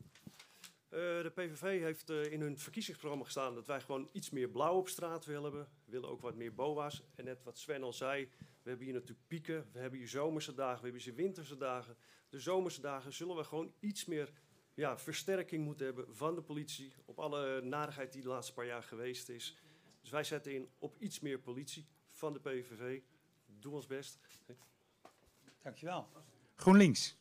Uh, 0.90 1.00
de 1.00 1.32
PVV 1.36 1.82
heeft 1.82 2.10
uh, 2.10 2.32
in 2.32 2.42
hun 2.42 2.58
verkiezingsprogramma 2.58 3.26
gestaan 3.26 3.56
dat 3.56 3.68
wij 3.68 3.82
gewoon 3.82 4.10
iets 4.12 4.30
meer 4.30 4.50
blauw 4.50 4.78
op 4.78 4.88
straat 4.88 5.26
willen 5.26 5.44
hebben. 5.44 5.68
We 5.86 5.92
willen 5.92 6.10
ook 6.10 6.22
wat 6.22 6.36
meer 6.36 6.54
BOA's. 6.54 7.04
En 7.16 7.26
net 7.26 7.44
wat 7.44 7.58
Sven 7.58 7.84
al 7.84 7.94
zei, 7.94 8.30
we 8.38 8.70
hebben 8.70 8.86
hier 8.86 8.94
natuurlijk 8.94 9.28
pieken. 9.28 9.70
We 9.72 9.80
hebben 9.80 10.00
hier 10.00 10.08
zomerse 10.08 10.54
dagen, 10.54 10.78
we 10.78 10.84
hebben 10.84 11.02
hier 11.02 11.16
winterse 11.16 11.58
dagen. 11.58 11.98
De 12.30 12.40
zomerse 12.40 12.82
dagen 12.82 13.14
zullen 13.14 13.36
we 13.36 13.44
gewoon 13.44 13.74
iets 13.80 14.06
meer 14.06 14.32
ja, 14.74 14.98
versterking 14.98 15.64
moeten 15.64 15.86
hebben 15.86 16.16
van 16.16 16.36
de 16.36 16.42
politie. 16.42 16.94
Op 17.06 17.20
alle 17.20 17.62
narigheid 17.62 18.14
die 18.14 18.22
de 18.22 18.28
laatste 18.28 18.54
paar 18.54 18.66
jaar 18.66 18.84
geweest 18.84 19.30
is. 19.30 19.58
Dus 20.02 20.10
wij 20.10 20.24
zetten 20.24 20.54
in 20.54 20.70
op 20.78 20.98
iets 20.98 21.20
meer 21.20 21.40
politie 21.40 21.88
van 22.08 22.34
de 22.34 22.40
PVV. 22.40 23.02
Doe 23.46 23.74
ons 23.74 23.88
best. 23.88 24.20
Dankjewel. 25.62 26.08
GroenLinks. 26.56 27.16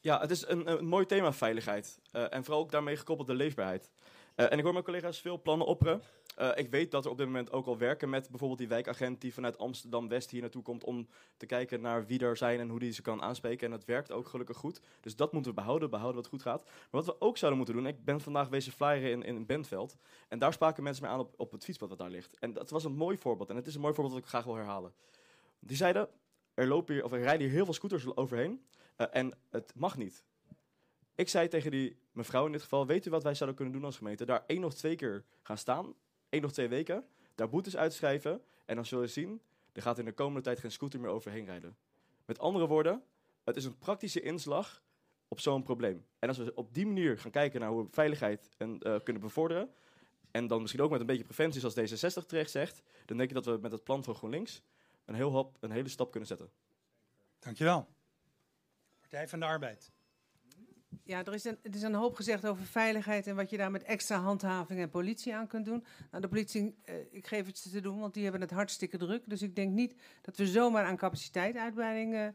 Ja, 0.00 0.20
het 0.20 0.30
is 0.30 0.46
een, 0.46 0.70
een 0.70 0.86
mooi 0.86 1.06
thema, 1.06 1.32
veiligheid. 1.32 2.00
Uh, 2.12 2.34
en 2.34 2.44
vooral 2.44 2.62
ook 2.62 2.70
daarmee 2.70 2.96
gekoppeld 2.96 3.28
de 3.28 3.34
leefbaarheid. 3.34 3.90
Uh, 4.36 4.52
en 4.52 4.58
ik 4.58 4.64
hoor 4.64 4.72
mijn 4.72 4.84
collega's 4.84 5.20
veel 5.20 5.42
plannen 5.42 5.66
opperen. 5.66 6.02
Uh, 6.38 6.50
ik 6.54 6.70
weet 6.70 6.90
dat 6.90 7.04
er 7.04 7.10
op 7.10 7.16
dit 7.16 7.26
moment 7.26 7.52
ook 7.52 7.66
al 7.66 7.78
werken 7.78 8.10
met 8.10 8.28
bijvoorbeeld 8.28 8.58
die 8.58 8.68
wijkagent 8.68 9.20
die 9.20 9.34
vanuit 9.34 9.58
Amsterdam-West 9.58 10.30
hier 10.30 10.40
naartoe 10.40 10.62
komt 10.62 10.84
om 10.84 11.08
te 11.36 11.46
kijken 11.46 11.80
naar 11.80 12.06
wie 12.06 12.20
er 12.20 12.36
zijn 12.36 12.60
en 12.60 12.68
hoe 12.68 12.78
die 12.78 12.92
ze 12.92 13.02
kan 13.02 13.22
aanspreken. 13.22 13.64
En 13.66 13.70
dat 13.70 13.84
werkt 13.84 14.12
ook 14.12 14.28
gelukkig 14.28 14.56
goed. 14.56 14.80
Dus 15.00 15.16
dat 15.16 15.32
moeten 15.32 15.50
we 15.50 15.56
behouden, 15.56 15.90
behouden 15.90 16.20
wat 16.20 16.30
goed 16.30 16.42
gaat. 16.42 16.64
Maar 16.64 17.02
wat 17.02 17.04
we 17.04 17.20
ook 17.20 17.36
zouden 17.36 17.58
moeten 17.58 17.76
doen, 17.76 17.86
ik 17.86 18.04
ben 18.04 18.20
vandaag 18.20 18.48
wezen 18.48 18.72
flyeren 18.72 19.10
in, 19.10 19.22
in 19.22 19.46
Bentveld. 19.46 19.96
En 20.28 20.38
daar 20.38 20.52
spraken 20.52 20.82
mensen 20.82 21.02
mij 21.02 21.12
aan 21.12 21.20
op, 21.20 21.34
op 21.36 21.52
het 21.52 21.64
fietspad 21.64 21.88
wat 21.88 21.98
daar 21.98 22.10
ligt. 22.10 22.38
En 22.38 22.52
dat 22.52 22.70
was 22.70 22.84
een 22.84 22.96
mooi 22.96 23.18
voorbeeld. 23.18 23.50
En 23.50 23.56
het 23.56 23.66
is 23.66 23.74
een 23.74 23.80
mooi 23.80 23.94
voorbeeld 23.94 24.14
dat 24.14 24.24
ik 24.24 24.30
graag 24.30 24.44
wil 24.44 24.54
herhalen. 24.54 24.92
Die 25.58 25.76
zeiden, 25.76 26.08
er, 26.54 26.66
lopen 26.66 26.94
hier, 26.94 27.04
of 27.04 27.12
er 27.12 27.20
rijden 27.20 27.46
hier 27.46 27.54
heel 27.54 27.64
veel 27.64 27.74
scooters 27.74 28.16
overheen 28.16 28.64
uh, 28.96 29.06
en 29.10 29.38
het 29.50 29.72
mag 29.74 29.96
niet. 29.96 30.24
Ik 31.14 31.28
zei 31.28 31.48
tegen 31.48 31.70
die 31.70 31.98
mevrouw 32.12 32.46
in 32.46 32.52
dit 32.52 32.62
geval, 32.62 32.86
weet 32.86 33.06
u 33.06 33.10
wat 33.10 33.22
wij 33.22 33.34
zouden 33.34 33.56
kunnen 33.56 33.74
doen 33.74 33.84
als 33.84 33.96
gemeente? 33.96 34.24
Daar 34.24 34.44
één 34.46 34.64
of 34.64 34.74
twee 34.74 34.96
keer 34.96 35.24
gaan 35.42 35.58
staan, 35.58 35.94
één 36.28 36.44
of 36.44 36.52
twee 36.52 36.68
weken, 36.68 37.04
daar 37.34 37.48
boetes 37.48 37.76
uitschrijven 37.76 38.42
en 38.64 38.74
dan 38.74 38.86
zul 38.86 39.00
je 39.00 39.06
zien, 39.06 39.40
er 39.72 39.82
gaat 39.82 39.98
in 39.98 40.04
de 40.04 40.12
komende 40.12 40.40
tijd 40.40 40.58
geen 40.58 40.72
scooter 40.72 41.00
meer 41.00 41.10
overheen 41.10 41.44
rijden. 41.44 41.76
Met 42.24 42.38
andere 42.38 42.66
woorden, 42.66 43.02
het 43.44 43.56
is 43.56 43.64
een 43.64 43.78
praktische 43.78 44.20
inslag 44.20 44.82
op 45.28 45.40
zo'n 45.40 45.62
probleem. 45.62 46.06
En 46.18 46.28
als 46.28 46.38
we 46.38 46.54
op 46.54 46.74
die 46.74 46.86
manier 46.86 47.18
gaan 47.18 47.30
kijken 47.30 47.60
naar 47.60 47.70
hoe 47.70 47.82
we 47.82 47.88
veiligheid 47.90 48.48
en, 48.56 48.80
uh, 48.82 48.96
kunnen 49.04 49.22
bevorderen, 49.22 49.70
en 50.30 50.46
dan 50.46 50.60
misschien 50.60 50.82
ook 50.82 50.90
met 50.90 51.00
een 51.00 51.06
beetje 51.06 51.24
preventie, 51.24 51.60
zoals 51.60 51.76
D66 51.78 52.26
terecht 52.26 52.50
zegt, 52.50 52.82
dan 53.04 53.16
denk 53.16 53.28
ik 53.28 53.34
dat 53.34 53.44
we 53.44 53.58
met 53.60 53.72
het 53.72 53.84
plan 53.84 54.04
van 54.04 54.14
GroenLinks 54.14 54.62
een, 55.08 55.14
heel 55.14 55.30
hop, 55.30 55.56
een 55.60 55.70
hele 55.70 55.88
stap 55.88 56.10
kunnen 56.10 56.28
zetten. 56.28 56.50
Dankjewel. 57.38 57.88
Partij 59.00 59.28
van 59.28 59.40
de 59.40 59.46
Arbeid. 59.46 59.90
Ja, 61.04 61.24
er 61.24 61.34
is, 61.34 61.44
een, 61.44 61.58
er 61.62 61.74
is 61.74 61.82
een 61.82 61.94
hoop 61.94 62.14
gezegd 62.14 62.46
over 62.46 62.64
veiligheid 62.64 63.26
en 63.26 63.36
wat 63.36 63.50
je 63.50 63.56
daar 63.56 63.70
met 63.70 63.82
extra 63.82 64.18
handhaving 64.18 64.80
en 64.80 64.90
politie 64.90 65.34
aan 65.34 65.46
kunt 65.46 65.64
doen. 65.64 65.84
Nou, 66.10 66.22
de 66.22 66.28
politie, 66.28 66.74
eh, 66.84 66.94
ik 67.10 67.26
geef 67.26 67.46
het 67.46 67.58
ze 67.58 67.70
te 67.70 67.80
doen, 67.80 67.98
want 67.98 68.14
die 68.14 68.22
hebben 68.22 68.40
het 68.40 68.50
hartstikke 68.50 68.98
druk. 68.98 69.22
Dus 69.26 69.42
ik 69.42 69.56
denk 69.56 69.72
niet 69.72 69.94
dat 70.22 70.36
we 70.36 70.46
zomaar 70.46 70.84
aan 70.84 70.96
capaciteituitbreiding 70.96 72.14
uh, 72.14 72.28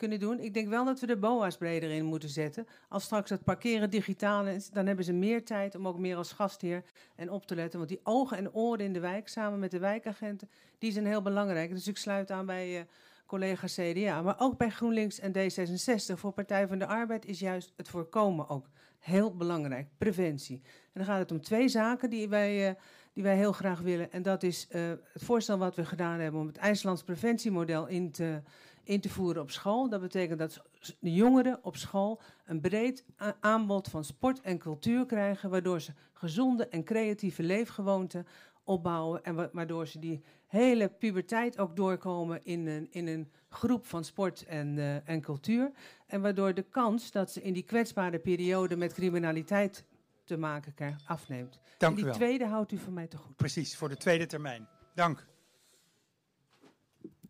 kunnen 0.00 0.18
doen. 0.18 0.40
Ik 0.40 0.54
denk 0.54 0.68
wel 0.68 0.84
dat 0.84 1.00
we 1.00 1.06
de 1.06 1.16
BOA's 1.16 1.56
breder 1.56 1.90
in 1.90 2.04
moeten 2.04 2.28
zetten. 2.28 2.66
Als 2.88 3.04
straks 3.04 3.30
het 3.30 3.44
parkeren 3.44 3.90
digitaal 3.90 4.46
is, 4.46 4.70
dan 4.70 4.86
hebben 4.86 5.04
ze 5.04 5.12
meer 5.12 5.44
tijd 5.44 5.74
om 5.74 5.88
ook 5.88 5.98
meer 5.98 6.16
als 6.16 6.32
gastheer 6.32 6.82
en 7.16 7.30
op 7.30 7.46
te 7.46 7.54
letten. 7.54 7.78
Want 7.78 7.90
die 7.90 8.00
ogen 8.02 8.36
en 8.36 8.52
oren 8.52 8.84
in 8.84 8.92
de 8.92 9.00
wijk, 9.00 9.28
samen 9.28 9.58
met 9.58 9.70
de 9.70 9.78
wijkagenten, 9.78 10.50
die 10.78 10.92
zijn 10.92 11.06
heel 11.06 11.22
belangrijk. 11.22 11.70
Dus 11.70 11.88
ik 11.88 11.96
sluit 11.96 12.30
aan 12.30 12.46
bij 12.46 12.78
uh, 12.78 12.80
collega 13.26 13.66
CDA. 13.66 14.22
Maar 14.22 14.36
ook 14.38 14.56
bij 14.56 14.70
GroenLinks 14.70 15.18
en 15.18 15.32
D66 15.32 16.18
voor 16.18 16.32
Partij 16.32 16.68
van 16.68 16.78
de 16.78 16.86
Arbeid 16.86 17.26
is 17.26 17.38
juist 17.38 17.72
het 17.76 17.88
voorkomen 17.88 18.48
ook 18.48 18.66
heel 18.98 19.36
belangrijk. 19.36 19.88
Preventie. 19.98 20.60
En 20.64 20.90
dan 20.92 21.04
gaat 21.04 21.18
het 21.18 21.30
om 21.30 21.40
twee 21.40 21.68
zaken 21.68 22.10
die 22.10 22.28
wij, 22.28 22.68
uh, 22.68 22.74
die 23.20 23.28
wij 23.28 23.38
heel 23.38 23.52
graag 23.52 23.80
willen. 23.80 24.12
En 24.12 24.22
dat 24.22 24.42
is 24.42 24.66
uh, 24.70 24.88
het 25.12 25.22
voorstel 25.22 25.58
wat 25.58 25.74
we 25.74 25.84
gedaan 25.84 26.20
hebben 26.20 26.40
om 26.40 26.46
het 26.46 26.56
IJslands 26.56 27.02
preventiemodel 27.02 27.86
in 27.86 28.10
te 28.10 28.42
in 28.84 29.00
te 29.00 29.08
voeren 29.08 29.42
op 29.42 29.50
school. 29.50 29.88
Dat 29.88 30.00
betekent 30.00 30.38
dat 30.38 30.62
de 31.00 31.12
jongeren 31.12 31.58
op 31.62 31.76
school 31.76 32.20
een 32.46 32.60
breed 32.60 33.04
aanbod 33.40 33.88
van 33.88 34.04
sport 34.04 34.40
en 34.40 34.58
cultuur 34.58 35.06
krijgen, 35.06 35.50
waardoor 35.50 35.80
ze 35.80 35.92
gezonde 36.12 36.68
en 36.68 36.84
creatieve 36.84 37.42
leefgewoonten 37.42 38.26
opbouwen 38.64 39.24
en 39.24 39.50
waardoor 39.52 39.86
ze 39.86 39.98
die 39.98 40.22
hele 40.46 40.88
puberteit 40.88 41.58
ook 41.58 41.76
doorkomen 41.76 42.44
in 42.44 42.66
een, 42.66 42.86
in 42.90 43.06
een 43.06 43.30
groep 43.48 43.86
van 43.86 44.04
sport 44.04 44.44
en, 44.44 44.76
uh, 44.76 45.08
en 45.08 45.20
cultuur. 45.20 45.70
En 46.06 46.20
waardoor 46.20 46.54
de 46.54 46.64
kans 46.70 47.10
dat 47.10 47.32
ze 47.32 47.42
in 47.42 47.52
die 47.52 47.62
kwetsbare 47.62 48.18
periode 48.18 48.76
met 48.76 48.92
criminaliteit 48.92 49.84
te 50.30 50.38
maken 50.38 50.74
krijgen 50.74 51.00
afneemt. 51.06 51.58
Dank 51.78 51.92
en 51.92 51.94
die 51.94 52.04
u 52.04 52.06
wel. 52.06 52.16
tweede 52.16 52.46
houdt 52.46 52.72
u 52.72 52.78
van 52.78 52.92
mij 52.92 53.06
te 53.06 53.16
goed. 53.16 53.36
Precies, 53.36 53.76
voor 53.76 53.88
de 53.88 53.96
tweede 53.96 54.26
termijn. 54.26 54.68
Dank. 54.94 55.26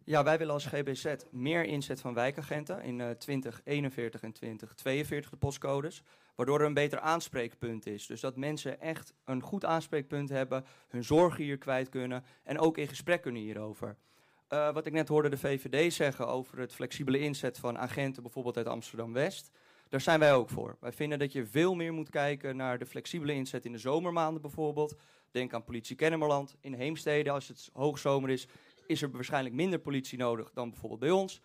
Ja, 0.05 0.25
wij 0.25 0.39
willen 0.39 0.53
als 0.53 0.67
GBZ 0.67 1.15
meer 1.31 1.65
inzet 1.65 2.01
van 2.01 2.15
wijkagenten 2.15 2.83
in 2.83 2.99
uh, 2.99 3.11
2041 3.11 4.23
en 4.23 4.33
2042 4.33 5.31
de 5.31 5.37
postcodes, 5.37 6.03
waardoor 6.35 6.61
er 6.61 6.67
een 6.67 6.75
beter 6.75 7.01
aanspreekpunt 7.01 7.87
is. 7.87 8.07
Dus 8.07 8.21
dat 8.21 8.37
mensen 8.37 8.81
echt 8.81 9.15
een 9.25 9.43
goed 9.43 9.65
aanspreekpunt 9.65 10.29
hebben, 10.29 10.65
hun 10.89 11.05
zorgen 11.05 11.45
hier 11.45 11.59
kwijt 11.59 11.89
kunnen 11.89 12.25
en 12.43 12.59
ook 12.59 12.79
in 12.79 12.89
gesprek 12.89 13.23
kunnen 13.23 13.43
hierover. 13.43 13.97
Uh, 14.49 14.73
wat 14.73 14.87
ik 14.87 14.93
net 14.93 15.09
hoorde 15.09 15.29
de 15.29 15.39
VVD 15.39 15.93
zeggen 15.93 16.29
over 16.29 16.59
het 16.59 16.75
flexibele 16.75 17.19
inzet 17.19 17.59
van 17.59 17.79
agenten 17.79 18.23
bijvoorbeeld 18.23 18.57
uit 18.57 18.67
Amsterdam-West. 18.67 19.51
Daar 19.91 20.01
zijn 20.01 20.19
wij 20.19 20.35
ook 20.35 20.51
voor. 20.51 20.77
Wij 20.81 20.93
vinden 20.93 21.19
dat 21.19 21.33
je 21.33 21.47
veel 21.47 21.75
meer 21.75 21.93
moet 21.93 22.09
kijken 22.09 22.57
naar 22.57 22.79
de 22.79 22.87
flexibele 22.87 23.35
inzet 23.35 23.65
in 23.65 23.73
de 23.73 23.79
zomermaanden 23.79 24.43
bijvoorbeeld. 24.43 24.97
Denk 25.31 25.55
aan 25.55 25.65
politie 25.65 25.97
Kennemerland. 25.97 26.57
In 26.61 26.75
Heemstede, 26.75 27.31
als 27.31 27.49
het 27.49 27.71
hoogzomer 27.73 28.31
is, 28.31 28.47
is 28.87 29.03
er 29.03 29.11
waarschijnlijk 29.11 29.55
minder 29.55 29.79
politie 29.79 30.19
nodig 30.19 30.51
dan 30.53 30.71
bijvoorbeeld 30.71 31.01
bij 31.01 31.11
ons. 31.11 31.41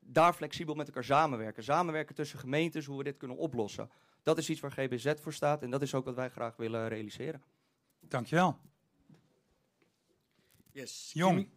Daar 0.00 0.32
flexibel 0.32 0.74
met 0.74 0.86
elkaar 0.86 1.04
samenwerken. 1.04 1.64
Samenwerken 1.64 2.14
tussen 2.14 2.38
gemeentes, 2.38 2.86
hoe 2.86 2.98
we 2.98 3.04
dit 3.04 3.16
kunnen 3.16 3.36
oplossen. 3.36 3.90
Dat 4.22 4.38
is 4.38 4.50
iets 4.50 4.60
waar 4.60 4.72
GBZ 4.72 5.14
voor 5.20 5.32
staat 5.32 5.62
en 5.62 5.70
dat 5.70 5.82
is 5.82 5.94
ook 5.94 6.04
wat 6.04 6.14
wij 6.14 6.30
graag 6.30 6.56
willen 6.56 6.88
realiseren. 6.88 7.42
Dankjewel. 8.00 8.58
Yes. 10.72 11.10
Jong. 11.12 11.48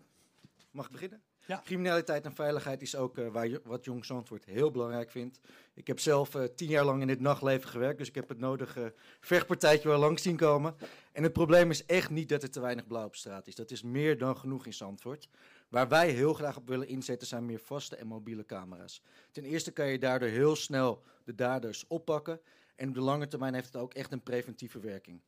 Mag 0.72 0.86
ik 0.86 0.92
beginnen? 0.92 1.22
Criminaliteit 1.64 2.26
en 2.26 2.34
veiligheid 2.34 2.82
is 2.82 2.96
ook 2.96 3.18
eh, 3.18 3.28
waar 3.28 3.50
wat 3.64 3.86
Jong 3.86 4.06
Zandvoort 4.06 4.46
heel 4.46 4.72
belangrijk 4.72 5.12
vindt. 5.12 5.40
Ik 5.74 5.88
heb 5.88 6.00
zelf 6.00 6.36
eh, 6.36 6.44
tien 6.44 6.70
jaar 6.70 6.86
lang 6.86 7.02
in 7.02 7.10
het 7.10 7.20
nachtleven 7.20 7.70
gewerkt, 7.70 7.98
dus 7.98 8.08
ik 8.08 8.16
heb 8.16 8.30
het 8.30 8.40
nodige 8.40 8.94
vechtpartijtje 9.20 9.88
wel 9.88 10.00
langs 10.00 10.22
zien 10.22 10.36
komen. 10.36 10.76
En 11.12 11.24
het 11.24 11.34
probleem 11.34 11.70
is 11.70 11.86
echt 11.86 12.10
niet 12.10 12.30
dat 12.30 12.44
er 12.44 12.52
te 12.52 12.60
weinig 12.60 12.88
blauw 12.88 13.06
op 13.06 13.16
straat 13.16 13.48
is. 13.48 13.56
Dat 13.56 13.72
is 13.72 13.82
meer 13.82 14.18
dan 14.18 14.38
genoeg 14.38 14.66
in 14.66 14.74
Zandvoort. 14.74 15.30
Waar 15.70 15.88
wij 15.88 16.10
heel 16.10 16.34
graag 16.34 16.58
op 16.58 16.68
willen 16.68 16.88
inzetten 16.88 17.28
zijn 17.28 17.46
meer 17.46 17.60
vaste 17.60 17.96
en 17.96 18.08
mobiele 18.08 18.46
camera's. 18.46 19.02
Ten 19.32 19.44
eerste 19.44 19.72
kan 19.72 19.88
je 19.88 20.00
daardoor 20.00 20.30
heel 20.30 20.56
snel 20.56 21.04
de 21.24 21.36
daders 21.36 21.88
oppakken. 21.88 22.42
En 22.76 22.88
op 22.88 22.94
de 22.94 23.02
lange 23.02 23.28
termijn 23.28 23.54
heeft 23.54 23.74
het 23.74 23.82
ook 23.82 23.94
echt 23.94 24.12
een 24.12 24.24
preventieve 24.24 24.80
werking. 24.80 25.22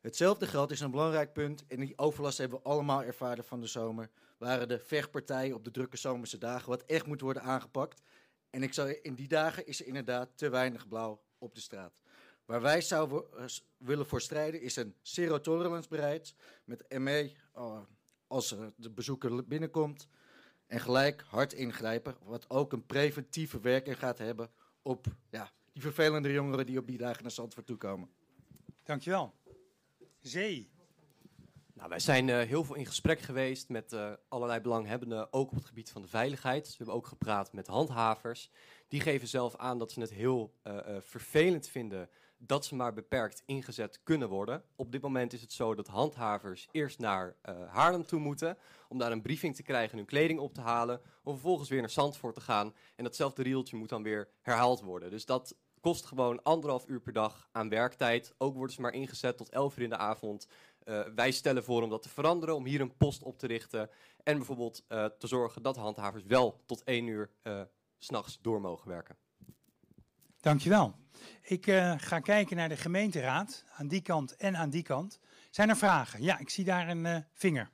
Hetzelfde 0.00 0.46
geldt 0.46 0.72
is 0.72 0.80
een 0.80 0.90
belangrijk 0.90 1.32
punt. 1.32 1.66
En 1.66 1.80
die 1.80 1.98
overlast 1.98 2.38
hebben 2.38 2.58
we 2.58 2.64
allemaal 2.64 3.02
ervaren 3.02 3.44
van 3.44 3.60
de 3.60 3.66
zomer. 3.66 4.10
Waren 4.38 4.68
de 4.68 4.78
vechtpartijen 4.78 5.54
op 5.54 5.64
de 5.64 5.70
drukke 5.70 5.96
zomerse 5.96 6.38
dagen. 6.38 6.68
Wat 6.68 6.82
echt 6.82 7.06
moet 7.06 7.20
worden 7.20 7.42
aangepakt. 7.42 8.02
En 8.50 8.62
ik 8.62 8.74
zou, 8.74 8.90
in 8.90 9.14
die 9.14 9.28
dagen 9.28 9.66
is 9.66 9.80
er 9.80 9.86
inderdaad 9.86 10.28
te 10.34 10.48
weinig 10.48 10.88
blauw 10.88 11.22
op 11.38 11.54
de 11.54 11.60
straat. 11.60 12.00
Waar 12.44 12.60
wij 12.60 12.80
zouden 12.80 13.24
uh, 13.36 13.44
willen 13.76 14.06
voor 14.06 14.20
strijden 14.20 14.60
is 14.60 14.76
een 14.76 14.94
zero 15.02 15.40
tolerance 15.40 15.88
beleid. 15.88 16.34
Met 16.64 16.98
ME 16.98 17.32
uh, 17.56 17.80
als 18.26 18.52
uh, 18.52 18.66
de 18.76 18.90
bezoeker 18.90 19.46
binnenkomt. 19.46 20.08
En 20.66 20.80
gelijk 20.80 21.24
hard 21.26 21.52
ingrijpen. 21.52 22.16
Wat 22.22 22.50
ook 22.50 22.72
een 22.72 22.86
preventieve 22.86 23.60
werking 23.60 23.98
gaat 23.98 24.18
hebben 24.18 24.50
op 24.82 25.06
ja, 25.30 25.52
die 25.72 25.82
vervelende 25.82 26.32
jongeren 26.32 26.66
die 26.66 26.78
op 26.78 26.86
die 26.86 26.98
dagen 26.98 27.22
naar 27.22 27.30
Zandvoort 27.30 27.66
toe 27.66 27.76
komen. 27.76 28.10
Dankjewel. 28.82 29.34
Zee. 30.20 30.70
Nou, 31.78 31.88
wij 31.88 31.98
zijn 31.98 32.28
uh, 32.28 32.40
heel 32.40 32.64
veel 32.64 32.74
in 32.74 32.86
gesprek 32.86 33.20
geweest 33.20 33.68
met 33.68 33.92
uh, 33.92 34.12
allerlei 34.28 34.60
belanghebbenden, 34.60 35.32
ook 35.32 35.50
op 35.50 35.56
het 35.56 35.64
gebied 35.64 35.90
van 35.90 36.02
de 36.02 36.08
veiligheid. 36.08 36.64
Dus 36.64 36.70
we 36.70 36.76
hebben 36.76 36.94
ook 36.94 37.06
gepraat 37.06 37.52
met 37.52 37.66
handhavers. 37.66 38.50
Die 38.88 39.00
geven 39.00 39.28
zelf 39.28 39.56
aan 39.56 39.78
dat 39.78 39.92
ze 39.92 40.00
het 40.00 40.12
heel 40.12 40.54
uh, 40.64 40.78
vervelend 41.00 41.68
vinden 41.68 42.08
dat 42.38 42.64
ze 42.64 42.74
maar 42.74 42.92
beperkt 42.92 43.42
ingezet 43.46 44.00
kunnen 44.02 44.28
worden. 44.28 44.64
Op 44.76 44.92
dit 44.92 45.02
moment 45.02 45.32
is 45.32 45.40
het 45.40 45.52
zo 45.52 45.74
dat 45.74 45.86
handhavers 45.86 46.68
eerst 46.70 46.98
naar 46.98 47.36
Haarlem 47.68 48.06
toe 48.06 48.20
moeten 48.20 48.56
om 48.88 48.98
daar 48.98 49.12
een 49.12 49.22
briefing 49.22 49.56
te 49.56 49.62
krijgen 49.62 49.90
en 49.90 49.96
hun 49.96 50.06
kleding 50.06 50.38
op 50.38 50.54
te 50.54 50.60
halen, 50.60 51.00
om 51.22 51.32
vervolgens 51.32 51.68
weer 51.68 51.80
naar 51.80 51.90
Zandvoort 51.90 52.34
te 52.34 52.40
gaan. 52.40 52.74
En 52.96 53.04
datzelfde 53.04 53.42
rieltje 53.42 53.76
moet 53.76 53.88
dan 53.88 54.02
weer 54.02 54.28
herhaald 54.40 54.80
worden. 54.80 55.10
Dus 55.10 55.26
dat 55.26 55.56
kost 55.80 56.06
gewoon 56.06 56.42
anderhalf 56.42 56.86
uur 56.86 57.00
per 57.00 57.12
dag 57.12 57.48
aan 57.52 57.68
werktijd. 57.68 58.34
Ook 58.38 58.54
worden 58.54 58.74
ze 58.74 58.80
maar 58.80 58.92
ingezet 58.92 59.36
tot 59.36 59.48
elf 59.48 59.76
uur 59.76 59.82
in 59.82 59.90
de 59.90 59.96
avond. 59.96 60.48
Uh, 60.84 61.00
wij 61.14 61.30
stellen 61.30 61.64
voor 61.64 61.82
om 61.82 61.90
dat 61.90 62.02
te 62.02 62.08
veranderen, 62.08 62.54
om 62.54 62.64
hier 62.66 62.80
een 62.80 62.96
post 62.96 63.22
op 63.22 63.38
te 63.38 63.46
richten. 63.46 63.90
En 64.22 64.36
bijvoorbeeld 64.36 64.84
uh, 64.88 65.04
te 65.04 65.26
zorgen 65.26 65.62
dat 65.62 65.76
handhavers 65.76 66.24
wel 66.24 66.62
tot 66.66 66.84
één 66.84 67.06
uur 67.06 67.30
uh, 67.42 67.62
s'nachts 67.98 68.38
door 68.40 68.60
mogen 68.60 68.88
werken. 68.88 69.16
Dankjewel. 70.40 70.94
Ik 71.42 71.64
ga 71.96 72.20
kijken 72.20 72.56
naar 72.56 72.68
de 72.68 72.76
gemeenteraad, 72.76 73.64
aan 73.76 73.88
die 73.88 74.02
kant 74.02 74.36
en 74.36 74.56
aan 74.56 74.70
die 74.70 74.82
kant. 74.82 75.18
Zijn 75.50 75.68
er 75.68 75.76
vragen? 75.76 76.22
Ja, 76.22 76.38
ik 76.38 76.50
zie 76.50 76.64
daar 76.64 76.88
een 76.88 77.24
vinger. 77.32 77.70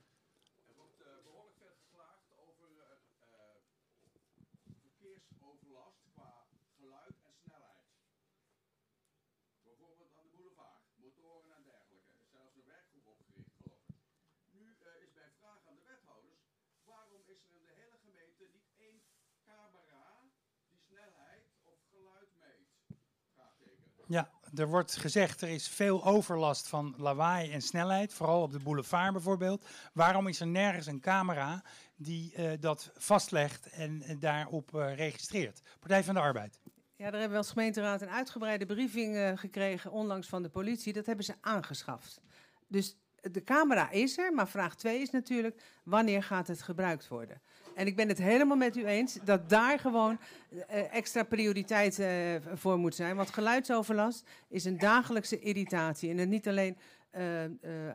Ja, 24.07 24.31
er 24.55 24.69
wordt 24.69 24.97
gezegd 24.97 25.41
er 25.41 25.49
is 25.49 25.69
veel 25.69 26.05
overlast 26.05 26.69
van 26.69 26.95
lawaai 26.99 27.53
en 27.53 27.61
snelheid, 27.61 28.15
vooral 28.15 28.43
op 28.43 28.53
de 28.53 28.59
boulevard 28.59 29.13
bijvoorbeeld. 29.13 29.67
Waarom 29.93 30.27
is 30.27 30.41
er 30.41 30.47
nergens 30.47 30.87
een 30.87 31.01
camera 31.01 31.63
die 31.97 32.35
uh, 32.39 32.51
dat 32.61 32.91
vastlegt 32.97 33.69
en 33.71 34.03
uh, 34.03 34.21
daarop 34.21 34.75
uh, 34.75 34.95
registreert? 34.95 35.63
Partij 35.79 36.05
van 36.05 36.15
de 36.15 36.21
Arbeid. 36.21 36.61
Ja, 36.97 37.11
daar 37.11 37.21
hebben 37.21 37.31
we 37.31 37.37
als 37.37 37.51
gemeenteraad 37.51 38.03
een 38.03 38.11
uitgebreide 38.11 38.67
briefing 38.67 39.41
gekregen 39.41 39.91
onlangs 39.91 40.29
van 40.29 40.43
de 40.43 40.49
politie. 40.49 40.93
Dat 40.93 41.07
hebben 41.07 41.25
ze 41.25 41.35
aangeschaft. 41.41 42.21
Dus 42.69 42.97
de 43.21 43.43
camera 43.43 43.91
is 43.91 44.19
er, 44.19 44.33
maar 44.33 44.49
vraag 44.49 44.75
2 44.75 45.01
is 45.01 45.11
natuurlijk 45.11 45.63
wanneer 45.85 46.23
gaat 46.23 46.47
het 46.47 46.63
gebruikt 46.63 47.09
worden? 47.09 47.41
En 47.75 47.87
ik 47.87 47.97
ben 47.97 48.09
het 48.09 48.19
helemaal 48.19 48.57
met 48.57 48.77
u 48.77 48.85
eens 48.85 49.19
dat 49.25 49.49
daar 49.49 49.79
gewoon 49.79 50.19
uh, 50.53 50.95
extra 50.95 51.23
prioriteit 51.23 51.99
uh, 51.99 52.09
voor 52.55 52.79
moet 52.79 52.95
zijn. 52.95 53.17
Want 53.17 53.31
geluidsoverlast 53.31 54.29
is 54.49 54.65
een 54.65 54.79
dagelijkse 54.79 55.39
irritatie. 55.39 56.15
En 56.15 56.29
niet 56.29 56.49
alleen 56.49 56.77
uh, 57.17 57.21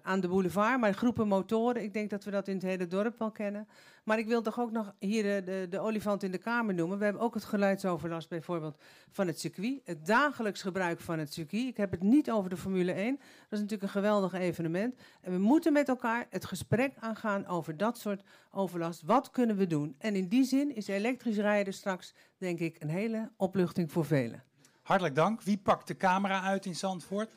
aan 0.02 0.20
de 0.20 0.28
boulevard, 0.28 0.80
maar 0.80 0.94
groepen 0.94 1.28
motoren. 1.28 1.84
Ik 1.84 1.94
denk 1.94 2.10
dat 2.10 2.24
we 2.24 2.32
dat 2.32 2.48
in 2.48 2.54
het 2.54 2.64
hele 2.64 2.88
dorp 2.88 3.20
wel 3.20 3.32
kennen. 3.32 3.68
Maar 4.10 4.20
ik 4.20 4.28
wil 4.28 4.42
toch 4.42 4.60
ook 4.60 4.72
nog 4.72 4.94
hier 5.00 5.24
de, 5.24 5.42
de, 5.46 5.68
de 5.70 5.80
olifant 5.80 6.24
in 6.24 6.32
de 6.32 6.38
kamer 6.38 6.74
noemen. 6.74 6.98
We 6.98 7.04
hebben 7.04 7.22
ook 7.22 7.34
het 7.34 7.44
geluidsoverlast 7.44 8.30
bijvoorbeeld 8.30 8.78
van 9.12 9.28
het 9.28 9.40
circuit. 9.40 9.82
Het 9.84 10.06
dagelijks 10.06 10.62
gebruik 10.62 11.00
van 11.00 11.20
het 11.20 11.34
circuit. 11.34 11.68
Ik 11.68 11.78
heb 11.78 11.92
het 11.92 12.04
niet 12.04 12.32
over 12.32 12.50
de 12.50 12.58
Formule 12.58 12.92
1. 12.92 13.16
Dat 13.16 13.24
is 13.50 13.60
natuurlijk 13.60 13.84
een 13.84 13.90
geweldig 13.90 14.34
evenement. 14.34 14.96
En 15.22 15.32
we 15.32 15.38
moeten 15.38 15.74
met 15.74 15.88
elkaar 15.88 16.28
het 16.30 16.46
gesprek 16.46 16.94
aangaan 17.00 17.48
over 17.48 17.78
dat 17.78 17.98
soort 17.98 18.22
overlast. 18.52 19.02
Wat 19.02 19.30
kunnen 19.30 19.56
we 19.56 19.68
doen? 19.68 19.96
En 19.98 20.16
in 20.16 20.28
die 20.28 20.44
zin 20.44 20.76
is 20.76 20.88
elektrisch 20.88 21.38
rijden 21.38 21.74
straks, 21.74 22.14
denk 22.38 22.60
ik, 22.60 22.76
een 22.80 22.90
hele 22.90 23.32
opluchting 23.38 23.92
voor 23.92 24.06
velen. 24.06 24.44
Hartelijk 24.82 25.16
dank. 25.16 25.42
Wie 25.42 25.58
pakt 25.58 25.88
de 25.88 25.98
camera 25.98 26.42
uit 26.42 26.66
in 26.66 26.76
Zandvoort? 26.76 27.30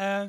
Uh, 0.00 0.22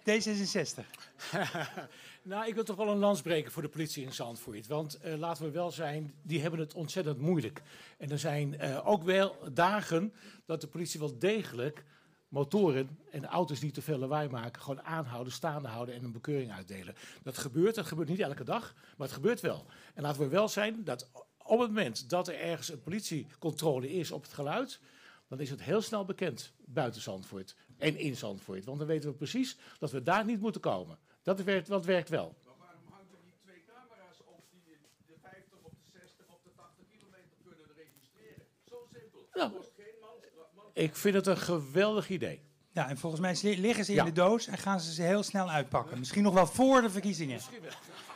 D66. 0.00 0.84
nou, 2.22 2.46
ik 2.46 2.54
wil 2.54 2.64
toch 2.64 2.76
wel 2.76 2.88
een 2.88 2.98
lans 2.98 3.22
breken 3.22 3.52
voor 3.52 3.62
de 3.62 3.68
politie 3.68 4.04
in 4.04 4.12
Zandvoort. 4.12 4.66
Want 4.66 4.98
uh, 5.04 5.14
laten 5.14 5.44
we 5.44 5.50
wel 5.50 5.70
zijn, 5.70 6.14
die 6.22 6.40
hebben 6.40 6.60
het 6.60 6.74
ontzettend 6.74 7.18
moeilijk. 7.18 7.62
En 7.98 8.10
er 8.10 8.18
zijn 8.18 8.54
uh, 8.54 8.88
ook 8.88 9.02
wel 9.02 9.36
dagen 9.52 10.12
dat 10.46 10.60
de 10.60 10.66
politie 10.66 11.00
wel 11.00 11.18
degelijk 11.18 11.84
motoren 12.28 12.98
en 13.10 13.26
auto's 13.26 13.60
die 13.60 13.70
te 13.70 13.82
veel 13.82 13.98
lawaai 13.98 14.28
maken, 14.28 14.62
gewoon 14.62 14.82
aanhouden, 14.82 15.32
staande 15.32 15.68
houden 15.68 15.94
en 15.94 16.04
een 16.04 16.12
bekeuring 16.12 16.52
uitdelen. 16.52 16.94
Dat 17.22 17.38
gebeurt, 17.38 17.74
dat 17.74 17.86
gebeurt 17.86 18.08
niet 18.08 18.20
elke 18.20 18.44
dag, 18.44 18.74
maar 18.96 19.06
het 19.06 19.16
gebeurt 19.16 19.40
wel. 19.40 19.66
En 19.94 20.02
laten 20.02 20.20
we 20.20 20.28
wel 20.28 20.48
zijn 20.48 20.84
dat 20.84 21.10
op 21.38 21.58
het 21.58 21.68
moment 21.68 22.08
dat 22.08 22.28
er 22.28 22.40
ergens 22.40 22.68
een 22.68 22.82
politiecontrole 22.82 23.92
is 23.92 24.10
op 24.10 24.22
het 24.22 24.32
geluid, 24.32 24.80
dan 25.28 25.40
is 25.40 25.50
het 25.50 25.62
heel 25.62 25.80
snel 25.80 26.04
bekend 26.04 26.52
buiten 26.64 27.00
Zandvoort 27.00 27.56
en 27.78 27.96
in 27.96 28.16
Zandvoort. 28.16 28.64
Want 28.64 28.78
dan 28.78 28.86
weten 28.86 29.10
we 29.10 29.16
precies 29.16 29.56
dat 29.78 29.90
we 29.90 30.02
daar 30.02 30.24
niet 30.24 30.40
moeten 30.40 30.60
komen. 30.60 30.98
Dat 31.22 31.40
werkt, 31.40 31.68
dat 31.68 31.84
werkt 31.84 32.08
wel. 32.08 32.36
Maar 32.44 32.54
waarom 32.58 32.84
hangt 32.90 33.12
er 33.12 33.18
niet 33.24 33.34
twee 33.42 33.62
camera's 33.66 34.20
op 34.24 34.42
die 34.50 34.76
de 35.06 35.14
50 35.22 35.58
op 35.62 35.72
de 35.72 35.90
60 35.92 36.26
op 36.28 36.40
de 36.44 36.50
80 36.56 36.84
kilometer 36.90 37.36
kunnen 37.44 37.66
registreren? 37.76 38.46
Zo 38.68 38.76
simpel. 38.92 39.28
Ja. 39.34 39.48
kost 39.48 39.72
geen 39.76 39.94
man, 40.00 40.64
Ik 40.72 40.96
vind 40.96 41.14
het 41.14 41.26
een 41.26 41.38
geweldig 41.38 42.08
idee. 42.08 42.48
Ja, 42.72 42.88
en 42.88 42.98
volgens 42.98 43.20
mij 43.20 43.56
liggen 43.56 43.84
ze 43.84 43.90
in 43.90 43.96
ja. 43.96 44.04
de 44.04 44.12
doos 44.12 44.46
en 44.46 44.58
gaan 44.58 44.80
ze 44.80 44.92
ze 44.92 45.02
heel 45.02 45.22
snel 45.22 45.50
uitpakken. 45.50 45.98
Misschien 45.98 46.22
nog 46.22 46.34
wel 46.34 46.46
voor 46.46 46.80
de 46.82 46.90
verkiezingen. 46.90 47.40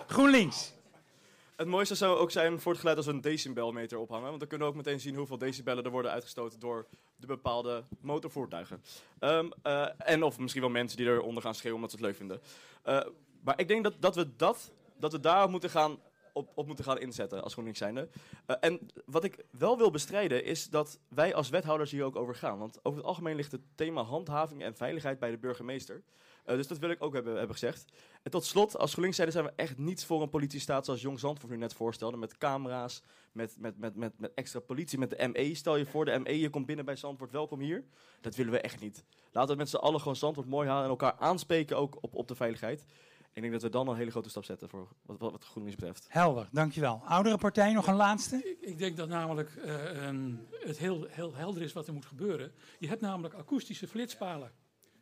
GroenLinks. 0.07 0.73
Het 1.57 1.69
mooiste 1.69 1.95
zou 1.95 2.19
ook 2.19 2.31
zijn 2.31 2.61
voor 2.61 2.73
het 2.73 2.81
geluid 2.81 2.97
als 2.97 3.07
we 3.07 3.13
een 3.13 3.21
decibelmeter 3.21 3.99
ophangen. 3.99 4.27
Want 4.27 4.39
dan 4.39 4.49
kunnen 4.49 4.67
we 4.67 4.73
ook 4.73 4.85
meteen 4.85 5.01
zien 5.01 5.15
hoeveel 5.15 5.39
decibellen 5.39 5.85
er 5.85 5.91
worden 5.91 6.11
uitgestoten 6.11 6.61
door 6.61 6.87
de 7.17 7.27
bepaalde 7.27 7.83
motorvoertuigen. 8.01 8.83
Um, 9.21 9.53
uh, 9.65 9.89
en 9.99 10.23
of 10.23 10.39
misschien 10.39 10.63
wel 10.63 10.71
mensen 10.71 10.97
die 10.97 11.07
eronder 11.07 11.43
gaan 11.43 11.55
schreeuwen 11.55 11.83
omdat 11.83 11.91
ze 11.91 11.97
het 11.97 12.07
leuk 12.07 12.17
vinden. 12.17 12.41
Uh, 12.87 13.01
maar 13.41 13.61
ik 13.61 13.69
denk 13.69 13.85
dat, 13.85 13.95
dat, 13.99 14.15
we 14.15 14.37
dat, 14.37 14.73
dat 14.99 15.13
we 15.13 15.21
daarop 15.21 15.51
moeten 15.51 15.71
gaan 15.71 15.99
op, 16.33 16.51
op 16.55 16.67
moeten 16.67 16.85
gaan 16.85 16.99
inzetten 16.99 17.43
als 17.43 17.53
GroenLinks 17.53 17.81
zijnde. 17.81 18.09
Uh, 18.47 18.57
en 18.61 18.91
wat 19.07 19.25
ik 19.25 19.45
wel 19.51 19.79
wil 19.79 19.91
bestrijden 19.91 20.45
is 20.45 20.71
dat 20.71 20.99
wij 21.09 21.35
als 21.35 21.49
wethouders 21.49 21.91
hier 21.91 22.05
ook 22.05 22.17
over 22.17 22.35
gaan. 22.35 22.59
Want 22.59 22.79
over 22.83 22.99
het 22.99 23.09
algemeen 23.09 23.37
ligt 23.37 23.53
het 23.53 23.63
thema 23.75 24.03
handhaving 24.03 24.63
en 24.63 24.77
veiligheid 24.77 25.19
bij 25.19 25.31
de 25.31 25.39
burgemeester. 25.39 26.03
Uh, 26.47 26.57
dus 26.57 26.66
dat 26.66 26.79
wil 26.79 26.91
ik 26.91 27.03
ook 27.03 27.15
hebben, 27.15 27.37
hebben 27.37 27.57
gezegd. 27.57 27.85
En 28.23 28.31
tot 28.31 28.45
slot, 28.45 28.79
als 28.79 28.91
GroenLinks 28.91 29.16
zijde 29.16 29.33
zijn 29.33 29.45
we 29.45 29.53
echt 29.57 29.79
niet 29.79 30.05
voor 30.05 30.23
een 30.23 30.29
politiestaat 30.29 30.85
zoals 30.85 31.01
Jong 31.01 31.19
Zandvoort 31.19 31.53
nu 31.53 31.59
net 31.59 31.75
voorstelde. 31.75 32.16
Met 32.16 32.39
camera's, 32.39 33.03
met, 33.33 33.57
met, 33.59 33.79
met, 33.79 33.97
met, 33.97 34.19
met 34.19 34.35
extra 34.35 34.61
politie, 34.61 34.99
met 34.99 35.11
de 35.11 35.29
ME. 35.29 35.55
Stel 35.55 35.77
je 35.77 35.87
voor, 35.87 36.05
de 36.05 36.19
ME, 36.19 36.41
je 36.41 36.51
komt 36.51 36.66
binnen 36.66 36.85
bij 36.85 36.97
Zandvoort, 36.97 37.31
welkom 37.31 37.61
hier. 37.61 37.85
Dat 38.21 38.35
willen 38.35 38.53
we 38.53 38.61
echt 38.61 38.81
niet. 38.81 39.05
Laten 39.33 39.51
we 39.51 39.57
met 39.57 39.69
z'n 39.69 39.77
allen 39.77 40.01
gewoon 40.01 40.16
Zandvoort 40.16 40.49
mooi 40.49 40.69
halen 40.69 40.85
en 40.85 40.91
elkaar 40.91 41.16
aanspreken 41.19 41.77
ook 41.77 41.97
op, 42.01 42.15
op 42.15 42.29
de 42.29 42.35
veiligheid. 42.35 42.85
Ik 43.33 43.43
denk 43.43 43.53
dat 43.53 43.62
we 43.62 43.69
dan 43.69 43.89
een 43.89 43.97
hele 43.97 44.11
grote 44.11 44.29
stap 44.29 44.45
zetten 44.45 44.69
voor 44.69 44.89
wat, 45.03 45.19
wat, 45.19 45.31
wat 45.31 45.45
GroenLinks 45.45 45.81
betreft. 45.81 46.07
Helder, 46.09 46.49
dankjewel. 46.53 47.03
Oudere 47.05 47.39
partij, 47.39 47.73
nog 47.73 47.87
een 47.87 47.95
laatste? 47.95 48.37
Ik, 48.37 48.61
ik 48.61 48.79
denk 48.79 48.97
dat 48.97 49.09
namelijk 49.09 49.51
uh, 49.65 50.03
een, 50.07 50.47
het 50.51 50.79
heel, 50.79 51.07
heel 51.09 51.35
helder 51.35 51.62
is 51.62 51.73
wat 51.73 51.87
er 51.87 51.93
moet 51.93 52.07
gebeuren. 52.07 52.53
Je 52.79 52.89
hebt 52.89 53.01
namelijk 53.01 53.35
akoestische 53.35 53.89
flitspalen. 53.89 54.53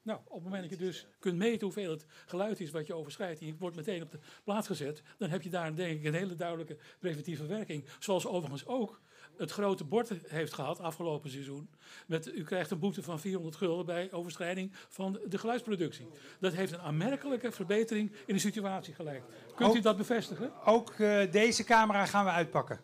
Nou, 0.03 0.21
op 0.25 0.35
het 0.35 0.45
moment 0.45 0.63
dat 0.63 0.79
je 0.79 0.85
dus 0.85 1.07
kunt 1.19 1.37
meten 1.37 1.61
hoeveel 1.61 1.91
het 1.91 2.07
geluid 2.27 2.61
is 2.61 2.71
wat 2.71 2.87
je 2.87 2.95
overschrijdt... 2.95 3.41
en 3.41 3.47
je 3.47 3.55
wordt 3.59 3.77
meteen 3.77 4.03
op 4.03 4.11
de 4.11 4.19
plaats 4.45 4.67
gezet... 4.67 5.03
dan 5.19 5.29
heb 5.29 5.43
je 5.43 5.51
daar 5.51 5.75
denk 5.75 5.99
ik 5.99 6.05
een 6.05 6.15
hele 6.15 6.37
duidelijke 6.37 6.77
preventieve 6.99 7.47
werking. 7.47 7.85
Zoals 7.99 8.27
overigens 8.27 8.67
ook 8.67 9.01
het 9.37 9.51
grote 9.51 9.85
bord 9.85 10.13
heeft 10.27 10.53
gehad 10.53 10.81
afgelopen 10.81 11.31
seizoen. 11.31 11.71
Met, 12.07 12.27
u 12.27 12.45
krijgt 12.45 12.71
een 12.71 12.79
boete 12.79 13.03
van 13.03 13.21
400 13.21 13.57
gulden 13.57 13.87
bij 13.87 14.13
overschrijding 14.13 14.73
van 14.89 15.21
de 15.29 15.39
geluidsproductie. 15.39 16.09
Dat 16.41 16.53
heeft 16.53 16.73
een 16.73 16.81
aanmerkelijke 16.81 17.53
verbetering 17.53 18.13
in 18.27 18.35
de 18.35 18.41
situatie 18.41 18.95
geleid. 18.95 19.23
Kunt 19.55 19.71
ook, 19.71 19.77
u 19.77 19.81
dat 19.81 19.97
bevestigen? 19.97 20.65
Ook 20.65 20.99
uh, 20.99 21.31
deze 21.31 21.65
camera 21.65 22.07
gaan 22.07 22.25
we 22.25 22.31
uitpakken. 22.31 22.81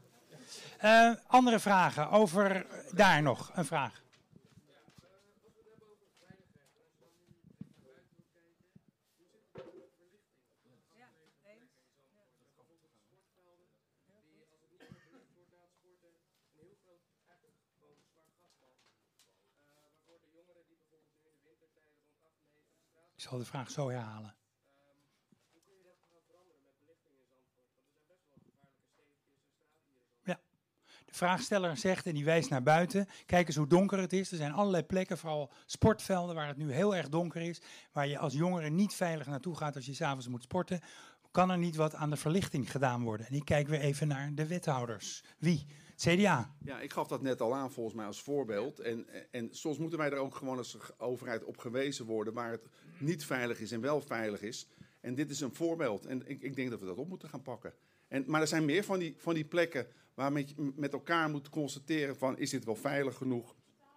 Uh, 0.85 1.13
andere 1.27 1.59
vragen 1.59 2.11
over 2.11 2.67
daar 2.95 3.23
nog 3.23 3.51
een 3.55 3.65
vraag. 3.65 4.03
Zal 23.29 23.39
de 23.39 23.45
vraag 23.45 23.71
zo 23.71 23.89
herhalen. 23.89 24.35
De 31.05 31.15
vraagsteller 31.15 31.77
zegt 31.77 32.07
en 32.07 32.15
die 32.15 32.25
wijst 32.25 32.51
naar 32.51 32.63
buiten. 32.63 33.09
Kijk 33.27 33.47
eens 33.47 33.57
hoe 33.57 33.67
donker 33.67 33.99
het 33.99 34.13
is. 34.13 34.31
Er 34.31 34.37
zijn 34.37 34.53
allerlei 34.53 34.83
plekken, 34.83 35.19
vooral 35.19 35.53
sportvelden, 35.67 36.35
waar 36.35 36.47
het 36.47 36.57
nu 36.57 36.73
heel 36.73 36.97
erg 36.97 37.09
donker 37.09 37.43
is. 37.43 37.61
Waar 37.93 38.07
je 38.07 38.19
als 38.19 38.33
jongere 38.33 38.71
niet 38.71 38.95
veilig 38.95 39.27
naartoe 39.27 39.57
gaat 39.57 39.77
als 39.77 39.87
je 39.87 39.95
s'avonds 39.95 40.29
moet 40.29 40.43
sporten. 40.43 40.81
Kan 41.31 41.51
er 41.51 41.59
niet 41.59 41.77
wat 41.77 41.95
aan 41.95 42.11
de 42.11 42.17
verlichting 42.17 42.71
gedaan 42.71 43.03
worden? 43.03 43.27
En 43.27 43.35
ik 43.35 43.45
kijk 43.45 43.69
weer 43.69 43.81
even 43.81 44.09
naar 44.09 44.35
de 44.35 44.47
wethouders. 44.47 45.23
Wie? 45.39 45.67
CDA. 45.97 46.55
Ja, 46.65 46.81
ik 46.81 46.93
gaf 46.93 47.09
dat 47.09 47.23
net 47.23 47.41
al 47.41 47.55
aan 47.55 47.73
volgens 47.73 47.97
mij 47.97 48.07
als 48.07 48.23
voorbeeld. 48.23 48.79
En, 48.79 49.07
en 49.31 49.49
soms 49.51 49.79
moeten 49.79 49.99
wij 49.99 50.11
er 50.11 50.19
ook 50.19 50.35
gewoon 50.35 50.59
als 50.59 50.77
overheid 50.99 51.45
op 51.45 51.59
gewezen 51.59 52.07
worden 52.07 52.35
waar 52.35 52.51
het 52.51 52.69
niet 53.01 53.25
veilig 53.25 53.61
is 53.61 53.73
en 53.73 53.81
wel 53.81 54.01
veilig 54.01 54.43
is. 54.43 54.69
En 55.01 55.15
dit 55.15 55.31
is 55.31 55.41
een 55.41 55.55
voorbeeld. 55.55 56.07
En 56.07 56.29
ik, 56.29 56.43
ik 56.43 56.57
denk 56.57 56.71
dat 56.71 56.81
we 56.81 56.87
dat 56.87 56.97
op 56.97 57.09
moeten 57.09 57.29
gaan 57.29 57.43
pakken. 57.43 57.75
En, 58.09 58.25
maar 58.27 58.41
er 58.41 58.47
zijn 58.47 58.65
meer 58.65 58.85
van 58.85 58.99
die, 58.99 59.15
van 59.19 59.35
die 59.35 59.45
plekken 59.45 59.87
waar 60.15 60.33
je 60.39 60.73
met 60.77 60.93
elkaar 60.93 61.31
moet 61.31 61.49
constateren 61.49 62.17
van 62.17 62.39
is 62.39 62.51
dit 62.51 62.65
wel 62.65 62.77
veilig 62.77 63.17
genoeg? 63.17 63.55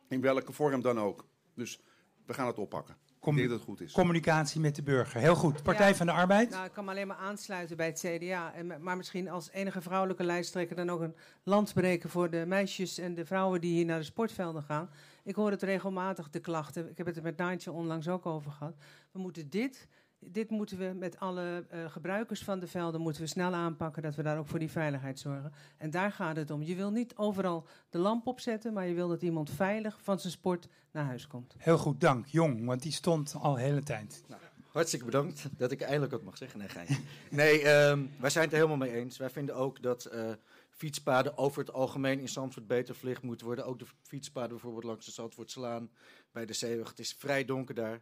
In 0.07 0.21
welke 0.21 0.51
vorm 0.51 0.81
dan 0.81 0.99
ook. 0.99 1.27
Dus 1.55 1.79
we 2.25 2.33
gaan 2.33 2.47
het 2.47 2.57
oppakken. 2.57 2.95
Com 3.19 3.31
ik 3.31 3.37
denk 3.37 3.49
dat 3.49 3.59
het 3.59 3.67
goed 3.67 3.81
is. 3.81 3.91
Communicatie 3.91 4.61
met 4.61 4.75
de 4.75 4.83
burger. 4.83 5.19
Heel 5.19 5.35
goed. 5.35 5.63
Partij 5.63 5.89
Ja, 5.89 5.95
van 5.95 6.05
de 6.05 6.11
Arbeid. 6.11 6.49
Nou, 6.49 6.65
ik 6.65 6.71
kan 6.71 6.85
me 6.85 6.91
alleen 6.91 7.07
maar 7.07 7.17
aansluiten 7.17 7.77
bij 7.77 7.85
het 7.85 7.99
CDA. 7.99 8.53
En, 8.53 8.83
maar 8.83 8.97
misschien 8.97 9.29
als 9.29 9.49
enige 9.51 9.81
vrouwelijke 9.81 10.23
lijsttrekker 10.23 10.75
dan 10.75 10.89
ook 10.89 11.01
een 11.01 11.15
land 11.43 11.73
breken 11.73 12.09
voor 12.09 12.29
de 12.29 12.43
meisjes 12.47 12.97
en 12.97 13.15
de 13.15 13.25
vrouwen 13.25 13.61
die 13.61 13.73
hier 13.73 13.85
naar 13.85 13.99
de 13.99 14.05
sportvelden 14.05 14.63
gaan. 14.63 14.89
Ik 15.23 15.35
hoor 15.35 15.52
het 15.52 15.61
regelmatig, 15.61 16.30
de 16.30 16.39
klachten. 16.39 16.89
Ik 16.89 16.98
heb 16.98 17.07
het 17.07 17.18
er 17.18 17.23
met 17.23 17.38
Naantje 17.38 17.72
onlangs 17.72 18.07
ook 18.07 18.26
over 18.26 18.52
gehad. 18.52 18.76
We 19.11 19.19
moeten 19.19 19.49
dit, 19.49 19.88
dit 20.19 20.49
moeten 20.49 20.77
we 20.77 20.93
met 20.95 21.19
alle 21.19 21.65
uh, 21.73 21.91
gebruikers 21.91 22.43
van 22.43 22.60
de 22.60 22.68
velden 22.68 23.02
moeten 23.02 23.22
we 23.22 23.27
snel 23.27 23.53
aanpakken, 23.53 24.02
dat 24.02 24.15
we 24.15 24.23
daar 24.23 24.38
ook 24.38 24.48
voor 24.48 24.60
die 24.60 24.72
veiligheid 24.72 25.19
zorgen. 25.19 25.53
En 25.77 25.89
daar 25.89 26.11
gaat 26.11 26.35
het 26.35 26.52
om. 26.52 26.64
Je 26.64 26.76
wil 26.76 26.91
niet 26.91 27.15
overal 27.15 27.68
de 27.89 27.98
lamp 27.98 28.27
opzetten, 28.27 28.73
maar 28.73 28.88
je 28.88 28.93
wil 28.93 29.07
dat 29.07 29.22
iemand 29.22 29.49
veilig 29.49 29.99
van 30.02 30.19
zijn 30.19 30.34
sport 30.34 30.68
naar 30.91 31.06
huis 31.06 31.27
komt. 31.27 31.56
Heel 31.57 31.77
goed, 31.77 31.99
dank. 31.99 32.26
Jong, 32.26 32.65
want 32.65 32.81
die 32.81 32.91
stond 32.91 33.35
al 33.39 33.53
de 33.53 33.61
hele 33.61 33.84
tijd. 33.84 34.23
Nou, 34.27 34.41
hartstikke 34.72 35.06
bedankt 35.06 35.49
dat 35.57 35.72
ik 35.72 35.81
eindelijk 35.81 36.11
wat 36.11 36.23
mag 36.23 36.38
zeggen. 36.38 36.60
Nee, 36.60 36.99
nee 37.30 37.69
um, 37.69 38.11
wij 38.19 38.30
zijn 38.30 38.43
het 38.43 38.53
er 38.53 38.60
helemaal 38.60 38.88
mee 38.88 38.95
eens. 38.95 39.18
Wij 39.18 39.30
vinden 39.30 39.56
ook 39.56 39.81
dat 39.81 40.10
uh, 40.14 40.30
fietspaden 40.72 41.38
over 41.38 41.60
het 41.60 41.73
algemeen 41.73 42.19
in 42.19 42.30
Zandvoort 42.30 42.68
beter 42.68 42.95
verlicht 42.95 43.22
moeten 43.22 43.45
worden. 43.45 43.65
Ook 43.65 43.80
de 43.80 43.85
fietspaden 44.02 44.49
bijvoorbeeld 44.49 44.84
langs 44.84 45.06
de 45.06 45.11
Zandvoortslaan 45.11 45.91
bij 46.31 46.45
de 46.45 46.53
Zeeweg. 46.53 46.89
Het 46.89 46.99
is 46.99 47.14
vrij 47.14 47.45
donker 47.45 47.76
daar. 47.76 48.02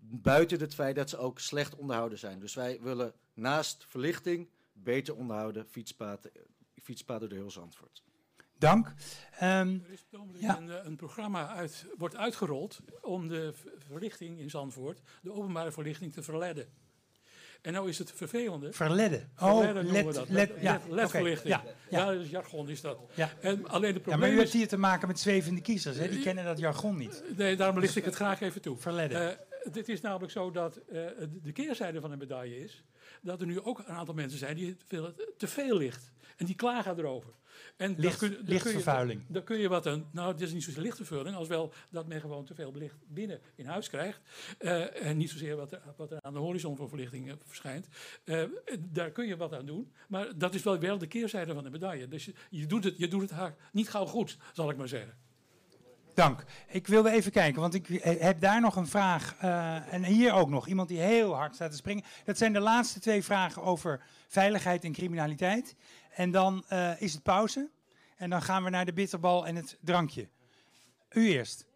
Buiten 0.00 0.60
het 0.60 0.74
feit 0.74 0.96
dat 0.96 1.10
ze 1.10 1.16
ook 1.16 1.38
slecht 1.38 1.76
onderhouden 1.76 2.18
zijn. 2.18 2.40
Dus 2.40 2.54
wij 2.54 2.80
willen 2.80 3.14
naast 3.34 3.84
verlichting 3.88 4.48
beter 4.72 5.14
onderhouden 5.14 5.66
fietspaden, 5.68 6.30
fietspaden 6.82 7.28
door 7.28 7.38
heel 7.38 7.50
Zandvoort. 7.50 8.02
Dank. 8.58 8.86
Um, 9.42 9.84
er 9.84 9.92
is 9.92 10.04
ja. 10.32 10.58
een, 10.58 10.86
een, 10.86 10.96
programma 10.96 11.48
uit, 11.48 11.86
wordt 11.96 12.16
uitgerold 12.16 12.80
om 13.00 13.28
de 13.28 13.52
verlichting 13.78 14.38
in 14.38 14.50
Zandvoort, 14.50 15.00
de 15.22 15.32
openbare 15.32 15.72
verlichting, 15.72 16.12
te 16.12 16.22
verledden. 16.22 16.68
En 17.64 17.72
nou 17.72 17.88
is 17.88 17.98
het 17.98 18.12
vervelende. 18.14 18.72
Verledden. 18.72 19.30
Verledden 19.34 19.86
oh, 19.86 20.06
we 20.06 20.12
dat. 20.12 20.28
Led, 20.28 20.50
ja, 20.60 20.80
LED-verlichting. 20.88 21.54
Okay, 21.54 21.66
ja, 21.66 21.98
ja. 21.98 21.98
ja, 21.98 22.12
dat 22.12 22.24
is 22.24 22.30
jargon 22.30 22.68
is 22.68 22.80
dat. 22.80 22.98
Ja. 23.14 23.30
En 23.40 23.68
alleen 23.68 23.94
de 23.94 24.00
ja, 24.06 24.16
maar 24.16 24.30
u 24.30 24.38
hebt 24.38 24.52
hier 24.52 24.68
te 24.68 24.76
maken 24.76 25.08
met 25.08 25.18
zwevende 25.18 25.60
kiezers, 25.60 25.96
hè? 25.96 26.08
die 26.08 26.22
kennen 26.22 26.44
dat 26.44 26.58
jargon 26.58 26.96
niet. 26.96 27.22
Nee, 27.36 27.56
daarom 27.56 27.78
licht 27.78 27.96
ik 27.96 28.04
het 28.04 28.14
graag 28.14 28.40
even 28.40 28.60
toe. 28.60 28.76
Verledden. 28.78 29.22
Uh, 29.22 29.72
het 29.72 29.88
is 29.88 30.00
namelijk 30.00 30.32
zo 30.32 30.50
dat 30.50 30.80
uh, 30.92 31.06
de 31.42 31.52
keerzijde 31.52 32.00
van 32.00 32.10
de 32.10 32.16
medaille 32.16 32.58
is 32.58 32.84
dat 33.22 33.40
er 33.40 33.46
nu 33.46 33.60
ook 33.60 33.78
een 33.78 33.84
aantal 33.94 34.14
mensen 34.14 34.38
zijn 34.38 34.56
die 34.56 34.66
het 34.66 35.14
te 35.36 35.46
veel 35.46 35.76
licht. 35.76 36.12
En 36.36 36.46
die 36.46 36.54
klagen 36.54 36.98
erover. 36.98 37.32
En 37.76 37.94
Licht, 37.98 38.18
kun, 38.18 38.38
lichtvervuiling. 38.44 39.18
Kun 39.18 39.26
je, 39.26 39.32
daar 39.32 39.42
kun 39.42 39.58
je 39.58 39.68
wat 39.68 39.86
aan. 39.86 40.08
Nou, 40.12 40.32
het 40.32 40.40
is 40.40 40.52
niet 40.52 40.62
zozeer 40.62 40.82
lichtvervuiling, 40.82 41.36
als 41.36 41.48
wel 41.48 41.72
dat 41.90 42.06
men 42.06 42.20
gewoon 42.20 42.44
te 42.44 42.54
veel 42.54 42.72
licht 42.74 42.96
binnen 43.08 43.40
in 43.54 43.66
huis 43.66 43.88
krijgt. 43.88 44.20
Uh, 44.60 45.06
en 45.06 45.16
niet 45.16 45.30
zozeer 45.30 45.56
wat 45.56 45.72
er, 45.72 45.80
wat 45.96 46.10
er 46.10 46.18
aan 46.20 46.32
de 46.32 46.38
horizon 46.38 46.76
voor 46.76 46.88
verlichting 46.88 47.28
uh, 47.28 47.34
verschijnt. 47.44 47.88
Uh, 48.24 48.42
daar 48.80 49.10
kun 49.10 49.26
je 49.26 49.36
wat 49.36 49.52
aan 49.52 49.66
doen. 49.66 49.92
Maar 50.08 50.38
dat 50.38 50.54
is 50.54 50.62
wel, 50.62 50.78
wel 50.78 50.98
de 50.98 51.06
keerzijde 51.06 51.54
van 51.54 51.64
de 51.64 51.70
medaille. 51.70 52.08
Dus 52.08 52.24
je, 52.24 52.32
je 52.50 52.66
doet 52.66 52.84
het, 52.84 52.98
je 52.98 53.08
doet 53.08 53.22
het 53.22 53.30
haar 53.30 53.56
niet 53.72 53.88
gauw 53.88 54.06
goed, 54.06 54.36
zal 54.52 54.70
ik 54.70 54.76
maar 54.76 54.88
zeggen. 54.88 55.23
Dank. 56.14 56.44
Ik 56.68 56.86
wilde 56.86 57.10
even 57.10 57.32
kijken, 57.32 57.60
want 57.60 57.74
ik 57.74 57.86
heb 58.02 58.40
daar 58.40 58.60
nog 58.60 58.76
een 58.76 58.86
vraag. 58.86 59.36
Uh, 59.44 59.92
en 59.92 60.04
hier 60.04 60.32
ook 60.32 60.48
nog. 60.48 60.66
Iemand 60.66 60.88
die 60.88 61.00
heel 61.00 61.34
hard 61.34 61.54
staat 61.54 61.70
te 61.70 61.76
springen. 61.76 62.04
Dat 62.24 62.38
zijn 62.38 62.52
de 62.52 62.60
laatste 62.60 63.00
twee 63.00 63.24
vragen 63.24 63.62
over 63.62 64.00
veiligheid 64.28 64.84
en 64.84 64.92
criminaliteit. 64.92 65.74
En 66.14 66.30
dan 66.30 66.64
uh, 66.72 67.00
is 67.00 67.12
het 67.12 67.22
pauze. 67.22 67.70
En 68.16 68.30
dan 68.30 68.42
gaan 68.42 68.64
we 68.64 68.70
naar 68.70 68.84
de 68.84 68.92
bitterbal 68.92 69.46
en 69.46 69.56
het 69.56 69.78
drankje. 69.80 70.28
U 71.10 71.28
eerst. 71.28 71.66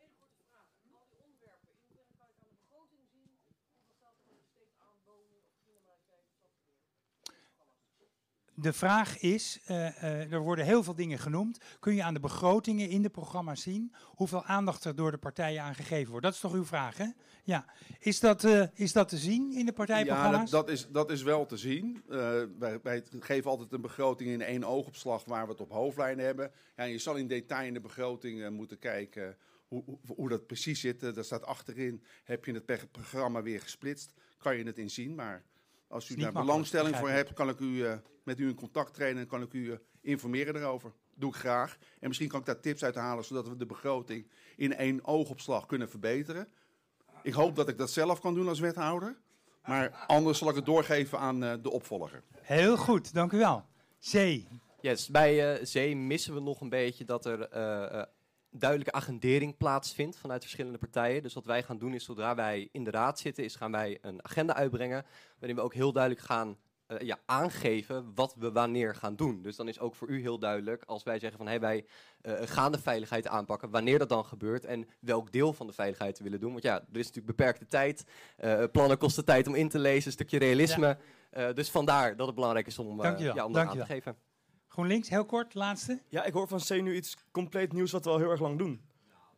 De 8.61 8.73
vraag 8.73 9.19
is, 9.19 9.59
uh, 9.71 9.77
uh, 9.77 10.33
er 10.33 10.41
worden 10.41 10.65
heel 10.65 10.83
veel 10.83 10.95
dingen 10.95 11.19
genoemd. 11.19 11.59
Kun 11.81 11.95
je 11.95 12.03
aan 12.03 12.15
de 12.15 12.21
begrotingen 12.21 12.89
in 12.89 13.03
de 13.03 13.09
programma's 13.09 13.63
zien 13.63 13.95
hoeveel 14.05 14.45
aandacht 14.45 14.85
er 14.85 14.95
door 14.95 15.11
de 15.11 15.19
partijen 15.19 15.63
aan 15.63 15.75
gegeven 15.75 16.11
wordt? 16.11 16.25
Dat 16.25 16.35
is 16.35 16.41
toch 16.41 16.53
uw 16.53 16.65
vraag, 16.65 16.97
hè? 16.97 17.07
Ja. 17.45 17.65
Is 17.99 18.21
dat, 18.21 18.45
uh, 18.45 18.67
is 18.75 18.93
dat 18.93 19.09
te 19.09 19.17
zien 19.17 19.53
in 19.53 19.67
de 19.67 19.73
partijprogramma's? 19.73 20.51
Ja, 20.51 20.57
dat, 20.57 20.67
dat, 20.67 20.69
is, 20.69 20.89
dat 20.89 21.11
is 21.11 21.23
wel 21.23 21.47
te 21.47 21.57
zien. 21.57 22.03
Wij, 22.59 22.81
wij, 22.83 23.03
geven 23.21 23.51
altijd 23.51 23.73
een 23.73 23.81
begroting 23.81 24.31
in 24.31 24.43
één 24.43 24.65
oogopslag 24.65 25.25
waar 25.25 25.45
we 25.45 25.51
het 25.51 25.61
op 25.61 25.71
hoofdlijnen 25.71 26.25
hebben. 26.25 26.51
Ja, 26.77 26.85
je 26.85 26.99
zal 26.99 27.17
in 27.17 27.27
detail 27.27 27.67
in 27.67 27.75
de 27.75 27.81
begroting 27.81 28.51
moeten 28.51 28.79
kijken 28.79 29.37
hoe, 29.69 29.85
hoe, 30.07 30.29
dat 30.29 30.47
precies 30.47 30.81
zit. 30.81 31.01
Daar 31.01 31.25
staat 31.25 31.45
achterin, 31.45 32.03
heb 32.25 32.45
je 32.45 32.53
het 32.53 32.91
programma 32.91 33.43
weer 33.43 33.61
gesplitst, 33.61 34.13
kan 34.39 34.57
je 34.57 34.65
het 34.65 34.79
inzien, 34.79 35.15
maar... 35.15 35.45
Als 35.89 36.09
u 36.09 36.15
daar 36.15 36.33
belangstelling 36.33 36.97
voor 36.97 37.09
hebt, 37.09 37.33
kan 37.33 37.49
ik 37.49 37.59
u 37.59 37.67
uh, 37.67 37.93
met 38.25 38.39
u 38.39 38.49
in 38.49 38.55
contact 38.55 38.95
treden 38.95 39.19
en 39.19 39.27
kan 39.27 39.43
ik 39.43 39.53
u 39.53 39.65
uh, 39.65 39.77
informeren 40.01 40.55
daarover. 40.55 40.93
Doe 41.15 41.31
ik 41.31 41.37
graag. 41.37 41.79
En 42.01 42.09
misschien 42.09 42.29
kan 42.29 42.41
ik 42.41 42.47
daar 42.47 42.61
tips 42.61 42.85
uit 42.85 42.95
halen, 42.95 43.25
zodat 43.25 43.49
we 43.49 43.57
de 43.57 43.67
begroting 43.67 44.31
in 44.57 44.75
één 44.75 45.05
oogopslag 45.05 45.67
kunnen 45.67 45.89
verbeteren. 45.89 46.49
Ik 47.23 47.33
hoop 47.33 47.57
dat 47.57 47.69
ik 47.69 47.79
dat 47.79 47.91
zelf 47.91 48.21
kan 48.21 48.35
doen 48.35 48.49
als 48.49 48.61
wethouder. 48.61 49.19
Maar 49.65 50.05
anders 50.07 50.39
zal 50.39 50.49
ik 50.49 50.55
het 50.55 50.67
doorgeven 50.67 51.19
aan 51.19 51.45
uh, 51.45 51.53
de 51.63 51.71
opvolger. 51.71 52.23
Heel 52.41 52.77
goed, 52.77 53.15
dank 53.15 53.33
u 53.33 53.39
wel. 53.39 53.65
Zee. 53.99 54.49
Yes, 54.81 55.09
bij 55.09 55.59
uh, 55.59 55.65
Zee 55.65 55.97
missen 55.97 56.35
we 56.35 56.41
nog 56.41 56.61
een 56.61 56.69
beetje 56.69 57.05
dat 57.05 57.27
er 57.27 57.57
uh, 57.57 58.03
duidelijke 58.51 58.93
agendering 58.93 59.57
plaatsvindt 59.57 60.17
vanuit 60.17 60.43
verschillende 60.43 60.79
partijen. 60.79 61.23
Dus 61.23 61.35
wat 61.35 61.45
wij 61.45 61.63
gaan 61.63 61.79
doen 61.79 61.95
is, 61.95 62.05
zodra 62.05 62.35
wij 62.35 62.69
in 62.73 62.85
de 62.85 62.91
raad 62.91 63.19
zitten, 63.19 63.45
is 63.45 63.57
gaan 63.57 63.73
wij 63.73 63.99
een 64.01 64.25
agenda 64.25 64.55
uitbrengen. 64.55 65.05
Waarin 65.39 65.57
we 65.57 65.63
ook 65.63 65.75
heel 65.75 65.93
duidelijk 65.93 66.25
gaan 66.25 66.57
uh, 66.89 66.99
ja, 66.99 67.19
aangeven 67.27 68.13
wat 68.15 68.35
we 68.39 68.53
wanneer 68.53 68.95
gaan 68.95 69.17
doen. 69.17 69.43
Dus 69.43 69.57
dan 69.57 69.69
is 69.69 69.81
ook 69.81 69.95
voor 69.95 70.09
u 70.09 70.21
heel 70.21 70.39
duidelijk 70.39 70.85
als 70.85 71.03
wij 71.03 71.19
zeggen 71.19 71.39
van 71.39 71.47
hey, 71.47 71.61
wij 71.61 71.85
uh, 72.23 72.33
gaan 72.45 72.73
de 72.73 72.79
veiligheid 72.79 73.27
aanpakken, 73.27 73.71
wanneer 73.71 73.99
dat 73.99 74.09
dan 74.09 74.25
gebeurt 74.25 74.65
en 74.65 74.89
welk 75.01 75.33
deel 75.33 75.53
van 75.53 75.67
de 75.67 75.73
veiligheid 75.73 76.19
we 76.19 76.25
willen 76.25 76.41
doen. 76.41 76.51
Want 76.51 76.63
ja, 76.63 76.75
er 76.75 76.99
is 76.99 77.07
natuurlijk 77.07 77.37
beperkte 77.37 77.67
tijd. 77.67 78.05
Uh, 78.45 78.65
plannen 78.73 78.99
kosten 78.99 79.25
tijd 79.25 79.47
om 79.47 79.55
in 79.55 79.69
te 79.69 79.79
lezen, 79.79 80.07
een 80.07 80.13
stukje 80.13 80.39
realisme. 80.39 80.99
Ja. 81.31 81.53
dus 81.53 81.71
vandaar 81.71 82.17
dat 82.17 82.27
het 82.27 82.35
belangrijk 82.35 82.67
is 82.67 82.79
om, 82.79 83.03
ja, 83.03 83.45
om 83.45 83.53
dat 83.53 83.67
aan 83.67 83.77
te 83.77 83.85
geven. 83.85 84.17
GroenLinks, 84.79 85.09
heel 85.09 85.25
kort, 85.25 85.55
laatste. 85.55 86.01
Ja, 86.09 86.25
ik 86.25 86.33
hoor 86.33 86.49
van 86.49 86.59
C 86.59 86.83
nu 86.83 86.95
iets 86.95 87.17
compleet 87.31 87.73
nieuws 87.73 87.93
wat 87.93 88.05
we 88.05 88.11
al 88.11 88.19
heel 88.19 88.31
erg 88.31 88.41
lang 88.41 88.59
doen. 88.59 88.81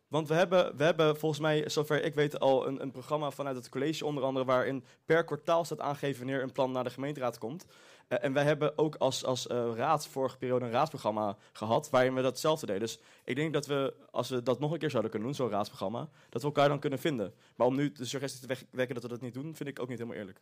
Want 0.07 0.27
we 0.27 0.33
hebben, 0.33 0.77
we 0.77 0.83
hebben 0.83 1.17
volgens 1.17 1.41
mij, 1.41 1.69
zover 1.69 2.03
ik 2.03 2.13
weet, 2.13 2.39
al 2.39 2.67
een, 2.67 2.81
een 2.81 2.91
programma 2.91 3.31
vanuit 3.31 3.55
het 3.55 3.69
college 3.69 4.05
onder 4.05 4.23
andere... 4.23 4.45
waarin 4.45 4.83
per 5.05 5.23
kwartaal 5.23 5.65
staat 5.65 5.79
aangegeven 5.79 6.25
wanneer 6.25 6.43
een 6.43 6.51
plan 6.51 6.71
naar 6.71 6.83
de 6.83 6.89
gemeenteraad 6.89 7.37
komt. 7.37 7.65
Uh, 8.09 8.23
en 8.23 8.33
wij 8.33 8.43
hebben 8.43 8.77
ook 8.77 8.95
als, 8.95 9.25
als 9.25 9.47
uh, 9.47 9.71
raad 9.75 10.07
vorige 10.07 10.37
periode 10.37 10.65
een 10.65 10.71
raadsprogramma 10.71 11.37
gehad... 11.53 11.89
waarin 11.89 12.13
we 12.13 12.21
datzelfde 12.21 12.65
deden. 12.65 12.81
Dus 12.81 12.99
ik 13.23 13.35
denk 13.35 13.53
dat 13.53 13.65
we, 13.65 13.93
als 14.11 14.29
we 14.29 14.43
dat 14.43 14.59
nog 14.59 14.71
een 14.71 14.79
keer 14.79 14.89
zouden 14.89 15.11
kunnen 15.11 15.29
doen, 15.29 15.37
zo'n 15.37 15.49
raadsprogramma... 15.49 16.09
dat 16.29 16.41
we 16.41 16.47
elkaar 16.47 16.69
dan 16.69 16.79
kunnen 16.79 16.99
vinden. 16.99 17.33
Maar 17.55 17.67
om 17.67 17.75
nu 17.75 17.91
de 17.91 18.05
suggestie 18.05 18.47
te 18.47 18.65
wekken 18.71 18.93
dat 18.95 19.03
we 19.03 19.09
dat 19.09 19.21
niet 19.21 19.33
doen, 19.33 19.55
vind 19.55 19.69
ik 19.69 19.79
ook 19.79 19.89
niet 19.89 19.97
helemaal 19.97 20.19
eerlijk. 20.19 20.41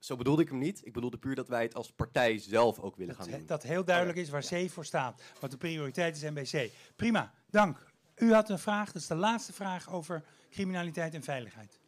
Zo 0.00 0.16
bedoelde 0.16 0.42
ik 0.42 0.48
hem 0.48 0.58
niet. 0.58 0.86
Ik 0.86 0.92
bedoelde 0.92 1.18
puur 1.18 1.34
dat 1.34 1.48
wij 1.48 1.62
het 1.62 1.74
als 1.74 1.92
partij 1.92 2.38
zelf 2.38 2.78
ook 2.78 2.96
willen 2.96 3.16
dat, 3.16 3.26
gaan 3.26 3.36
doen. 3.36 3.46
Dat 3.46 3.62
heel 3.62 3.84
duidelijk 3.84 4.18
is 4.18 4.30
waar 4.30 4.44
C 4.44 4.70
voor 4.70 4.84
staat. 4.84 5.22
Wat 5.40 5.50
de 5.50 5.56
prioriteiten 5.56 6.20
zijn 6.20 6.34
bij 6.34 6.44
C. 6.44 6.70
Prima, 6.96 7.32
dank. 7.50 7.92
U 8.16 8.32
had 8.32 8.48
een 8.50 8.58
vraag, 8.58 8.92
dat 8.92 9.02
is 9.02 9.08
de 9.08 9.14
laatste 9.14 9.52
vraag 9.52 9.92
over 9.92 10.24
criminaliteit 10.50 11.14
en 11.14 11.22
veiligheid. 11.22 11.78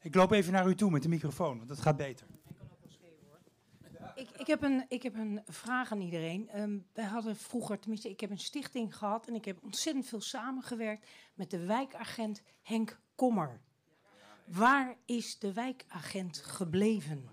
Ik 0.00 0.14
loop 0.14 0.30
even 0.30 0.52
naar 0.52 0.68
u 0.68 0.74
toe 0.74 0.90
met 0.90 1.02
de 1.02 1.08
microfoon, 1.08 1.56
want 1.56 1.68
dat 1.68 1.80
gaat 1.80 1.96
beter. 1.96 2.26
Ik, 4.14 4.30
ik, 4.30 4.46
heb, 4.46 4.62
een, 4.62 4.84
ik 4.88 5.02
heb 5.02 5.14
een 5.14 5.42
vraag 5.46 5.92
aan 5.92 6.00
iedereen. 6.00 6.60
Um, 6.60 6.86
wij 6.92 7.04
hadden 7.04 7.36
vroeger, 7.36 7.78
tenminste, 7.78 8.10
ik 8.10 8.20
heb 8.20 8.30
een 8.30 8.38
stichting 8.38 8.96
gehad 8.96 9.26
en 9.26 9.34
ik 9.34 9.44
heb 9.44 9.62
ontzettend 9.62 10.06
veel 10.06 10.20
samengewerkt 10.20 11.08
met 11.34 11.50
de 11.50 11.66
wijkagent 11.66 12.42
Henk 12.62 13.00
Kommer. 13.14 13.60
Waar 14.52 14.96
is 15.06 15.38
de 15.38 15.52
wijkagent 15.52 16.38
gebleven? 16.38 17.28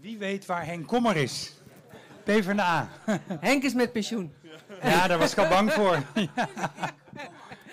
Wie 0.00 0.18
weet 0.18 0.46
waar 0.46 0.66
Henk 0.66 0.86
Kommer 0.86 1.16
is? 1.16 1.54
PvdA. 2.24 2.88
Henk 3.40 3.62
is 3.62 3.74
met 3.74 3.92
pensioen. 3.92 4.32
Ja, 4.82 5.06
daar 5.08 5.18
was 5.18 5.32
ik 5.32 5.38
al 5.38 5.48
bang 5.48 5.72
voor. 5.72 6.02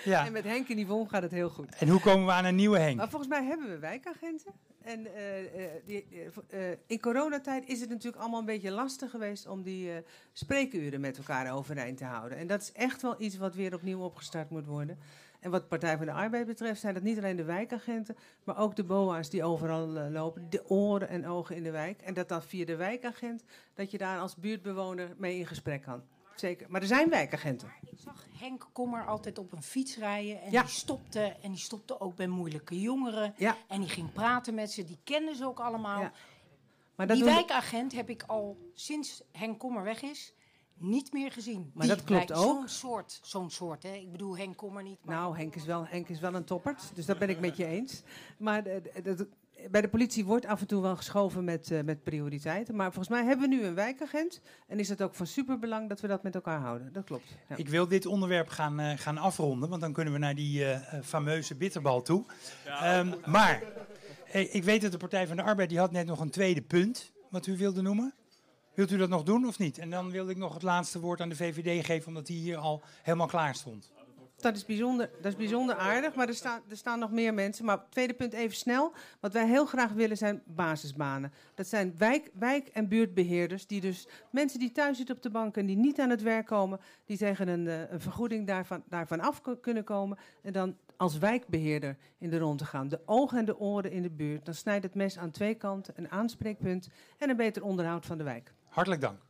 ja. 0.04 0.26
En 0.26 0.32
met 0.32 0.44
Henk 0.44 0.68
in 0.68 0.78
Yvonne 0.78 1.08
gaat 1.08 1.22
het 1.22 1.30
heel 1.30 1.48
goed. 1.48 1.74
En 1.74 1.88
hoe 1.88 2.00
komen 2.00 2.26
we 2.26 2.32
aan 2.32 2.44
een 2.44 2.54
nieuwe 2.54 2.78
Henk? 2.78 2.96
Maar 2.96 3.08
volgens 3.08 3.30
mij 3.30 3.44
hebben 3.44 3.68
we 3.68 3.78
wijkagenten. 3.78 4.52
En 4.82 5.00
uh, 5.00 5.10
die, 5.84 6.06
uh, 6.50 6.60
in 6.86 7.00
coronatijd 7.00 7.68
is 7.68 7.80
het 7.80 7.88
natuurlijk 7.88 8.22
allemaal 8.22 8.40
een 8.40 8.46
beetje 8.46 8.70
lastig 8.70 9.10
geweest 9.10 9.46
om 9.46 9.62
die 9.62 9.90
spreekuren 10.32 11.00
met 11.00 11.18
elkaar 11.18 11.52
overeind 11.52 11.98
te 11.98 12.04
houden. 12.04 12.38
En 12.38 12.46
dat 12.46 12.60
is 12.60 12.72
echt 12.72 13.02
wel 13.02 13.14
iets 13.18 13.36
wat 13.36 13.54
weer 13.54 13.74
opnieuw 13.74 14.00
opgestart 14.00 14.50
moet 14.50 14.66
worden. 14.66 14.98
En 15.40 15.50
wat 15.50 15.68
Partij 15.68 15.96
van 15.96 16.06
de 16.06 16.12
Arbeid 16.12 16.46
betreft 16.46 16.80
zijn 16.80 16.94
dat 16.94 17.02
niet 17.02 17.18
alleen 17.18 17.36
de 17.36 17.44
wijkagenten, 17.44 18.16
maar 18.44 18.58
ook 18.58 18.76
de 18.76 18.84
BOA's 18.84 19.30
die 19.30 19.44
overal 19.44 19.96
uh, 19.96 20.10
lopen, 20.10 20.50
de 20.50 20.70
oren 20.70 21.08
en 21.08 21.26
ogen 21.26 21.56
in 21.56 21.62
de 21.62 21.70
wijk. 21.70 22.00
En 22.02 22.14
dat 22.14 22.28
dan 22.28 22.42
via 22.42 22.64
de 22.64 22.76
wijkagent, 22.76 23.42
dat 23.74 23.90
je 23.90 23.98
daar 23.98 24.18
als 24.18 24.36
buurtbewoner 24.36 25.14
mee 25.16 25.38
in 25.38 25.46
gesprek 25.46 25.82
kan. 25.82 26.02
Zeker. 26.34 26.66
Maar 26.70 26.80
er 26.80 26.86
zijn 26.86 27.10
wijkagenten. 27.10 27.72
Ik 27.90 27.98
zag 27.98 28.26
Henk 28.38 28.68
Kommer 28.72 29.06
altijd 29.06 29.38
op 29.38 29.52
een 29.52 29.62
fiets 29.62 29.96
rijden 29.96 30.42
en 30.42 30.50
ja. 30.50 30.62
die 30.62 30.70
stopte 30.70 31.36
en 31.42 31.50
die 31.50 31.60
stopte 31.60 32.00
ook 32.00 32.16
bij 32.16 32.26
moeilijke 32.26 32.80
jongeren. 32.80 33.34
Ja. 33.36 33.56
En 33.68 33.80
die 33.80 33.88
ging 33.88 34.12
praten 34.12 34.54
met 34.54 34.70
ze, 34.70 34.84
die 34.84 34.98
kenden 35.04 35.36
ze 35.36 35.44
ook 35.46 35.60
allemaal. 35.60 36.00
Ja. 36.00 36.12
Maar 36.94 37.06
die 37.06 37.24
wijkagent 37.24 37.92
heb 37.92 38.08
ik 38.08 38.22
al 38.26 38.70
sinds 38.74 39.22
Henk 39.32 39.58
Kommer 39.58 39.82
weg 39.82 40.02
is 40.02 40.34
niet 40.80 41.12
meer 41.12 41.32
gezien. 41.32 41.70
Maar 41.74 41.86
dat 41.86 42.04
klopt 42.04 42.32
ook. 42.32 42.42
Zo'n 42.42 42.68
soort, 42.68 43.20
zo'n 43.22 43.50
soort, 43.50 43.82
hè? 43.82 43.94
Ik 43.94 44.12
bedoel, 44.12 44.36
Henk 44.36 44.56
kom 44.56 44.76
er 44.76 44.82
niet. 44.82 44.98
Maar... 45.04 45.14
Nou, 45.16 45.36
Henk 45.36 45.54
is, 45.54 45.64
wel, 45.64 45.86
Henk 45.86 46.08
is 46.08 46.20
wel 46.20 46.34
een 46.34 46.44
toppert, 46.44 46.90
dus 46.94 47.06
dat 47.06 47.18
ben 47.18 47.28
ik 47.28 47.40
met 47.40 47.56
je 47.56 47.64
eens. 47.64 48.02
Maar 48.38 48.62
de, 48.62 48.82
de, 49.02 49.28
bij 49.70 49.80
de 49.80 49.88
politie 49.88 50.24
wordt 50.24 50.46
af 50.46 50.60
en 50.60 50.66
toe 50.66 50.82
wel 50.82 50.96
geschoven 50.96 51.44
met, 51.44 51.70
uh, 51.70 51.82
met 51.82 52.02
prioriteiten. 52.02 52.76
Maar 52.76 52.92
volgens 52.92 53.08
mij 53.08 53.24
hebben 53.24 53.48
we 53.48 53.54
nu 53.56 53.64
een 53.64 53.74
wijkagent. 53.74 54.40
En 54.66 54.78
is 54.78 54.88
het 54.88 55.02
ook 55.02 55.14
van 55.14 55.26
superbelang 55.26 55.88
dat 55.88 56.00
we 56.00 56.08
dat 56.08 56.22
met 56.22 56.34
elkaar 56.34 56.60
houden. 56.60 56.92
Dat 56.92 57.04
klopt. 57.04 57.36
Ja. 57.48 57.56
Ik 57.56 57.68
wil 57.68 57.88
dit 57.88 58.06
onderwerp 58.06 58.48
gaan, 58.48 58.80
uh, 58.80 58.92
gaan 58.96 59.18
afronden, 59.18 59.68
want 59.68 59.80
dan 59.80 59.92
kunnen 59.92 60.12
we 60.12 60.18
naar 60.18 60.34
die 60.34 60.60
uh, 60.60 60.78
fameuze 61.02 61.54
bitterbal 61.54 62.02
toe. 62.02 62.24
Ja, 62.64 62.98
um, 62.98 63.14
maar 63.26 63.62
ik 64.32 64.64
weet 64.64 64.82
dat 64.82 64.92
de 64.92 64.98
Partij 64.98 65.26
van 65.26 65.36
de 65.36 65.42
Arbeid 65.42 65.68
die 65.68 65.78
had 65.78 65.92
net 65.92 66.06
nog 66.06 66.20
een 66.20 66.30
tweede 66.30 66.62
punt, 66.62 67.12
wat 67.28 67.46
u 67.46 67.56
wilde 67.56 67.82
noemen. 67.82 68.14
Wilt 68.80 68.92
u 68.92 68.96
dat 68.96 69.08
nog 69.08 69.22
doen 69.22 69.46
of 69.46 69.58
niet? 69.58 69.78
En 69.78 69.90
dan 69.90 70.10
wilde 70.10 70.30
ik 70.30 70.36
nog 70.36 70.54
het 70.54 70.62
laatste 70.62 71.00
woord 71.00 71.20
aan 71.20 71.28
de 71.28 71.36
VVD 71.36 71.84
geven, 71.84 72.08
omdat 72.08 72.26
die 72.26 72.40
hier 72.40 72.56
al 72.56 72.82
helemaal 73.02 73.26
klaar 73.26 73.54
stond. 73.54 73.92
Dat 74.36 74.56
is 74.56 74.64
bijzonder, 74.64 75.10
dat 75.20 75.32
is 75.32 75.38
bijzonder 75.38 75.76
aardig, 75.76 76.14
maar 76.14 76.28
er, 76.28 76.34
staan 76.34 76.60
er 76.68 76.76
staan 76.76 76.98
nog 76.98 77.10
meer 77.10 77.34
mensen. 77.34 77.64
Maar 77.64 77.88
tweede 77.88 78.14
punt 78.14 78.32
even 78.32 78.56
snel. 78.56 78.92
Wat 79.20 79.32
wij 79.32 79.46
heel 79.46 79.66
graag 79.66 79.92
willen 79.92 80.16
zijn 80.16 80.42
basisbanen. 80.46 81.32
Dat 81.54 81.66
zijn 81.66 81.94
wijk, 81.98 82.30
wijk- 82.34 82.68
en 82.68 82.88
buurtbeheerders. 82.88 83.66
Die 83.66 83.80
dus 83.80 84.08
mensen 84.30 84.58
die 84.58 84.72
thuis 84.72 84.96
zitten 84.96 85.16
op 85.16 85.22
de 85.22 85.30
bank 85.30 85.56
en 85.56 85.66
die 85.66 85.76
niet 85.76 86.00
aan 86.00 86.10
het 86.10 86.22
werk 86.22 86.46
komen, 86.46 86.80
die 87.04 87.16
tegen 87.16 87.48
een, 87.48 87.66
uh, 87.66 87.90
een 87.90 88.00
vergoeding 88.00 88.46
daarvan, 88.46 88.82
daarvan 88.88 89.20
af 89.20 89.40
kunnen 89.60 89.84
komen. 89.84 90.18
En 90.42 90.52
dan 90.52 90.76
als 90.96 91.18
wijkbeheerder 91.18 91.96
in 92.18 92.30
de 92.30 92.38
rond 92.38 92.58
te 92.58 92.64
gaan. 92.64 92.88
De 92.88 93.00
ogen 93.06 93.38
en 93.38 93.44
de 93.44 93.58
oren 93.58 93.92
in 93.92 94.02
de 94.02 94.10
buurt. 94.10 94.44
Dan 94.44 94.54
snijdt 94.54 94.84
het 94.84 94.94
mes 94.94 95.18
aan 95.18 95.30
twee 95.30 95.54
kanten, 95.54 95.94
een 95.96 96.10
aanspreekpunt 96.10 96.88
en 97.18 97.30
een 97.30 97.36
beter 97.36 97.64
onderhoud 97.64 98.06
van 98.06 98.18
de 98.18 98.24
wijk. 98.24 98.52
Hartelijk 98.70 99.00
dank. 99.00 99.20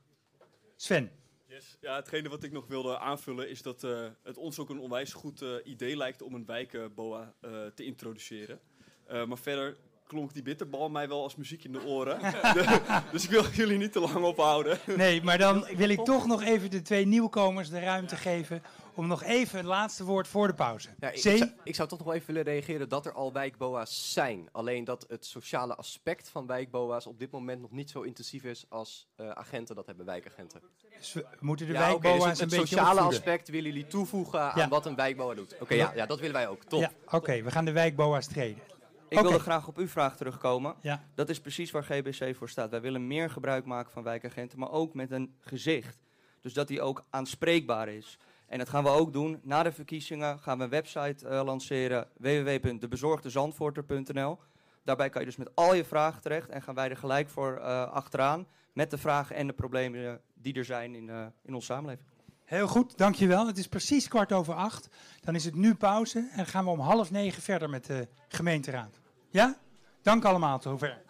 Sven. 0.76 1.10
Yes. 1.46 1.76
Ja, 1.80 1.94
hetgene 1.94 2.28
wat 2.28 2.42
ik 2.42 2.52
nog 2.52 2.66
wilde 2.66 2.98
aanvullen 2.98 3.48
is 3.48 3.62
dat 3.62 3.82
uh, 3.82 4.08
het 4.22 4.36
ons 4.36 4.58
ook 4.58 4.70
een 4.70 4.78
onwijs 4.78 5.12
goed 5.12 5.42
uh, 5.42 5.54
idee 5.64 5.96
lijkt 5.96 6.22
om 6.22 6.34
een 6.34 6.46
wijkboa 6.46 7.34
uh, 7.40 7.66
te 7.66 7.84
introduceren. 7.84 8.60
maar 9.06 9.38
verder 9.38 9.76
klonk 10.10 10.32
die 10.34 10.42
bitterbal 10.42 10.88
mij 10.88 11.08
wel 11.08 11.22
als 11.22 11.36
muziek 11.36 11.64
in 11.64 11.72
de 11.72 11.84
oren. 11.84 12.18
dus 13.12 13.24
ik 13.24 13.30
wil 13.30 13.44
jullie 13.52 13.78
niet 13.78 13.92
te 13.92 14.00
lang 14.00 14.24
ophouden. 14.24 14.78
Nee, 14.96 15.22
maar 15.22 15.38
dan 15.38 15.66
wil 15.76 15.88
ik 15.88 16.04
toch 16.04 16.26
nog 16.26 16.42
even 16.42 16.70
de 16.70 16.82
twee 16.82 17.06
nieuwkomers 17.06 17.68
de 17.68 17.80
ruimte 17.80 18.16
geven 18.16 18.62
om 18.94 19.06
nog 19.06 19.22
even 19.22 19.56
het 19.58 19.66
laatste 19.66 20.04
woord 20.04 20.28
voor 20.28 20.46
de 20.46 20.54
pauze. 20.54 20.88
Ja, 20.98 21.10
ik, 21.10 21.18
zou, 21.18 21.50
ik, 21.64 21.74
zou, 21.74 21.88
toch 21.88 21.98
nog 21.98 22.14
even 22.14 22.26
willen 22.26 22.42
reageren 22.42 22.88
dat 22.88 23.06
er 23.06 23.12
al 23.12 23.32
wijkboa's 23.32 24.12
zijn. 24.12 24.48
Alleen 24.52 24.84
dat 24.84 25.04
het 25.08 25.26
sociale 25.26 25.74
aspect 25.74 26.28
van 26.28 26.46
wijkboa's 26.46 27.06
op 27.06 27.18
dit 27.18 27.30
moment 27.30 27.60
nog 27.60 27.70
niet 27.70 27.90
zo 27.90 28.00
intensief 28.00 28.44
is 28.44 28.64
als 28.68 29.08
uh, 29.16 29.30
agenten 29.30 29.74
dat 29.74 29.86
hebben, 29.86 30.06
wijkagenten. 30.06 30.60
Dus 30.98 31.12
we 31.12 31.26
moeten 31.40 31.66
de 31.66 31.72
ja, 31.72 31.78
wijkboa's 31.78 32.18
okay, 32.18 32.30
dus 32.30 32.40
een 32.40 32.44
beetje 32.44 32.60
Het 32.60 32.68
sociale 32.68 32.90
opvoeden. 32.90 33.18
aspect 33.18 33.48
willen 33.48 33.72
jullie 33.72 33.86
toevoegen 33.86 34.38
ja. 34.38 34.52
aan 34.52 34.68
wat 34.68 34.86
een 34.86 34.94
wijkboa 34.94 35.34
doet. 35.34 35.52
Oké, 35.52 35.62
okay, 35.62 35.76
ja, 35.76 35.92
ja, 35.94 36.06
dat 36.06 36.18
willen 36.18 36.34
wij 36.34 36.48
ook. 36.48 36.64
Top. 36.64 36.80
Ja, 36.80 36.90
Oké, 37.04 37.16
okay, 37.16 37.44
we 37.44 37.50
gaan 37.50 37.64
de 37.64 37.72
wijkboa's 37.72 38.26
treden. 38.26 38.70
Ik 39.10 39.18
okay. 39.18 39.30
wilde 39.30 39.44
graag 39.44 39.68
op 39.68 39.76
uw 39.76 39.88
vraag 39.88 40.16
terugkomen. 40.16 40.74
Ja. 40.80 41.04
Dat 41.14 41.28
is 41.28 41.40
precies 41.40 41.70
waar 41.70 41.84
GBC 41.84 42.36
voor 42.36 42.48
staat. 42.48 42.70
Wij 42.70 42.80
willen 42.80 43.06
meer 43.06 43.30
gebruik 43.30 43.64
maken 43.64 43.92
van 43.92 44.02
wijkagenten, 44.02 44.58
maar 44.58 44.70
ook 44.70 44.94
met 44.94 45.10
een 45.10 45.34
gezicht. 45.40 45.98
Dus 46.40 46.52
dat 46.52 46.68
die 46.68 46.80
ook 46.80 47.04
aanspreekbaar 47.10 47.88
is. 47.88 48.18
En 48.46 48.58
dat 48.58 48.68
gaan 48.68 48.84
we 48.84 48.88
ook 48.88 49.12
doen. 49.12 49.40
Na 49.42 49.62
de 49.62 49.72
verkiezingen 49.72 50.38
gaan 50.38 50.58
we 50.58 50.64
een 50.64 50.70
website 50.70 51.26
uh, 51.26 51.42
lanceren, 51.44 52.08
www.debezorgdezandvoorter.nl. 52.16 54.38
Daarbij 54.84 55.08
kan 55.08 55.20
je 55.20 55.26
dus 55.26 55.36
met 55.36 55.50
al 55.54 55.74
je 55.74 55.84
vragen 55.84 56.22
terecht 56.22 56.48
en 56.48 56.62
gaan 56.62 56.74
wij 56.74 56.90
er 56.90 56.96
gelijk 56.96 57.28
voor 57.28 57.58
uh, 57.58 57.92
achteraan 57.92 58.46
met 58.72 58.90
de 58.90 58.98
vragen 58.98 59.36
en 59.36 59.46
de 59.46 59.52
problemen 59.52 60.20
die 60.34 60.54
er 60.54 60.64
zijn 60.64 60.94
in, 60.94 61.08
uh, 61.08 61.26
in 61.42 61.54
onze 61.54 61.66
samenleving. 61.66 62.08
Heel 62.44 62.68
goed, 62.68 62.98
dankjewel. 62.98 63.46
Het 63.46 63.58
is 63.58 63.68
precies 63.68 64.08
kwart 64.08 64.32
over 64.32 64.54
acht. 64.54 64.88
Dan 65.20 65.34
is 65.34 65.44
het 65.44 65.54
nu 65.54 65.74
pauze 65.74 66.30
en 66.32 66.46
gaan 66.46 66.64
we 66.64 66.70
om 66.70 66.80
half 66.80 67.10
negen 67.10 67.42
verder 67.42 67.70
met 67.70 67.86
de 67.86 68.08
gemeenteraad. 68.28 68.99
Ja? 69.30 69.54
Dank 70.02 70.24
allemaal, 70.24 70.58
tot 70.58 70.62
zover. 70.62 71.02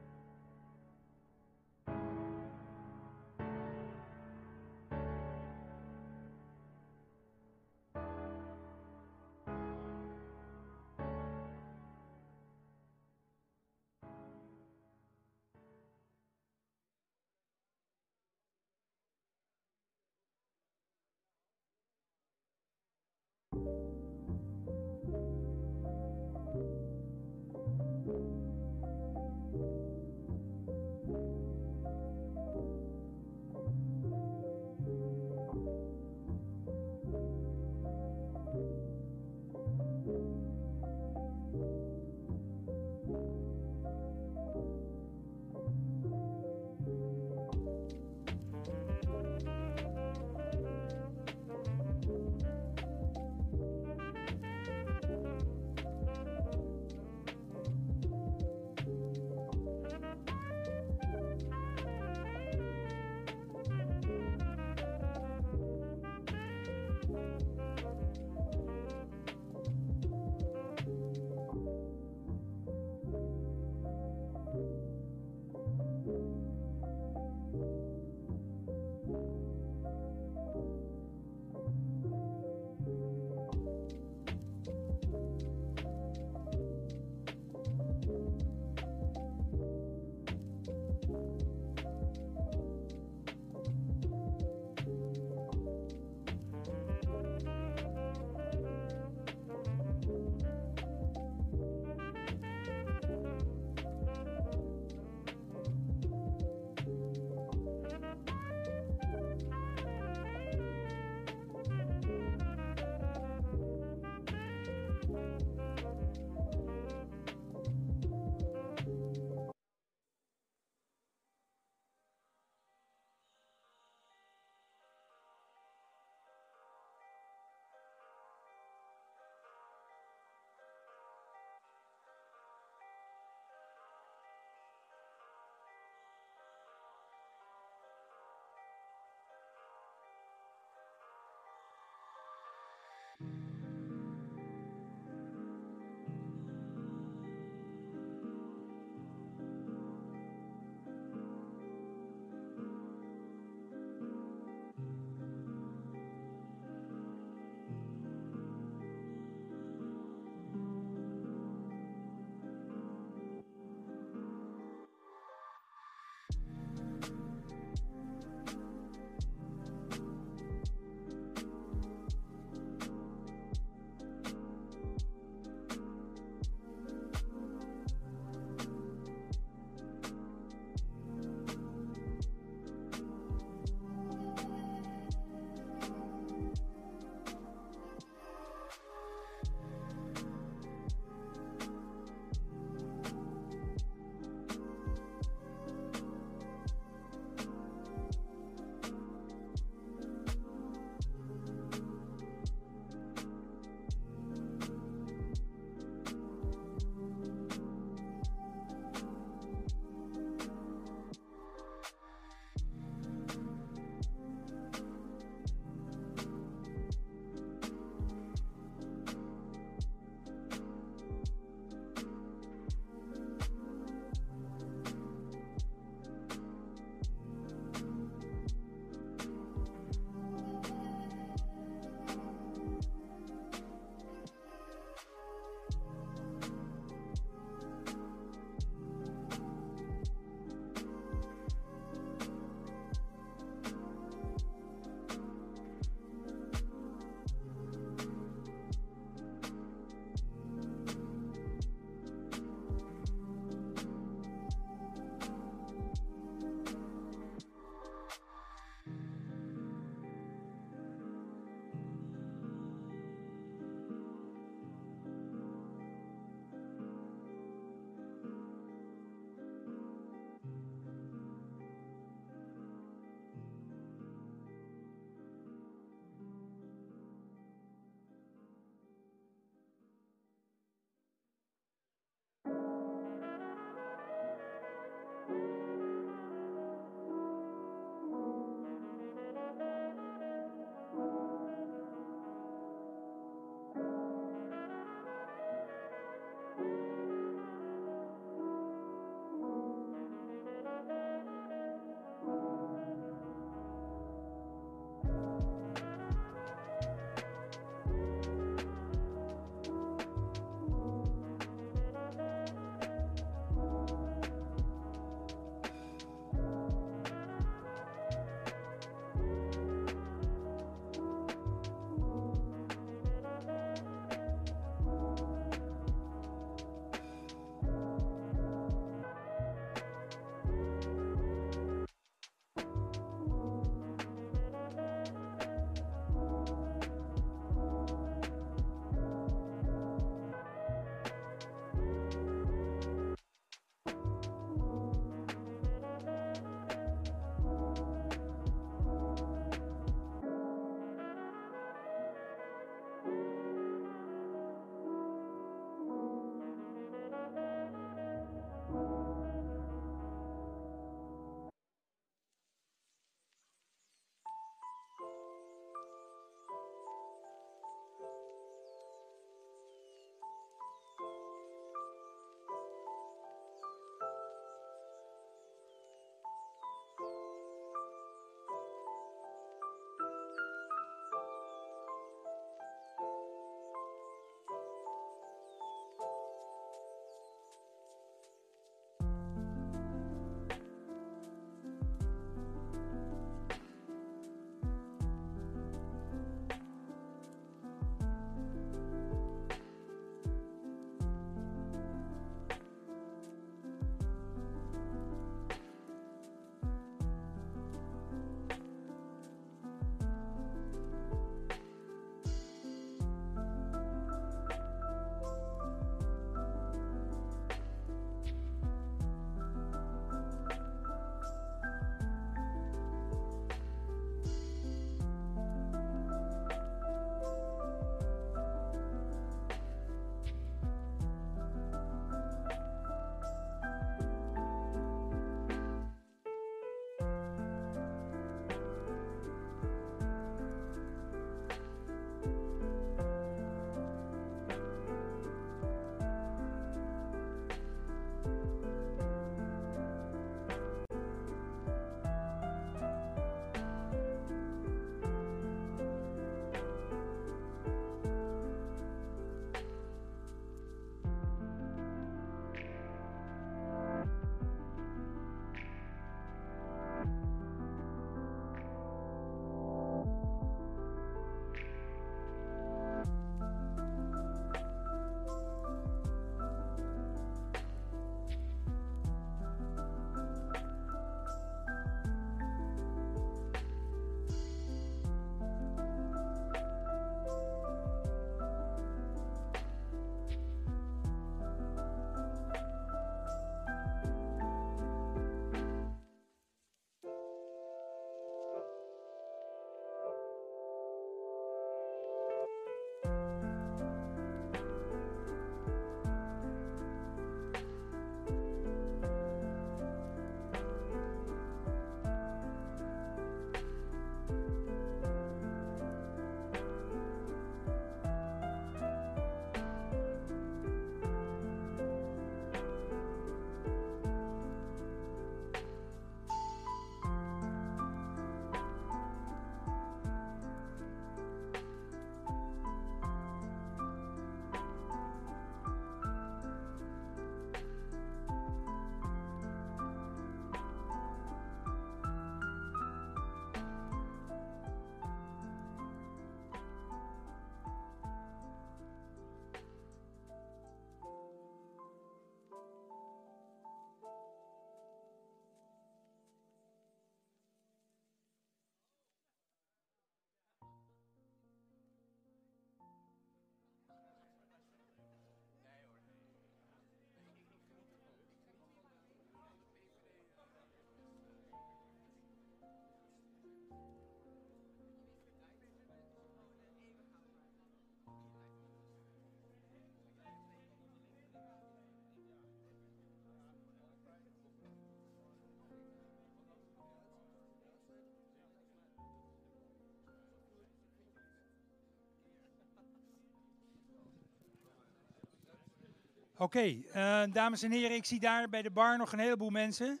Oké, 596.42 596.82
eh, 596.92 597.22
dames 597.32 597.62
en 597.62 597.70
heren, 597.70 597.96
ik 597.96 598.04
zie 598.04 598.20
daar 598.20 598.48
bij 598.48 598.62
de 598.62 598.70
bar 598.70 598.98
nog 598.98 599.12
een 599.12 599.18
heleboel 599.18 599.50
mensen. 599.50 600.00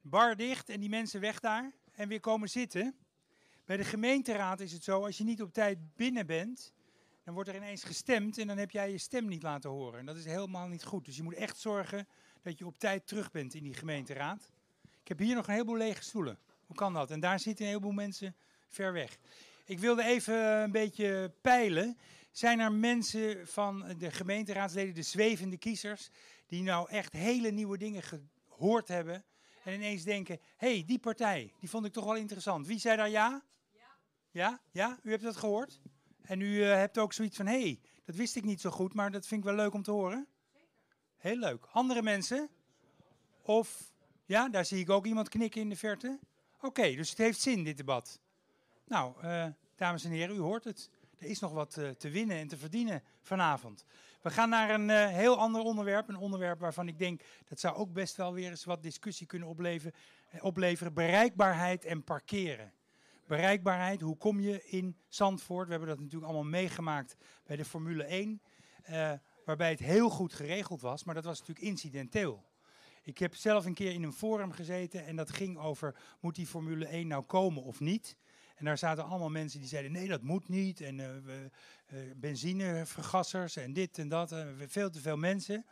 Bar 0.00 0.36
dicht 0.36 0.68
en 0.68 0.80
die 0.80 0.88
mensen 0.88 1.20
weg 1.20 1.40
daar 1.40 1.72
en 1.92 2.08
weer 2.08 2.20
komen 2.20 2.48
zitten. 2.48 2.96
Bij 3.64 3.76
de 3.76 3.84
gemeenteraad 3.84 4.60
is 4.60 4.72
het 4.72 4.84
zo, 4.84 5.04
als 5.04 5.18
je 5.18 5.24
niet 5.24 5.42
op 5.42 5.52
tijd 5.52 5.78
binnen 5.96 6.26
bent, 6.26 6.72
dan 7.24 7.34
wordt 7.34 7.48
er 7.48 7.56
ineens 7.56 7.84
gestemd 7.84 8.38
en 8.38 8.46
dan 8.46 8.58
heb 8.58 8.70
jij 8.70 8.90
je 8.90 8.98
stem 8.98 9.26
niet 9.26 9.42
laten 9.42 9.70
horen. 9.70 9.98
En 9.98 10.06
dat 10.06 10.16
is 10.16 10.24
helemaal 10.24 10.68
niet 10.68 10.84
goed. 10.84 11.04
Dus 11.04 11.16
je 11.16 11.22
moet 11.22 11.34
echt 11.34 11.58
zorgen 11.58 12.08
dat 12.42 12.58
je 12.58 12.66
op 12.66 12.78
tijd 12.78 13.06
terug 13.06 13.30
bent 13.30 13.54
in 13.54 13.62
die 13.62 13.74
gemeenteraad. 13.74 14.52
Ik 15.00 15.08
heb 15.08 15.18
hier 15.18 15.34
nog 15.34 15.46
een 15.46 15.52
heleboel 15.52 15.76
lege 15.76 16.02
stoelen. 16.02 16.38
Hoe 16.66 16.76
kan 16.76 16.92
dat? 16.92 17.10
En 17.10 17.20
daar 17.20 17.40
zitten 17.40 17.64
een 17.64 17.70
heleboel 17.70 17.92
mensen 17.92 18.36
ver 18.68 18.92
weg. 18.92 19.18
Ik 19.64 19.78
wilde 19.78 20.04
even 20.04 20.62
een 20.62 20.72
beetje 20.72 21.32
peilen. 21.40 21.98
Zijn 22.32 22.60
er 22.60 22.72
mensen 22.72 23.48
van 23.48 23.94
de 23.98 24.10
gemeenteraadsleden, 24.10 24.94
de 24.94 25.02
zwevende 25.02 25.56
kiezers, 25.56 26.10
die 26.46 26.62
nou 26.62 26.88
echt 26.88 27.12
hele 27.12 27.50
nieuwe 27.50 27.78
dingen 27.78 28.02
gehoord 28.02 28.88
hebben 28.88 29.24
en 29.64 29.74
ineens 29.74 30.02
denken: 30.02 30.40
hé, 30.56 30.72
hey, 30.72 30.84
die 30.86 30.98
partij, 30.98 31.52
die 31.58 31.68
vond 31.68 31.86
ik 31.86 31.92
toch 31.92 32.04
wel 32.04 32.16
interessant. 32.16 32.66
Wie 32.66 32.78
zei 32.78 32.96
daar 32.96 33.08
ja? 33.08 33.42
Ja? 33.72 33.88
Ja? 34.30 34.60
ja? 34.70 34.98
U 35.02 35.10
hebt 35.10 35.22
dat 35.22 35.36
gehoord? 35.36 35.80
En 36.22 36.40
u 36.40 36.46
uh, 36.46 36.74
hebt 36.74 36.98
ook 36.98 37.12
zoiets 37.12 37.36
van: 37.36 37.46
hé, 37.46 37.60
hey, 37.60 37.80
dat 38.04 38.14
wist 38.14 38.36
ik 38.36 38.44
niet 38.44 38.60
zo 38.60 38.70
goed, 38.70 38.94
maar 38.94 39.10
dat 39.10 39.26
vind 39.26 39.40
ik 39.40 39.46
wel 39.46 39.56
leuk 39.56 39.74
om 39.74 39.82
te 39.82 39.90
horen. 39.90 40.26
Zeker. 40.52 40.68
Heel 41.16 41.36
leuk. 41.36 41.66
Andere 41.72 42.02
mensen? 42.02 42.48
Of, 43.42 43.92
ja, 44.24 44.48
daar 44.48 44.64
zie 44.64 44.78
ik 44.78 44.90
ook 44.90 45.06
iemand 45.06 45.28
knikken 45.28 45.60
in 45.60 45.68
de 45.68 45.76
verte. 45.76 46.18
Oké, 46.60 46.94
dus 46.94 47.08
het 47.10 47.18
heeft 47.18 47.40
zin, 47.40 47.64
dit 47.64 47.76
debat. 47.76 48.20
Nou, 48.84 49.24
uh, 49.24 49.46
dames 49.76 50.04
en 50.04 50.10
heren, 50.10 50.36
u 50.36 50.38
hoort 50.38 50.64
het. 50.64 50.90
Er 51.22 51.28
is 51.28 51.40
nog 51.40 51.52
wat 51.52 51.76
uh, 51.76 51.88
te 51.88 52.10
winnen 52.10 52.36
en 52.36 52.48
te 52.48 52.56
verdienen 52.56 53.02
vanavond. 53.20 53.84
We 54.22 54.30
gaan 54.30 54.48
naar 54.48 54.70
een 54.70 54.88
uh, 54.88 55.08
heel 55.08 55.38
ander 55.38 55.60
onderwerp. 55.60 56.08
Een 56.08 56.16
onderwerp 56.16 56.60
waarvan 56.60 56.88
ik 56.88 56.98
denk 56.98 57.22
dat 57.48 57.60
zou 57.60 57.76
ook 57.76 57.92
best 57.92 58.16
wel 58.16 58.32
weer 58.32 58.50
eens 58.50 58.64
wat 58.64 58.82
discussie 58.82 59.26
kunnen 59.26 59.48
opleveren. 59.48 59.94
opleveren. 60.40 60.94
Bereikbaarheid 60.94 61.84
en 61.84 62.04
parkeren. 62.04 62.72
Bereikbaarheid, 63.26 64.00
hoe 64.00 64.16
kom 64.16 64.40
je 64.40 64.64
in 64.64 64.96
Zandvoort? 65.08 65.64
We 65.64 65.70
hebben 65.70 65.88
dat 65.88 65.98
natuurlijk 65.98 66.32
allemaal 66.32 66.50
meegemaakt 66.50 67.16
bij 67.44 67.56
de 67.56 67.64
Formule 67.64 68.04
1. 68.04 68.42
Uh, 68.90 69.12
waarbij 69.44 69.70
het 69.70 69.80
heel 69.80 70.10
goed 70.10 70.32
geregeld 70.32 70.80
was, 70.80 71.04
maar 71.04 71.14
dat 71.14 71.24
was 71.24 71.38
natuurlijk 71.38 71.66
incidenteel. 71.66 72.44
Ik 73.02 73.18
heb 73.18 73.34
zelf 73.34 73.64
een 73.64 73.74
keer 73.74 73.92
in 73.92 74.02
een 74.02 74.12
forum 74.12 74.52
gezeten 74.52 75.06
en 75.06 75.16
dat 75.16 75.30
ging 75.30 75.58
over 75.58 75.94
moet 76.20 76.34
die 76.34 76.46
Formule 76.46 76.86
1 76.86 77.06
nou 77.06 77.24
komen 77.24 77.62
of 77.62 77.80
niet. 77.80 78.16
En 78.56 78.64
daar 78.64 78.78
zaten 78.78 79.04
allemaal 79.04 79.30
mensen 79.30 79.60
die 79.60 79.68
zeiden 79.68 79.92
nee 79.92 80.08
dat 80.08 80.22
moet 80.22 80.48
niet 80.48 80.80
en 80.80 80.98
uh, 80.98 81.06
uh, 81.16 82.12
benzinevergassers 82.16 83.56
en 83.56 83.72
dit 83.72 83.98
en 83.98 84.08
dat. 84.08 84.32
Uh, 84.32 84.46
veel 84.66 84.90
te 84.90 85.00
veel 85.00 85.16
mensen. 85.16 85.66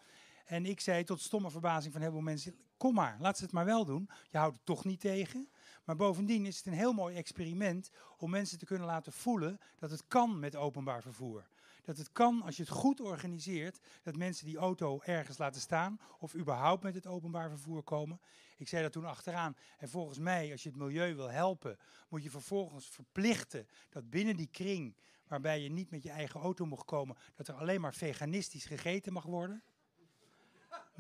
En 0.45 0.67
ik 0.67 0.81
zei 0.81 1.05
tot 1.05 1.21
stomme 1.21 1.51
verbazing 1.51 1.93
van 1.93 2.03
heel 2.03 2.11
veel 2.11 2.21
mensen, 2.21 2.55
kom 2.77 2.95
maar, 2.95 3.17
laat 3.21 3.37
ze 3.37 3.45
het 3.45 3.53
maar 3.53 3.65
wel 3.65 3.85
doen. 3.85 4.11
Je 4.31 4.39
houdt 4.39 4.57
het 4.57 4.67
toch 4.67 4.85
niet 4.85 5.01
tegen. 5.01 5.49
Maar 5.85 5.97
bovendien 5.97 6.47
is 6.47 6.57
het 6.57 6.67
een 6.67 6.73
heel 6.73 6.93
mooi 6.93 7.17
experiment 7.17 7.91
om 8.19 8.31
mensen 8.31 8.59
te 8.59 8.65
kunnen 8.65 8.87
laten 8.87 9.13
voelen 9.13 9.59
dat 9.79 9.91
het 9.91 10.05
kan 10.09 10.39
met 10.39 10.57
openbaar 10.57 11.03
vervoer. 11.03 11.49
Dat 11.91 11.99
het 11.99 12.13
kan 12.13 12.43
als 12.43 12.57
je 12.57 12.63
het 12.63 12.73
goed 12.73 13.01
organiseert, 13.01 13.81
dat 14.03 14.17
mensen 14.17 14.47
die 14.47 14.57
auto 14.57 15.01
ergens 15.01 15.39
laten 15.39 15.61
staan 15.61 16.01
of 16.19 16.35
überhaupt 16.35 16.83
met 16.83 16.95
het 16.95 17.07
openbaar 17.07 17.49
vervoer 17.49 17.83
komen. 17.83 18.21
Ik 18.57 18.69
zei 18.69 18.83
dat 18.83 18.93
toen 18.93 19.05
achteraan. 19.05 19.57
En 19.79 19.89
volgens 19.89 20.19
mij, 20.19 20.53
als 20.53 20.63
je 20.63 20.69
het 20.69 20.79
milieu 20.79 21.15
wil 21.15 21.31
helpen, 21.31 21.79
moet 22.09 22.23
je 22.23 22.31
vervolgens 22.31 22.89
verplichten 22.89 23.67
dat 23.89 24.11
binnen 24.11 24.37
die 24.37 24.49
kring 24.51 24.97
waarbij 25.27 25.61
je 25.61 25.71
niet 25.71 25.91
met 25.91 26.03
je 26.03 26.11
eigen 26.11 26.41
auto 26.41 26.67
mag 26.67 26.85
komen, 26.85 27.17
dat 27.35 27.49
er 27.49 27.55
alleen 27.55 27.81
maar 27.81 27.95
veganistisch 27.95 28.65
gegeten 28.65 29.13
mag 29.13 29.25
worden. 29.25 29.63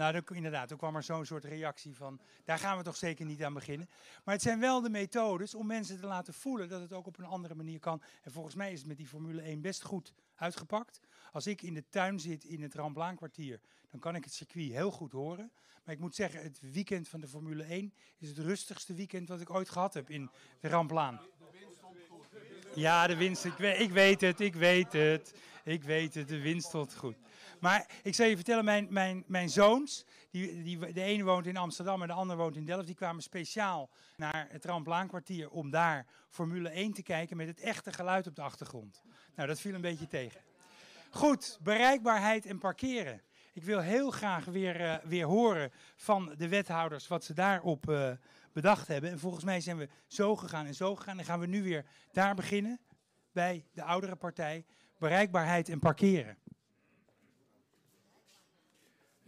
Nou, 0.00 0.22
inderdaad, 0.34 0.68
toen 0.68 0.78
kwam 0.78 0.96
er 0.96 1.02
zo'n 1.02 1.26
soort 1.26 1.44
reactie 1.44 1.96
van, 1.96 2.20
daar 2.44 2.58
gaan 2.58 2.76
we 2.76 2.82
toch 2.82 2.96
zeker 2.96 3.24
niet 3.24 3.42
aan 3.42 3.54
beginnen. 3.54 3.88
Maar 4.24 4.34
het 4.34 4.42
zijn 4.42 4.60
wel 4.60 4.80
de 4.80 4.90
methodes 4.90 5.54
om 5.54 5.66
mensen 5.66 6.00
te 6.00 6.06
laten 6.06 6.34
voelen 6.34 6.68
dat 6.68 6.80
het 6.80 6.92
ook 6.92 7.06
op 7.06 7.18
een 7.18 7.24
andere 7.24 7.54
manier 7.54 7.78
kan. 7.78 8.02
En 8.22 8.32
volgens 8.32 8.54
mij 8.54 8.72
is 8.72 8.78
het 8.78 8.88
met 8.88 8.96
die 8.96 9.06
Formule 9.06 9.42
1 9.42 9.60
best 9.60 9.82
goed 9.82 10.12
uitgepakt. 10.34 11.00
Als 11.32 11.46
ik 11.46 11.62
in 11.62 11.74
de 11.74 11.88
tuin 11.88 12.20
zit 12.20 12.44
in 12.44 12.62
het 12.62 12.74
Ramplaankwartier, 12.74 13.60
dan 13.90 14.00
kan 14.00 14.14
ik 14.14 14.24
het 14.24 14.32
circuit 14.32 14.72
heel 14.72 14.90
goed 14.90 15.12
horen. 15.12 15.52
Maar 15.84 15.94
ik 15.94 16.00
moet 16.00 16.14
zeggen, 16.14 16.42
het 16.42 16.60
weekend 16.72 17.08
van 17.08 17.20
de 17.20 17.28
Formule 17.28 17.64
1 17.64 17.94
is 18.18 18.28
het 18.28 18.38
rustigste 18.38 18.94
weekend 18.94 19.28
wat 19.28 19.40
ik 19.40 19.50
ooit 19.50 19.68
gehad 19.68 19.94
heb 19.94 20.10
in 20.10 20.30
de 20.60 20.68
Ramplaan. 20.68 21.20
Ja, 22.74 23.06
de 23.06 23.16
winst, 23.16 23.44
ik 23.44 23.56
weet, 23.56 23.80
ik 23.80 23.90
weet 23.90 24.20
het, 24.20 24.40
ik 24.40 24.54
weet 24.54 24.92
het. 24.92 25.34
Ik 25.64 25.82
weet 25.82 26.14
het, 26.14 26.28
de 26.28 26.40
winst 26.40 26.66
stond 26.66 26.94
goed. 26.94 27.16
Maar 27.60 27.90
ik 28.02 28.14
zal 28.14 28.26
je 28.26 28.36
vertellen, 28.36 28.64
mijn, 28.64 28.86
mijn, 28.90 29.24
mijn 29.26 29.48
zoons, 29.48 30.04
die, 30.30 30.62
die, 30.62 30.92
de 30.92 31.02
ene 31.02 31.22
woont 31.22 31.46
in 31.46 31.56
Amsterdam 31.56 32.02
en 32.02 32.08
de 32.08 32.14
ander 32.14 32.36
woont 32.36 32.56
in 32.56 32.64
Delft, 32.64 32.86
die 32.86 32.94
kwamen 32.94 33.22
speciaal 33.22 33.90
naar 34.16 34.46
het 34.50 34.64
Ramplaankwartier 34.64 35.50
om 35.50 35.70
daar 35.70 36.06
Formule 36.28 36.68
1 36.68 36.92
te 36.92 37.02
kijken 37.02 37.36
met 37.36 37.46
het 37.46 37.60
echte 37.60 37.92
geluid 37.92 38.26
op 38.26 38.34
de 38.34 38.42
achtergrond. 38.42 39.02
Nou, 39.34 39.48
dat 39.48 39.60
viel 39.60 39.74
een 39.74 39.80
beetje 39.80 40.08
tegen. 40.08 40.40
Goed, 41.10 41.58
bereikbaarheid 41.62 42.46
en 42.46 42.58
parkeren. 42.58 43.22
Ik 43.52 43.64
wil 43.64 43.80
heel 43.80 44.10
graag 44.10 44.44
weer, 44.44 44.80
uh, 44.80 44.94
weer 45.04 45.26
horen 45.26 45.72
van 45.96 46.34
de 46.36 46.48
wethouders 46.48 47.08
wat 47.08 47.24
ze 47.24 47.34
daarop 47.34 47.88
uh, 47.88 48.10
bedacht 48.52 48.88
hebben. 48.88 49.10
En 49.10 49.18
volgens 49.18 49.44
mij 49.44 49.60
zijn 49.60 49.76
we 49.76 49.88
zo 50.06 50.36
gegaan 50.36 50.66
en 50.66 50.74
zo 50.74 50.96
gegaan. 50.96 51.18
En 51.18 51.24
gaan 51.24 51.40
we 51.40 51.46
nu 51.46 51.62
weer 51.62 51.84
daar 52.12 52.34
beginnen 52.34 52.80
bij 53.32 53.66
de 53.72 53.82
oudere 53.82 54.16
partij. 54.16 54.64
Bereikbaarheid 54.98 55.68
en 55.68 55.78
parkeren. 55.78 56.36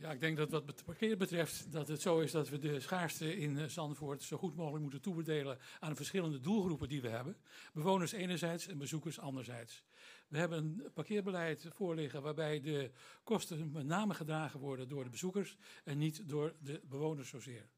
Ja, 0.02 0.12
ik 0.12 0.20
denk 0.20 0.36
dat 0.36 0.50
wat 0.50 0.66
het 0.66 0.84
parkeren 0.84 1.18
betreft, 1.18 1.72
dat 1.72 1.88
het 1.88 2.00
zo 2.00 2.20
is 2.20 2.30
dat 2.30 2.48
we 2.48 2.58
de 2.58 2.80
schaarste 2.80 3.36
in 3.36 3.70
Zandvoort 3.70 4.22
zo 4.22 4.36
goed 4.36 4.56
mogelijk 4.56 4.82
moeten 4.82 5.00
toebedelen 5.00 5.58
aan 5.80 5.90
de 5.90 5.96
verschillende 5.96 6.40
doelgroepen 6.40 6.88
die 6.88 7.02
we 7.02 7.08
hebben. 7.08 7.36
Bewoners 7.72 8.12
enerzijds 8.12 8.66
en 8.66 8.78
bezoekers 8.78 9.18
anderzijds. 9.18 9.82
We 10.28 10.38
hebben 10.38 10.58
een 10.58 10.90
parkeerbeleid 10.94 11.66
voorliggen 11.70 12.22
waarbij 12.22 12.60
de 12.60 12.90
kosten 13.24 13.72
met 13.72 13.86
name 13.86 14.14
gedragen 14.14 14.60
worden 14.60 14.88
door 14.88 15.04
de 15.04 15.10
bezoekers 15.10 15.56
en 15.84 15.98
niet 15.98 16.28
door 16.28 16.54
de 16.58 16.80
bewoners 16.88 17.28
zozeer. 17.28 17.68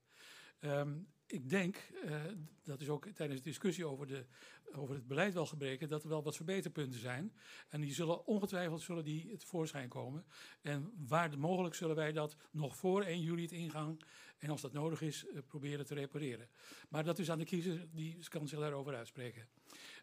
Um, 0.61 1.07
ik 1.35 1.49
denk, 1.49 1.77
uh, 2.05 2.23
dat 2.63 2.81
is 2.81 2.89
ook 2.89 3.09
tijdens 3.09 3.43
de 3.43 3.49
discussie 3.49 3.87
over, 3.87 4.07
de, 4.07 4.25
over 4.73 4.95
het 4.95 5.07
beleid 5.07 5.35
wel 5.35 5.47
gebreken, 5.47 5.89
dat 5.89 6.03
er 6.03 6.09
wel 6.09 6.23
wat 6.23 6.37
verbeterpunten 6.37 7.01
zijn. 7.01 7.33
En 7.69 7.81
die 7.81 7.95
zullen 7.95 8.27
ongetwijfeld 8.27 8.81
zullen 8.81 9.05
die 9.05 9.37
tevoorschijn 9.37 9.89
komen. 9.89 10.25
En 10.63 10.93
waar 11.07 11.39
mogelijk 11.39 11.75
zullen 11.75 11.97
wij 11.97 12.13
dat 12.13 12.37
nog 12.51 12.77
voor 12.77 13.03
1 13.03 13.21
juli 13.21 13.43
het 13.43 13.53
ingang 13.53 14.03
en 14.39 14.51
als 14.51 14.61
dat 14.61 14.73
nodig 14.73 15.01
is, 15.01 15.25
uh, 15.25 15.39
proberen 15.47 15.87
te 15.87 15.95
repareren. 15.95 16.49
Maar 16.89 17.05
dat 17.05 17.19
is 17.19 17.31
aan 17.31 17.39
de 17.39 17.45
kiezer, 17.45 17.87
die 17.91 18.19
kan 18.29 18.49
zich 18.49 18.59
daarover 18.59 18.95
uitspreken. 18.95 19.49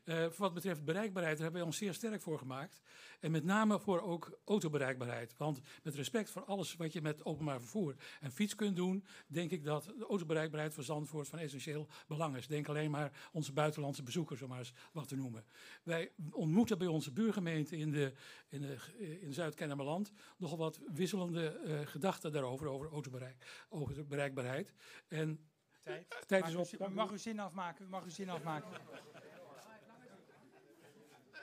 Uh, 0.05 0.25
wat 0.37 0.53
betreft 0.53 0.85
bereikbaarheid, 0.85 1.35
daar 1.35 1.43
hebben 1.43 1.61
wij 1.61 1.69
ons 1.69 1.77
zeer 1.77 1.93
sterk 1.93 2.21
voor 2.21 2.37
gemaakt. 2.37 2.81
En 3.19 3.31
met 3.31 3.43
name 3.43 3.79
voor 3.79 4.01
ook 4.01 4.39
autobereikbaarheid. 4.45 5.33
Want 5.37 5.61
met 5.83 5.95
respect 5.95 6.29
voor 6.29 6.45
alles 6.45 6.75
wat 6.75 6.93
je 6.93 7.01
met 7.01 7.25
openbaar 7.25 7.59
vervoer 7.59 7.95
en 8.19 8.31
fiets 8.31 8.55
kunt 8.55 8.75
doen, 8.75 9.05
denk 9.27 9.51
ik 9.51 9.63
dat 9.63 9.83
de 9.83 10.05
autobereikbaarheid 10.05 10.73
voor 10.73 10.83
Zandvoort 10.83 11.27
van 11.27 11.39
essentieel 11.39 11.87
belang 12.07 12.35
is. 12.35 12.47
Denk 12.47 12.67
alleen 12.67 12.91
maar 12.91 13.29
onze 13.31 13.53
buitenlandse 13.53 14.03
bezoekers, 14.03 14.41
om 14.41 14.49
maar 14.49 14.59
eens 14.59 14.73
wat 14.91 15.07
te 15.07 15.15
noemen. 15.15 15.45
Wij 15.83 16.11
ontmoeten 16.31 16.77
bij 16.77 16.87
onze 16.87 17.11
buurgemeente 17.11 17.77
in, 17.77 17.91
de, 17.91 18.13
in, 18.49 18.61
de, 18.61 18.77
in 19.21 19.33
Zuid-Kennemerland 19.33 20.11
nogal 20.37 20.57
wat 20.57 20.79
wisselende 20.93 21.61
uh, 21.65 21.79
gedachten 21.83 22.31
daarover, 22.31 22.67
over 22.67 22.91
autobereik, 22.91 23.65
autobereikbaarheid. 23.69 24.73
En 25.07 25.39
Tijd. 25.81 26.23
Tijd 26.27 26.47
is 26.47 26.55
op. 26.55 26.89
U, 26.89 26.93
mag 26.93 27.11
u 27.11 27.17
zin 27.17 27.39
afmaken? 27.39 27.85
U 27.85 27.89
mag 27.89 28.03
uw 28.03 28.09
zin 28.09 28.29
afmaken. 28.29 28.69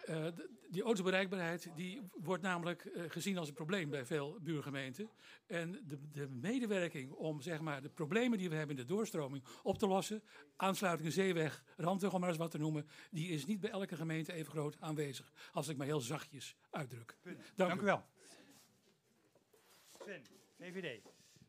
Uh, 0.08 0.26
die 0.70 0.82
autobereikbaarheid 0.82 1.70
die 1.76 2.00
wordt 2.12 2.42
namelijk 2.42 2.84
uh, 2.84 3.04
gezien 3.08 3.38
als 3.38 3.48
een 3.48 3.54
probleem 3.54 3.90
bij 3.90 4.04
veel 4.04 4.38
buurgemeenten. 4.40 5.10
En 5.46 5.72
de, 5.86 6.08
de, 6.12 6.28
medewerking 6.28 7.12
om 7.12 7.40
zeg 7.40 7.60
maar, 7.60 7.82
de 7.82 7.88
problemen 7.88 8.38
die 8.38 8.48
we 8.48 8.54
hebben 8.54 8.76
in 8.76 8.82
de 8.82 8.94
doorstroming 8.94 9.44
op 9.62 9.78
te 9.78 9.86
lossen, 9.86 10.22
aansluiting 10.56 11.12
zeeweg, 11.12 11.64
randweg 11.76 12.12
om 12.12 12.20
maar 12.20 12.28
eens 12.28 12.38
wat 12.38 12.50
te 12.50 12.58
noemen, 12.58 12.88
die 13.10 13.28
is 13.28 13.46
niet 13.46 13.60
bij 13.60 13.70
elke 13.70 13.96
gemeente 13.96 14.32
even 14.32 14.52
groot 14.52 14.76
aanwezig. 14.80 15.32
Als 15.52 15.68
ik 15.68 15.76
maar 15.76 15.86
heel 15.86 16.00
zachtjes 16.00 16.56
uitdruk. 16.70 17.16
Dank, 17.24 17.38
dank 17.54 17.80
u 17.80 17.84
wel. 17.84 18.04
Sven, 20.02 20.22
VVD. 20.58 21.02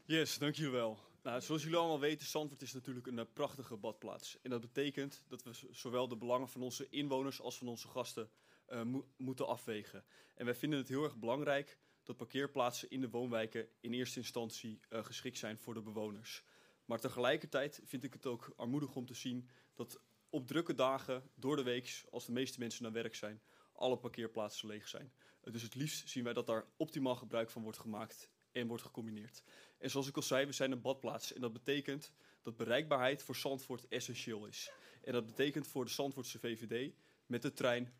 Yes, 0.06 0.38
dank 0.38 0.56
jullie 0.56 0.72
wel. 0.72 1.00
Nou, 1.24 1.42
zoals 1.42 1.64
jullie 1.64 1.78
allemaal 1.78 2.00
weten, 2.00 2.28
Zandvoort 2.28 2.62
is 2.62 2.74
natuurlijk 2.74 3.08
een 3.08 3.18
uh, 3.18 3.24
prachtige 3.34 3.78
badplaats. 3.78 4.38
En 4.42 4.50
dat 4.50 4.62
betekent 4.62 5.24
dat 5.28 5.44
we 5.44 5.52
zowel 5.72 6.08
de 6.08 6.18
belangen 6.18 6.50
van 6.50 6.62
onze 6.62 6.90
inwoners 6.90 7.42
als 7.42 7.58
van 7.58 7.68
onze 7.68 7.88
gasten 7.88 8.30
uh, 8.72 8.84
mo 8.84 9.08
moeten 9.18 9.48
afwegen. 9.48 10.06
En 10.36 10.46
wij 10.46 10.56
vinden 10.56 10.80
het 10.80 10.88
heel 10.88 11.04
erg 11.04 11.18
belangrijk 11.18 11.78
dat 12.04 12.18
parkeerplaatsen 12.18 12.90
in 12.90 13.02
de 13.02 13.10
woonwijken 13.10 13.68
in 13.80 13.94
eerste 13.94 14.20
instantie 14.20 14.80
uh, 14.90 15.04
geschikt 15.04 15.38
zijn 15.38 15.58
voor 15.58 15.74
de 15.74 15.82
bewoners. 15.82 16.44
Maar 16.86 17.00
tegelijkertijd 17.00 17.82
vind 17.84 18.04
ik 18.04 18.14
het 18.14 18.26
ook 18.26 18.54
armoedig 18.56 18.96
om 18.96 19.06
te 19.06 19.14
zien 19.14 19.50
dat 19.76 20.02
op 20.30 20.48
drukke 20.48 20.74
dagen 20.74 21.30
door 21.36 21.56
de 21.56 21.64
week, 21.64 22.04
als 22.10 22.26
de 22.26 22.32
meeste 22.32 22.60
mensen 22.60 22.84
naar 22.84 22.92
werk 22.92 23.16
zijn, 23.16 23.42
alle 23.74 23.98
parkeerplaatsen 23.98 24.68
leeg 24.68 24.88
zijn. 24.88 25.14
Uh, 25.44 25.54
dus 25.54 25.62
het 25.62 25.76
liefst 25.76 26.10
zien 26.10 26.24
wij 26.24 26.34
dat 26.34 26.48
daar 26.48 26.66
optimaal 26.78 27.16
gebruik 27.16 27.50
van 27.50 27.62
wordt 27.62 27.80
gemaakt 27.80 28.30
en 28.52 28.68
wordt 28.68 28.84
gecombineerd. 28.84 29.44
En 29.78 29.90
zoals 29.90 30.08
ik 30.08 30.16
al 30.16 30.22
zei, 30.22 30.46
we 30.46 30.52
zijn 30.52 30.72
een 30.72 30.82
badplaats. 30.82 31.34
En 31.34 31.42
dat 31.42 31.54
betekent 31.54 32.12
dat 32.42 32.58
bereikbaarheid 32.58 33.24
voor 33.24 33.36
Zandvoort 33.36 33.88
essentieel 33.88 34.46
is. 34.46 34.72
En 35.04 35.14
dat 35.14 35.26
betekent 35.26 35.68
voor 35.68 35.86
de 35.86 35.92
Zandvoortse 35.92 36.40
VVD 36.40 36.94
met 37.26 37.42
de 37.42 37.54
trein, 37.54 37.99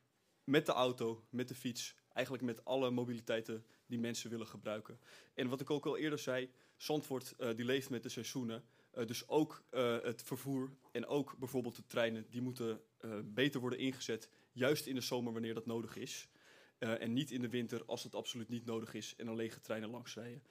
met 0.50 0.66
de 0.66 0.72
auto, 0.72 1.24
met 1.30 1.48
de 1.48 1.56
fiets, 1.56 1.96
eigenlijk 2.14 2.46
met 2.46 2.66
alle 2.66 2.90
mobiliteiten 2.90 3.66
die 3.86 4.00
mensen 4.00 4.30
willen 4.30 4.48
gebruiken. 4.48 5.00
En 5.34 5.48
wat 5.48 5.62
ik 5.62 5.70
ook 5.70 5.86
al 5.86 5.98
eerder 5.98 6.20
zei, 6.20 6.52
Zandvoort 6.76 7.34
uh, 7.38 7.56
die 7.56 7.66
leeft 7.66 7.90
met 7.90 8.04
de 8.04 8.10
seizoenen. 8.10 8.64
Uh, 8.94 9.06
dus 9.06 9.28
ook 9.28 9.64
uh, 9.72 10.02
het 10.02 10.24
vervoer 10.24 10.72
en 10.92 11.06
ook 11.06 11.38
bijvoorbeeld 11.38 11.76
de 11.76 11.86
treinen, 11.86 12.26
die 12.30 12.42
moeten 12.42 12.82
beter 13.24 13.60
worden 13.60 13.80
ingezet. 13.80 14.30
Juist 14.52 14.86
in 14.86 14.96
de 14.96 15.02
zomer 15.02 15.34
wanneer 15.34 15.54
dat 15.54 15.66
nodig 15.66 15.96
is. 15.96 16.30
en 16.78 17.14
niet 17.14 17.32
in 17.32 17.42
de 17.42 17.50
winter 17.50 17.86
als 17.86 18.04
het 18.04 18.16
absoluut 18.16 18.50
niet 18.50 18.66
nodig 18.66 18.94
is 18.94 19.14
en 19.18 19.26
dan 19.26 19.36
lege 19.36 19.62
treinen 19.62 19.90
langs 19.90 20.16
rijden. 20.16 20.44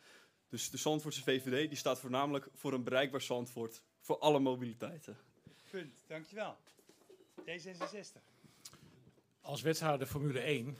Dus 0.48 0.70
de 0.70 0.76
Zandvoortse 0.76 1.22
VVD 1.22 1.68
die 1.68 1.78
staat 1.78 2.00
voornamelijk 2.00 2.48
voor 2.54 2.72
een 2.72 2.84
bereikbaar 2.84 3.20
Zandvoort 3.20 3.82
voor 4.00 4.18
alle 4.18 4.38
mobiliteiten. 4.38 5.16
Punt, 5.70 6.04
dankjewel. 6.06 6.56
D66. 7.40 8.37
Als 9.48 9.62
wethouder 9.62 10.06
Formule 10.06 10.40
1 10.40 10.76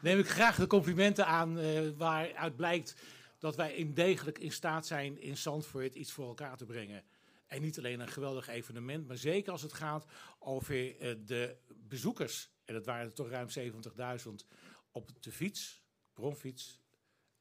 neem 0.00 0.18
ik 0.18 0.28
graag 0.28 0.56
de 0.56 0.66
complimenten 0.66 1.26
aan 1.26 1.58
uh, 1.58 1.90
waaruit 1.96 2.56
blijkt 2.56 2.96
dat 3.38 3.56
wij 3.56 3.74
in 3.74 3.94
degelijk 3.94 4.38
in 4.38 4.52
staat 4.52 4.86
zijn 4.86 5.20
in 5.20 5.36
Zandvoort 5.36 5.94
iets 5.94 6.12
voor 6.12 6.28
elkaar 6.28 6.56
te 6.56 6.64
brengen. 6.64 7.04
En 7.46 7.62
niet 7.62 7.78
alleen 7.78 8.00
een 8.00 8.08
geweldig 8.08 8.48
evenement, 8.48 9.06
maar 9.06 9.16
zeker 9.16 9.52
als 9.52 9.62
het 9.62 9.72
gaat 9.72 10.06
over 10.38 10.76
uh, 10.76 11.14
de 11.24 11.56
bezoekers. 11.68 12.50
En 12.64 12.74
dat 12.74 12.86
waren 12.86 13.06
er 13.06 13.12
toch 13.12 13.28
ruim 13.28 13.48
70.000 13.58 14.46
op 14.90 15.10
de 15.20 15.32
fiets, 15.32 15.82
bronfiets 16.14 16.80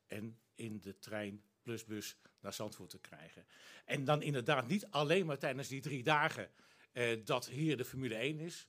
en 0.08 0.38
in 0.56 0.80
de 0.80 1.00
trein 1.00 1.42
plus 1.62 1.86
bus 1.86 2.18
naar 2.40 2.54
Zandvoort 2.54 2.90
te 2.90 3.00
krijgen. 3.00 3.46
En 3.86 4.04
dan 4.04 4.22
inderdaad 4.22 4.68
niet 4.68 4.88
alleen 4.90 5.26
maar 5.26 5.38
tijdens 5.38 5.68
die 5.68 5.82
drie 5.82 6.04
dagen 6.04 6.50
uh, 6.94 7.26
dat 7.26 7.48
hier 7.48 7.78
de 7.78 7.86
Formule 7.86 8.16
1 8.16 8.40
is. 8.40 8.68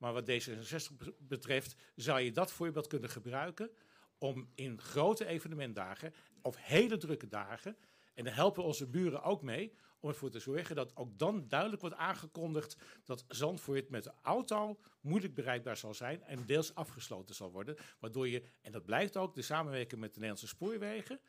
Maar 0.00 0.12
wat 0.12 0.30
D66 0.30 0.94
betreft 1.18 1.76
zou 1.94 2.20
je 2.20 2.32
dat 2.32 2.52
voorbeeld 2.52 2.86
kunnen 2.86 3.10
gebruiken 3.10 3.70
om 4.18 4.50
in 4.54 4.80
grote 4.80 5.26
evenementdagen 5.26 6.14
of 6.42 6.56
hele 6.56 6.96
drukke 6.96 7.28
dagen, 7.28 7.76
en 8.14 8.24
daar 8.24 8.34
helpen 8.34 8.64
onze 8.64 8.86
buren 8.86 9.22
ook 9.22 9.42
mee, 9.42 9.74
om 10.00 10.08
ervoor 10.08 10.30
te 10.30 10.38
zorgen 10.38 10.76
dat 10.76 10.96
ook 10.96 11.18
dan 11.18 11.48
duidelijk 11.48 11.80
wordt 11.80 11.96
aangekondigd 11.96 12.76
dat 13.04 13.24
Zandvoort 13.28 13.88
met 13.88 14.04
de 14.04 14.12
auto 14.22 14.80
moeilijk 15.00 15.34
bereikbaar 15.34 15.76
zal 15.76 15.94
zijn 15.94 16.22
en 16.22 16.46
deels 16.46 16.74
afgesloten 16.74 17.34
zal 17.34 17.50
worden. 17.50 17.76
Waardoor 17.98 18.28
je, 18.28 18.42
en 18.62 18.72
dat 18.72 18.84
blijkt 18.84 19.16
ook, 19.16 19.34
de 19.34 19.42
samenwerking 19.42 20.00
met 20.00 20.14
de 20.14 20.20
Nederlandse 20.20 20.54
spoorwegen 20.54 21.20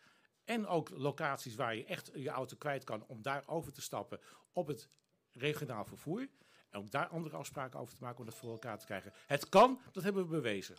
en 0.44 0.68
ook 0.68 0.90
locaties 0.90 1.56
waar 1.56 1.76
je 1.76 1.86
echt 1.86 2.12
je 2.14 2.30
auto 2.30 2.58
kwijt 2.58 2.84
kan 2.84 3.06
om 3.08 3.22
daar 3.22 3.44
over 3.46 3.74
te 3.74 3.82
stappen 3.82 4.20
op 4.52 4.68
het 4.68 4.90
regionaal 5.32 5.86
vervoer. 5.86 6.28
En 6.72 6.80
ook 6.80 6.92
daar 6.92 7.08
andere 7.08 7.36
afspraken 7.36 7.80
over 7.80 7.96
te 7.96 8.04
maken 8.04 8.20
om 8.20 8.26
dat 8.26 8.36
voor 8.36 8.52
elkaar 8.52 8.80
te 8.80 8.86
krijgen. 8.86 9.14
Het 9.28 9.50
kan, 9.50 9.80
dat 9.92 10.04
hebben 10.04 10.24
we 10.24 10.30
bewezen. 10.30 10.76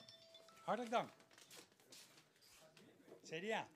Hartelijk 0.64 0.94
dank. 0.94 1.10
CDA. 3.23 3.69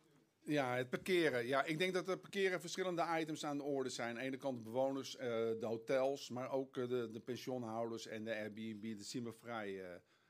Ja, 0.42 0.76
het 0.76 0.90
parkeren. 0.90 1.46
Ja, 1.46 1.64
ik 1.64 1.78
denk 1.78 1.94
dat 1.94 2.08
er 2.08 2.18
parkeren 2.18 2.60
verschillende 2.60 3.06
items 3.18 3.44
aan 3.44 3.56
de 3.56 3.62
orde 3.62 3.90
zijn. 3.90 4.08
Aan 4.08 4.14
de 4.14 4.20
ene 4.20 4.36
kant 4.36 4.56
de 4.56 4.62
bewoners, 4.62 5.14
uh, 5.14 5.20
de 5.20 5.66
hotels, 5.66 6.28
maar 6.28 6.50
ook 6.50 6.76
uh, 6.76 6.88
de, 6.88 7.10
de 7.12 7.20
pensioenhouders 7.20 8.06
en 8.06 8.24
de 8.24 8.34
Airbnb, 8.34 8.96
de 8.96 9.04
Simmervrij 9.04 9.70
uh, 9.70 9.86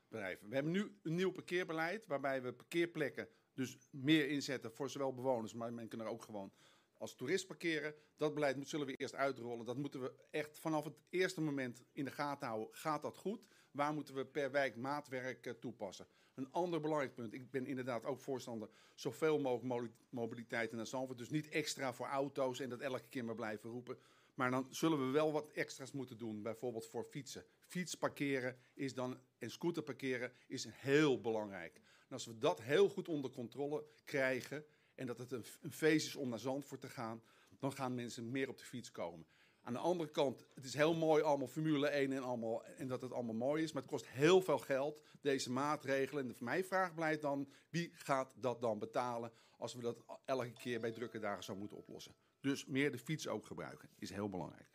bedrijven. 0.07 0.49
We 0.49 0.53
hebben 0.55 0.73
nu 0.73 0.97
een 1.03 1.15
nieuw 1.15 1.31
parkeerbeleid 1.31 2.07
waarbij 2.07 2.41
we 2.41 2.53
parkeerplekken 2.53 3.27
dus 3.53 3.77
meer 3.89 4.29
inzetten 4.29 4.71
voor 4.71 4.89
zowel 4.89 5.13
bewoners, 5.13 5.53
maar 5.53 5.73
men 5.73 5.87
kan 5.87 5.99
er 5.99 6.07
ook 6.07 6.23
gewoon 6.23 6.51
als 6.97 7.15
toerist 7.15 7.47
parkeren. 7.47 7.95
Dat 8.15 8.33
beleid 8.33 8.67
zullen 8.67 8.85
we 8.85 8.95
eerst 8.95 9.15
uitrollen. 9.15 9.65
Dat 9.65 9.77
moeten 9.77 10.01
we 10.01 10.13
echt 10.31 10.59
vanaf 10.59 10.83
het 10.83 10.97
eerste 11.09 11.41
moment 11.41 11.83
in 11.91 12.05
de 12.05 12.11
gaten 12.11 12.47
houden. 12.47 12.67
Gaat 12.71 13.01
dat 13.01 13.17
goed? 13.17 13.45
Waar 13.71 13.93
moeten 13.93 14.15
we 14.15 14.25
per 14.25 14.51
wijk 14.51 14.75
maatwerk 14.75 15.45
uh, 15.45 15.53
toepassen? 15.53 16.07
Een 16.33 16.51
ander 16.51 16.81
belangrijk 16.81 17.13
punt. 17.13 17.33
Ik 17.33 17.51
ben 17.51 17.65
inderdaad 17.65 18.03
ook 18.03 18.19
voorstander 18.19 18.69
zoveel 18.95 19.39
mogelijk 19.39 19.93
mobiliteit 20.09 20.71
naar 20.71 20.87
Zandvoort. 20.87 21.17
Dus 21.17 21.29
niet 21.29 21.49
extra 21.49 21.93
voor 21.93 22.07
auto's 22.07 22.59
en 22.59 22.69
dat 22.69 22.79
elke 22.79 23.07
keer 23.09 23.25
maar 23.25 23.35
blijven 23.35 23.69
roepen. 23.69 23.97
Maar 24.33 24.51
dan 24.51 24.67
zullen 24.69 25.05
we 25.05 25.11
wel 25.11 25.31
wat 25.31 25.51
extra's 25.51 25.91
moeten 25.91 26.17
doen. 26.17 26.41
Bijvoorbeeld 26.41 26.85
voor 26.85 27.03
fietsen. 27.03 27.45
Fiets 27.59 27.95
parkeren 27.95 28.57
is 28.73 28.93
dan, 28.93 29.19
en 29.37 29.51
scooter 29.51 29.83
parkeren 29.83 30.31
is 30.47 30.67
heel 30.69 31.21
belangrijk. 31.21 31.75
En 31.75 32.13
als 32.13 32.25
we 32.25 32.37
dat 32.37 32.61
heel 32.61 32.89
goed 32.89 33.07
onder 33.07 33.31
controle 33.31 33.85
krijgen 34.03 34.65
en 34.97 35.05
dat 35.07 35.17
het 35.17 35.31
een, 35.31 35.45
een 35.61 35.73
feest 35.73 36.07
is 36.07 36.15
om 36.15 36.29
naar 36.29 36.39
Zandvoort 36.39 36.81
te 36.81 36.89
gaan, 36.89 37.21
dan 37.59 37.71
gaan 37.73 37.95
mensen 37.95 38.31
meer 38.31 38.49
op 38.49 38.57
de 38.57 38.63
fiets 38.63 38.91
komen. 38.91 39.27
Aan 39.61 39.73
de 39.73 39.79
andere 39.79 40.11
kant, 40.11 40.45
het 40.53 40.63
is 40.63 40.73
heel 40.73 40.93
mooi 40.93 41.23
allemaal 41.23 41.47
Formule 41.47 41.87
1 41.87 42.11
en, 42.11 42.23
allemaal, 42.23 42.65
en 42.65 42.87
dat 42.87 43.01
het 43.01 43.11
allemaal 43.11 43.35
mooi 43.35 43.63
is, 43.63 43.71
maar 43.71 43.81
het 43.81 43.91
kost 43.91 44.07
heel 44.07 44.41
veel 44.41 44.57
geld, 44.57 45.01
deze 45.21 45.51
maatregelen. 45.51 46.27
En 46.27 46.35
voor 46.35 46.45
mij 46.45 46.63
vraag 46.63 46.93
blijft 46.93 47.21
dan, 47.21 47.49
wie 47.69 47.91
gaat 47.93 48.33
dat 48.35 48.61
dan 48.61 48.79
betalen 48.79 49.31
als 49.57 49.73
we 49.73 49.81
dat 49.81 50.03
elke 50.25 50.53
keer 50.53 50.79
bij 50.79 50.91
drukke 50.91 51.19
dagen 51.19 51.43
zo 51.43 51.55
moeten 51.55 51.77
oplossen? 51.77 52.15
Dus 52.39 52.65
meer 52.65 52.91
de 52.91 52.97
fiets 52.97 53.27
ook 53.27 53.45
gebruiken, 53.45 53.89
is 53.95 54.09
heel 54.09 54.29
belangrijk. 54.29 54.69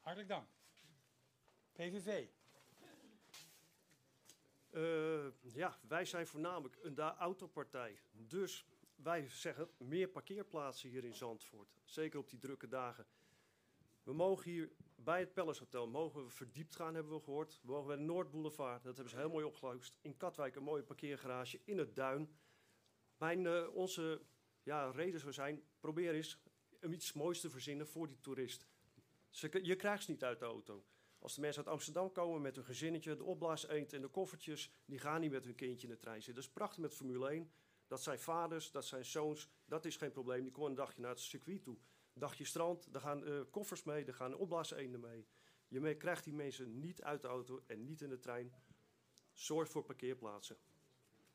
Hartelijk 0.00 0.28
dank. 0.28 0.48
PVV. 1.72 2.26
Uh, 4.72 5.26
ja, 5.42 5.78
wij 5.88 6.04
zijn 6.04 6.26
voornamelijk 6.26 6.78
een 6.82 6.98
autopartij. 6.98 7.98
Dus 8.12 8.66
wij 8.96 9.28
zeggen 9.28 9.68
meer 9.78 10.08
parkeerplaatsen 10.08 10.88
hier 10.88 11.04
in 11.04 11.14
Zandvoort. 11.14 11.76
Zeker 11.84 12.18
op 12.18 12.28
die 12.30 12.38
drukke 12.38 12.68
dagen. 12.68 13.06
We 14.02 14.12
mogen 14.12 14.50
hier 14.50 14.72
bij 14.94 15.20
het 15.20 15.32
Palace 15.32 15.60
Hotel 15.60 15.88
mogen 15.88 16.24
we 16.24 16.30
verdiept 16.30 16.76
gaan, 16.76 16.94
hebben 16.94 17.12
we 17.12 17.20
gehoord. 17.20 17.60
We 17.62 17.70
mogen 17.70 17.86
bij 17.86 17.96
de 17.96 18.02
Noordboulevard, 18.02 18.84
dat 18.84 18.94
hebben 18.94 19.12
ze 19.12 19.18
heel 19.18 19.30
mooi 19.30 19.44
opgelost. 19.44 19.98
In 20.02 20.16
Katwijk 20.16 20.56
een 20.56 20.62
mooie 20.62 20.82
parkeergarage 20.82 21.60
in 21.64 21.78
het 21.78 21.94
Duin. 21.94 22.36
Mijn, 23.16 23.44
uh, 23.44 23.74
onze 23.74 24.22
ja, 24.62 24.90
reden 24.90 25.20
zou 25.20 25.32
zijn, 25.32 25.62
probeer 25.80 26.14
eens 26.14 26.38
om 26.82 26.92
iets 26.92 27.12
moois 27.12 27.40
te 27.40 27.50
verzinnen 27.50 27.86
voor 27.86 28.08
die 28.08 28.20
toerist. 28.20 28.66
Ze, 29.28 29.58
je 29.62 29.76
krijgt 29.76 30.04
ze 30.04 30.10
niet 30.10 30.24
uit 30.24 30.38
de 30.38 30.44
auto. 30.44 30.84
Als 31.18 31.34
de 31.34 31.40
mensen 31.40 31.64
uit 31.64 31.72
Amsterdam 31.72 32.12
komen 32.12 32.42
met 32.42 32.56
hun 32.56 32.64
gezinnetje, 32.64 33.16
de 33.16 33.24
opblaas 33.24 33.66
en 33.66 33.86
de 33.88 34.08
koffertjes, 34.08 34.70
die 34.84 34.98
gaan 34.98 35.20
niet 35.20 35.30
met 35.30 35.44
hun 35.44 35.54
kindje 35.54 35.86
in 35.86 35.92
de 35.92 35.98
trein 35.98 36.22
zitten. 36.22 36.34
Dat 36.34 36.44
is 36.44 36.50
prachtig 36.50 36.78
met 36.78 36.94
Formule 36.94 37.28
1. 37.28 37.50
Dat 37.86 38.02
zijn 38.02 38.18
vaders, 38.18 38.70
dat 38.70 38.84
zijn 38.84 39.04
zoons, 39.04 39.48
dat 39.64 39.84
is 39.84 39.96
geen 39.96 40.12
probleem. 40.12 40.42
Die 40.42 40.52
komen 40.52 40.70
een 40.70 40.76
dagje 40.76 41.00
naar 41.00 41.10
het 41.10 41.20
circuit 41.20 41.62
toe. 41.62 41.76
Dagje 42.12 42.44
strand, 42.44 42.92
daar 42.92 43.02
gaan 43.02 43.28
uh, 43.28 43.40
koffers 43.50 43.82
mee, 43.82 44.04
daar 44.04 44.14
gaan 44.14 44.34
opblaaseenden 44.34 45.00
mee. 45.00 45.26
Je 45.68 45.96
krijgt 45.96 46.24
die 46.24 46.34
mensen 46.34 46.80
niet 46.80 47.02
uit 47.02 47.22
de 47.22 47.28
auto 47.28 47.62
en 47.66 47.84
niet 47.84 48.00
in 48.00 48.08
de 48.08 48.18
trein. 48.18 48.52
Zorg 49.32 49.68
voor 49.68 49.84
parkeerplaatsen. 49.84 50.56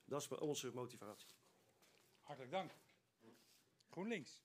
Dat 0.05 0.21
is 0.21 0.27
onze 0.27 0.71
motivatie. 0.73 1.35
Hartelijk 2.21 2.51
dank. 2.51 2.71
GroenLinks. 3.89 4.43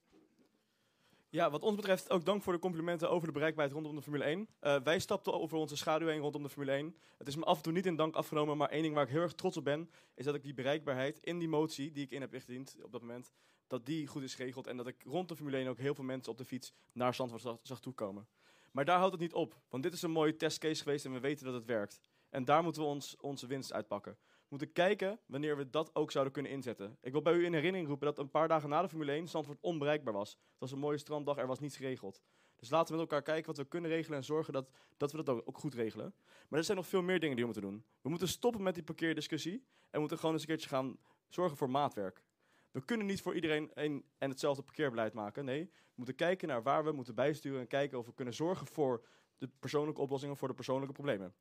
Ja, 1.30 1.50
wat 1.50 1.62
ons 1.62 1.76
betreft 1.76 2.10
ook 2.10 2.24
dank 2.24 2.42
voor 2.42 2.52
de 2.52 2.58
complimenten 2.58 3.10
over 3.10 3.26
de 3.26 3.32
bereikbaarheid 3.32 3.76
rondom 3.76 3.96
de 3.96 4.02
Formule 4.02 4.24
1. 4.24 4.48
Uh, 4.60 4.80
wij 4.80 4.98
stapten 4.98 5.32
over 5.32 5.58
onze 5.58 5.76
schaduw 5.76 6.08
heen 6.08 6.20
rondom 6.20 6.42
de 6.42 6.48
Formule 6.48 6.72
1. 6.72 6.96
Het 7.18 7.28
is 7.28 7.36
me 7.36 7.44
af 7.44 7.56
en 7.56 7.62
toe 7.62 7.72
niet 7.72 7.86
in 7.86 7.96
dank 7.96 8.14
afgenomen, 8.14 8.56
maar 8.56 8.68
één 8.68 8.82
ding 8.82 8.94
waar 8.94 9.04
ik 9.04 9.10
heel 9.10 9.20
erg 9.20 9.34
trots 9.34 9.56
op 9.56 9.64
ben, 9.64 9.90
is 10.14 10.24
dat 10.24 10.34
ik 10.34 10.42
die 10.42 10.54
bereikbaarheid 10.54 11.18
in 11.18 11.38
die 11.38 11.48
motie 11.48 11.92
die 11.92 12.04
ik 12.04 12.10
in 12.10 12.20
heb 12.20 12.34
ingediend 12.34 12.76
op 12.82 12.92
dat 12.92 13.00
moment, 13.00 13.32
dat 13.66 13.86
die 13.86 14.06
goed 14.06 14.22
is 14.22 14.34
geregeld 14.34 14.66
en 14.66 14.76
dat 14.76 14.86
ik 14.86 15.02
rond 15.04 15.28
de 15.28 15.36
Formule 15.36 15.56
1 15.56 15.68
ook 15.68 15.78
heel 15.78 15.94
veel 15.94 16.04
mensen 16.04 16.32
op 16.32 16.38
de 16.38 16.44
fiets 16.44 16.72
naar 16.92 17.14
Zandvoort 17.14 17.42
zag, 17.42 17.58
zag 17.62 17.80
toekomen. 17.80 18.28
Maar 18.72 18.84
daar 18.84 18.98
houdt 18.98 19.12
het 19.12 19.20
niet 19.20 19.34
op, 19.34 19.60
want 19.68 19.82
dit 19.82 19.92
is 19.92 20.02
een 20.02 20.10
mooie 20.10 20.36
testcase 20.36 20.82
geweest 20.82 21.04
en 21.04 21.12
we 21.12 21.20
weten 21.20 21.44
dat 21.44 21.54
het 21.54 21.64
werkt. 21.64 22.00
En 22.30 22.44
daar 22.44 22.62
moeten 22.62 22.82
we 22.82 22.88
ons, 22.88 23.16
onze 23.16 23.46
winst 23.46 23.72
uitpakken. 23.72 24.18
Moeten 24.48 24.72
kijken 24.72 25.20
wanneer 25.26 25.56
we 25.56 25.70
dat 25.70 25.94
ook 25.94 26.10
zouden 26.10 26.32
kunnen 26.32 26.52
inzetten. 26.52 26.98
Ik 27.00 27.12
wil 27.12 27.22
bij 27.22 27.34
u 27.34 27.44
in 27.44 27.52
herinnering 27.52 27.88
roepen 27.88 28.06
dat 28.06 28.18
een 28.18 28.30
paar 28.30 28.48
dagen 28.48 28.68
na 28.68 28.82
de 28.82 28.88
Formule 28.88 29.12
1 29.12 29.28
Zandvoort 29.28 29.58
onbereikbaar 29.60 30.12
was. 30.12 30.30
Het 30.30 30.58
was 30.58 30.72
een 30.72 30.78
mooie 30.78 30.98
stranddag, 30.98 31.36
er 31.36 31.46
was 31.46 31.60
niets 31.60 31.76
geregeld. 31.76 32.22
Dus 32.56 32.70
laten 32.70 32.94
we 32.94 33.00
met 33.00 33.10
elkaar 33.10 33.22
kijken 33.22 33.46
wat 33.46 33.56
we 33.56 33.64
kunnen 33.64 33.90
regelen 33.90 34.18
en 34.18 34.24
zorgen 34.24 34.52
dat, 34.52 34.70
dat 34.96 35.12
we 35.12 35.22
dat 35.22 35.46
ook 35.46 35.58
goed 35.58 35.74
regelen. 35.74 36.14
Maar 36.48 36.58
er 36.58 36.64
zijn 36.64 36.76
nog 36.76 36.86
veel 36.86 37.02
meer 37.02 37.20
dingen 37.20 37.36
die 37.36 37.44
we 37.46 37.52
moeten 37.52 37.70
doen. 37.70 37.84
We 38.00 38.08
moeten 38.08 38.28
stoppen 38.28 38.62
met 38.62 38.74
die 38.74 38.82
parkeerdiscussie 38.82 39.66
en 39.90 40.00
moeten 40.00 40.18
gewoon 40.18 40.32
eens 40.32 40.42
een 40.42 40.48
keertje 40.48 40.68
gaan 40.68 40.98
zorgen 41.28 41.56
voor 41.56 41.70
maatwerk. 41.70 42.24
We 42.70 42.84
kunnen 42.84 43.06
niet 43.06 43.22
voor 43.22 43.34
iedereen 43.34 43.70
een 43.74 44.04
en 44.18 44.30
hetzelfde 44.30 44.62
parkeerbeleid 44.62 45.12
maken. 45.12 45.44
Nee, 45.44 45.64
we 45.64 45.92
moeten 45.94 46.14
kijken 46.14 46.48
naar 46.48 46.62
waar 46.62 46.84
we 46.84 46.92
moeten 46.92 47.14
bijsturen 47.14 47.60
en 47.60 47.66
kijken 47.66 47.98
of 47.98 48.06
we 48.06 48.14
kunnen 48.14 48.34
zorgen 48.34 48.66
voor 48.66 49.06
de 49.38 49.48
persoonlijke 49.58 50.00
oplossingen 50.00 50.36
voor 50.36 50.48
de 50.48 50.54
persoonlijke 50.54 50.94
problemen. 50.94 51.34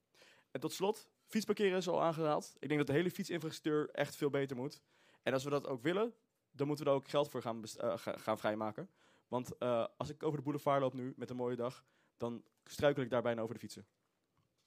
En 0.51 0.59
tot 0.59 0.71
slot, 0.71 1.09
fietsparkeren 1.25 1.77
is 1.77 1.87
al 1.87 2.01
aangehaald. 2.01 2.55
Ik 2.59 2.67
denk 2.67 2.79
dat 2.79 2.87
de 2.87 2.93
hele 2.93 3.11
fietsinfrastructuur 3.11 3.89
echt 3.89 4.15
veel 4.15 4.29
beter 4.29 4.55
moet. 4.55 4.81
En 5.23 5.33
als 5.33 5.43
we 5.43 5.49
dat 5.49 5.67
ook 5.67 5.81
willen, 5.81 6.13
dan 6.51 6.67
moeten 6.67 6.85
we 6.85 6.91
daar 6.91 6.99
ook 6.99 7.07
geld 7.09 7.29
voor 7.29 7.41
gaan, 7.41 7.63
uh, 7.83 7.93
gaan 7.95 8.37
vrijmaken. 8.37 8.89
Want 9.27 9.51
uh, 9.59 9.87
als 9.97 10.09
ik 10.09 10.23
over 10.23 10.37
de 10.37 10.43
boulevard 10.43 10.81
loop 10.81 10.93
nu 10.93 11.13
met 11.15 11.29
een 11.29 11.35
mooie 11.35 11.55
dag, 11.55 11.85
dan 12.17 12.43
struikel 12.63 13.03
ik 13.03 13.09
daar 13.09 13.21
bijna 13.21 13.41
over 13.41 13.53
de 13.53 13.59
fietsen. 13.59 13.85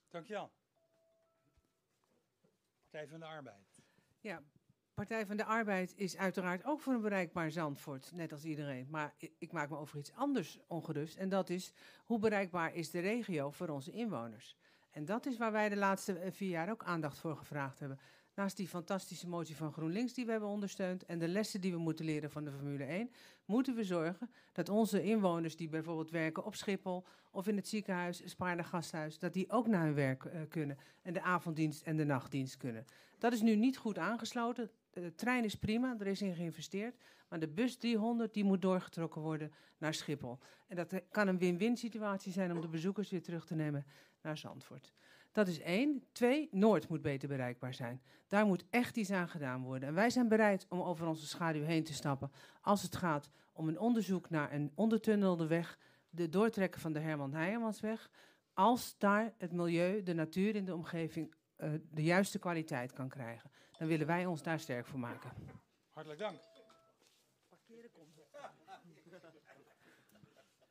Dankjewel. 0.08 0.50
Partij 2.90 3.08
van 3.08 3.20
de 3.20 3.26
Arbeid. 3.26 3.82
Ja, 4.20 4.42
Partij 4.98 5.26
van 5.26 5.36
de 5.36 5.44
Arbeid 5.44 5.92
is 5.96 6.16
uiteraard 6.16 6.64
ook 6.64 6.80
voor 6.80 6.94
een 6.94 7.00
bereikbaar 7.00 7.50
Zandvoort, 7.50 8.12
net 8.14 8.32
als 8.32 8.44
iedereen. 8.44 8.86
Maar 8.90 9.14
ik 9.38 9.52
maak 9.52 9.70
me 9.70 9.76
over 9.76 9.98
iets 9.98 10.12
anders 10.12 10.58
ongerust. 10.66 11.16
En 11.16 11.28
dat 11.28 11.50
is, 11.50 11.72
hoe 12.04 12.18
bereikbaar 12.18 12.74
is 12.74 12.90
de 12.90 13.00
regio 13.00 13.50
voor 13.50 13.68
onze 13.68 13.90
inwoners? 13.90 14.56
En 14.98 15.04
dat 15.04 15.26
is 15.26 15.36
waar 15.36 15.52
wij 15.52 15.68
de 15.68 15.76
laatste 15.76 16.18
eh, 16.18 16.32
vier 16.32 16.48
jaar 16.48 16.70
ook 16.70 16.84
aandacht 16.84 17.18
voor 17.18 17.36
gevraagd 17.36 17.78
hebben. 17.78 17.98
Naast 18.34 18.56
die 18.56 18.68
fantastische 18.68 19.28
motie 19.28 19.56
van 19.56 19.72
GroenLinks 19.72 20.14
die 20.14 20.24
we 20.24 20.30
hebben 20.30 20.48
ondersteund 20.48 21.06
en 21.06 21.18
de 21.18 21.28
lessen 21.28 21.60
die 21.60 21.72
we 21.72 21.78
moeten 21.78 22.04
leren 22.04 22.30
van 22.30 22.44
de 22.44 22.50
Formule 22.50 22.84
1, 22.84 23.10
moeten 23.44 23.74
we 23.74 23.84
zorgen 23.84 24.30
dat 24.52 24.68
onze 24.68 25.02
inwoners 25.02 25.56
die 25.56 25.68
bijvoorbeeld 25.68 26.10
werken 26.10 26.44
op 26.44 26.54
Schiphol 26.54 27.04
of 27.30 27.48
in 27.48 27.56
het 27.56 27.68
ziekenhuis, 27.68 28.22
Spaarne 28.24 28.64
Gasthuis, 28.64 29.18
dat 29.18 29.32
die 29.32 29.50
ook 29.50 29.66
naar 29.66 29.84
hun 29.84 29.94
werk 29.94 30.24
eh, 30.24 30.40
kunnen 30.48 30.78
en 31.02 31.12
de 31.12 31.22
avonddienst 31.22 31.82
en 31.82 31.96
de 31.96 32.04
nachtdienst 32.04 32.56
kunnen. 32.56 32.84
Dat 33.18 33.32
is 33.32 33.40
nu 33.40 33.56
niet 33.56 33.76
goed 33.76 33.98
aangesloten. 33.98 34.70
De 35.02 35.14
trein 35.14 35.44
is 35.44 35.54
prima, 35.54 35.96
er 35.98 36.06
is 36.06 36.22
in 36.22 36.34
geïnvesteerd, 36.34 36.96
maar 37.28 37.38
de 37.38 37.48
bus 37.48 37.76
300 37.76 38.34
die 38.34 38.44
moet 38.44 38.62
doorgetrokken 38.62 39.22
worden 39.22 39.52
naar 39.78 39.94
Schiphol. 39.94 40.38
En 40.66 40.76
dat 40.76 40.92
eh, 40.92 41.00
kan 41.10 41.28
een 41.28 41.38
win-win 41.38 41.76
situatie 41.76 42.32
zijn 42.32 42.52
om 42.52 42.60
de 42.60 42.68
bezoekers 42.68 43.10
weer 43.10 43.22
terug 43.22 43.46
te 43.46 43.54
nemen 43.54 43.86
naar 44.22 44.38
Zandvoort. 44.38 44.92
Dat 45.32 45.48
is 45.48 45.60
één. 45.60 46.04
Twee, 46.12 46.48
Noord 46.50 46.88
moet 46.88 47.02
beter 47.02 47.28
bereikbaar 47.28 47.74
zijn. 47.74 48.02
Daar 48.26 48.46
moet 48.46 48.64
echt 48.70 48.96
iets 48.96 49.10
aan 49.10 49.28
gedaan 49.28 49.62
worden. 49.62 49.88
En 49.88 49.94
wij 49.94 50.10
zijn 50.10 50.28
bereid 50.28 50.66
om 50.68 50.80
over 50.80 51.06
onze 51.06 51.26
schaduw 51.26 51.62
heen 51.62 51.84
te 51.84 51.92
stappen 51.92 52.30
als 52.60 52.82
het 52.82 52.96
gaat 52.96 53.30
om 53.52 53.68
een 53.68 53.78
onderzoek 53.78 54.30
naar 54.30 54.52
een 54.52 54.72
ondertunnelde 54.74 55.46
weg, 55.46 55.78
de 56.10 56.28
doortrekken 56.28 56.80
van 56.80 56.92
de 56.92 56.98
Herman 56.98 57.34
Heijemansweg, 57.34 58.10
als 58.52 58.98
daar 58.98 59.32
het 59.36 59.52
milieu, 59.52 60.02
de 60.02 60.14
natuur 60.14 60.54
in 60.54 60.64
de 60.64 60.74
omgeving 60.74 61.34
eh, 61.56 61.70
de 61.90 62.02
juiste 62.02 62.38
kwaliteit 62.38 62.92
kan 62.92 63.08
krijgen. 63.08 63.50
Dan 63.78 63.88
willen 63.88 64.06
wij 64.06 64.26
ons 64.26 64.42
daar 64.42 64.60
sterk 64.60 64.86
voor 64.86 64.98
maken. 64.98 65.30
Hartelijk 65.92 66.20
dank. 66.20 66.40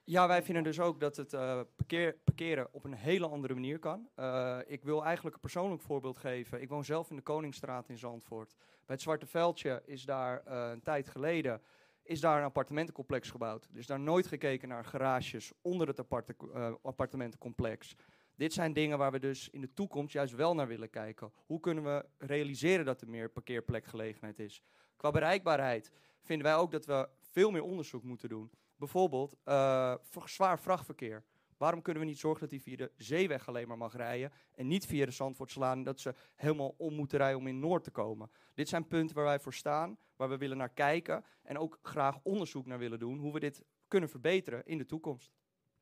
Ja, 0.04 0.28
wij 0.28 0.44
vinden 0.44 0.64
dus 0.64 0.80
ook 0.80 1.00
dat 1.00 1.16
het 1.16 1.34
eh, 1.34 1.62
parkeer, 1.76 2.18
parkeren 2.24 2.68
op 2.72 2.84
een 2.84 2.94
hele 2.94 3.28
andere 3.28 3.54
manier 3.54 3.80
kan. 3.80 4.10
Eh, 4.16 4.60
ik 4.66 4.84
wil 4.84 5.04
eigenlijk 5.04 5.36
een 5.36 5.42
persoonlijk 5.42 5.82
voorbeeld 5.82 6.18
geven. 6.18 6.62
Ik 6.62 6.70
woon 6.70 6.86
zelf 6.86 7.10
in 7.10 7.16
de 7.16 7.22
Koningsstraat 7.22 7.90
in 7.90 7.98
Zandvoort. 7.98 8.56
Bij 8.58 8.96
het 8.96 9.02
Zwarte 9.02 9.26
Veldje 9.26 9.82
is 9.86 10.06
daar 10.06 10.44
eh, 10.46 10.70
een 10.72 10.82
tijd 10.82 11.10
geleden 11.10 11.62
is 12.04 12.20
daar 12.20 12.38
een 12.38 12.44
appartementencomplex 12.44 13.30
gebouwd. 13.30 13.68
Er 13.72 13.78
is 13.78 13.88
daar 13.88 14.00
nooit 14.00 14.28
gekeken 14.28 14.68
naar 14.68 14.86
garages 14.86 15.54
onder 15.62 15.88
het 15.88 16.00
aparte, 16.00 16.36
appartementencomplex. 16.82 17.96
Dit 18.38 18.54
zijn 18.54 18.74
dingen 18.74 18.98
waar 18.98 19.12
we 19.12 19.20
dus 19.20 19.50
in 19.50 19.62
de 19.62 19.74
toekomst 19.74 20.14
juist 20.14 20.36
wel 20.36 20.56
naar 20.56 20.68
willen 20.68 20.90
kijken. 20.90 21.32
Hoe 21.46 21.60
kunnen 21.60 21.84
we 21.84 22.06
realiseren 22.18 22.86
dat 22.86 23.02
er 23.02 23.10
meer 23.10 23.30
parkeerplekgelegenheid 23.30 24.40
is? 24.40 24.62
Qua 24.96 25.12
bereikbaarheid 25.12 25.92
vinden 26.22 26.46
wij 26.46 26.56
ook 26.56 26.72
dat 26.72 26.86
we 26.86 27.10
veel 27.22 27.52
meer 27.52 27.62
onderzoek 27.62 28.04
moeten 28.04 28.30
doen. 28.30 28.52
Bijvoorbeeld 28.76 29.36
eh, 29.44 29.96
zwaar 30.26 30.60
vrachtverkeer. 30.60 31.24
Waarom 31.58 31.82
kunnen 31.82 32.04
we 32.04 32.10
niet 32.10 32.20
zorgen 32.20 32.42
dat 32.42 32.50
die 32.50 32.62
via 32.62 32.76
de 32.76 32.92
zeeweg 32.98 33.48
alleen 33.48 33.68
maar 33.68 33.78
mag 33.78 33.96
rijden 33.96 34.32
en 34.56 34.68
niet 34.68 34.86
via 34.86 35.06
de 35.06 35.12
Zandvoortslaan, 35.12 35.84
dat 35.84 36.00
ze 36.00 36.16
helemaal 36.36 36.76
om 36.78 36.94
moeten 36.94 37.18
rijden 37.18 37.40
om 37.40 37.48
in 37.48 37.60
Noord 37.60 37.84
te 37.84 37.92
komen? 37.92 38.32
Dit 38.54 38.70
zijn 38.70 38.88
punten 38.88 39.16
waar 39.16 39.26
wij 39.26 39.40
voor 39.40 39.54
staan, 39.54 39.98
waar 40.16 40.30
we 40.30 40.38
willen 40.38 40.58
naar 40.58 40.74
kijken 40.74 41.24
en 41.44 41.58
ook 41.58 41.80
graag 41.82 42.20
onderzoek 42.24 42.66
naar 42.66 42.80
willen 42.80 43.00
doen, 43.00 43.20
hoe 43.20 43.34
we 43.34 43.40
dit 43.40 43.64
kunnen 43.88 44.10
verbeteren 44.10 44.66
in 44.66 44.78
de 44.78 44.86
toekomst. 44.86 45.34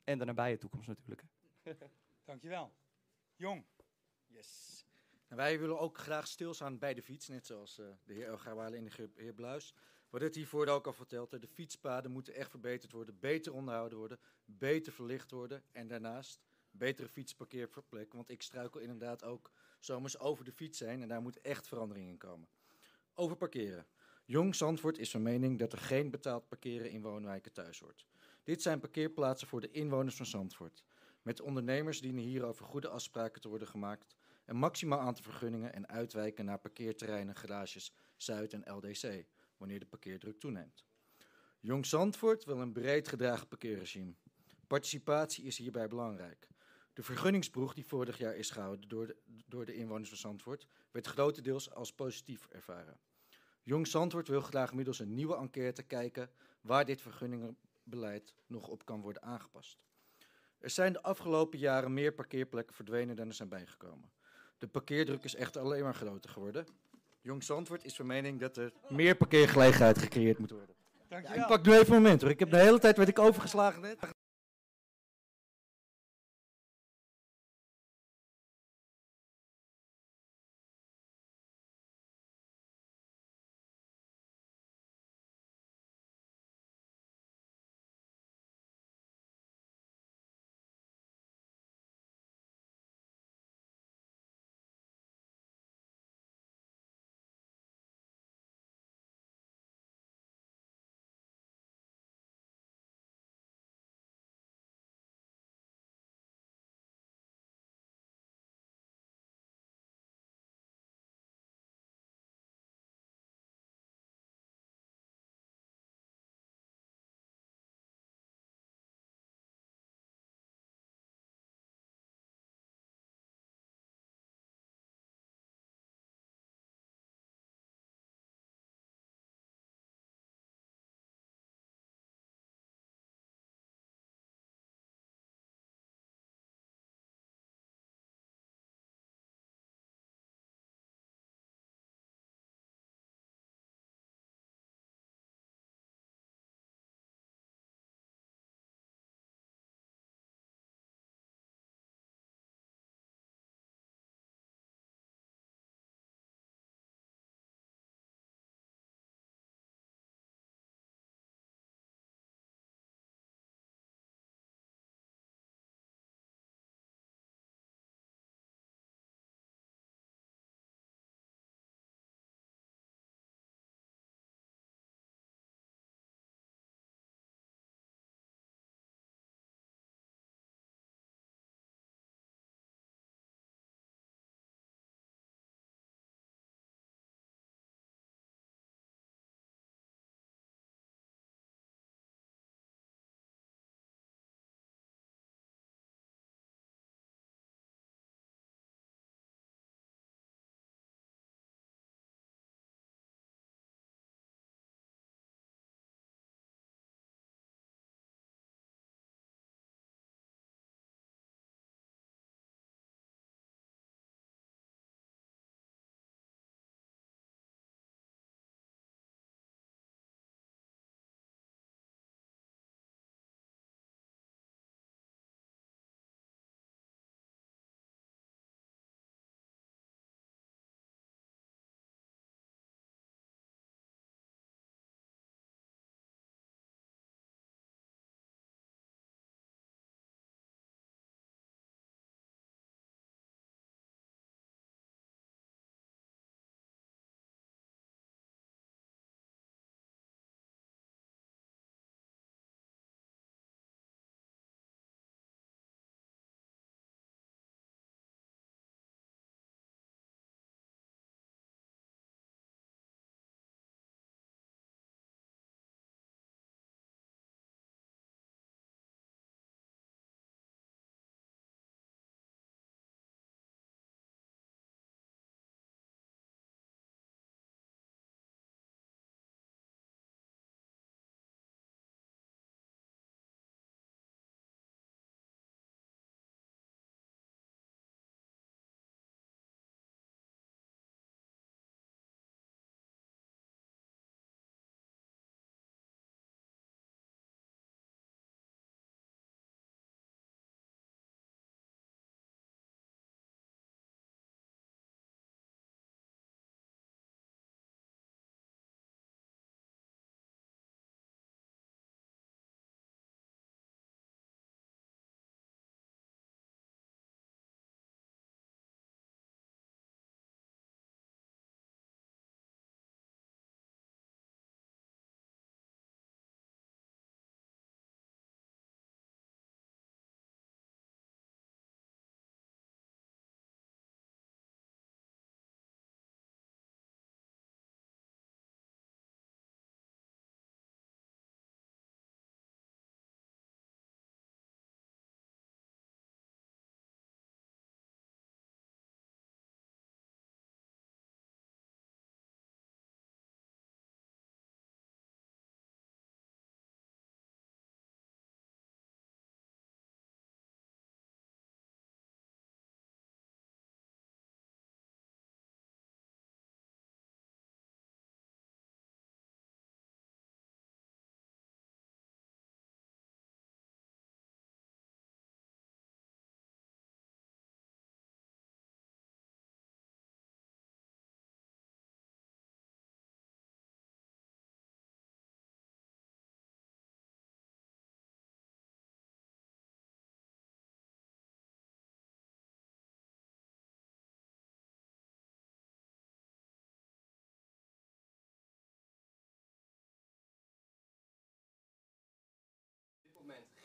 En 0.04 0.18
de 0.18 0.26
nabije 0.26 0.58
toekomst 0.58 0.88
natuurlijk. 0.88 1.26
Dankjewel. 2.26 2.74
Jong. 3.36 3.66
Yes. 4.28 4.86
En 5.28 5.38
wij 5.38 5.60
willen 5.60 5.80
ook 5.80 5.98
graag 5.98 6.28
stilstaan 6.28 6.78
bij 6.78 6.94
de 6.94 7.02
fiets, 7.02 7.28
net 7.28 7.46
zoals 7.46 7.80
eh, 7.80 7.86
de 8.04 8.14
heer 8.14 8.28
Elgawale 8.28 8.76
en 8.76 8.86
de 8.86 9.10
heer- 9.16 9.34
Bluis. 9.34 9.74
Wat 10.10 10.22
het 10.22 10.36
hiervoor 10.36 10.68
ook 10.68 10.86
al 10.86 10.94
verteld, 10.94 11.32
de 11.32 11.48
fietspaden 11.48 12.12
moeten 12.12 12.34
echt 12.34 12.50
verbeterd 12.50 12.92
worden, 12.92 13.20
beter 13.20 13.54
onderhouden 13.54 13.98
worden, 13.98 14.20
beter 14.46 14.94
verlicht 14.94 15.32
worden 15.32 15.64
en 15.72 15.88
daarnaast 15.88 16.40
betere 16.72 17.08
fietsparkeerplek. 17.08 18.14
Want 18.14 18.30
ik 18.30 18.42
struikel 18.42 18.80
inderdaad 18.80 19.24
ook 19.24 19.52
zomers 19.80 20.20
over 20.20 20.46
de 20.46 20.52
fiets 20.52 20.80
heen 20.80 21.02
en 21.02 21.08
daar 21.08 21.22
moet 21.22 21.42
echt 21.42 21.68
verandering 21.68 22.08
in 22.08 22.18
komen. 22.18 22.48
Over 23.14 23.36
parkeren. 23.36 23.88
Jong 24.26 24.56
Zandvoort 24.56 24.98
is 24.98 25.12
van 25.12 25.22
mening 25.22 25.60
dat 25.60 25.72
er 25.72 25.78
geen 25.78 26.12
betaald 26.12 26.48
parkeren 26.48 26.92
in 26.92 27.02
woonwijken 27.02 27.52
thuis 27.54 27.80
hoort. 27.80 28.06
Dit 28.44 28.62
zijn 28.62 28.80
parkeerplaatsen 28.80 29.48
voor 29.48 29.62
de 29.62 29.72
inwoners 29.72 30.16
van 30.16 30.26
Zandvoort. 30.26 30.84
Met 31.26 31.42
ondernemers 31.42 32.02
dienen 32.02 32.24
hierover 32.24 32.66
goede 32.66 32.88
afspraken 32.88 33.42
te 33.42 33.50
worden 33.50 33.68
gemaakt. 33.68 34.16
Een 34.46 34.58
maximaal 34.58 35.00
aantal 35.00 35.24
vergunningen 35.24 35.74
en 35.74 35.88
uitwijken 35.88 36.46
naar 36.46 36.60
parkeerterreinen, 36.60 37.36
garages, 37.36 37.94
Zuid 38.16 38.54
en 38.54 38.74
LDC, 38.76 39.26
wanneer 39.58 39.80
de 39.80 39.86
parkeerdruk 39.86 40.40
toeneemt. 40.40 40.86
Jong 41.60 41.86
Zandvoort 41.86 42.44
wil 42.46 42.62
een 42.62 42.72
breed 42.72 43.08
gedragen 43.08 43.48
parkeerregime. 43.48 44.14
Participatie 44.68 45.44
is 45.44 45.58
hierbij 45.58 45.88
belangrijk. 45.88 46.48
De 46.94 47.04
vergunningsproef 47.04 47.74
die 47.74 47.86
vorig 47.86 48.18
jaar 48.18 48.36
is 48.36 48.50
gehouden 48.50 48.90
door 48.90 49.08
de, 49.08 49.18
door 49.48 49.66
de 49.66 49.76
inwoners 49.76 50.10
van 50.10 50.18
Zandvoort 50.18 50.68
werd 50.92 51.08
grotendeels 51.08 51.72
als 51.72 51.94
positief 51.94 52.48
ervaren. 52.48 53.00
Jong 53.64 53.88
Zandvoort 53.88 54.28
wil 54.28 54.42
graag 54.42 54.74
middels 54.74 55.00
een 55.00 55.14
nieuwe 55.14 55.36
enquête 55.36 55.84
kijken 55.84 56.30
waar 56.62 56.86
dit 56.86 57.02
vergunningenbeleid 57.02 58.36
nog 58.48 58.68
op 58.68 58.86
kan 58.86 59.02
worden 59.02 59.22
aangepast. 59.22 59.86
Er 60.66 60.72
zijn 60.72 60.94
de 60.94 61.02
afgelopen 61.02 61.60
jaren 61.60 61.94
meer 61.94 62.12
parkeerplekken 62.12 62.76
verdwenen 62.76 63.16
dan 63.16 63.28
er 63.28 63.34
zijn 63.34 63.50
bijgekomen. 63.50 64.10
De 64.58 64.68
parkeerdruk 64.68 65.24
is 65.24 65.36
echter 65.36 65.62
alleen 65.62 65.84
maar 65.84 65.94
groter 65.94 66.30
geworden. 66.30 66.66
Jong 67.22 67.44
Zandvoort 67.44 67.84
is 67.84 67.96
van 67.96 68.06
mening 68.06 68.40
dat 68.40 68.58
er 68.58 68.72
meer 68.90 69.16
parkeergelegenheid 69.16 69.98
gecreëerd 69.98 70.38
moet 70.38 70.52
worden. 70.52 70.76
Ja, 71.10 71.18
ik 71.18 71.48
pak 71.48 71.66
nu 71.66 71.74
even 71.74 71.96
een 71.96 72.02
moment 72.02 72.22
hoor. 72.22 72.30
Ik 72.30 72.40
heb 72.40 72.50
de 72.50 72.58
hele 72.58 72.80
tijd 72.80 72.98
werd 72.98 73.10
ik 73.10 73.20
overgeslagen 73.20 73.82
net. 73.82 74.00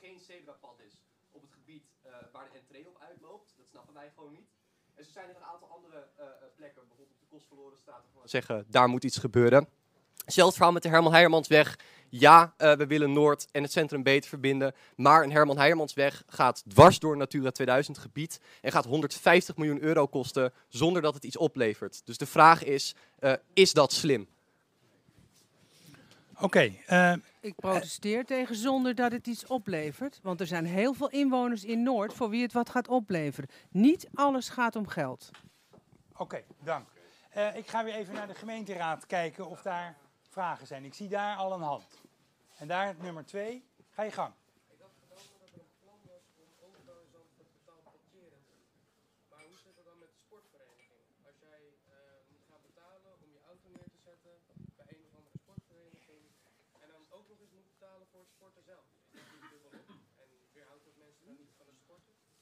Geen 0.01 0.19
zebrapad 0.19 0.81
is 0.87 0.95
op 1.31 1.43
het 1.43 1.51
gebied 1.51 1.85
uh, 2.07 2.13
waar 2.33 2.49
de 2.53 2.59
entree 2.59 2.89
op 2.89 2.97
uitloopt. 3.01 3.55
Dat 3.57 3.67
snappen 3.67 3.95
wij 3.95 4.11
gewoon 4.15 4.33
niet. 4.33 4.49
En 4.95 5.05
zo 5.05 5.11
zijn 5.11 5.29
er 5.29 5.37
een 5.37 5.51
aantal 5.53 5.69
andere 5.69 6.09
uh, 6.19 6.25
plekken, 6.57 6.83
bijvoorbeeld 6.89 7.11
op 7.11 7.21
de 7.21 7.27
Kostverlorenstraat, 7.27 8.05
zeggen 8.25 8.67
daar 8.69 8.89
moet 8.89 9.05
iets 9.05 9.19
gebeuren. 9.19 9.69
Zelfs 10.27 10.55
verhaal 10.55 10.73
met 10.73 10.83
de 10.83 10.89
Herman 10.89 11.13
Heijermansweg. 11.13 11.79
Ja, 12.09 12.55
uh, 12.59 12.73
we 12.73 12.87
willen 12.87 13.13
Noord 13.13 13.49
en 13.53 13.63
het 13.63 13.73
centrum 13.73 14.03
beter 14.03 14.29
verbinden. 14.29 14.75
Maar 14.97 15.23
een 15.23 15.33
Herman 15.33 15.57
Heijermansweg 15.57 16.23
gaat 16.27 16.63
dwars 16.69 16.99
door 16.99 17.17
Natura 17.17 17.51
2000 17.51 17.99
gebied. 17.99 18.41
En 18.61 18.73
gaat 18.73 18.85
150 18.85 19.57
miljoen 19.57 19.83
euro 19.83 20.07
kosten 20.07 20.53
zonder 20.69 21.03
dat 21.03 21.15
het 21.15 21.25
iets 21.25 21.37
oplevert. 21.37 22.03
Dus 22.05 22.19
de 22.19 22.27
vraag 22.27 22.65
is, 22.65 22.95
uh, 23.21 23.33
is 23.53 23.73
dat 23.73 23.93
slim? 23.93 24.29
Oké. 26.35 26.45
Okay, 26.45 26.83
uh, 26.89 27.23
ik 27.41 27.55
protesteer 27.57 28.25
tegen 28.25 28.57
zonder 28.57 28.95
dat 28.95 29.13
het 29.13 29.27
iets 29.27 29.47
oplevert. 29.47 30.21
Want 30.23 30.41
er 30.41 30.47
zijn 30.47 30.67
heel 30.67 30.95
veel 30.95 31.11
inwoners 31.11 31.65
in 31.65 31.83
Noord 31.83 32.15
voor 32.15 32.29
wie 32.29 32.43
het 32.43 32.53
wat 32.53 32.71
gaat 32.71 32.89
opleveren. 32.89 33.51
Niet 33.71 34.09
alles 34.15 34.49
gaat 34.49 34.77
om 34.77 34.87
geld. 34.87 35.31
Oké, 36.17 36.45
dank. 36.63 36.89
Uh, 37.37 37.57
ik 37.57 37.69
ga 37.69 37.85
weer 37.85 37.95
even 37.95 38.15
naar 38.15 38.27
de 38.27 38.35
gemeenteraad 38.35 39.07
kijken 39.07 39.49
of 39.49 39.63
daar 39.63 39.97
vragen 40.29 40.67
zijn. 40.67 40.85
Ik 40.85 40.95
zie 40.95 41.09
daar 41.09 41.37
al 41.37 41.53
een 41.53 41.63
hand. 41.63 42.01
En 42.59 42.69
daar 42.69 42.95
nummer 43.01 43.25
twee. 43.25 43.65
Ga 43.91 44.03
je 44.03 44.11
gang. 44.11 44.33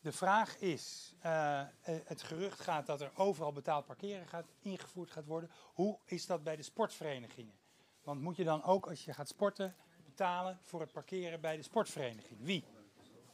De 0.08 0.14
vraag 0.14 0.58
is, 0.58 1.14
uh, 1.26 1.60
het 1.82 2.22
gerucht 2.22 2.60
gaat 2.60 2.86
dat 2.86 3.00
er 3.00 3.10
overal 3.14 3.52
betaald 3.52 3.86
parkeren 3.86 4.26
gaat, 4.26 4.46
ingevoerd 4.60 5.10
gaat 5.10 5.26
worden. 5.26 5.50
Hoe 5.74 5.98
is 6.04 6.26
dat 6.26 6.42
bij 6.44 6.56
de 6.56 6.62
sportverenigingen? 6.62 7.54
Want 8.02 8.20
moet 8.20 8.36
je 8.36 8.44
dan 8.44 8.64
ook, 8.64 8.86
als 8.86 9.04
je 9.04 9.12
gaat 9.12 9.28
sporten, 9.28 9.74
betalen 10.04 10.58
voor 10.62 10.80
het 10.80 10.92
parkeren 10.92 11.40
bij 11.40 11.56
de 11.56 11.62
sportvereniging? 11.62 12.38
Wie? 12.40 12.64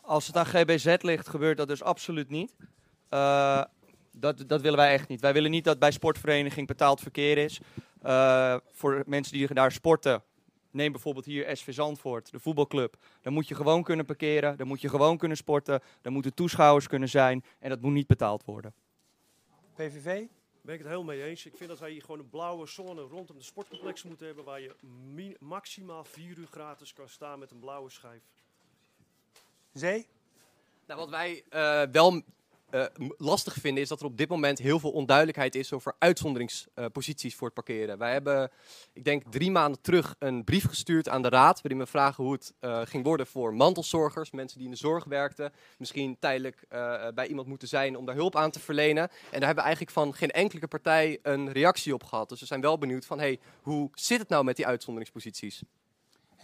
Als 0.00 0.26
het 0.26 0.36
aan 0.36 0.46
GBZ 0.46 0.96
ligt, 1.00 1.28
gebeurt 1.28 1.56
dat 1.56 1.68
dus 1.68 1.82
absoluut 1.82 2.28
niet. 2.28 2.56
Uh, 3.10 3.64
dat, 4.12 4.48
dat 4.48 4.60
willen 4.60 4.78
wij 4.78 4.92
echt 4.92 5.08
niet. 5.08 5.20
Wij 5.20 5.32
willen 5.32 5.50
niet 5.50 5.64
dat 5.64 5.78
bij 5.78 5.90
sportvereniging 5.90 6.66
betaald 6.66 7.00
verkeer 7.00 7.38
is. 7.38 7.60
Voor 8.72 9.02
mensen 9.06 9.32
die 9.32 9.54
daar 9.54 9.72
sporten, 9.72 10.22
neem 10.74 10.92
bijvoorbeeld 10.92 11.24
hier 11.24 11.56
SV 11.56 11.72
Zandvoort, 11.72 12.30
de 12.30 12.38
voetbalclub. 12.38 12.96
Dan 13.20 13.32
moet 13.32 13.48
je 13.48 13.54
gewoon 13.54 13.82
kunnen 13.82 14.04
parkeren, 14.04 14.56
dan 14.56 14.66
moet 14.66 14.80
je 14.80 14.88
gewoon 14.88 15.18
kunnen 15.18 15.36
sporten, 15.36 15.80
dan 16.00 16.12
moeten 16.12 16.34
toeschouwers 16.34 16.86
kunnen 16.86 17.08
zijn 17.08 17.44
en 17.58 17.68
dat 17.68 17.80
moet 17.80 17.92
niet 17.92 18.06
betaald 18.06 18.44
worden. 18.44 18.74
PVV? 19.74 20.26
ben 20.64 20.74
ik 20.74 20.80
het 20.80 20.88
heel 20.88 21.04
mee 21.04 21.24
eens. 21.24 21.46
Ik 21.46 21.56
vind 21.56 21.68
dat 21.68 21.78
wij 21.78 21.90
hier 21.90 22.00
gewoon 22.00 22.18
een 22.18 22.30
blauwe 22.30 22.66
zone 22.66 23.00
rondom 23.00 23.36
de 23.36 23.44
sportcomplex 23.44 24.02
moeten 24.02 24.26
hebben... 24.26 24.44
waar 24.44 24.60
je 24.60 25.36
maximaal 25.38 26.04
vier 26.04 26.38
uur 26.38 26.46
gratis 26.46 26.92
kan 26.92 27.08
staan 27.08 27.38
met 27.38 27.50
een 27.50 27.58
blauwe 27.58 27.90
schijf. 27.90 28.22
Zee? 29.72 30.06
Nou, 30.86 31.00
wat 31.00 31.08
wij 31.08 31.44
uh, 31.50 31.82
wel 31.92 32.22
uh, 32.70 32.84
lastig 33.16 33.54
vinden 33.54 33.82
is 33.82 33.88
dat 33.88 34.00
er 34.00 34.06
op 34.06 34.16
dit 34.16 34.28
moment 34.28 34.58
heel 34.58 34.78
veel 34.78 34.90
onduidelijkheid 34.90 35.54
is 35.54 35.72
over 35.72 35.94
uitzonderingsposities 35.98 37.34
voor 37.34 37.46
het 37.46 37.54
parkeren. 37.54 37.98
Wij 37.98 38.12
hebben, 38.12 38.50
ik 38.92 39.04
denk 39.04 39.22
drie 39.30 39.50
maanden 39.50 39.80
terug, 39.80 40.14
een 40.18 40.44
brief 40.44 40.68
gestuurd 40.68 41.08
aan 41.08 41.22
de 41.22 41.28
Raad. 41.28 41.60
waarin 41.62 41.78
we 41.80 41.86
vragen 41.86 42.24
hoe 42.24 42.32
het 42.32 42.54
uh, 42.60 42.80
ging 42.84 43.04
worden 43.04 43.26
voor 43.26 43.54
mantelzorgers, 43.54 44.30
mensen 44.30 44.58
die 44.58 44.66
in 44.66 44.72
de 44.72 44.78
zorg 44.78 45.04
werkten. 45.04 45.52
Misschien 45.78 46.16
tijdelijk 46.18 46.66
bij 47.14 47.26
iemand 47.26 47.48
moeten 47.48 47.68
zijn 47.68 47.96
om 47.96 48.06
daar 48.06 48.14
hulp 48.14 48.36
aan 48.36 48.50
te 48.50 48.60
verlenen. 48.60 49.02
En 49.02 49.10
daar 49.30 49.46
hebben 49.46 49.54
we 49.54 49.60
eigenlijk 49.60 49.90
van 49.90 50.14
geen 50.14 50.30
enkele 50.30 50.66
partij 50.66 51.18
een 51.22 51.52
reactie 51.52 51.94
op 51.94 52.04
gehad. 52.04 52.28
Dus 52.28 52.40
we 52.40 52.46
zijn 52.46 52.60
wel 52.60 52.78
benieuwd 52.78 53.06
van, 53.06 53.18
hey, 53.18 53.40
hoe 53.62 53.90
zit 53.92 54.18
het 54.18 54.28
nou 54.28 54.44
met 54.44 54.56
die 54.56 54.66
uitzonderingsposities? 54.66 55.62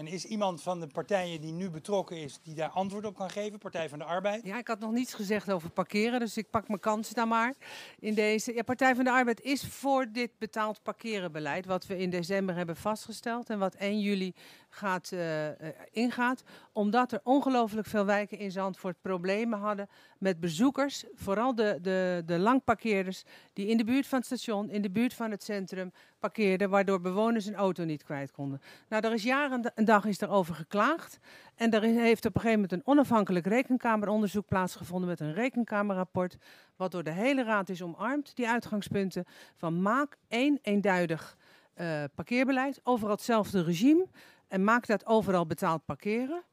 En 0.01 0.07
is 0.07 0.25
iemand 0.25 0.63
van 0.63 0.81
de 0.81 0.87
partijen 0.87 1.41
die 1.41 1.53
nu 1.53 1.71
betrokken 1.71 2.17
is, 2.17 2.39
die 2.43 2.55
daar 2.55 2.69
antwoord 2.69 3.05
op 3.05 3.15
kan 3.15 3.31
geven? 3.31 3.59
Partij 3.59 3.89
van 3.89 3.99
de 3.99 4.05
Arbeid? 4.05 4.45
Ja, 4.45 4.59
ik 4.59 4.69
had 4.69 4.79
nog 4.79 4.93
niets 4.93 5.15
gezegd 5.15 5.51
over 5.51 5.71
parkeren, 5.71 6.21
dus 6.21 6.37
ik 6.37 6.51
pak 6.51 6.69
mijn 6.69 6.81
kansen 6.81 7.15
dan 7.15 7.29
maar 7.29 7.55
in 7.99 8.15
deze. 8.15 8.55
Ja, 8.55 8.63
Partij 8.63 8.95
van 8.95 9.05
de 9.05 9.11
Arbeid 9.11 9.41
is 9.41 9.67
voor 9.67 10.07
dit 10.13 10.31
betaald 10.39 10.83
parkerenbeleid, 10.83 11.67
wat 11.67 11.87
we 11.87 11.99
in 11.99 12.11
december 12.11 12.55
hebben 12.55 12.77
vastgesteld 12.77 13.51
en 13.51 13.59
wat 13.59 13.75
1 13.75 14.01
juli 14.01 14.35
gaat, 14.71 15.11
uh, 15.15 15.47
ingaat. 15.91 16.43
Omdat 16.73 17.13
er 17.13 17.21
ongelooflijk 17.23 17.87
veel 17.87 18.05
wijken 18.05 18.39
in 18.39 18.51
Zandvoort 18.51 19.01
problemen 19.01 19.59
hadden 19.59 19.89
met 20.19 20.41
bezoekers. 20.41 21.05
Vooral 21.15 21.55
de, 21.55 21.79
de, 21.83 22.23
de 22.27 22.39
langparkeerders 22.39 23.25
die 23.53 23.67
in 23.67 23.77
de 23.77 23.85
buurt 23.85 24.07
van 24.07 24.19
het 24.19 24.27
station, 24.27 24.71
in 24.71 24.83
de 24.83 24.91
buurt 24.91 25.15
van 25.15 25.31
het 25.31 25.43
centrum 25.43 25.93
parkeerden. 26.19 26.71
Waardoor 26.71 27.01
bewoners 27.01 27.47
een 27.47 27.55
auto 27.55 27.85
niet 27.85 28.05
kwijt 28.05 28.31
konden. 28.31 28.61
Nou, 28.89 29.07
er 29.07 29.13
is 29.13 29.23
jaren 29.23 29.73
een 29.75 29.85
dag 29.85 30.05
is 30.05 30.19
daarover 30.19 30.55
geklaagd. 30.55 31.19
En 31.55 31.71
er 31.71 31.83
heeft 31.83 32.27
op 32.27 32.35
een 32.35 32.41
gegeven 32.41 32.63
moment 32.63 32.73
een 32.73 32.93
onafhankelijk 32.93 33.47
rekenkameronderzoek 33.47 34.47
plaatsgevonden 34.47 35.09
met 35.09 35.21
een 35.21 35.35
rekenkamerrapport. 35.35 36.37
Wat 36.77 36.91
door 36.91 37.03
de 37.03 37.11
hele 37.11 37.45
raad 37.45 37.69
is 37.69 37.83
omarmd. 37.83 38.37
Die 38.37 38.49
uitgangspunten 38.49 39.25
van 39.57 39.83
maak 39.83 40.17
één 40.29 40.59
eenduidig 40.63 41.37
uh, 41.77 42.05
parkeerbeleid. 42.15 42.81
Overal 42.83 43.15
hetzelfde 43.15 43.63
regime. 43.63 44.07
En 44.51 44.65
maak 44.65 44.87
dat 44.87 45.07
overal 45.07 45.47
betaald 45.47 45.85
parkeren. 45.85 46.45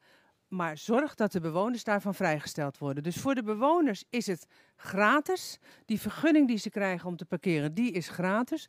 Maar 0.48 0.78
zorg 0.78 1.14
dat 1.14 1.32
de 1.32 1.40
bewoners 1.40 1.84
daarvan 1.84 2.14
vrijgesteld 2.14 2.78
worden. 2.78 3.02
Dus 3.02 3.16
voor 3.16 3.34
de 3.34 3.42
bewoners 3.42 4.04
is 4.10 4.26
het 4.26 4.46
gratis. 4.76 5.58
Die 5.84 6.00
vergunning 6.00 6.48
die 6.48 6.56
ze 6.56 6.70
krijgen 6.70 7.08
om 7.08 7.16
te 7.16 7.24
parkeren, 7.24 7.74
die 7.74 7.92
is 7.92 8.08
gratis. 8.08 8.68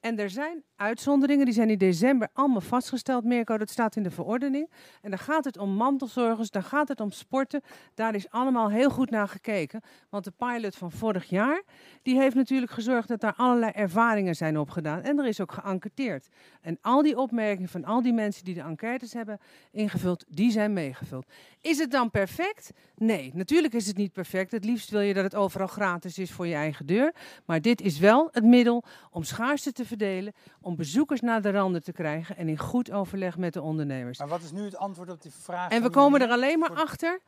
En 0.00 0.18
er 0.18 0.30
zijn 0.30 0.64
uitzonderingen, 0.82 1.44
die 1.44 1.54
zijn 1.54 1.70
in 1.70 1.78
december 1.78 2.28
allemaal 2.32 2.60
vastgesteld, 2.60 3.24
Mirko, 3.24 3.58
dat 3.58 3.70
staat 3.70 3.96
in 3.96 4.02
de 4.02 4.10
verordening. 4.10 4.70
En 5.02 5.10
dan 5.10 5.18
gaat 5.18 5.44
het 5.44 5.58
om 5.58 5.70
mantelzorgers, 5.70 6.50
dan 6.50 6.62
gaat 6.62 6.88
het 6.88 7.00
om 7.00 7.10
sporten. 7.10 7.60
Daar 7.94 8.14
is 8.14 8.30
allemaal 8.30 8.70
heel 8.70 8.90
goed 8.90 9.10
naar 9.10 9.28
gekeken. 9.28 9.80
Want 10.10 10.24
de 10.24 10.32
pilot 10.36 10.76
van 10.76 10.90
vorig 10.90 11.24
jaar, 11.28 11.62
die 12.02 12.18
heeft 12.18 12.34
natuurlijk 12.34 12.72
gezorgd 12.72 13.08
dat 13.08 13.20
daar 13.20 13.34
allerlei 13.36 13.72
ervaringen 13.74 14.34
zijn 14.34 14.58
opgedaan. 14.58 15.02
En 15.02 15.18
er 15.18 15.26
is 15.26 15.40
ook 15.40 15.52
geënquêteerd. 15.52 16.28
En 16.60 16.78
al 16.80 17.02
die 17.02 17.18
opmerkingen 17.18 17.68
van 17.68 17.84
al 17.84 18.02
die 18.02 18.12
mensen 18.12 18.44
die 18.44 18.54
de 18.54 18.60
enquêtes 18.60 19.12
hebben 19.12 19.38
ingevuld, 19.70 20.24
die 20.28 20.50
zijn 20.50 20.72
meegevuld. 20.72 21.26
Is 21.60 21.78
het 21.78 21.90
dan 21.90 22.10
perfect? 22.10 22.70
Nee, 22.96 23.30
natuurlijk 23.34 23.74
is 23.74 23.86
het 23.86 23.96
niet 23.96 24.12
perfect. 24.12 24.50
Het 24.50 24.64
liefst 24.64 24.90
wil 24.90 25.00
je 25.00 25.14
dat 25.14 25.24
het 25.24 25.34
overal 25.34 25.66
gratis 25.66 26.18
is 26.18 26.30
voor 26.30 26.46
je 26.46 26.54
eigen 26.54 26.86
deur. 26.86 27.14
Maar 27.46 27.60
dit 27.60 27.80
is 27.80 27.98
wel 27.98 28.28
het 28.32 28.44
middel 28.44 28.84
om 29.10 29.22
schaarste 29.22 29.72
te 29.72 29.84
verdelen, 29.84 30.32
om 30.60 30.71
bezoekers 30.76 31.20
naar 31.20 31.42
de 31.42 31.50
randen 31.50 31.82
te 31.82 31.92
krijgen 31.92 32.36
en 32.36 32.48
in 32.48 32.58
goed 32.58 32.90
overleg 32.90 33.36
met 33.36 33.52
de 33.52 33.62
ondernemers. 33.62 34.18
Maar 34.18 34.28
wat 34.28 34.42
is 34.42 34.52
nu 34.52 34.64
het 34.64 34.76
antwoord 34.76 35.10
op 35.10 35.22
die 35.22 35.32
vraag? 35.32 35.70
En 35.70 35.82
we 35.82 35.90
komen 35.90 36.20
er 36.20 36.30
alleen 36.30 36.58
maar 36.58 36.72
achter 36.74 37.20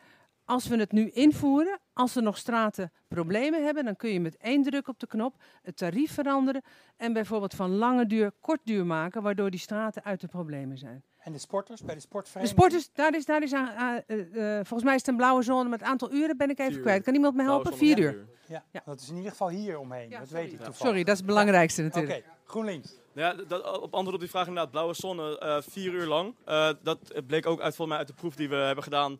als 0.44 0.68
we 0.68 0.76
het 0.76 0.92
nu 0.92 1.10
invoeren, 1.10 1.78
als 1.92 2.16
er 2.16 2.22
nog 2.22 2.38
straten 2.38 2.92
problemen 3.08 3.64
hebben, 3.64 3.84
dan 3.84 3.96
kun 3.96 4.10
je 4.10 4.20
met 4.20 4.36
één 4.36 4.62
druk 4.62 4.88
op 4.88 4.98
de 5.00 5.06
knop 5.06 5.42
het 5.62 5.76
tarief 5.76 6.12
veranderen 6.12 6.62
en 6.96 7.12
bijvoorbeeld 7.12 7.54
van 7.54 7.70
lange 7.70 8.06
duur 8.06 8.32
kort 8.40 8.60
duur 8.64 8.86
maken, 8.86 9.22
waardoor 9.22 9.50
die 9.50 9.60
straten 9.60 10.04
uit 10.04 10.20
de 10.20 10.26
problemen 10.26 10.78
zijn. 10.78 11.04
En 11.18 11.32
de 11.32 11.38
sporters 11.38 11.82
bij 11.82 11.94
de 11.94 12.00
sportvereniging? 12.00 12.58
De 12.58 12.62
sporters, 12.62 12.92
daar 12.94 13.14
is, 13.14 13.24
daar 13.24 13.42
is 13.42 13.52
aan, 13.52 14.02
uh, 14.06 14.16
uh, 14.16 14.54
volgens 14.54 14.82
mij 14.82 14.94
is 14.94 15.00
het 15.00 15.08
een 15.08 15.16
blauwe 15.16 15.42
zone, 15.42 15.68
met 15.68 15.80
het 15.80 15.88
aantal 15.88 16.12
uren 16.12 16.36
ben 16.36 16.50
ik 16.50 16.58
even 16.58 16.80
kwijt. 16.80 17.02
Kan 17.02 17.14
iemand 17.14 17.34
me 17.34 17.42
helpen? 17.42 17.76
Vier 17.76 17.98
uur. 17.98 18.26
Ja, 18.46 18.64
ja, 18.70 18.82
dat 18.84 19.00
is 19.00 19.08
in 19.08 19.16
ieder 19.16 19.30
geval 19.30 19.48
hier 19.48 19.78
omheen. 19.78 20.10
Ja, 20.10 20.18
dat 20.18 20.28
sorry. 20.28 20.42
weet 20.42 20.52
ik 20.52 20.58
toevallig. 20.58 20.86
Sorry, 20.86 20.98
dat 20.98 21.12
is 21.12 21.18
het 21.18 21.26
belangrijkste 21.26 21.82
natuurlijk. 21.82 22.12
Oké, 22.12 22.22
okay. 22.22 22.36
GroenLinks. 22.46 22.98
Ja, 23.12 23.34
dat, 23.34 23.80
op 23.80 23.94
antwoord 23.94 24.14
op 24.14 24.20
die 24.20 24.30
vraag 24.30 24.46
inderdaad, 24.46 24.70
blauwe 24.70 24.94
zone, 24.94 25.40
uh, 25.42 25.72
vier 25.72 25.92
uur 25.92 26.06
lang. 26.06 26.34
dat 26.82 27.26
bleek 27.26 27.46
ook 27.46 27.60
uit, 27.60 27.76
volgens 27.76 27.88
mij 27.88 27.98
uit 27.98 28.06
de 28.06 28.14
proef 28.14 28.34
die 28.34 28.48
we 28.48 28.54
hebben 28.54 28.84
gedaan 28.84 29.18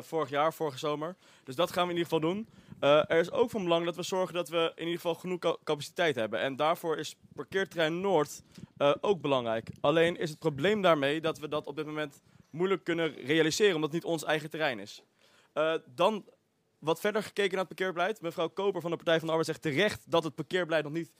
vorig 0.00 0.28
jaar, 0.28 0.54
vorige 0.54 0.78
zomer. 0.78 1.16
Dus 1.44 1.54
dat 1.54 1.72
gaan 1.72 1.86
we 1.86 1.92
in 1.92 1.98
ieder 1.98 2.12
geval 2.12 2.30
doen. 2.32 2.48
Uh, 2.80 3.10
er 3.10 3.18
is 3.18 3.30
ook 3.30 3.50
van 3.50 3.62
belang 3.62 3.84
dat 3.84 3.96
we 3.96 4.02
zorgen 4.02 4.34
dat 4.34 4.48
we 4.48 4.72
in 4.74 4.84
ieder 4.84 5.00
geval 5.00 5.14
genoeg 5.14 5.56
capaciteit 5.64 6.14
hebben. 6.14 6.40
En 6.40 6.56
daarvoor 6.56 6.96
is 6.96 7.16
parkeerterrein 7.34 8.00
Noord 8.00 8.42
uh, 8.78 8.94
ook 9.00 9.20
belangrijk. 9.20 9.68
Alleen 9.80 10.16
is 10.16 10.30
het 10.30 10.38
probleem 10.38 10.82
daarmee 10.82 11.20
dat 11.20 11.38
we 11.38 11.48
dat 11.48 11.66
op 11.66 11.76
dit 11.76 11.86
moment 11.86 12.22
moeilijk 12.50 12.84
kunnen 12.84 13.14
realiseren, 13.14 13.74
omdat 13.74 13.92
het 13.92 14.02
niet 14.02 14.12
ons 14.12 14.24
eigen 14.24 14.50
terrein 14.50 14.78
is. 14.78 15.02
Dan 15.94 16.24
wat 16.78 17.00
verder 17.00 17.22
gekeken 17.22 17.50
naar 17.50 17.64
het 17.64 17.76
parkeerbeleid. 17.76 18.20
Mevrouw 18.20 18.48
Koper 18.48 18.80
van 18.80 18.90
de 18.90 18.96
Partij 18.96 19.18
van 19.18 19.26
de 19.26 19.32
Arbeid 19.32 19.48
zegt 19.48 19.62
terecht 19.62 20.02
dat 20.06 20.24
het 20.24 20.34
parkeerbeleid 20.34 20.84
nog 20.84 20.92
niet 20.92 21.12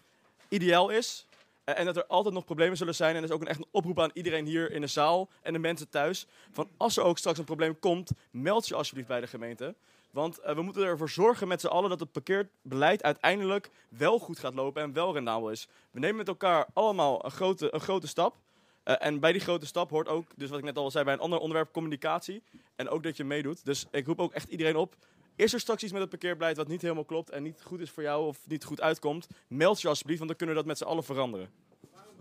ideaal 0.48 0.88
is. 0.88 1.26
En 1.76 1.84
dat 1.84 1.96
er 1.96 2.06
altijd 2.06 2.34
nog 2.34 2.44
problemen 2.44 2.76
zullen 2.76 2.94
zijn. 2.94 3.10
En 3.10 3.22
er 3.22 3.28
is 3.28 3.34
ook 3.34 3.40
een 3.40 3.48
echt 3.48 3.58
een 3.58 3.68
oproep 3.70 4.00
aan 4.00 4.10
iedereen 4.12 4.46
hier 4.46 4.70
in 4.70 4.80
de 4.80 4.86
zaal 4.86 5.28
en 5.42 5.52
de 5.52 5.58
mensen 5.58 5.88
thuis. 5.88 6.26
Van 6.52 6.68
als 6.76 6.96
er 6.96 7.02
ook 7.02 7.18
straks 7.18 7.38
een 7.38 7.44
probleem 7.44 7.78
komt, 7.78 8.10
meld 8.30 8.68
je 8.68 8.74
alsjeblieft 8.74 9.08
bij 9.08 9.20
de 9.20 9.26
gemeente. 9.26 9.74
Want 10.10 10.40
uh, 10.40 10.54
we 10.54 10.62
moeten 10.62 10.82
ervoor 10.82 11.10
zorgen 11.10 11.48
met 11.48 11.60
z'n 11.60 11.66
allen 11.66 11.90
dat 11.90 12.00
het 12.00 12.12
parkeerbeleid 12.12 13.02
uiteindelijk 13.02 13.70
wel 13.88 14.18
goed 14.18 14.38
gaat 14.38 14.54
lopen 14.54 14.82
en 14.82 14.92
wel 14.92 15.12
rendabel 15.12 15.50
is. 15.50 15.68
We 15.90 15.98
nemen 15.98 16.16
met 16.16 16.28
elkaar 16.28 16.66
allemaal 16.72 17.24
een 17.24 17.30
grote, 17.30 17.74
een 17.74 17.80
grote 17.80 18.06
stap. 18.06 18.36
Eh, 18.82 18.94
en 18.98 19.20
bij 19.20 19.32
die 19.32 19.40
grote 19.40 19.66
stap 19.66 19.90
hoort 19.90 20.08
ook, 20.08 20.26
dus 20.36 20.50
wat 20.50 20.58
ik 20.58 20.64
net 20.64 20.76
al 20.76 20.90
zei, 20.90 21.04
bij 21.04 21.12
een 21.12 21.20
ander 21.20 21.38
onderwerp 21.38 21.72
communicatie. 21.72 22.42
En 22.76 22.88
ook 22.88 23.02
dat 23.02 23.16
je 23.16 23.24
meedoet. 23.24 23.64
Dus 23.64 23.86
ik 23.90 24.06
roep 24.06 24.20
ook 24.20 24.32
echt 24.32 24.48
iedereen 24.48 24.76
op. 24.76 24.94
Is 25.40 25.52
er 25.52 25.60
straks 25.60 25.82
iets 25.82 25.92
met 25.92 26.00
het 26.00 26.10
parkeerbeleid 26.10 26.56
wat 26.56 26.68
niet 26.68 26.82
helemaal 26.82 27.04
klopt 27.04 27.30
en 27.30 27.42
niet 27.42 27.62
goed 27.62 27.80
is 27.80 27.90
voor 27.90 28.02
jou 28.02 28.26
of 28.26 28.38
niet 28.46 28.64
goed 28.64 28.80
uitkomt? 28.80 29.26
Meld 29.48 29.80
je 29.80 29.88
alsjeblieft, 29.88 30.18
want 30.18 30.30
dan 30.30 30.38
kunnen 30.38 30.56
we 30.56 30.62
dat 30.62 30.70
met 30.70 30.78
z'n 30.78 30.84
allen 30.84 31.04
veranderen. 31.04 31.50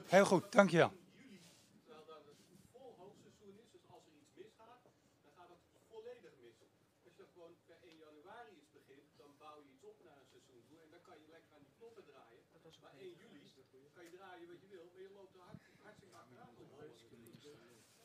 Heel 0.06 0.26
goed, 0.26 0.52
dankjewel. 0.52 0.92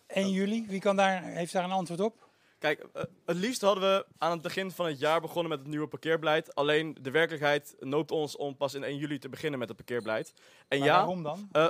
1 0.07 0.31
juli, 0.31 0.67
wie 0.67 0.81
kan 0.81 0.97
daar, 0.97 1.23
heeft 1.23 1.53
daar 1.53 1.65
een 1.65 1.71
antwoord 1.71 2.01
op? 2.01 2.24
Kijk, 2.65 2.87
eh, 2.93 3.03
het 3.27 3.37
liefst 3.37 3.61
hadden 3.61 3.83
we 3.83 4.07
aan 4.19 4.31
het 4.31 4.43
begin 4.43 4.71
van 4.71 4.87
het 4.87 4.99
jaar 4.99 5.21
begonnen 5.21 5.51
met 5.51 5.59
het 5.59 5.69
nieuwe 5.69 5.87
parkeerbeleid. 5.87 6.55
Alleen 6.55 6.97
de 7.01 7.11
werkelijkheid 7.11 7.77
noopt 7.81 8.11
ons 8.11 8.37
om 8.37 8.57
pas 8.57 8.75
in 8.75 8.85
1 8.85 8.97
juli 8.97 9.19
te 9.19 9.29
beginnen 9.29 9.59
met 9.59 9.69
het 9.69 9.77
parkeerbeleid. 9.77 10.33
En 10.69 10.79
Maar 10.79 10.89
ja, 10.89 10.97
waarom 10.97 11.23
dan? 11.23 11.49
eh, 11.53 11.69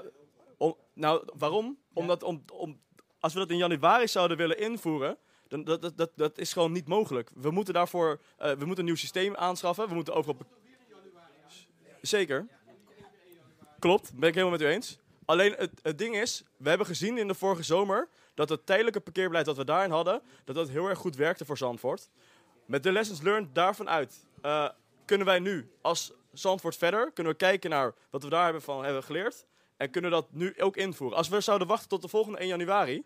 om, 0.57 0.77
nou, 0.93 1.29
waarom? 1.37 1.79
Omdat 1.93 2.23
om, 2.23 2.45
om, 2.53 2.81
als 3.21 3.33
we 3.33 3.39
dat 3.39 3.51
in 3.51 3.57
januari 3.57 4.09
zouden 4.09 4.37
willen 4.37 4.59
invoeren, 4.59 5.19
dan 5.49 5.65
dat, 5.65 5.83
dat, 5.83 5.97
dat, 5.97 6.11
dat 6.17 6.39
is 6.39 6.53
gewoon 6.53 6.73
niet 6.73 6.89
mogelijk. 6.89 7.31
We 7.35 7.51
moeten 7.51 7.75
daarvoor 7.75 8.21
eh, 8.37 8.51
we 8.53 8.65
moeten 8.65 8.79
een 8.79 8.85
nieuw 8.85 8.95
systeem 8.95 9.37
aanschaffen. 9.37 9.89
We 9.89 9.95
moeten 9.95 10.15
overal. 10.15 10.37
Zeker. 12.01 12.47
Klopt, 13.79 14.15
ben 14.15 14.29
ik 14.29 14.35
helemaal 14.35 14.59
met 14.59 14.67
u 14.67 14.71
eens. 14.71 14.99
Alleen 15.25 15.55
het, 15.57 15.71
het 15.83 15.99
ding 15.99 16.17
is, 16.17 16.45
we 16.57 16.69
hebben 16.69 16.87
gezien 16.87 17.19
in 17.19 17.29
de 17.29 17.35
vorige 17.35 17.63
zomer 17.63 18.09
dat 18.35 18.49
het 18.49 18.67
tijdelijke 18.67 19.01
parkeerbeleid 19.01 19.45
dat 19.45 19.57
we 19.57 19.65
daarin 19.65 19.91
hadden, 19.91 20.23
dat 20.45 20.55
dat 20.55 20.69
heel 20.69 20.89
erg 20.89 20.99
goed 20.99 21.17
werkte 21.17 21.45
voor 21.45 21.57
Zandvoort. 21.57 22.09
Met 22.67 22.83
de 22.83 22.93
lessons 22.93 23.23
learned 23.23 23.55
daarvan 23.55 23.89
uit 23.89 24.27
eh, 24.43 24.69
kunnen 25.05 25.27
wij 25.27 25.39
nu 25.39 25.71
als 25.81 26.13
Zandvoort 26.33 26.77
verder, 26.77 27.13
kunnen 27.13 27.33
we 27.33 27.39
kijken 27.39 27.71
naar 27.71 27.95
wat 28.11 28.23
we 28.23 28.29
daar 28.29 28.45
hebben 28.45 28.63
van 28.63 28.85
hebben 28.85 29.03
geleerd 29.03 29.47
en 29.77 29.91
kunnen 29.91 30.11
dat 30.11 30.27
nu 30.31 30.61
ook 30.61 30.77
invoeren. 30.77 31.17
Als 31.17 31.29
we 31.29 31.41
zouden 31.41 31.67
wachten 31.67 31.89
tot 31.89 32.03
de 32.03 32.09
volgende 32.09 32.39
1 32.39 32.49
januari, 32.49 33.05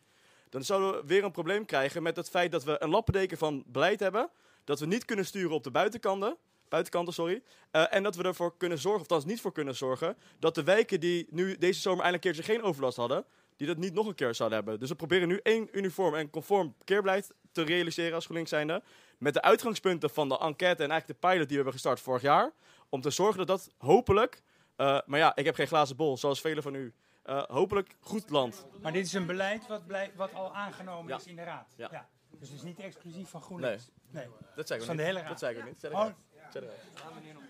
dan 0.49 0.65
zouden 0.65 1.01
we 1.01 1.07
weer 1.07 1.25
een 1.25 1.31
probleem 1.31 1.65
krijgen 1.65 2.03
met 2.03 2.17
het 2.17 2.29
feit 2.29 2.53
dat 2.53 2.65
we 2.65 2.83
een 2.83 2.91
lappendeken 2.91 3.39
van 3.39 3.63
beleid 3.67 4.01
hebben, 4.01 4.31
dat 4.65 4.81
we 4.81 4.87
niet 4.87 5.05
kunnen 5.05 5.27
sturen 5.27 5.51
op 5.51 5.65
de 5.65 5.71
buitenkanten, 5.71 6.37
buitenkanten, 6.69 7.15
sorry. 7.15 7.43
Eh, 7.71 7.95
en 7.95 8.03
dat 8.03 8.17
we 8.17 8.23
ervoor 8.23 8.57
kunnen 8.57 8.79
zorgen, 8.79 9.01
of 9.01 9.09
althans 9.09 9.31
niet 9.31 9.41
voor 9.41 9.53
kunnen 9.53 9.75
zorgen, 9.77 10.17
dat 10.39 10.55
de 10.55 10.63
wijken 10.63 11.01
die 11.01 11.27
nu 11.31 11.59
deze 11.59 11.81
zomer 11.81 12.05
eindelijk 12.05 12.25
een 12.25 12.33
keertje 12.33 12.53
geen 12.53 12.63
overlast 12.63 12.97
hadden, 12.97 13.25
die 13.59 13.67
dat 13.67 13.77
niet 13.77 13.95
nog 13.95 14.07
een 14.07 14.15
keer 14.15 14.35
zouden 14.35 14.59
hebben. 14.59 14.81
Dus 14.81 14.89
we 14.89 14.95
proberen 14.95 15.29
nu 15.29 15.41
één 15.43 15.69
uniform 15.79 16.15
en 16.15 16.31
conform 16.31 16.75
parkeerbeleid 16.75 17.33
te 17.53 17.63
realiseren 17.63 18.15
als 18.15 18.25
GroenLinks 18.25 18.51
zijnde. 18.51 18.83
Met 19.19 19.35
de 19.35 19.43
uitgangspunten 19.43 20.11
van 20.11 20.29
de 20.29 20.39
enquête 20.39 20.83
en 20.83 20.91
eigenlijk 20.91 21.21
de 21.21 21.29
pilot 21.29 21.39
die 21.39 21.49
we 21.49 21.55
hebben 21.55 21.73
gestart 21.73 22.01
vorig 22.01 22.23
jaar. 22.23 22.53
Om 22.89 23.01
te 23.01 23.11
zorgen 23.11 23.39
dat 23.39 23.47
dat 23.47 23.71
hopelijk, 23.79 24.43
eh, 24.77 25.01
maar 25.07 25.19
ja, 25.19 25.37
ik 25.37 25.45
heb 25.45 25.55
geen 25.55 25.67
glazen 25.67 25.97
bol, 25.97 26.17
zoals 26.17 26.41
velen 26.41 26.63
van 26.63 26.75
u, 26.75 26.93
eh, 27.23 27.43
hopelijk 27.45 27.97
goed 28.01 28.31
landt. 28.31 28.67
Maar 28.83 28.93
dit 28.93 29.07
is 29.07 29.13
een 29.13 29.27
beleid 29.27 29.67
wat, 29.67 29.87
blij- 29.87 30.13
wat 30.17 30.35
al 30.35 30.55
aangenomen 30.55 31.09
Ja. 31.13 31.17
is 31.17 31.27
in 31.27 31.37
de 31.37 31.43
Raad. 31.43 31.75
Ja. 31.77 32.09
Dus 32.31 32.49
het 32.49 32.57
is 32.59 32.63
niet 32.65 32.79
exclusief 32.79 33.29
van 33.29 33.43
GroenLinks. 33.43 33.91
Nee. 34.11 34.25
nee. 34.27 34.35
Dat 34.55 34.67
zei 34.67 34.81
ik 34.81 34.87
van 34.87 34.95
ook 34.95 35.01
de 35.01 35.07
niet. 35.07 35.13
hele 35.15 35.19
Raad. 35.19 35.29
Dat 35.29 35.39
zei 35.39 35.59
ik 35.59 35.65
niet. 35.65 35.85
Oh, 35.93 36.01
uit. 36.01 36.15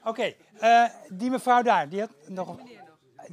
Oké, 0.05 0.35
eh, 0.59 0.85
die 1.09 1.31
mevrouw 1.31 1.63
daar, 1.63 1.89
die 1.89 2.01
had 2.01 2.13
nog 2.29 2.49
een... 2.59 2.67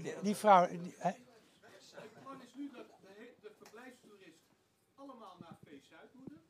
Die, 0.04 0.14
die 0.22 0.36
vrouw... 0.36 0.68
die- 0.68 0.96
hè? 0.98 1.10
Het 1.10 2.22
plan 2.24 2.42
is 2.42 2.54
nu 2.54 2.70
dat 2.72 2.88
de, 3.02 3.08
he- 3.20 3.36
de 3.42 3.52
verblijfstoerist 3.62 4.42
allemaal 4.96 5.36
naar 5.40 5.58
P-Zuid 5.66 6.12
moeten. 6.14 6.42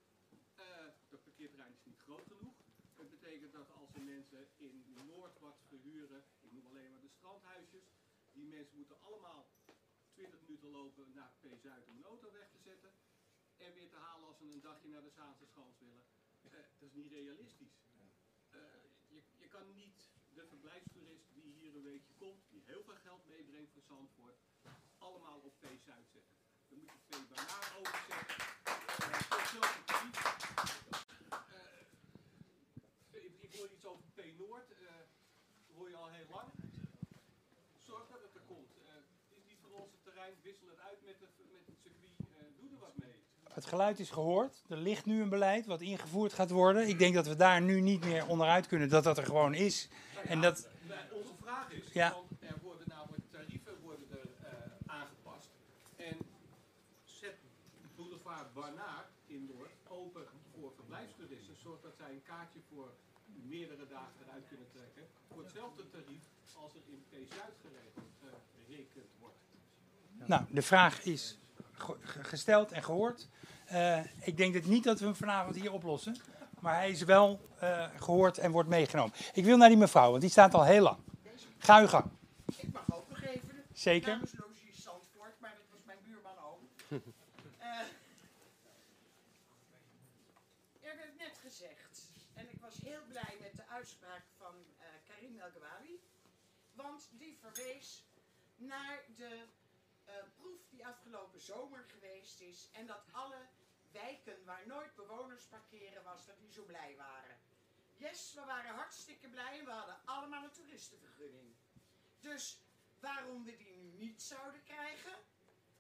Eh 0.55 0.65
dat 1.09 1.23
parkeerterrein 1.23 1.73
is 1.79 1.83
niet 1.89 1.99
groot 2.05 2.25
genoeg. 2.31 2.55
Dat 2.95 3.09
betekent 3.09 3.51
dat 3.53 3.67
als 3.79 3.89
er 3.97 4.01
mensen 4.01 4.41
in 4.57 4.75
Noord 5.11 5.35
wat 5.39 5.57
verhuren, 5.69 6.21
ik 6.45 6.51
noem 6.55 6.65
alleen 6.71 6.91
maar 6.91 7.01
de 7.07 7.13
strandhuisjes, 7.17 7.85
die 8.35 8.45
mensen 8.57 8.75
moeten 8.77 8.97
allemaal 9.07 9.41
20 10.13 10.39
minuten 10.45 10.69
lopen 10.79 11.04
naar 11.15 11.33
P-Zuid 11.41 11.87
om 11.87 11.97
een 11.97 12.03
auto 12.03 12.31
weg 12.31 12.49
te 12.51 12.59
zetten. 12.59 12.91
En 13.57 13.73
weer 13.73 13.89
te 13.89 13.95
halen 13.95 14.27
als 14.27 14.37
ze 14.37 14.43
een 14.43 14.61
dagje 14.61 14.89
naar 14.89 15.01
de 15.03 15.09
Zaanse 15.09 15.45
Schans 15.45 15.79
willen. 15.79 16.03
Eh, 16.43 16.51
dat 16.79 16.89
is 16.89 16.93
niet 16.93 17.11
realistisch. 17.11 17.77
Eh, 18.49 18.59
je, 19.07 19.21
je 19.37 19.47
kan 19.47 19.73
niet 19.73 20.09
de 20.33 20.45
verblijfstoerist 20.47 21.33
die 21.33 21.53
hier 21.53 21.75
een 21.75 21.83
weekje 21.83 22.13
komt, 22.13 22.43
die 22.49 22.63
heel 22.65 22.83
veel 22.83 22.95
geld 22.95 23.27
meebrengt 23.27 23.71
voor 23.71 23.81
Zandvoort, 23.81 24.37
allemaal 24.97 25.39
op 25.39 25.53
P-Zuid 25.59 26.07
zetten. 26.11 26.37
Dan 26.67 26.77
moet 26.77 26.91
je 26.91 26.97
P 27.07 27.29
Banaar 27.29 27.75
overzetten. 27.77 28.35
Eh, 28.65 29.19
voor 29.19 29.39
hetzelfde 29.39 29.83
tarief. 29.85 30.17
Eh, 33.11 33.23
ik, 33.23 33.41
ik 33.41 33.55
hoor 33.55 33.69
iets 33.71 33.85
over 33.85 34.05
P-Noord. 34.13 34.71
eh, 34.71 34.77
dat 35.67 35.75
hoor 35.75 35.89
je 35.89 35.95
al 35.95 36.09
heel 36.09 36.29
lang. 36.29 36.51
Zorg 37.81 38.07
dat 38.07 38.21
het 38.21 38.35
er 38.35 38.41
komt. 38.41 38.77
Eh, 38.77 38.93
het 39.29 39.37
is 39.37 39.43
niet 39.45 39.59
van 39.61 39.71
ons 40.27 40.35
het 40.35 40.43
terrein. 40.43 40.43
Wissel 40.43 40.67
het 40.67 40.79
uit 40.89 40.99
met, 41.05 41.15
het 41.19 41.29
met 41.51 41.65
het 41.65 41.77
circuit. 41.83 42.13
Eh, 42.19 42.59
doe 42.59 42.69
er 42.71 42.79
wat 42.79 42.95
mee. 42.95 43.15
Het 43.53 43.65
geluid 43.65 43.99
is 43.99 44.09
gehoord. 44.09 44.63
Er 44.69 44.77
ligt 44.77 45.05
nu 45.05 45.21
een 45.21 45.29
beleid 45.29 45.65
wat 45.65 45.81
ingevoerd 45.81 46.33
gaat 46.33 46.49
worden. 46.49 46.87
Ik 46.87 46.99
denk 46.99 47.13
dat 47.15 47.27
we 47.27 47.35
daar 47.35 47.61
nu 47.61 47.81
niet 47.81 48.03
meer 48.05 48.27
onderuit 48.27 48.67
kunnen, 48.67 48.89
dat 48.89 49.03
dat 49.03 49.17
er 49.17 49.25
gewoon 49.25 49.53
is. 49.53 49.87
En 50.25 50.41
dat, 50.41 50.67
Wij- 50.87 51.07
Onze 51.11 51.33
vraag 51.41 51.71
is, 51.71 51.91
Ja. 51.93 52.11
want 52.13 52.31
er 52.39 52.57
worden 52.61 52.87
namelijk 52.87 53.23
tarieven 53.31 53.81
worden 53.81 54.07
er, 54.11 54.27
eh, 54.49 54.53
aangepast. 54.85 55.49
En 55.95 56.17
zet 57.03 57.35
boulevard 57.95 58.53
Barnaar 58.53 59.05
in 59.27 59.45
Noord 59.53 59.71
open 59.87 60.25
voor 60.59 60.71
verblijfstoeristen. 60.75 61.55
Zorg 61.63 61.81
dat 61.81 61.95
zij 61.97 62.09
een 62.11 62.23
kaartje 62.23 62.59
voor 62.73 62.89
meerdere 63.25 63.87
dagen 63.87 64.13
eruit 64.25 64.47
kunnen 64.47 64.67
trekken. 64.71 65.03
Voor 65.33 65.43
hetzelfde 65.43 65.89
tarief 65.89 66.23
als 66.55 66.73
er 66.75 66.81
in 66.85 67.03
P-Zuid 67.09 67.55
eh, 67.63 68.27
gerekend 68.65 69.09
wordt. 69.19 69.35
Nou, 70.25 70.43
de 70.49 70.61
vraag 70.61 71.03
is 71.03 71.37
ge- 71.73 71.97
ge- 72.01 72.23
gesteld 72.23 72.71
en 72.71 72.83
gehoord. 72.83 73.27
Eh, 73.65 73.99
ik 74.27 74.37
denk 74.37 74.53
dat 74.53 74.63
niet 74.63 74.83
dat 74.83 74.99
we 74.99 75.05
hem 75.05 75.15
vanavond 75.15 75.55
hier 75.55 75.71
oplossen. 75.71 76.15
Maar 76.59 76.75
hij 76.75 76.89
is 76.89 77.01
wel 77.03 77.49
eh, 77.59 77.87
gehoord 77.99 78.37
en 78.37 78.51
wordt 78.51 78.69
meegenomen. 78.69 79.13
Ik 79.33 79.45
wil 79.45 79.57
naar 79.57 79.67
die 79.69 79.77
mevrouw, 79.77 80.09
want 80.09 80.21
die 80.21 80.29
staat 80.29 80.53
al 80.53 80.63
heel 80.63 80.81
lang. 80.81 80.97
Ga 81.57 81.79
uw 81.81 81.87
gang. 81.87 82.05
Ik 82.57 82.71
mag 82.73 82.93
ook 82.93 83.09
nog 83.09 83.21
even. 83.21 83.63
Zeker. 83.73 84.11
Namens 84.11 84.33
Logies 84.37 84.83
Zandvoort, 84.83 85.39
maar 85.39 85.53
dat 85.55 85.65
was 85.71 85.83
mijn 85.85 85.97
buurman 86.03 86.37
ook. 86.37 86.59
Eh, 87.59 87.79
er 90.89 90.95
werd 90.97 91.17
net 91.17 91.37
gezegd, 91.41 92.09
en 92.33 92.49
ik 92.49 92.59
was 92.61 92.75
heel 92.83 93.01
blij 93.07 93.37
met 93.41 93.55
de 93.55 93.67
uitspraak 93.67 94.23
van 94.37 94.53
eh, 94.79 94.85
Karim 95.07 95.39
El 95.39 95.49
Ghawawi, 95.49 95.99
want 96.73 97.09
die 97.11 97.37
verwees 97.41 98.05
naar 98.55 98.99
de 99.15 99.39
afgelopen 100.85 101.41
zomer 101.41 101.85
geweest 101.87 102.39
is 102.41 102.69
en 102.71 102.85
dat 102.85 103.03
alle 103.11 103.47
wijken 103.91 104.45
waar 104.45 104.67
nooit 104.67 104.95
bewoners 104.95 105.43
parkeren 105.43 106.03
was, 106.03 106.25
dat 106.25 106.39
die 106.39 106.51
zo 106.51 106.63
blij 106.63 106.95
waren. 106.97 107.37
Yes, 107.97 108.33
we 108.33 108.45
waren 108.45 108.75
hartstikke 108.75 109.27
blij 109.27 109.59
en 109.59 109.65
we 109.65 109.71
hadden 109.71 109.99
allemaal 110.05 110.43
een 110.43 110.51
toeristenvergunning. 110.51 111.55
Dus 112.19 112.59
waarom 112.99 113.43
we 113.43 113.55
die 113.55 113.75
nu 113.75 113.91
niet 113.91 114.21
zouden 114.21 114.63
krijgen, 114.63 115.17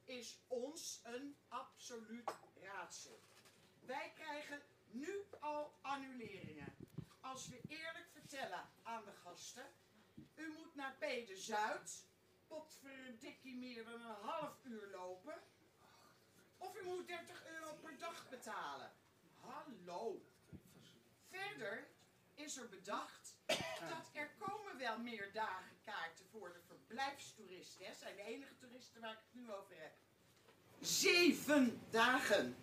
is 0.03 0.39
ons 0.47 0.99
een 1.03 1.37
absoluut 1.47 2.31
raadsel. 2.61 3.19
Wij 3.79 4.11
krijgen 4.15 4.61
nu 4.85 5.25
al 5.39 5.77
annuleringen. 5.81 6.75
Als 7.21 7.47
we 7.47 7.61
eerlijk 7.67 8.09
vertellen 8.11 8.69
aan 8.83 9.03
de 9.05 9.13
gasten, 9.13 9.65
u 10.35 10.53
moet 10.57 10.75
naar 10.75 10.95
Pede 10.99 11.37
Zuid, 11.37 12.05
potverdikkie 12.55 13.55
meer 13.55 13.83
dan 13.83 14.01
een 14.01 14.21
half 14.21 14.53
uur 14.63 14.87
lopen, 14.91 15.33
of 16.57 16.75
u 16.81 16.83
moet 16.83 17.07
30 17.07 17.45
euro 17.45 17.73
per 17.81 17.97
dag 17.97 18.29
betalen. 18.29 18.91
Hallo. 19.39 20.21
Verder 21.29 21.87
is 22.33 22.57
er 22.57 22.69
bedacht 22.69 23.35
dat 23.79 24.09
er 24.13 24.29
komen 24.37 24.77
wel 24.77 24.99
meer 24.99 25.31
dagen 25.33 25.77
kaarten 25.83 26.25
voor 26.31 26.53
de 26.53 26.59
verblijfstoeristen. 26.67 27.85
Dat 27.87 27.97
zijn 27.97 28.15
de 28.15 28.21
enige 28.21 28.55
toeristen 28.55 29.01
waar 29.01 29.11
ik 29.11 29.17
het 29.31 29.41
nu 29.41 29.51
over 29.51 29.75
heb. 29.77 29.93
Zeven 30.79 31.81
dagen. 31.89 32.55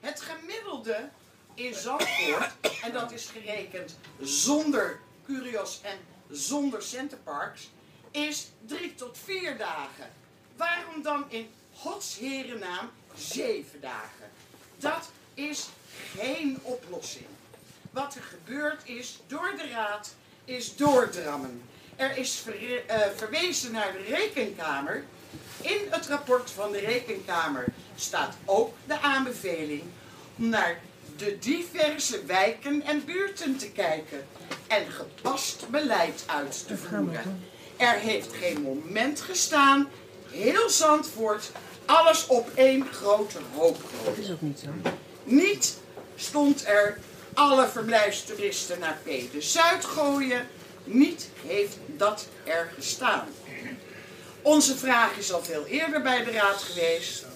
Het 0.00 0.20
gemiddelde 0.20 1.10
in 1.54 1.74
Zandvoort, 1.74 2.80
en 2.82 2.92
dat 2.92 3.12
is 3.12 3.26
gerekend 3.26 3.98
zonder 4.20 5.00
Curios 5.24 5.82
en 5.82 5.98
zonder 6.28 6.82
Centerparks, 6.82 7.70
is 8.14 8.48
drie 8.66 8.94
tot 8.94 9.18
vier 9.24 9.58
dagen. 9.58 10.10
Waarom 10.56 11.02
dan 11.02 11.24
in 11.28 11.48
Gods 11.74 12.18
herennaam 12.18 12.90
zeven 13.16 13.80
dagen? 13.80 14.30
Dat 14.76 15.10
is 15.34 15.68
geen 16.16 16.58
oplossing. 16.62 17.26
Wat 17.90 18.14
er 18.14 18.22
gebeurd 18.22 18.80
is 18.88 19.20
door 19.26 19.54
de 19.56 19.68
raad, 19.68 20.14
is 20.44 20.76
doordrammen. 20.76 21.62
Er 21.96 22.16
is 22.16 22.34
verre- 22.36 22.84
eh, 22.86 23.10
verwezen 23.16 23.72
naar 23.72 23.92
de 23.92 24.02
rekenkamer 24.02 25.04
In 25.60 25.78
het 25.90 26.06
rapport 26.06 26.50
van 26.50 26.72
de 26.72 26.78
Rekenkamer 26.78 27.64
staat 27.96 28.34
ook 28.44 28.74
de 28.86 29.00
aanbeveling 29.00 29.82
om 30.38 30.48
naar 30.48 30.80
de 31.16 31.38
diverse 31.38 32.24
wijken 32.24 32.82
en 32.82 33.04
buurten 33.04 33.56
te 33.56 33.70
kijken 33.70 34.26
en 34.66 34.90
gepast 34.90 35.68
beleid 35.70 36.24
uit 36.26 36.66
te 36.66 36.76
voeren. 36.76 37.44
Er 37.76 37.98
heeft 37.98 38.28
geen 38.32 38.62
moment 38.62 39.20
gestaan, 39.20 39.88
heel 40.30 40.70
Zandvoort, 40.70 41.50
alles 41.84 42.26
op 42.26 42.48
één 42.54 42.86
grote 42.92 43.38
hoop 43.54 43.76
Dat 44.04 44.16
is 44.16 44.30
ook 44.30 44.40
niet 44.40 44.58
zo. 44.58 44.90
Niet 45.24 45.76
stond 46.16 46.66
er 46.66 46.98
alle 47.34 47.68
verblijfstoeristen 47.68 48.78
naar 48.78 48.98
Pede 49.02 49.40
Zuid 49.40 49.84
gooien. 49.84 50.48
Niet 50.84 51.28
heeft 51.46 51.76
dat 51.86 52.26
er 52.44 52.72
gestaan. 52.74 53.28
Onze 54.42 54.76
vraag 54.76 55.16
is 55.16 55.32
al 55.32 55.42
veel 55.42 55.66
eerder 55.66 56.02
bij 56.02 56.24
de 56.24 56.30
raad 56.30 56.62
geweest. 56.62 57.26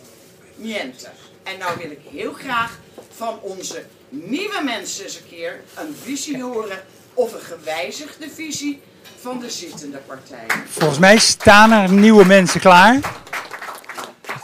Niente. 0.54 1.08
En 1.42 1.58
nou 1.58 1.78
wil 1.78 1.90
ik 1.90 2.00
heel 2.10 2.32
graag 2.32 2.78
van 3.10 3.40
onze 3.40 3.84
nieuwe 4.08 4.62
mensen 4.64 5.04
eens 5.04 5.16
een 5.16 5.28
keer 5.28 5.62
een 5.76 5.94
visie 6.02 6.42
horen. 6.42 6.84
Of 7.14 7.32
een 7.32 7.40
gewijzigde 7.40 8.30
visie 8.30 8.80
van 9.16 9.40
de 9.40 9.50
zittende 9.50 9.98
partijen. 9.98 10.68
Volgens 10.68 10.98
mij 10.98 11.18
staan 11.18 11.72
er 11.72 11.92
nieuwe 11.92 12.24
mensen 12.24 12.60
klaar 12.60 13.00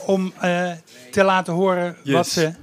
om 0.07 0.33
eh, 0.41 0.71
te 1.11 1.25
laten 1.25 1.53
horen 1.53 1.97
wat 2.05 2.29
ze 2.29 2.55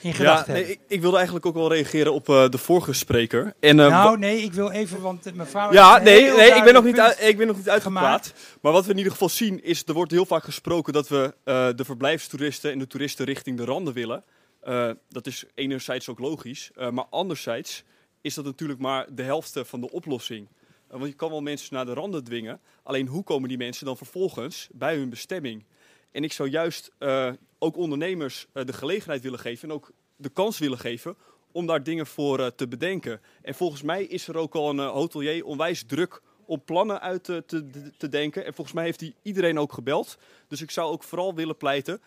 in 0.00 0.14
gedachten 0.14 0.54
ja, 0.54 0.60
nee, 0.60 0.70
ik, 0.70 0.80
ik 0.88 1.00
wilde 1.00 1.16
eigenlijk 1.16 1.46
ook 1.46 1.54
wel 1.54 1.72
reageren 1.72 2.12
op 2.12 2.28
eh, 2.28 2.48
de 2.48 2.58
vorige 2.58 2.92
spreker. 2.92 3.54
En, 3.60 3.80
eh, 3.80 3.88
nou, 3.88 4.18
nee, 4.18 4.42
ik 4.42 4.52
wil 4.52 4.70
even, 4.70 5.00
want 5.00 5.34
mevrouw... 5.34 5.72
ja, 5.72 5.98
nee, 5.98 6.30
nee 6.30 6.50
ik, 6.50 6.64
ben 6.64 6.74
nog 6.74 6.84
niet 6.84 7.00
uit, 7.00 7.22
ik 7.22 7.36
ben 7.36 7.46
nog 7.46 7.56
niet 7.56 7.68
uitgepraat. 7.70 8.32
Maar 8.60 8.72
wat 8.72 8.84
we 8.84 8.90
in 8.90 8.96
ieder 8.96 9.12
geval 9.12 9.28
zien 9.28 9.64
is, 9.64 9.82
er 9.86 9.94
wordt 9.94 10.10
heel 10.12 10.26
vaak 10.26 10.44
gesproken 10.44 10.92
dat 10.92 11.08
we 11.08 11.34
eh, 11.44 11.68
de 11.76 11.84
verblijfstoeristen 11.84 12.72
en 12.72 12.78
de 12.78 12.86
toeristen 12.86 13.24
richting 13.24 13.56
de 13.56 13.64
randen 13.64 13.94
willen. 13.94 14.24
Eh, 14.62 14.90
dat 15.08 15.26
is 15.26 15.44
enerzijds 15.54 16.08
ook 16.08 16.18
logisch, 16.18 16.70
eh, 16.74 16.90
maar 16.90 17.04
anderzijds 17.10 17.82
is 18.20 18.34
dat 18.34 18.44
natuurlijk 18.44 18.80
maar 18.80 19.06
de 19.14 19.22
helft 19.22 19.60
van 19.62 19.80
de 19.80 19.90
oplossing. 19.90 20.48
Eh, 20.92 20.98
want 20.98 21.10
je 21.10 21.16
kan 21.16 21.30
wel 21.30 21.40
mensen 21.40 21.74
naar 21.74 21.86
de 21.86 21.92
randen 21.94 22.24
dwingen, 22.24 22.60
alleen 22.82 23.06
hoe 23.06 23.22
komen 23.22 23.48
die 23.48 23.58
mensen 23.58 23.86
dan 23.86 23.96
vervolgens 23.96 24.68
bij 24.72 24.96
hun 24.96 25.08
bestemming? 25.10 25.64
En 26.10 26.24
ik 26.24 26.32
zou 26.32 26.48
juist 26.48 26.90
eh, 26.98 27.32
ook 27.58 27.76
ondernemers 27.76 28.46
eh, 28.52 28.64
de 28.64 28.72
gelegenheid 28.72 29.22
willen 29.22 29.38
geven 29.38 29.68
en 29.68 29.74
ook 29.74 29.90
de 30.16 30.28
kans 30.28 30.58
willen 30.58 30.78
geven 30.78 31.16
om 31.52 31.66
daar 31.66 31.82
dingen 31.82 32.06
voor 32.06 32.54
te 32.54 32.68
bedenken. 32.68 33.20
En 33.42 33.54
volgens 33.54 33.82
mij 33.82 34.04
is 34.04 34.28
er 34.28 34.36
ook 34.36 34.54
al 34.54 34.70
een 34.70 34.78
hotelier 34.78 35.44
onwijs 35.44 35.82
druk 35.86 36.22
om 36.46 36.64
plannen 36.64 37.00
uit 37.00 37.24
te, 37.24 37.42
te, 37.46 37.90
te 37.96 38.08
denken. 38.08 38.44
En 38.44 38.54
volgens 38.54 38.76
mij 38.76 38.84
heeft 38.84 39.00
hij 39.00 39.14
iedereen 39.22 39.58
ook 39.58 39.72
gebeld. 39.72 40.16
Dus 40.48 40.60
ik 40.62 40.70
zou 40.70 40.92
ook 40.92 41.02
vooral 41.02 41.34
willen 41.34 41.56
pleiten, 41.56 42.00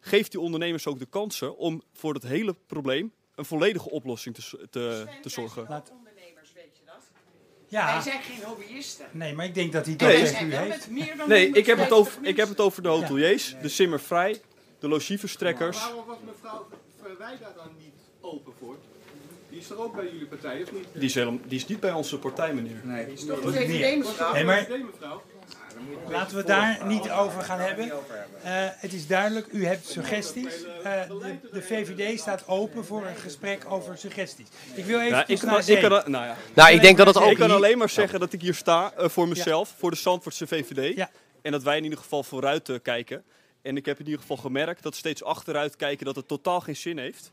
geef 0.00 0.28
die 0.28 0.40
ondernemers 0.40 0.86
ook 0.86 0.98
de 0.98 1.06
kansen 1.06 1.56
om 1.56 1.82
voor 1.92 2.14
het 2.14 2.22
hele 2.22 2.54
probleem 2.66 3.12
een 3.34 3.44
volledige 3.44 3.90
oplossing 3.90 4.34
te, 4.34 4.42
z- 4.42 4.54
te, 4.70 5.06
te 5.22 5.28
zorgen. 5.28 5.66
Ja. 7.70 7.92
Wij 7.92 8.02
zijn 8.02 8.22
geen 8.22 8.44
hobbyisten. 8.44 9.06
Nee, 9.10 9.34
maar 9.34 9.44
ik 9.44 9.54
denk 9.54 9.72
dat 9.72 9.86
hij 9.86 9.96
dat 9.96 10.08
Nee. 10.08 10.16
heeft. 10.16 10.90
Nee, 11.26 11.50
ik 11.50 11.66
heb 11.66 11.78
het 11.78 11.92
over, 11.92 12.18
ik 12.22 12.36
heb 12.36 12.48
het 12.48 12.60
over 12.60 12.82
de 12.82 12.88
hoteliers, 12.88 13.54
de 13.62 13.68
simmervrij, 13.68 14.40
de 14.78 14.88
logieverstrekkers. 14.88 15.78
Waarom 15.78 16.04
was 16.06 16.16
mevrouw 16.26 16.66
Verwij 17.02 17.36
daar 17.40 17.52
dan 17.56 17.68
niet 17.78 17.92
open 18.20 18.52
voor? 18.58 18.76
Die 19.50 19.58
is 19.58 19.70
er 19.70 19.78
ook 19.82 19.94
bij 19.94 20.04
jullie 20.04 20.26
partij, 20.26 20.62
of 20.62 20.72
niet? 20.72 20.86
Die 20.92 21.02
is, 21.02 21.14
helemaal, 21.14 21.38
die 21.46 21.58
is 21.58 21.66
niet 21.66 21.80
bij 21.80 21.92
onze 21.92 22.18
partij, 22.18 22.54
meneer. 22.54 22.80
Nee, 22.82 23.12
is 23.12 23.26
toch 23.26 23.38
VVD, 23.40 23.96
mevrouw? 23.98 25.22
Laten 26.08 26.30
we 26.30 26.38
het 26.38 26.46
daar 26.46 26.86
niet 26.86 27.10
over 27.10 27.42
gaan 27.42 27.58
hebben. 27.58 27.92
Eh, 28.42 28.52
het 28.54 28.92
is 28.92 29.06
duidelijk, 29.06 29.46
u 29.52 29.66
hebt 29.66 29.88
suggesties. 29.88 30.64
Eh, 30.64 31.08
de, 31.08 31.38
de 31.52 31.62
VVD 31.62 32.20
staat 32.20 32.48
open 32.48 32.84
voor 32.84 33.06
een 33.06 33.16
gesprek 33.16 33.64
over 33.68 33.98
suggesties. 33.98 34.46
Ik 34.74 34.84
wil 34.84 35.00
even 35.00 35.24
terug 35.24 35.42
ik, 35.42 35.48
kan, 35.48 35.76
ik, 35.76 35.80
kan, 35.80 36.10
nou 36.10 36.24
ja. 36.24 36.36
Nou, 36.54 36.72
ik 36.72 36.80
denk 36.80 36.96
dat 36.96 37.06
het 37.06 37.16
ook 37.16 37.30
Ik 37.30 37.36
kan 37.36 37.50
alleen 37.50 37.78
maar 37.78 37.88
zeggen 37.88 38.20
dat 38.20 38.32
ik 38.32 38.40
hier 38.40 38.54
sta 38.54 38.92
eh, 38.92 39.08
voor 39.08 39.28
mezelf, 39.28 39.74
voor 39.78 39.90
de 39.90 39.96
Zandvoortse 39.96 40.46
VVD. 40.46 41.06
En 41.42 41.52
dat 41.52 41.62
wij 41.62 41.76
in 41.76 41.84
ieder 41.84 41.98
geval 41.98 42.22
vooruit 42.22 42.80
kijken. 42.82 43.24
En 43.62 43.76
ik 43.76 43.86
heb 43.86 43.98
in 43.98 44.04
ieder 44.04 44.20
geval 44.20 44.36
gemerkt 44.36 44.82
dat 44.82 44.94
steeds 44.94 45.24
achteruit 45.24 45.76
kijken 45.76 46.06
dat 46.06 46.16
het 46.16 46.28
totaal 46.28 46.60
geen 46.60 46.76
zin 46.76 46.98
heeft. 46.98 47.32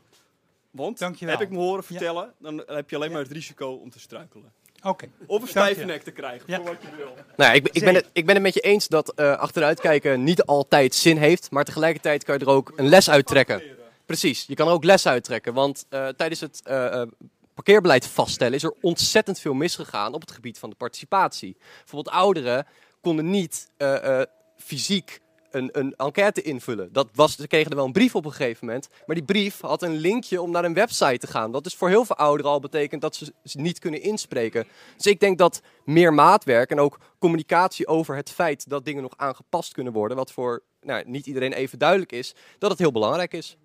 Want, 0.70 0.98
Dankjewel. 0.98 1.38
heb 1.38 1.46
ik 1.46 1.50
me 1.52 1.58
horen 1.58 1.84
vertellen, 1.84 2.34
dan 2.38 2.62
heb 2.66 2.90
je 2.90 2.96
alleen 2.96 3.12
maar 3.12 3.22
het 3.22 3.32
risico 3.32 3.72
om 3.72 3.90
te 3.90 4.00
struikelen. 4.00 4.52
Oké. 4.82 5.08
Of 5.26 5.42
een 5.42 5.48
stijve 5.48 5.64
Dankjewel. 5.68 5.86
nek 5.94 6.02
te 6.02 6.10
krijgen, 6.10 6.44
Ja. 6.46 6.56
voor 6.56 6.64
wat 6.66 6.76
je 6.82 6.96
wil. 6.96 7.06
Nou, 7.36 7.50
ja, 7.50 7.52
ik, 7.52 7.62
ben- 7.62 7.72
ik, 7.74 7.84
ben 7.84 7.94
het, 7.94 8.08
ik 8.12 8.26
ben 8.26 8.34
het 8.34 8.44
met 8.44 8.54
je 8.54 8.60
eens 8.60 8.88
dat 8.88 9.12
eh, 9.14 9.32
achteruitkijken 9.36 10.24
niet 10.24 10.42
altijd 10.44 10.94
zin 10.94 11.16
heeft, 11.16 11.50
maar 11.50 11.64
tegelijkertijd 11.64 12.24
kan 12.24 12.38
je 12.38 12.44
er 12.44 12.50
ook 12.50 12.72
een 12.76 12.88
les 12.88 13.10
uit 13.10 13.26
trekken. 13.26 13.62
Precies, 14.06 14.44
je 14.46 14.54
kan 14.54 14.66
er 14.66 14.72
ook 14.72 14.84
les 14.84 15.06
uit 15.06 15.24
trekken, 15.24 15.54
want 15.54 15.84
eh, 15.88 16.08
tijdens 16.08 16.40
het 16.40 16.60
eh, 16.64 17.00
eh, 17.00 17.08
parkeerbeleid 17.54 18.06
vaststellen 18.06 18.54
is 18.54 18.62
er 18.62 18.74
ontzettend 18.80 19.40
veel 19.40 19.54
misgegaan 19.54 20.14
op 20.14 20.20
het 20.20 20.30
gebied 20.30 20.58
van 20.58 20.70
de 20.70 20.76
participatie. 20.76 21.56
Bijvoorbeeld 21.78 22.14
ouderen 22.14 22.66
konden 23.00 23.30
niet 23.30 23.68
eh, 23.76 24.20
eh, 24.20 24.26
fysiek 24.56 25.20
een, 25.58 25.68
een 25.72 25.94
enquête 25.96 26.42
invullen. 26.42 26.92
Dat 26.92 27.08
was, 27.14 27.36
ze 27.36 27.46
kregen 27.46 27.70
er 27.70 27.76
wel 27.76 27.86
een 27.86 27.92
brief 27.92 28.14
op 28.14 28.24
een 28.24 28.32
gegeven 28.32 28.66
moment, 28.66 28.88
maar 29.06 29.16
die 29.16 29.24
brief 29.24 29.60
had 29.60 29.82
een 29.82 29.96
linkje 29.96 30.42
om 30.42 30.50
naar 30.50 30.64
een 30.64 30.74
website 30.74 31.18
te 31.18 31.26
gaan. 31.26 31.52
Dat 31.52 31.66
is 31.66 31.74
voor 31.74 31.88
heel 31.88 32.04
veel 32.04 32.16
ouderen 32.16 32.50
al 32.52 32.60
betekent 32.60 33.00
dat 33.00 33.16
ze 33.16 33.32
niet 33.58 33.78
kunnen 33.78 34.02
inspreken. 34.02 34.66
Dus 34.96 35.06
ik 35.06 35.20
denk 35.20 35.38
dat 35.38 35.62
meer 35.84 36.14
maatwerk 36.14 36.70
en 36.70 36.80
ook 36.80 36.98
communicatie 37.18 37.86
over 37.86 38.16
het 38.16 38.30
feit 38.30 38.68
dat 38.68 38.84
dingen 38.84 39.02
nog 39.02 39.14
aangepast 39.16 39.72
kunnen 39.72 39.92
worden, 39.92 40.16
wat 40.16 40.32
voor 40.32 40.62
nou, 40.80 41.02
niet 41.06 41.26
iedereen 41.26 41.52
even 41.52 41.78
duidelijk 41.78 42.12
is, 42.12 42.34
dat 42.58 42.70
het 42.70 42.78
heel 42.78 42.92
belangrijk 42.92 43.32
is. 43.32 43.56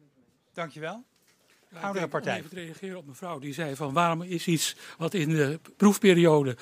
Dankjewel. 0.54 1.04
Ja, 1.74 1.80
ik 1.80 1.86
Oudere 1.86 2.08
partij. 2.08 2.38
Even 2.38 2.50
te 2.50 2.56
reageren 2.56 2.98
op 2.98 3.08
mevrouw 3.08 3.40
die 3.40 3.54
zei 3.54 3.76
van 3.76 3.94
waarom 3.94 4.22
is 4.22 4.48
iets 4.48 4.76
wat 4.98 5.14
in 5.14 5.30
de 5.30 5.60
proefperiode 5.78 6.56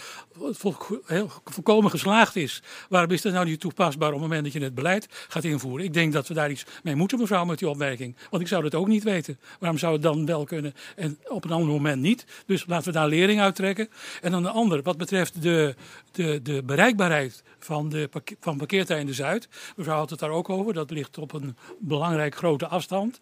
volkomen 1.43 1.91
geslaagd 1.91 2.35
is, 2.35 2.61
waarom 2.89 3.11
is 3.11 3.21
dat 3.21 3.33
nou 3.33 3.45
niet 3.45 3.59
toepasbaar 3.59 4.07
op 4.07 4.13
het 4.13 4.21
moment 4.21 4.43
dat 4.43 4.53
je 4.53 4.59
het 4.59 4.75
beleid 4.75 5.07
gaat 5.27 5.43
invoeren? 5.43 5.85
Ik 5.85 5.93
denk 5.93 6.13
dat 6.13 6.27
we 6.27 6.33
daar 6.33 6.51
iets 6.51 6.65
mee 6.83 6.95
moeten 6.95 7.19
mevrouw 7.19 7.45
met 7.45 7.59
die 7.59 7.69
opmerking, 7.69 8.15
want 8.29 8.43
ik 8.43 8.49
zou 8.49 8.63
dat 8.63 8.75
ook 8.75 8.87
niet 8.87 9.03
weten. 9.03 9.39
Waarom 9.59 9.77
zou 9.77 9.93
het 9.93 10.01
dan 10.01 10.25
wel 10.25 10.43
kunnen 10.43 10.73
en 10.95 11.17
op 11.27 11.43
een 11.43 11.51
ander 11.51 11.69
moment 11.69 12.01
niet? 12.01 12.25
Dus 12.45 12.65
laten 12.65 12.85
we 12.85 12.91
daar 12.91 13.07
lering 13.07 13.41
uit 13.41 13.55
trekken. 13.55 13.89
En 14.21 14.31
dan 14.31 14.43
de 14.43 14.49
andere, 14.49 14.81
wat 14.81 14.97
betreft 14.97 15.41
de, 15.41 15.75
de, 16.11 16.41
de 16.41 16.63
bereikbaarheid 16.63 17.43
van, 17.59 17.89
de, 17.89 18.09
van 18.39 18.57
parkeerterrein 18.57 19.13
Zuid. 19.13 19.47
Mevrouw 19.75 19.97
had 19.97 20.09
het 20.09 20.19
daar 20.19 20.29
ook 20.29 20.49
over, 20.49 20.73
dat 20.73 20.91
ligt 20.91 21.17
op 21.17 21.33
een 21.33 21.57
belangrijk 21.79 22.35
grote 22.35 22.67
afstand. 22.67 23.21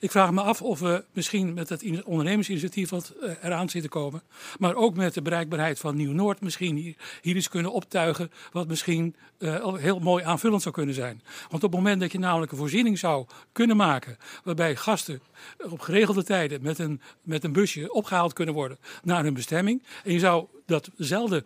Ik 0.00 0.10
vraag 0.10 0.30
me 0.30 0.40
af 0.40 0.62
of 0.62 0.80
we 0.80 1.04
misschien 1.26 1.54
met 1.54 1.68
het 1.68 1.82
in- 1.82 2.04
ondernemersinitiatief 2.04 2.88
wat 2.90 3.14
eh, 3.20 3.30
eraan 3.42 3.68
zit 3.68 3.82
te 3.82 3.88
komen, 3.88 4.22
maar 4.58 4.74
ook 4.74 4.96
met 4.96 5.14
de 5.14 5.22
bereikbaarheid 5.22 5.78
van 5.78 5.96
Nieuw-Noord 5.96 6.40
misschien 6.40 6.76
hier, 6.76 6.94
hier 7.22 7.36
kunnen 7.48 7.72
optuigen 7.72 8.30
wat 8.52 8.68
misschien 8.68 9.14
eh, 9.38 9.74
heel 9.74 9.98
mooi 9.98 10.24
aanvullend 10.24 10.62
zou 10.62 10.74
kunnen 10.74 10.94
zijn. 10.94 11.22
Want 11.50 11.64
op 11.64 11.72
het 11.72 11.80
moment 11.80 12.00
dat 12.00 12.12
je 12.12 12.18
namelijk 12.18 12.52
een 12.52 12.58
voorziening 12.58 12.98
zou 12.98 13.26
kunnen 13.52 13.76
maken 13.76 14.16
waarbij 14.44 14.76
gasten 14.76 15.20
op 15.70 15.80
geregelde 15.80 16.24
tijden 16.24 16.62
met 16.62 16.78
een, 16.78 17.00
met 17.22 17.44
een 17.44 17.52
busje 17.52 17.92
opgehaald 17.92 18.32
kunnen 18.32 18.54
worden 18.54 18.78
naar 19.02 19.22
hun 19.22 19.34
bestemming 19.34 19.82
en 20.04 20.12
je 20.12 20.18
zou 20.18 20.46
datzelfde 20.66 21.44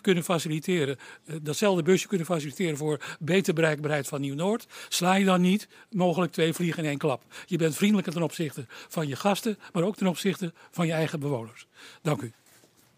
kunnen 0.00 0.24
faciliteren, 0.24 0.98
eh, 1.24 1.36
datzelfde 1.42 1.82
busje 1.82 2.08
kunnen 2.08 2.26
faciliteren 2.26 2.76
voor 2.76 3.16
betere 3.18 3.52
bereikbaarheid 3.52 4.08
van 4.08 4.20
Nieuw-Noord, 4.20 4.66
sla 4.88 5.14
je 5.14 5.24
dan 5.24 5.40
niet 5.40 5.68
mogelijk 5.90 6.32
twee 6.32 6.52
vliegen 6.52 6.82
in 6.82 6.88
één 6.88 6.98
klap. 6.98 7.22
Je 7.46 7.58
bent 7.58 7.76
vriendelijker 7.76 8.12
ten 8.12 8.22
opzichte 8.22 8.64
van 8.68 9.08
je 9.08 9.16
gasten, 9.16 9.58
maar 9.72 9.82
ook 9.82 9.96
ten 9.96 10.06
opzichte 10.06 10.52
van 10.70 10.86
je 10.86 10.92
eigen 10.92 11.20
bewoners. 11.20 11.66
Dank 12.02 12.22
u. 12.22 12.32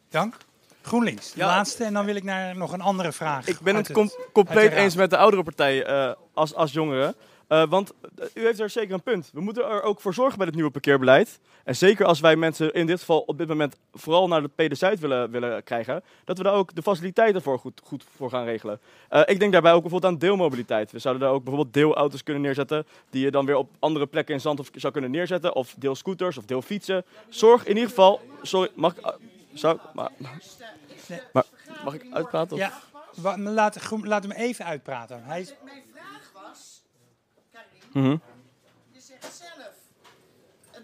Dank. 0.08 0.36
GroenLinks, 0.82 1.32
de 1.32 1.38
Ja. 1.40 1.46
laatste. 1.46 1.84
En 1.84 1.92
dan 1.92 2.04
wil 2.04 2.14
ik 2.16 2.22
naar 2.24 2.56
nog 2.56 2.72
een 2.72 2.80
andere 2.80 3.12
vraag. 3.12 3.46
Ik 3.46 3.60
ben 3.60 3.76
het 3.76 3.92
com- 3.92 4.10
compleet 4.32 4.72
eens 4.72 4.94
met 4.96 5.10
de 5.10 5.16
oudere 5.16 5.42
partij 5.42 5.84
eh, 5.84 6.12
als, 6.34 6.54
als 6.54 6.72
jongeren. 6.72 7.14
Eh, 7.48 7.64
want 7.68 7.92
eh, 8.18 8.26
u 8.34 8.44
heeft 8.44 8.60
er 8.60 8.70
zeker 8.70 8.94
een 8.94 9.02
punt. 9.02 9.30
We 9.32 9.40
moeten 9.40 9.64
er 9.64 9.82
ook 9.82 10.00
voor 10.00 10.14
zorgen 10.14 10.36
bij 10.38 10.46
het 10.46 10.54
nieuwe 10.54 10.70
parkeerbeleid. 10.70 11.40
En 11.64 11.76
zeker 11.76 12.06
als 12.06 12.20
wij 12.20 12.36
mensen 12.36 12.72
in 12.72 12.86
dit 12.86 12.98
geval 12.98 13.20
op 13.20 13.38
dit 13.38 13.48
moment 13.48 13.76
vooral 13.92 14.28
naar 14.28 14.42
de 14.42 14.48
PD 14.68 14.78
Zuid 14.78 15.00
willen, 15.00 15.30
willen 15.30 15.64
krijgen, 15.64 16.02
dat 16.24 16.38
we 16.38 16.44
daar 16.44 16.52
ook 16.54 16.74
de 16.74 16.82
faciliteiten 16.82 17.42
voor 17.42 17.58
goed, 17.58 17.80
goed 17.84 18.04
voor 18.16 18.30
gaan 18.30 18.44
regelen. 18.44 18.80
Ik 19.24 19.38
denk 19.38 19.52
daarbij 19.52 19.72
ook 19.72 19.80
bijvoorbeeld 19.82 20.12
aan 20.12 20.18
deelmobiliteit. 20.18 20.92
We 20.92 20.98
zouden 20.98 21.22
daar 21.22 21.32
ook 21.32 21.44
bijvoorbeeld 21.44 21.74
deelauto's 21.74 22.22
kunnen 22.22 22.42
neerzetten, 22.42 22.86
die 23.10 23.24
je 23.24 23.30
dan 23.30 23.46
weer 23.46 23.56
op 23.56 23.70
andere 23.78 24.06
plekken 24.06 24.34
in 24.34 24.40
Zandhof 24.40 24.68
zou 24.74 24.92
kunnen 24.92 25.10
neerzetten. 25.10 25.54
Of 25.54 25.74
deelscooters 25.78 26.38
of 26.38 26.44
deelfietsen. 26.44 27.04
Zorg 27.28 27.62
in 27.64 27.74
ieder 27.74 27.88
geval. 27.88 28.20
Sorry, 28.42 28.70
mag 28.74 28.96
ik. 28.96 29.14
Zou, 29.54 29.80
maar, 29.94 30.10
maar, 31.32 31.44
mag 31.84 31.94
ik 31.94 32.12
uitpraten? 32.12 32.52
Of? 32.52 32.58
Ja, 32.58 32.80
wa- 33.14 33.38
laat, 33.38 33.76
Groen- 33.76 34.06
laat 34.06 34.22
hem 34.22 34.32
even 34.32 34.64
uitpraten. 34.64 35.24
Hij 35.24 35.40
is, 35.40 35.52
Mijn 35.64 35.84
vraag 35.94 36.30
was, 36.32 36.82
Karin, 37.52 37.80
Mhm. 37.92 38.16
je 38.90 39.00
zegt 39.00 39.34
zelf 39.34 39.74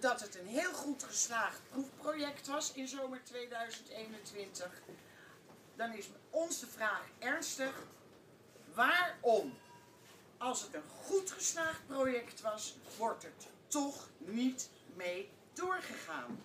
dat 0.01 0.21
het 0.21 0.39
een 0.39 0.47
heel 0.47 0.73
goed 0.73 1.03
geslaagd 1.05 1.61
proefproject 1.71 2.47
was 2.47 2.73
in 2.73 2.89
zomer 2.89 3.21
2021. 3.25 4.71
Dan 5.77 5.93
is 5.93 6.09
onze 6.31 6.67
vraag 6.67 7.03
ernstig. 7.19 7.83
Waarom 8.75 9.55
als 10.39 10.63
het 10.63 10.75
een 10.75 10.83
goed 11.05 11.31
geslaagd 11.31 11.87
project 11.87 12.41
was, 12.41 12.77
wordt 12.97 13.23
het 13.23 13.47
toch 13.67 14.09
niet 14.19 14.71
mee 14.97 15.31
doorgegaan. 15.53 16.43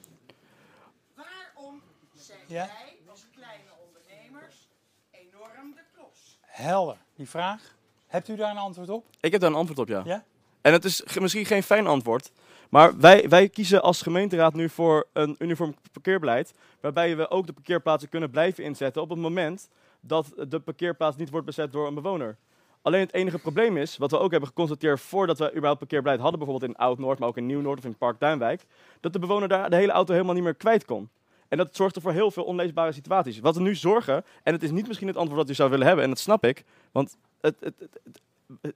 Waarom 1.16 1.82
zijn 2.24 2.40
Ja. 2.48 2.66
wij 2.66 2.98
als 3.10 3.26
kleine 3.36 3.70
ondernemers 3.88 4.68
enorm 5.12 5.74
de 5.76 5.82
klos? 5.95 6.38
Helder, 6.41 6.98
die 7.16 7.30
vraag. 7.30 7.76
Hebt 8.08 8.28
u 8.28 8.36
daar 8.36 8.52
een 8.52 8.58
antwoord 8.58 8.90
op? 8.90 9.06
Ik 9.20 9.32
heb 9.32 9.41
daar 9.41 9.50
een 9.50 9.56
antwoord 9.56 9.80
op, 9.80 9.88
ja. 9.88 10.02
Ja? 10.06 10.24
En 10.62 10.74
het 10.74 10.86
is 10.86 11.04
misschien 11.20 11.45
geen 11.45 11.64
fijn 11.64 11.88
antwoord. 11.88 12.32
Maar 12.70 12.98
wij, 12.98 13.30
wij 13.30 13.50
kiezen 13.50 13.82
als 13.82 14.02
gemeenteraad 14.02 14.54
nu 14.54 14.70
voor 14.70 15.08
een 15.14 15.36
uniform 15.40 15.76
parkeerbeleid. 15.91 16.54
Waarbij 16.80 17.18
we 17.18 17.30
ook 17.30 17.45
de 17.45 17.54
parkeerplaatsen 17.54 18.10
kunnen 18.10 18.30
blijven 18.30 18.64
inzetten 18.64 19.02
op 19.02 19.10
het 19.10 19.20
moment 19.20 19.70
dat 20.00 20.34
de 20.48 20.60
parkeerplaats 20.60 21.18
niet 21.18 21.30
wordt 21.30 21.45
bezet 21.45 21.72
door 21.72 21.88
een 21.88 21.94
bewoner. 21.94 22.38
Alleen 22.82 23.00
het 23.02 23.14
enige 23.14 23.40
probleem 23.40 23.78
is, 23.78 23.98
wat 23.98 24.12
we 24.12 24.20
ook 24.20 24.32
hebben 24.32 24.50
geconstateerd 24.50 25.02
voordat 25.02 25.40
we 25.40 25.50
überhaupt 25.50 25.80
parkeerbeleid 25.80 26.20
hadden, 26.20 26.40
bijvoorbeeld 26.40 26.72
in 26.72 26.78
Oud-Noord, 26.78 27.20
maar 27.20 27.28
ook 27.28 27.38
in 27.38 27.45
Nieuw-Noord 27.45 27.78
of 27.80 27.86
in 27.86 27.98
Park 27.98 28.20
Duinwijk, 28.20 28.66
dat 29.00 29.14
de 29.14 29.20
bewoner 29.20 29.48
daar 29.48 29.70
de 29.70 29.76
hele 29.76 29.91
auto 29.91 30.14
helemaal 30.14 30.34
niet 30.34 30.44
meer 30.44 30.56
kwijt 30.56 30.86
kon. 30.86 31.10
En 31.54 31.60
dat 31.60 31.76
zorgde 31.76 32.02
voor 32.02 32.12
heel 32.12 32.32
veel 32.32 32.44
onleesbare 32.44 32.92
situaties. 32.92 33.40
Wat 33.40 33.56
we 33.56 33.62
nu 33.62 33.76
zorgen, 33.76 34.26
en 34.44 34.54
het 34.54 34.64
is 34.64 34.72
niet 34.72 34.88
misschien 34.88 35.08
het 35.08 35.18
antwoord 35.18 35.40
dat 35.42 35.50
u 35.50 35.54
zou 35.54 35.70
willen 35.70 35.86
hebben, 35.86 36.04
en 36.04 36.10
dat 36.10 36.20
snap 36.20 36.46
ik, 36.46 36.64
want 36.92 37.18
het, 37.42 37.56
het, 37.60 37.74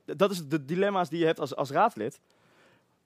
dat 0.06 0.32
is 0.32 0.48
de 0.48 0.66
dilemma's 0.66 1.10
die 1.10 1.20
je 1.20 1.26
hebt 1.26 1.40
als, 1.40 1.56
als. 1.56 1.72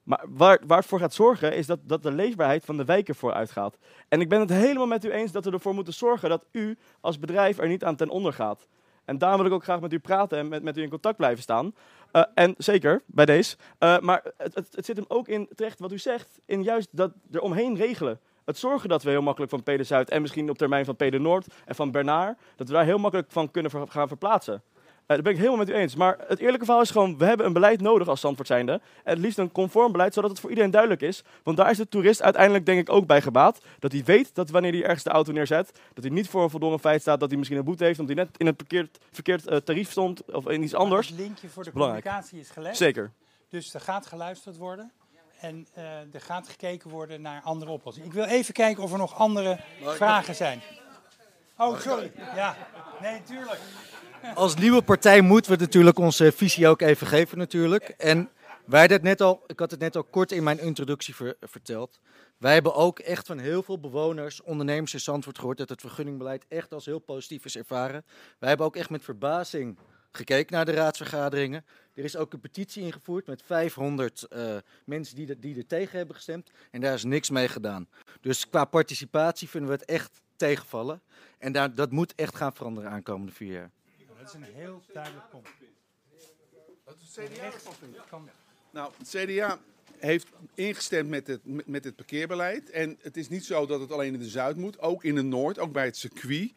Maar 0.03 0.25
waar, 0.29 0.59
het 0.67 0.85
voor 0.85 0.99
gaat 0.99 1.13
zorgen 1.13 1.55
is 1.55 1.67
dat, 1.67 1.79
dat 1.83 2.03
de 2.03 2.11
leefbaarheid 2.11 2.65
van 2.65 2.77
de 2.77 2.85
wijken 2.85 3.15
vooruit 3.15 3.51
gaat. 3.51 3.77
En 4.07 4.21
ik 4.21 4.29
ben 4.29 4.39
het 4.39 4.49
helemaal 4.49 4.87
met 4.87 5.05
u 5.05 5.11
eens 5.11 5.31
dat 5.31 5.45
we 5.45 5.51
ervoor 5.51 5.73
moeten 5.73 5.93
zorgen 5.93 6.29
dat 6.29 6.45
u 6.51 6.77
als 7.01 7.19
bedrijf 7.19 7.57
er 7.57 7.67
niet 7.67 7.83
aan 7.83 7.95
ten 7.95 8.09
onder 8.09 8.33
gaat. 8.33 8.67
En 9.05 9.17
daarom 9.17 9.37
wil 9.37 9.47
ik 9.47 9.53
ook 9.53 9.63
graag 9.63 9.81
met 9.81 9.93
u 9.93 9.99
praten 9.99 10.37
en 10.37 10.47
met, 10.47 10.63
met 10.63 10.77
u 10.77 10.81
in 10.81 10.89
contact 10.89 11.17
blijven 11.17 11.43
staan. 11.43 11.75
Eh, 12.11 12.23
en 12.33 12.55
zeker, 12.57 13.01
bij 13.05 13.25
deze. 13.25 13.55
Eh, 13.77 13.99
maar 13.99 14.23
het, 14.37 14.55
het, 14.55 14.75
het 14.75 14.85
zit 14.85 14.97
hem 14.97 15.05
ook 15.07 15.27
in, 15.27 15.49
terecht 15.55 15.79
wat 15.79 15.91
u 15.91 15.97
zegt, 15.97 16.39
in 16.45 16.63
juist 16.63 16.87
dat 16.91 17.11
er 17.31 17.41
omheen 17.41 17.75
regelen. 17.75 18.19
Het 18.45 18.57
zorgen 18.57 18.89
dat 18.89 19.03
we 19.03 19.09
heel 19.09 19.21
makkelijk 19.21 19.51
van 19.51 19.63
Pede 19.63 19.83
Zuid 19.83 20.09
en 20.09 20.21
misschien 20.21 20.49
op 20.49 20.57
termijn 20.57 20.85
van 20.85 20.95
Pede 20.95 21.19
Noord 21.19 21.47
en 21.65 21.75
van 21.75 21.91
Bernard, 21.91 22.37
dat 22.55 22.67
we 22.67 22.73
daar 22.73 22.85
heel 22.85 22.97
makkelijk 22.97 23.31
van 23.31 23.51
kunnen 23.51 23.71
ver- 23.71 23.87
gaan 23.87 24.07
verplaatsen. 24.07 24.53
Eh, 25.01 25.17
daar 25.17 25.21
ben 25.21 25.31
ik 25.31 25.37
helemaal 25.37 25.57
met 25.65 25.69
u 25.69 25.73
eens. 25.73 25.95
Maar 25.95 26.17
het 26.27 26.39
eerlijke 26.39 26.65
verhaal 26.65 26.83
is 26.83 26.91
gewoon, 26.91 27.17
we 27.17 27.25
hebben 27.25 27.45
een 27.45 27.53
beleid 27.53 27.81
nodig 27.81 28.07
als 28.07 28.19
Zandvoort 28.21 28.47
zijnde. 28.47 28.71
En 28.71 28.81
het 29.13 29.17
liefst 29.19 29.37
een 29.37 29.51
conform 29.51 29.91
beleid, 29.91 30.13
zodat 30.13 30.29
het 30.29 30.39
voor 30.39 30.49
iedereen 30.49 30.71
duidelijk 30.71 31.01
is. 31.01 31.23
Want 31.43 31.57
daar 31.57 31.69
is 31.69 31.77
de 31.77 31.87
toerist 31.89 32.21
uiteindelijk 32.21 32.65
denk 32.65 32.79
ik 32.79 32.89
ook 32.89 33.05
bij 33.05 33.21
gebaat. 33.21 33.61
Dat 33.79 33.91
hij 33.91 34.03
weet 34.03 34.35
dat 34.35 34.49
wanneer 34.49 34.71
hij 34.71 34.83
ergens 34.83 35.03
de 35.03 35.09
auto 35.09 35.31
neerzet, 35.31 35.79
dat 35.93 36.03
hij 36.03 36.13
niet 36.13 36.29
voor 36.29 36.43
een 36.43 36.49
voldongen 36.49 36.79
feit 36.79 37.01
staat 37.01 37.19
dat 37.19 37.29
hij 37.29 37.37
misschien 37.37 37.59
een 37.59 37.65
boete 37.65 37.83
heeft, 37.83 37.99
omdat 37.99 38.15
hij 38.15 38.25
net 38.25 38.37
in 38.37 38.45
het 38.45 38.55
verkeerd, 38.57 38.99
verkeerd 39.11 39.47
eh, 39.47 39.57
tarief 39.57 39.91
stond 39.91 40.31
of 40.31 40.49
in 40.49 40.63
iets 40.63 40.73
anders. 40.75 41.07
Het 41.07 41.17
linkje 41.19 41.49
voor 41.49 41.63
de 41.63 41.71
belangrijk. 41.71 42.03
communicatie 42.03 42.39
is 42.39 42.49
gelegd. 42.49 42.77
Zeker. 42.77 43.11
Dus 43.49 43.73
er 43.73 43.81
gaat 43.81 44.05
geluisterd 44.05 44.57
worden. 44.57 44.91
En 45.41 45.67
eh, 45.73 45.83
er 46.13 46.21
gaat 46.21 46.47
gekeken 46.47 46.89
worden 46.89 47.21
naar 47.21 47.41
andere 47.41 47.71
oplossingen. 47.71 48.07
Ik 48.09 48.13
wil 48.15 48.23
even 48.23 48.53
kijken 48.53 48.83
of 48.83 48.91
er 48.91 48.97
nog 48.97 49.15
andere 49.15 49.59
vragen 49.79 50.35
zijn. 50.35 50.61
Oh, 51.57 51.79
sorry. 51.79 52.11
Ja, 52.35 52.57
nee, 53.01 53.23
tuurlijk. 53.23 53.59
Als 54.35 54.55
nieuwe 54.55 54.81
partij 54.81 55.21
moeten 55.21 55.51
we 55.51 55.57
natuurlijk 55.57 55.99
onze 55.99 56.31
visie 56.31 56.67
ook 56.67 56.81
even 56.81 57.07
geven 57.07 57.37
natuurlijk. 57.37 57.83
En 57.89 58.29
wij 58.65 58.85
het 58.85 59.01
net 59.01 59.21
al, 59.21 59.43
ik 59.47 59.59
had 59.59 59.71
het 59.71 59.79
net 59.79 59.95
al 59.95 60.03
kort 60.03 60.31
in 60.31 60.43
mijn 60.43 60.59
introductie 60.59 61.15
ver- 61.15 61.37
verteld. 61.41 61.99
Wij 62.37 62.53
hebben 62.53 62.75
ook 62.75 62.99
echt 62.99 63.27
van 63.27 63.39
heel 63.39 63.63
veel 63.63 63.79
bewoners, 63.79 64.41
ondernemers 64.41 64.93
in 64.93 64.99
Zandvoort 64.99 65.39
gehoord 65.39 65.57
dat 65.57 65.69
het 65.69 65.81
vergunningbeleid 65.81 66.45
echt 66.47 66.73
als 66.73 66.85
heel 66.85 66.99
positief 66.99 67.45
is 67.45 67.57
ervaren. 67.57 68.05
Wij 68.39 68.49
hebben 68.49 68.67
ook 68.67 68.75
echt 68.75 68.89
met 68.89 69.03
verbazing 69.03 69.77
gekeken 70.11 70.55
naar 70.55 70.65
de 70.65 70.71
raadsvergaderingen. 70.71 71.65
Er 71.93 72.03
is 72.03 72.15
ook 72.15 72.33
een 72.33 72.39
petitie 72.39 72.83
ingevoerd 72.83 73.27
met 73.27 73.41
500 73.45 74.23
eh, 74.23 74.57
mensen 74.85 75.15
die, 75.15 75.27
er- 75.27 75.39
die 75.39 75.57
er 75.57 75.67
tegen 75.67 75.97
hebben 75.97 76.15
gestemd. 76.15 76.51
En 76.71 76.81
daar 76.81 76.93
is 76.93 77.03
niks 77.03 77.29
mee 77.29 77.47
gedaan. 77.47 77.89
Dus 78.21 78.49
qua 78.49 78.65
participatie 78.65 79.49
vinden 79.49 79.69
we 79.69 79.75
het 79.75 79.85
echt 79.85 80.21
tegenvallen. 80.35 81.01
En 81.37 81.51
daar, 81.51 81.75
dat 81.75 81.91
moet 81.91 82.13
echt 82.15 82.35
gaan 82.35 82.53
veranderen 82.53 82.89
aankomende 82.91 83.31
vier 83.31 83.51
jaar. 83.53 83.71
Dat 84.19 84.27
is 84.27 84.33
een 84.33 84.43
heel 84.53 84.81
duidelijk 84.93 85.29
punt. 85.29 85.47
Dat 86.85 86.95
is 87.01 87.15
het 87.15 87.29
CDA 87.29 87.49
kan- 88.09 88.29
Nou, 88.71 88.91
het 88.97 89.07
CDA 89.09 89.59
heeft 89.97 90.27
ingestemd 90.53 91.09
met 91.09 91.27
het, 91.27 91.45
met- 91.45 91.67
met 91.67 91.83
het 91.83 91.95
parkeerbeleid. 91.95 92.69
En 92.69 92.97
het 93.01 93.17
is 93.17 93.29
niet 93.29 93.45
zo 93.45 93.65
dat 93.65 93.79
het 93.79 93.91
alleen 93.91 94.13
in 94.13 94.19
de 94.19 94.29
Zuid 94.29 94.55
moet. 94.57 94.79
Ook 94.79 95.03
in 95.03 95.15
de 95.15 95.21
Noord, 95.21 95.59
ook 95.59 95.71
bij 95.71 95.85
het 95.85 95.97
circuit. 95.97 96.51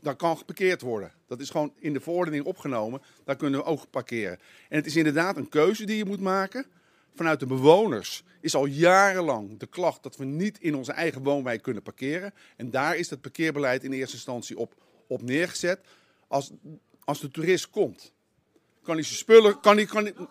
Daar, 0.00 0.16
kan 0.16 0.38
geparkeerd 0.38 0.80
worden. 0.80 1.12
Dat 1.26 1.40
is 1.40 1.50
gewoon 1.50 1.72
in 1.78 1.92
de 1.92 2.00
verordening 2.00 2.44
opgenomen. 2.44 3.02
Daar 3.24 3.36
kunnen 3.36 3.60
we 3.60 3.66
ook 3.66 3.90
parkeren. 3.90 4.38
En 4.68 4.76
het 4.76 4.86
is 4.86 4.96
inderdaad 4.96 5.36
een 5.36 5.48
keuze 5.48 5.84
die 5.84 5.96
je 5.96 6.04
moet 6.04 6.20
maken. 6.20 6.66
Vanuit 7.14 7.40
de 7.40 7.46
bewoners 7.46 8.24
is 8.40 8.54
al 8.54 8.66
jarenlang 8.66 9.58
de 9.58 9.66
klacht 9.66 10.02
dat 10.02 10.16
we 10.16 10.24
niet 10.24 10.58
in 10.60 10.74
onze 10.74 10.92
eigen 10.92 11.22
woonwijk 11.22 11.62
kunnen 11.62 11.82
parkeren. 11.82 12.34
En 12.56 12.70
daar 12.70 12.96
is 12.96 13.10
het 13.10 13.20
parkeerbeleid 13.20 13.84
in 13.84 13.92
eerste 13.92 14.16
instantie 14.16 14.58
op, 14.58 14.74
op 15.06 15.22
neergezet. 15.22 15.80
Als, 16.28 16.52
als 17.04 17.20
de 17.20 17.30
toerist 17.30 17.70
komt, 17.70 18.12
kan 18.82 18.94
hij 18.94 19.04
zijn 19.04 19.18
spullen. 19.18 19.60
Kan 19.60 19.76
hij, 19.76 19.86
kan 19.86 20.28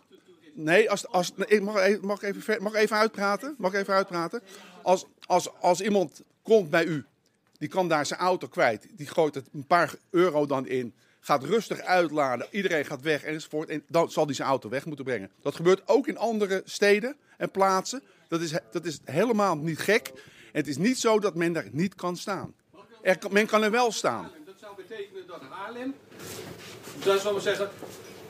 nee, 0.54 0.90
als, 0.90 1.08
als, 1.08 1.36
nee, 1.36 1.48
ik 1.48 1.62
mag, 1.62 1.76
even- 1.76 2.06
mag, 2.06 2.22
even, 2.22 2.64
mag 2.64 2.74
even 2.74 2.98
uitpraten? 2.98 3.56
Mag 3.58 3.74
even 3.74 3.94
uitpraten? 3.94 4.42
Als, 4.84 5.06
als, 5.26 5.54
als 5.60 5.82
iemand 5.82 6.22
komt 6.42 6.70
bij 6.70 6.86
u, 6.86 7.06
die 7.62 7.70
kan 7.70 7.88
daar 7.88 8.06
zijn 8.06 8.20
auto 8.20 8.48
kwijt. 8.48 8.88
Die 8.92 9.08
gooit 9.08 9.36
het 9.36 9.48
een 9.54 9.66
paar 9.66 9.94
euro 10.10 10.46
dan 10.46 10.68
in. 10.68 10.94
Gaat 11.20 11.44
rustig 11.44 11.80
uitladen. 11.80 12.48
Iedereen 12.52 12.86
gaat 12.86 13.02
weg 13.02 13.24
enzovoort. 13.24 13.70
En 13.70 13.84
dan 13.88 14.12
zal 14.12 14.26
hij 14.26 14.34
zijn 14.34 14.48
auto 14.48 14.70
weg 14.70 14.86
moeten 14.86 15.06
brengen. 15.06 15.30
Dat 15.42 15.56
gebeurt 15.56 15.82
ook 15.86 16.08
in 16.08 16.18
andere 16.18 16.62
steden 16.66 17.16
en 17.38 17.52
plaatsen. 17.52 18.02
Dat 18.28 18.42
is, 18.42 18.54
dat 18.72 18.86
is 18.86 19.00
helemaal 19.04 19.58
niet 19.58 19.80
gek. 19.80 20.08
En 20.08 20.60
het 20.60 20.68
is 20.68 20.78
niet 20.78 21.00
zo 21.00 21.20
dat 21.20 21.36
men 21.36 21.54
daar 21.54 21.68
niet 21.72 21.96
kan 21.96 22.18
staan. 22.18 22.54
Er, 23.02 23.18
men 23.30 23.46
kan 23.46 23.64
er 23.64 23.72
wel 23.72 23.92
staan. 23.92 24.32
Dat 24.46 24.56
zou 24.60 24.76
betekenen 24.76 25.28
dat 25.28 25.42
Haarlem, 25.50 25.96
dat 27.04 27.22
zal 27.22 27.34
we 27.34 27.42
zeggen, 27.42 27.70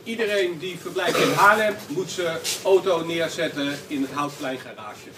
iedereen 0.03 0.57
die 0.57 0.77
verblijft 0.77 1.17
in 1.17 1.31
Haarlem 1.31 1.75
moet 1.87 2.09
zijn 2.09 2.39
auto 2.63 3.05
neerzetten 3.05 3.77
in 3.87 4.01
het 4.01 4.11
Houtplein 4.11 4.59
garage. 4.59 5.09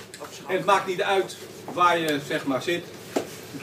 En 0.48 0.56
het 0.56 0.66
maakt 0.66 0.88
niet 0.88 1.02
uit 1.02 1.38
waar 1.74 1.98
je 1.98 2.20
zeg 2.28 2.46
maar 2.46 2.62
zit, 2.62 2.86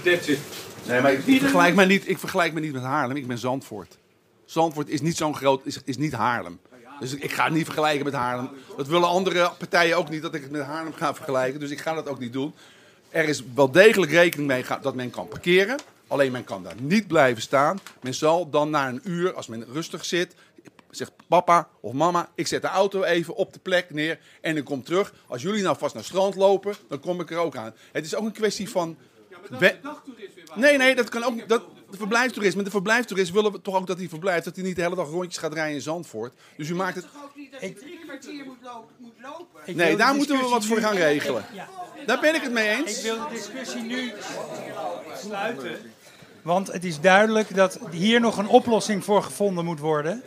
that's 0.04 0.26
it. 0.26 0.38
Nee, 0.86 1.00
maar 1.00 1.12
ik, 1.12 1.26
ik 1.26 1.40
vergelijk 1.40 1.74
me 1.74 1.84
niet, 1.84 2.08
ik 2.08 2.18
vergelijk 2.18 2.52
me 2.52 2.60
niet 2.60 2.72
met 2.72 2.82
Haarlem. 2.82 3.16
Ik 3.16 3.26
ben 3.26 3.38
Zandvoort. 3.38 3.98
Zandvoort 4.44 4.88
is 4.88 5.00
niet 5.00 5.16
zo'n 5.16 5.36
groot, 5.36 5.66
is, 5.66 5.78
is 5.84 5.96
niet 5.96 6.12
Haarlem. 6.12 6.60
Dus 7.00 7.14
ik 7.14 7.32
ga 7.32 7.44
het 7.44 7.52
niet 7.52 7.64
vergelijken 7.64 8.04
met 8.04 8.14
Haarlem. 8.14 8.48
Dat 8.76 8.86
willen 8.86 9.08
andere 9.08 9.52
partijen 9.58 9.96
ook 9.96 10.08
niet, 10.08 10.22
dat 10.22 10.34
ik 10.34 10.42
het 10.42 10.50
met 10.50 10.62
Haarlem 10.62 10.92
ga 10.92 11.14
vergelijken. 11.14 11.60
Dus 11.60 11.70
ik 11.70 11.80
ga 11.80 11.94
dat 11.94 12.08
ook 12.08 12.18
niet 12.18 12.32
doen. 12.32 12.54
Er 13.08 13.28
is 13.28 13.42
wel 13.54 13.70
degelijk 13.70 14.12
rekening 14.12 14.48
mee 14.48 14.64
dat 14.82 14.94
men 14.94 15.10
kan 15.10 15.28
parkeren. 15.28 15.78
Alleen 16.06 16.32
men 16.32 16.44
kan 16.44 16.62
daar 16.62 16.74
niet 16.80 17.06
blijven 17.06 17.42
staan. 17.42 17.80
Men 18.02 18.14
zal 18.14 18.50
dan 18.50 18.70
na 18.70 18.88
een 18.88 19.00
uur, 19.04 19.34
als 19.34 19.46
men 19.46 19.64
rustig 19.72 20.04
zit, 20.04 20.34
zegt 20.90 21.12
papa 21.28 21.68
of 21.80 21.92
mama, 21.92 22.28
ik 22.34 22.46
zet 22.46 22.62
de 22.62 22.68
auto 22.68 23.02
even 23.02 23.34
op 23.34 23.52
de 23.52 23.58
plek 23.58 23.90
neer 23.90 24.18
en 24.40 24.56
ik 24.56 24.64
kom 24.64 24.82
terug. 24.82 25.14
Als 25.26 25.42
jullie 25.42 25.62
nou 25.62 25.76
vast 25.78 25.94
naar 25.94 26.02
het 26.02 26.12
strand 26.12 26.34
lopen, 26.34 26.74
dan 26.88 27.00
kom 27.00 27.20
ik 27.20 27.30
er 27.30 27.38
ook 27.38 27.56
aan. 27.56 27.74
Het 27.92 28.04
is 28.04 28.14
ook 28.14 28.24
een 28.24 28.32
kwestie 28.32 28.70
van... 28.70 28.96
we- 29.48 29.78
Nee, 30.54 30.76
nee, 30.76 30.94
dat 30.94 31.08
kan 31.08 31.24
ook. 31.24 31.48
Dat, 31.48 31.62
de 31.90 31.96
verblijfstoerisme. 31.96 32.62
De 32.62 32.70
verblijfstoerist 32.70 33.32
willen 33.32 33.52
we 33.52 33.60
toch 33.62 33.74
ook 33.76 33.86
dat 33.86 33.98
hij 33.98 34.08
verblijft. 34.08 34.44
Dat 34.44 34.56
hij 34.56 34.64
niet 34.64 34.76
de 34.76 34.82
hele 34.82 34.94
dag 34.96 35.08
rondjes 35.08 35.36
gaat 35.38 35.52
rijden 35.52 35.74
in 35.74 35.80
Zandvoort. 35.80 36.32
Dus 36.56 36.68
u 36.68 36.74
maakt 36.74 36.94
het. 36.94 37.04
toch 37.12 37.24
ook 37.24 37.36
niet 37.36 37.52
dat 37.52 37.60
je 37.60 37.74
drie 37.74 37.98
kwartier 37.98 38.44
moet, 38.44 38.56
lo- 38.62 38.88
moet 38.98 39.12
lopen? 39.22 39.76
Nee, 39.76 39.96
daar 39.96 40.14
moeten 40.14 40.36
we 40.38 40.48
wat 40.48 40.64
voor 40.64 40.78
gaan 40.78 40.94
regelen. 40.96 41.44
Ja. 41.52 41.68
Daar 42.06 42.20
ben 42.20 42.34
ik 42.34 42.42
het 42.42 42.52
mee 42.52 42.68
eens. 42.68 42.96
Ik 42.98 43.02
wil 43.02 43.16
de 43.28 43.34
discussie 43.34 43.80
nu 43.82 44.12
sluiten. 45.16 45.76
Want 46.42 46.66
het 46.72 46.84
is 46.84 47.00
duidelijk 47.00 47.54
dat 47.54 47.78
hier 47.90 48.20
nog 48.20 48.36
een 48.38 48.48
oplossing 48.48 49.04
voor 49.04 49.22
gevonden 49.22 49.64
moet 49.64 49.80
worden. 49.80 50.22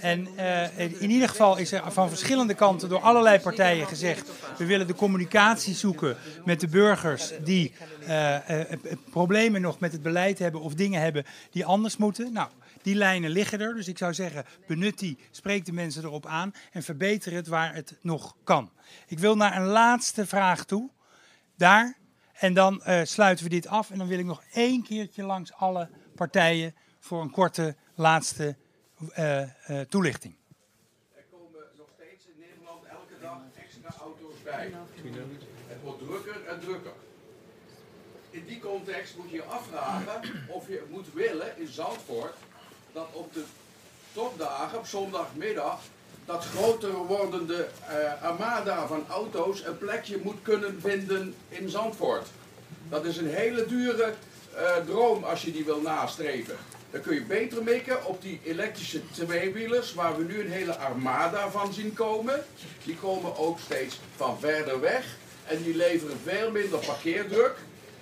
En 0.00 0.36
eh, 0.36 0.78
in 0.78 1.10
ieder 1.10 1.28
geval 1.28 1.56
is 1.56 1.72
er 1.72 1.92
van 1.92 2.08
verschillende 2.08 2.54
kanten 2.54 2.88
door 2.88 3.00
allerlei 3.00 3.40
partijen 3.40 3.86
gezegd: 3.86 4.30
we 4.58 4.66
willen 4.66 4.86
de 4.86 4.94
communicatie 4.94 5.74
zoeken 5.74 6.16
met 6.44 6.60
de 6.60 6.68
burgers 6.68 7.32
die 7.44 7.72
eh, 8.06 8.60
eh, 8.60 8.78
problemen 9.10 9.60
nog 9.60 9.78
met 9.78 9.92
het 9.92 10.02
beleid 10.02 10.38
hebben 10.38 10.60
of 10.60 10.74
dingen 10.74 11.00
hebben 11.00 11.24
die 11.50 11.64
anders 11.64 11.96
moeten. 11.96 12.32
Nou, 12.32 12.48
die 12.82 12.94
lijnen 12.94 13.30
liggen 13.30 13.60
er, 13.60 13.74
dus 13.74 13.88
ik 13.88 13.98
zou 13.98 14.14
zeggen: 14.14 14.44
benut 14.66 14.98
die, 14.98 15.18
spreek 15.30 15.64
de 15.64 15.72
mensen 15.72 16.04
erop 16.04 16.26
aan 16.26 16.54
en 16.72 16.82
verbeter 16.82 17.32
het 17.32 17.46
waar 17.46 17.74
het 17.74 17.96
nog 18.02 18.36
kan. 18.44 18.70
Ik 19.06 19.18
wil 19.18 19.36
naar 19.36 19.56
een 19.56 19.66
laatste 19.66 20.26
vraag 20.26 20.64
toe. 20.64 20.90
Daar. 21.56 21.96
En 22.32 22.54
dan 22.54 22.82
sluiten 23.02 23.44
we 23.44 23.50
dit 23.50 23.66
af. 23.66 23.90
En 23.90 23.98
dan 23.98 24.06
wil 24.06 24.18
ik 24.18 24.24
nog 24.24 24.42
één 24.52 24.82
keertje 24.82 25.22
langs 25.22 25.52
alle 25.52 25.88
partijen 26.14 26.74
voor 27.00 27.22
een 27.22 27.30
korte 27.30 27.76
laatste 27.94 28.56
eh, 29.12 29.42
eh, 29.42 29.86
toelichting. 29.88 30.34
Er 31.14 31.24
komen 31.30 31.60
nog 31.76 31.88
steeds 31.94 32.24
in 32.26 32.34
Nederland 32.38 32.84
elke 32.84 33.14
dag 33.20 33.38
extra 33.54 33.90
auto's 34.00 34.42
bij. 34.44 34.72
Het 35.66 35.82
wordt 35.82 35.98
drukker 35.98 36.46
en 36.46 36.60
drukker. 36.60 36.92
In 38.30 38.44
die 38.46 38.60
context 38.60 39.16
moet 39.16 39.30
je 39.30 39.36
je 39.36 39.42
afvragen 39.42 40.20
of 40.48 40.68
je 40.68 40.82
moet 40.90 41.12
willen 41.12 41.58
in 41.58 41.66
Zandvoort 41.66 42.36
dat 42.92 43.08
op 43.12 43.32
de 43.34 43.44
topdagen, 44.12 44.78
op 44.78 44.86
zondagmiddag, 44.86 45.80
dat 46.24 46.44
groter 46.44 46.94
wordende 46.94 47.68
uh, 47.90 48.22
armada 48.22 48.86
van 48.86 49.08
auto's 49.08 49.64
een 49.64 49.78
plekje 49.78 50.20
moet 50.22 50.42
kunnen 50.42 50.80
vinden 50.80 51.34
in 51.48 51.68
Zandvoort. 51.68 52.26
Dat 52.88 53.04
is 53.04 53.16
een 53.16 53.28
hele 53.28 53.66
dure 53.66 54.14
droom 54.86 55.24
als 55.24 55.42
je 55.42 55.52
die 55.52 55.64
wil 55.64 55.80
nastreven. 55.80 56.56
Dan 56.90 57.00
kun 57.00 57.14
je 57.14 57.22
beter 57.22 57.62
mikken 57.62 58.06
op 58.06 58.22
die 58.22 58.40
elektrische 58.44 59.00
tweewielers, 59.10 59.94
waar 59.94 60.16
we 60.16 60.24
nu 60.24 60.40
een 60.40 60.50
hele 60.50 60.76
armada 60.76 61.50
van 61.50 61.72
zien 61.72 61.94
komen. 61.94 62.44
Die 62.84 62.96
komen 62.96 63.38
ook 63.38 63.58
steeds 63.58 63.98
van 64.16 64.38
verder 64.40 64.80
weg 64.80 65.04
en 65.46 65.62
die 65.62 65.76
leveren 65.76 66.18
veel 66.24 66.50
minder 66.50 66.78
parkeerdruk. 66.78 67.54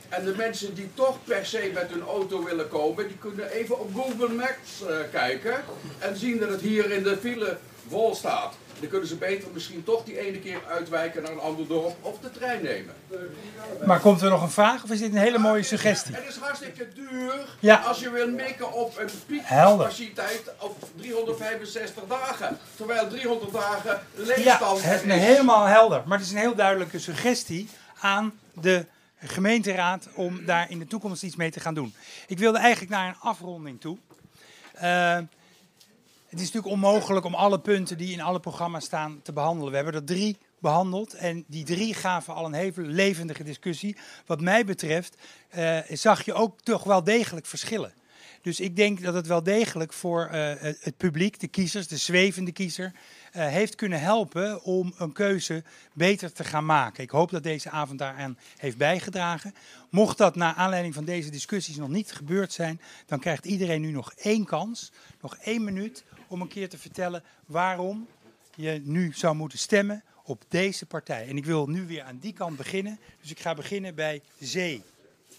En 0.08 0.24
de 0.24 0.34
mensen 0.36 0.74
die 0.74 0.88
toch 0.94 1.24
per 1.24 1.46
se 1.46 1.70
met 1.74 1.90
hun 1.90 2.02
auto 2.02 2.44
willen 2.44 2.68
komen, 2.68 3.08
die 3.08 3.18
kunnen 3.18 3.50
even 3.50 3.80
op 3.80 3.94
Google 3.94 4.28
Maps 4.28 4.82
uh, 4.82 4.96
kijken 5.12 5.64
en 5.98 6.16
zien 6.16 6.38
dat 6.38 6.48
het 6.48 6.60
hier 6.60 6.90
in 6.90 7.02
de 7.02 7.16
file 7.16 7.58
vol 7.88 8.14
staat. 8.14 8.54
Dan 8.81 8.89
kunnen 8.89 9.09
ze 9.09 9.16
beter 9.16 9.48
misschien 9.53 9.85
toch 9.85 10.05
die 10.05 10.19
ene 10.19 10.39
keer 10.39 10.59
uitwijken 10.69 11.23
naar 11.23 11.32
een 11.32 11.39
ander 11.39 11.66
dorp 11.66 11.97
of 12.01 12.19
de 12.19 12.31
trein 12.31 12.62
nemen. 12.62 12.94
Maar 13.86 14.01
komt 14.01 14.20
er 14.23 14.31
nog 14.31 14.43
een 14.43 14.51
vraag 14.51 14.82
of 14.85 14.90
is 14.90 14.98
dit 14.98 15.12
een 15.12 15.19
hele 15.19 15.39
mooie 15.39 15.62
suggestie? 15.62 16.15
Het 16.15 16.28
is 16.28 16.36
hartstikke 16.36 16.89
duur 16.94 17.57
Ja. 17.61 17.77
als 17.77 18.01
je 18.01 18.11
wil 18.11 18.31
mikken 18.31 18.73
op 18.73 18.98
een 18.98 19.09
piekcapaciteit 19.27 20.43
op 20.59 20.85
365 20.97 22.03
dagen. 22.09 22.59
Terwijl 22.77 23.09
300 23.09 23.53
dagen 23.53 24.01
leegstand 24.15 24.81
Ja, 24.82 24.89
het 24.89 25.05
is 25.05 25.12
helemaal 25.12 25.65
helder. 25.65 26.03
Maar 26.07 26.19
het 26.19 26.27
is 26.27 26.32
een 26.32 26.39
heel 26.39 26.55
duidelijke 26.55 26.98
suggestie 26.98 27.69
aan 28.01 28.39
de 28.53 28.86
gemeenteraad 29.19 30.09
om 30.15 30.44
daar 30.44 30.70
in 30.70 30.78
de 30.78 30.86
toekomst 30.86 31.23
iets 31.23 31.36
mee 31.36 31.50
te 31.50 31.60
gaan 31.60 31.75
doen. 31.75 31.94
Ik 32.26 32.39
wilde 32.39 32.59
eigenlijk 32.59 32.91
naar 32.92 33.09
een 33.09 33.20
afronding 33.20 33.81
toe. 33.81 33.99
Eh, 34.75 35.18
het 36.36 36.44
is 36.44 36.52
natuurlijk 36.52 36.82
onmogelijk 36.82 37.26
om 37.26 37.34
alle 37.34 37.60
punten 37.60 37.98
die 37.98 38.12
in 38.12 38.20
alle 38.20 38.40
programma's 38.40 38.84
staan 38.84 39.20
te 39.23 39.32
behandelen. 39.32 39.70
We 39.70 39.76
hebben 39.76 39.94
er 39.94 40.05
drie 40.05 40.36
behandeld 40.58 41.15
en 41.15 41.44
die 41.47 41.65
drie 41.65 41.94
gaven 41.94 42.34
al 42.34 42.44
een 42.44 42.52
hele 42.52 42.82
levendige 42.82 43.44
discussie. 43.44 43.97
Wat 44.26 44.40
mij 44.40 44.65
betreft 44.65 45.16
eh, 45.48 45.78
zag 45.89 46.24
je 46.24 46.34
ook 46.34 46.60
toch 46.60 46.84
wel 46.84 47.05
degelijk 47.05 47.47
verschillen. 47.47 47.92
Dus 48.42 48.60
ik 48.60 48.76
denk 48.76 49.02
dat 49.02 49.15
het 49.15 49.26
wel 49.26 49.42
degelijk 49.42 49.92
voor 49.92 50.26
eh, 50.26 50.52
het 50.60 50.97
publiek, 50.97 51.40
de 51.40 51.48
kiezers, 51.48 51.86
de 51.86 51.97
zwevende 51.97 52.52
kiezer, 52.52 52.92
eh, 53.32 53.47
heeft 53.47 53.74
kunnen 53.74 54.00
helpen 54.00 54.62
om 54.62 54.94
een 54.98 55.12
keuze 55.12 55.62
beter 55.92 56.32
te 56.32 56.44
gaan 56.44 56.65
maken. 56.66 57.02
Ik 57.02 57.10
hoop 57.10 57.31
dat 57.31 57.42
deze 57.42 57.70
avond 57.70 57.98
daaraan 57.98 58.39
heeft 58.56 58.76
bijgedragen. 58.76 59.55
Mocht 59.90 60.18
dat 60.18 60.36
naar 60.36 60.55
aanleiding 60.55 60.94
van 60.94 61.05
deze 61.05 61.31
discussies 61.31 61.76
nog 61.76 61.89
niet 61.89 62.12
gebeurd 62.12 62.52
zijn, 62.52 62.81
dan 63.06 63.18
krijgt 63.18 63.44
iedereen 63.44 63.81
nu 63.81 63.90
nog 63.90 64.12
één 64.12 64.44
kans, 64.44 64.92
nog 65.20 65.36
één 65.36 65.65
minuut, 65.65 66.05
om 66.28 66.40
een 66.40 66.48
keer 66.48 66.68
te 66.68 66.78
vertellen 66.78 67.22
waarom 67.46 68.06
je 68.55 68.80
nu 68.84 69.12
zou 69.14 69.34
moeten 69.34 69.58
stemmen 69.58 70.02
op 70.24 70.42
deze 70.48 70.86
partij. 70.86 71.28
En 71.28 71.36
ik 71.36 71.44
wil 71.44 71.66
nu 71.66 71.86
weer 71.86 72.02
aan 72.02 72.18
die 72.20 72.32
kant 72.32 72.56
beginnen, 72.56 72.98
dus 73.20 73.30
ik 73.30 73.40
ga 73.40 73.55
beginnen 73.55 73.94
bij. 73.94 74.22
Ga 74.40 74.56
Nou, 74.58 74.84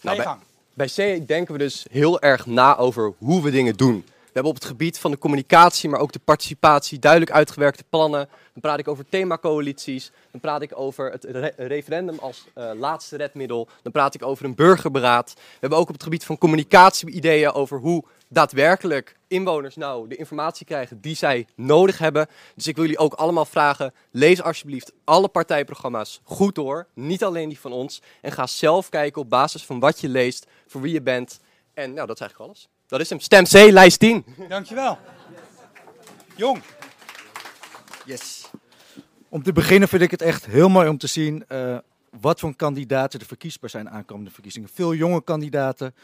bij, 0.00 0.24
gang. 0.24 0.40
bij 0.74 0.86
C 0.86 1.26
denken 1.28 1.52
we 1.52 1.58
dus 1.58 1.86
heel 1.90 2.20
erg 2.20 2.46
na 2.46 2.76
over 2.76 3.12
hoe 3.18 3.42
we 3.42 3.50
dingen 3.50 3.76
doen. 3.76 4.04
We 4.38 4.44
hebben 4.44 4.62
op 4.62 4.68
het 4.68 4.78
gebied 4.78 4.98
van 4.98 5.10
de 5.10 5.18
communicatie, 5.18 5.88
maar 5.88 6.00
ook 6.00 6.12
de 6.12 6.18
participatie, 6.24 6.98
duidelijk 6.98 7.30
uitgewerkte 7.32 7.84
plannen. 7.90 8.28
Dan 8.52 8.60
praat 8.60 8.78
ik 8.78 8.88
over 8.88 9.08
themacoalities. 9.08 10.10
Dan 10.30 10.40
praat 10.40 10.62
ik 10.62 10.78
over 10.78 11.10
het 11.10 11.24
re- 11.24 11.52
referendum 11.56 12.18
als 12.18 12.44
eh, 12.54 12.70
laatste 12.74 13.16
redmiddel. 13.16 13.68
Dan 13.82 13.92
praat 13.92 14.14
ik 14.14 14.22
over 14.22 14.44
een 14.44 14.54
burgerberaad. 14.54 15.32
We 15.34 15.42
hebben 15.60 15.78
ook 15.78 15.88
op 15.88 15.94
het 15.94 16.02
gebied 16.02 16.24
van 16.24 16.38
communicatie 16.38 17.10
ideeën 17.10 17.52
over 17.52 17.78
hoe 17.78 18.04
daadwerkelijk 18.28 19.16
inwoners 19.28 19.76
nou 19.76 20.08
de 20.08 20.16
informatie 20.16 20.66
krijgen 20.66 21.00
die 21.00 21.16
zij 21.16 21.46
nodig 21.54 21.98
hebben. 21.98 22.26
Dus 22.54 22.66
ik 22.66 22.74
wil 22.76 22.84
jullie 22.84 23.00
ook 23.00 23.14
allemaal 23.14 23.44
vragen, 23.44 23.94
lees 24.10 24.42
alsjeblieft 24.42 24.92
alle 25.04 25.28
partijprogramma's 25.28 26.20
goed 26.24 26.54
door. 26.54 26.86
Niet 26.94 27.24
alleen 27.24 27.48
die 27.48 27.60
van 27.60 27.72
ons. 27.72 28.02
En 28.20 28.32
ga 28.32 28.46
zelf 28.46 28.88
kijken 28.88 29.22
op 29.22 29.30
basis 29.30 29.64
van 29.64 29.80
wat 29.80 30.00
je 30.00 30.08
leest, 30.08 30.46
voor 30.66 30.80
wie 30.80 30.92
je 30.92 31.02
bent. 31.02 31.40
En 31.74 31.92
nou, 31.94 32.06
dat 32.06 32.16
is 32.16 32.22
eigenlijk 32.22 32.50
alles. 32.50 32.68
Dat 32.88 33.00
is 33.00 33.10
hem. 33.10 33.20
Stem 33.20 33.44
C, 33.44 33.52
lijst 33.52 33.98
10. 33.98 34.24
Dankjewel. 34.48 34.98
Jong. 36.36 36.62
Yes. 38.04 38.50
Om 39.28 39.42
te 39.42 39.52
beginnen 39.52 39.88
vind 39.88 40.02
ik 40.02 40.10
het 40.10 40.22
echt 40.22 40.46
heel 40.46 40.68
mooi 40.68 40.88
om 40.88 40.98
te 40.98 41.06
zien 41.06 41.44
eh, 41.48 41.78
wat 42.20 42.40
voor 42.40 42.56
kandidaten 42.56 43.20
er 43.20 43.26
verkiesbaar 43.26 43.70
zijn 43.70 43.90
aankomende 43.90 44.30
verkiezingen. 44.30 44.68
Veel 44.72 44.94
jonge 44.94 45.22
kandidaten, 45.22 45.94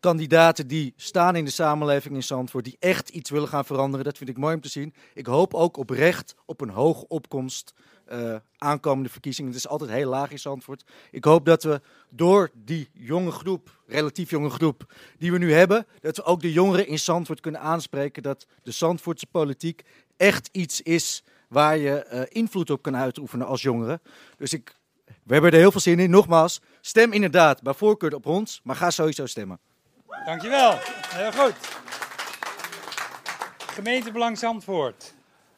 kandidaten 0.00 0.66
die 0.66 0.92
staan 0.96 1.36
in 1.36 1.44
de 1.44 1.50
samenleving 1.50 2.14
in 2.14 2.22
Zandvoort, 2.22 2.64
die 2.64 2.76
echt 2.78 3.08
iets 3.08 3.30
willen 3.30 3.48
gaan 3.48 3.64
veranderen. 3.64 4.04
Dat 4.04 4.18
vind 4.18 4.30
ik 4.30 4.38
mooi 4.38 4.54
om 4.54 4.60
te 4.60 4.68
zien. 4.68 4.94
Ik 5.14 5.26
hoop 5.26 5.54
ook 5.54 5.76
oprecht 5.76 6.34
op 6.44 6.60
een 6.60 6.70
hoge 6.70 7.08
opkomst 7.08 7.74
eh, 8.06 8.34
aankomende 8.58 9.08
verkiezingen. 9.08 9.50
Het 9.50 9.60
is 9.60 9.68
altijd 9.68 9.90
heel 9.90 10.08
laag 10.08 10.30
in 10.30 10.38
Zandvoort. 10.38 10.84
Ik 11.10 11.24
hoop 11.24 11.44
dat 11.44 11.62
we 11.62 11.80
door 12.08 12.50
die 12.54 12.88
jonge 12.92 13.30
groep, 13.30 13.80
relatief 13.86 14.30
jonge 14.30 14.50
groep, 14.50 14.94
die 15.18 15.32
we 15.32 15.38
nu 15.38 15.52
hebben, 15.52 15.86
dat 16.00 16.16
we 16.16 16.24
ook 16.24 16.40
de 16.40 16.52
jongeren 16.52 16.86
in 16.86 16.98
Zandvoort 16.98 17.40
kunnen 17.40 17.60
aanspreken 17.60 18.22
dat 18.22 18.46
de 18.62 18.70
Zandvoortse 18.70 19.26
politiek 19.26 19.82
echt 20.16 20.48
iets 20.52 20.80
is 20.80 21.24
waar 21.48 21.76
je 21.78 22.04
eh, 22.04 22.22
invloed 22.28 22.70
op 22.70 22.82
kan 22.82 22.96
uitoefenen 22.96 23.46
als 23.46 23.62
jongere. 23.62 24.00
Dus 24.36 24.52
ik, 24.52 24.76
we 25.04 25.32
hebben 25.32 25.52
er 25.52 25.58
heel 25.58 25.70
veel 25.70 25.80
zin 25.80 25.98
in. 25.98 26.10
Nogmaals, 26.10 26.60
stem 26.80 27.12
inderdaad 27.12 27.62
bij 27.62 27.74
voorkeur 27.74 28.14
op 28.14 28.26
ons, 28.26 28.60
maar 28.64 28.76
ga 28.76 28.90
sowieso 28.90 29.26
stemmen. 29.26 29.58
Dankjewel. 30.24 30.78
Heel 31.08 31.32
goed. 31.32 31.54
Gemeentebelang 33.72 34.38
Zandvoort. 34.38 35.14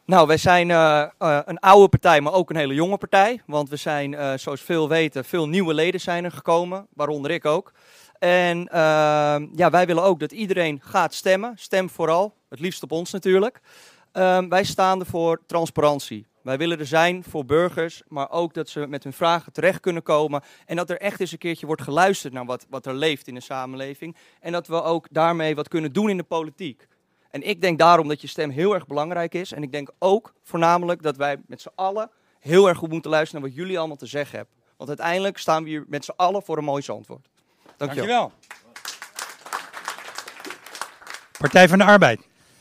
Nou, 0.07 0.27
wij 0.27 0.37
zijn 0.37 0.71
eh, 0.71 1.03
eh, 1.19 1.39
een 1.45 1.59
oude 1.59 1.89
partij, 1.89 2.21
maar 2.21 2.33
ook 2.33 2.51
een 2.51 2.57
hele 2.57 2.75
jonge 2.75 2.97
partij. 2.97 3.43
Want 3.47 3.69
we 3.69 3.77
zijn, 3.77 4.15
eh, 4.15 4.33
zoals 4.37 4.61
veel 4.61 4.89
weten, 4.89 5.25
veel 5.25 5.49
nieuwe 5.49 5.75
leden 5.75 6.01
zijn 6.01 6.25
er 6.25 6.33
gekomen, 6.33 6.87
waaronder 6.95 7.31
ik 7.31 7.45
ook. 7.45 7.73
En 8.19 8.69
ehm, 8.69 9.47
ja, 9.55 9.71
wij 9.71 9.87
willen 9.87 10.03
ook 10.03 10.21
dat 10.21 10.33
iedereen 10.33 10.81
gaat 10.83 11.15
stemmen. 11.15 11.53
Stem 11.57 11.91
vooral, 11.91 12.35
het 12.49 12.61
liefst 12.61 12.83
op 12.83 12.93
ons 12.93 13.13
natuurlijk. 13.13 13.61
Ehm, 14.13 14.49
wij 14.49 14.65
staan 14.65 15.01
er 15.01 15.07
voor 15.07 15.41
transparantie. 15.47 16.27
Wij 16.43 16.59
willen 16.59 16.79
er 16.79 16.87
zijn 16.87 17.25
voor 17.25 17.45
burgers, 17.45 18.03
maar 18.09 18.31
ook 18.31 18.55
dat 18.55 18.69
ze 18.69 18.87
met 18.87 19.03
hun 19.03 19.13
vragen 19.13 19.53
terecht 19.53 19.81
kunnen 19.81 20.03
komen. 20.03 20.43
En 20.67 20.77
dat 20.77 20.91
er 20.91 21.01
echt 21.01 21.21
eens 21.21 21.33
een 21.33 21.39
keertje 21.39 21.67
wordt 21.67 21.83
geluisterd 21.83 22.33
naar 22.33 22.45
wat, 22.45 22.67
wat 22.69 22.87
er 22.87 22.95
leeft 22.95 23.27
in 23.27 23.35
de 23.35 23.41
samenleving. 23.41 24.17
En 24.41 24.53
dat 24.53 24.67
we 24.67 24.83
ook 24.83 25.07
daarmee 25.11 25.55
wat 25.55 25.69
kunnen 25.69 25.93
doen 25.93 26.11
in 26.11 26.17
de 26.17 26.23
politiek. 26.23 26.87
En 27.37 27.43
ik 27.43 27.61
denk 27.61 27.79
daarom 27.79 28.09
dat 28.09 28.21
je 28.21 28.27
stem 28.27 28.51
heel 28.51 28.75
erg 28.75 28.87
belangrijk 28.87 29.35
is. 29.35 29.53
En 29.53 29.63
ik 29.63 29.73
denk 29.73 29.91
ook 29.99 30.35
voornamelijk 30.43 31.03
dat 31.03 31.17
wij 31.17 31.37
met 31.47 31.61
z'n 31.61 31.71
allen 31.75 32.11
heel 32.41 32.69
erg 32.69 32.79
goed 32.79 32.91
moeten 32.91 33.11
luisteren 33.11 33.41
naar 33.41 33.51
wat 33.51 33.59
jullie 33.59 33.79
allemaal 33.79 33.97
te 33.97 34.07
zeggen 34.07 34.37
hebben. 34.37 34.55
Want 34.77 34.89
uiteindelijk 34.89 35.39
staan 35.39 35.63
we 35.63 35.69
hier 35.69 35.85
met 35.89 36.05
z'n 36.05 36.13
allen 36.17 36.43
voor 36.43 36.59
een 36.59 36.65
mooi 36.65 36.83
antwoord. 36.87 37.29
Dankjewel. 37.77 38.07
Dankjewel. 38.07 38.33
Partij 41.39 41.69
van 41.69 41.79
de 41.79 41.85
Arbeid. 41.85 42.21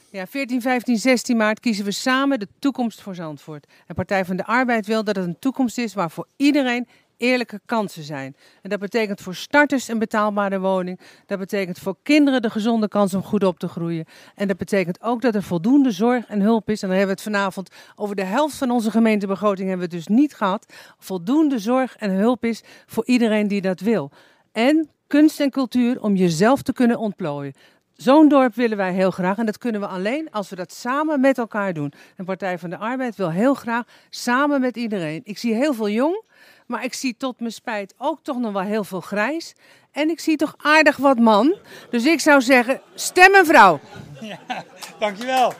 Ja, 0.09 0.27
14, 0.27 0.61
15, 0.61 0.97
16 0.97 1.37
maart 1.37 1.59
kiezen 1.59 1.85
we 1.85 1.91
samen 1.91 2.39
de 2.39 2.47
toekomst 2.59 3.01
voor 3.01 3.15
Zandvoort. 3.15 3.67
En 3.87 3.95
Partij 3.95 4.25
van 4.25 4.35
de 4.35 4.45
Arbeid 4.45 4.85
wil 4.85 5.03
dat 5.03 5.15
het 5.15 5.25
een 5.25 5.39
toekomst 5.39 5.77
is 5.77 5.93
waar 5.93 6.11
voor 6.11 6.27
iedereen 6.35 6.87
eerlijke 7.17 7.61
kansen 7.65 8.03
zijn. 8.03 8.35
En 8.61 8.69
dat 8.69 8.79
betekent 8.79 9.21
voor 9.21 9.35
starters 9.35 9.87
een 9.87 9.99
betaalbare 9.99 10.59
woning. 10.59 10.99
Dat 11.25 11.39
betekent 11.39 11.79
voor 11.79 11.95
kinderen 12.03 12.41
de 12.41 12.49
gezonde 12.49 12.87
kans 12.87 13.13
om 13.13 13.23
goed 13.23 13.43
op 13.43 13.59
te 13.59 13.67
groeien. 13.67 14.05
En 14.35 14.47
dat 14.47 14.57
betekent 14.57 15.01
ook 15.01 15.21
dat 15.21 15.35
er 15.35 15.43
voldoende 15.43 15.91
zorg 15.91 16.25
en 16.25 16.41
hulp 16.41 16.69
is. 16.69 16.81
En 16.81 16.87
dan 16.87 16.97
hebben 16.97 17.15
we 17.15 17.21
het 17.21 17.33
vanavond 17.33 17.69
over 17.95 18.15
de 18.15 18.23
helft 18.23 18.55
van 18.55 18.71
onze 18.71 18.91
gemeentebegroting 18.91 19.67
hebben 19.69 19.89
we 19.89 19.95
dus 19.95 20.07
niet 20.07 20.35
gehad. 20.35 20.73
Voldoende 20.97 21.59
zorg 21.59 21.95
en 21.95 22.11
hulp 22.11 22.45
is 22.45 22.63
voor 22.85 23.05
iedereen 23.05 23.47
die 23.47 23.61
dat 23.61 23.79
wil. 23.79 24.11
En 24.51 24.89
kunst 25.07 25.39
en 25.39 25.49
cultuur 25.49 26.01
om 26.01 26.15
jezelf 26.15 26.61
te 26.61 26.73
kunnen 26.73 26.97
ontplooien. 26.97 27.53
Zo'n 27.95 28.27
dorp 28.29 28.55
willen 28.55 28.77
wij 28.77 28.93
heel 28.93 29.11
graag 29.11 29.37
en 29.37 29.45
dat 29.45 29.57
kunnen 29.57 29.81
we 29.81 29.87
alleen 29.87 30.31
als 30.31 30.49
we 30.49 30.55
dat 30.55 30.73
samen 30.73 31.19
met 31.19 31.37
elkaar 31.37 31.73
doen. 31.73 31.93
En 32.15 32.25
Partij 32.25 32.59
van 32.59 32.69
de 32.69 32.77
Arbeid 32.77 33.15
wil 33.15 33.31
heel 33.31 33.53
graag 33.53 33.83
samen 34.09 34.61
met 34.61 34.77
iedereen. 34.77 35.21
Ik 35.23 35.37
zie 35.37 35.53
heel 35.53 35.73
veel 35.73 35.89
jong, 35.89 36.23
maar 36.65 36.83
ik 36.83 36.93
zie 36.93 37.15
tot 37.17 37.39
mijn 37.39 37.51
spijt 37.51 37.93
ook 37.97 38.19
toch 38.23 38.37
nog 38.37 38.53
wel 38.53 38.61
heel 38.61 38.83
veel 38.83 39.01
grijs. 39.01 39.53
En 39.91 40.09
ik 40.09 40.19
zie 40.19 40.37
toch 40.37 40.55
aardig 40.57 40.97
wat 40.97 41.19
man. 41.19 41.55
Dus 41.89 42.05
ik 42.05 42.19
zou 42.19 42.41
zeggen, 42.41 42.81
stem 42.93 43.33
een 43.35 43.45
vrouw. 43.45 43.79
Ja, 44.21 44.63
dankjewel. 44.99 45.53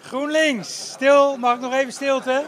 GroenLinks, 0.00 0.90
stil. 0.90 1.36
Mag 1.36 1.54
ik 1.54 1.60
nog 1.60 1.72
even 1.72 1.92
stilte? 1.92 2.44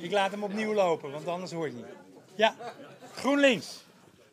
Ik 0.00 0.12
laat 0.12 0.30
hem 0.30 0.42
opnieuw 0.42 0.74
lopen, 0.74 1.10
want 1.10 1.28
anders 1.28 1.52
hoor 1.52 1.66
je 1.66 1.72
niet. 1.72 1.84
Ja, 2.34 2.54
GroenLinks. 3.14 3.86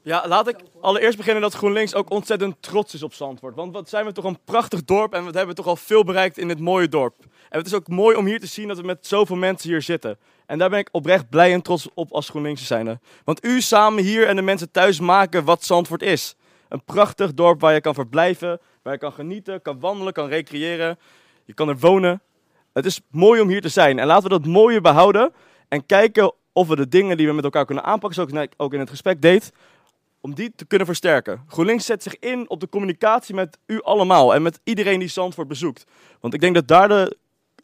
Ja, 0.06 0.28
laat 0.28 0.48
ik 0.48 0.56
allereerst 0.82 1.18
beginnen 1.18 1.42
dat 1.42 1.54
GroenLinks 1.54 1.96
ook 1.96 2.10
ontzettend 2.10 2.56
trots 2.60 2.94
is 2.94 3.04
op 3.04 3.14
Zandvoort. 3.14 3.56
Want 3.56 3.74
wat 3.74 3.90
zijn 3.90 4.06
we 4.06 4.12
toch 4.12 4.24
een 4.24 4.40
prachtig 4.46 4.84
dorp 4.84 5.14
en 5.14 5.24
wat 5.24 5.34
hebben 5.34 5.56
we 5.56 5.62
toch 5.62 5.70
al 5.70 5.76
veel 5.76 6.04
bereikt 6.04 6.38
in 6.38 6.48
dit 6.48 6.60
mooie 6.60 6.90
dorp. 6.90 7.16
En 7.50 7.58
het 7.58 7.68
is 7.68 7.74
ook 7.74 7.88
mooi 7.88 8.16
om 8.16 8.26
hier 8.26 8.40
te 8.40 8.48
zien 8.48 8.68
dat 8.68 8.78
we 8.78 8.84
met 8.84 9.08
zoveel 9.08 9.36
mensen 9.36 9.70
hier 9.70 9.82
zitten. 9.82 10.18
En 10.46 10.58
daar 10.58 10.70
ben 10.70 10.80
ik 10.80 10.90
oprecht 10.92 11.30
blij 11.30 11.54
en 11.54 11.62
trots 11.62 11.88
op 11.94 12.12
als 12.12 12.30
GroenLinks 12.30 12.68
zijn. 12.68 13.00
Want 13.24 13.46
u 13.46 13.62
samen 13.62 14.04
hier 14.04 14.28
en 14.28 14.36
de 14.36 14.42
mensen 14.42 14.72
thuis 14.72 15.00
maken 15.00 15.44
wat 15.44 15.64
Zandvoort 15.64 16.02
is. 16.02 16.36
Een 16.70 16.84
prachtig 16.84 17.34
dorp 17.34 17.62
waar 17.62 17.74
je 17.74 17.82
kan 17.82 17.94
verblijven, 17.94 18.60
waar 18.82 18.94
je 18.94 19.00
kan 19.00 19.14
genieten, 19.14 19.62
kan 19.62 19.80
wandelen, 19.80 20.14
kan 20.14 20.28
recreëren. 20.28 21.00
Je 21.46 21.54
kan 21.54 21.70
er 21.70 21.78
wonen. 21.78 22.22
Het 22.74 22.86
is 22.86 23.02
mooi 23.12 23.42
om 23.42 23.50
hier 23.50 23.62
te 23.62 23.70
zijn. 23.70 24.00
En 24.00 24.08
laten 24.08 24.24
we 24.24 24.30
dat 24.30 24.46
mooie 24.46 24.82
behouden. 24.82 25.34
En 25.68 25.86
kijken 25.86 26.34
of 26.54 26.68
we 26.68 26.76
de 26.76 26.88
dingen 26.88 27.18
die 27.18 27.28
we 27.28 27.34
met 27.34 27.44
elkaar 27.44 27.66
kunnen 27.66 27.84
aanpakken, 27.84 28.28
zoals 28.28 28.46
ik 28.46 28.54
ook 28.58 28.74
in 28.74 28.80
het 28.80 28.90
gesprek 28.90 29.22
deed, 29.22 29.52
om 30.26 30.34
die 30.34 30.52
te 30.56 30.66
kunnen 30.66 30.88
versterken. 30.88 31.44
GroenLinks 31.48 31.86
zet 31.86 32.04
zich 32.04 32.20
in 32.20 32.50
op 32.50 32.60
de 32.60 32.70
communicatie 32.70 33.36
met 33.36 33.58
u 33.66 33.82
allemaal 33.82 34.34
en 34.34 34.42
met 34.42 34.60
iedereen 34.64 35.00
die 35.00 35.08
Zandvoort 35.08 35.48
bezoekt. 35.48 35.86
Want 36.20 36.34
ik 36.34 36.42
denk 36.42 36.56
dat 36.56 36.68
daar 36.68 36.88
de, 36.88 37.18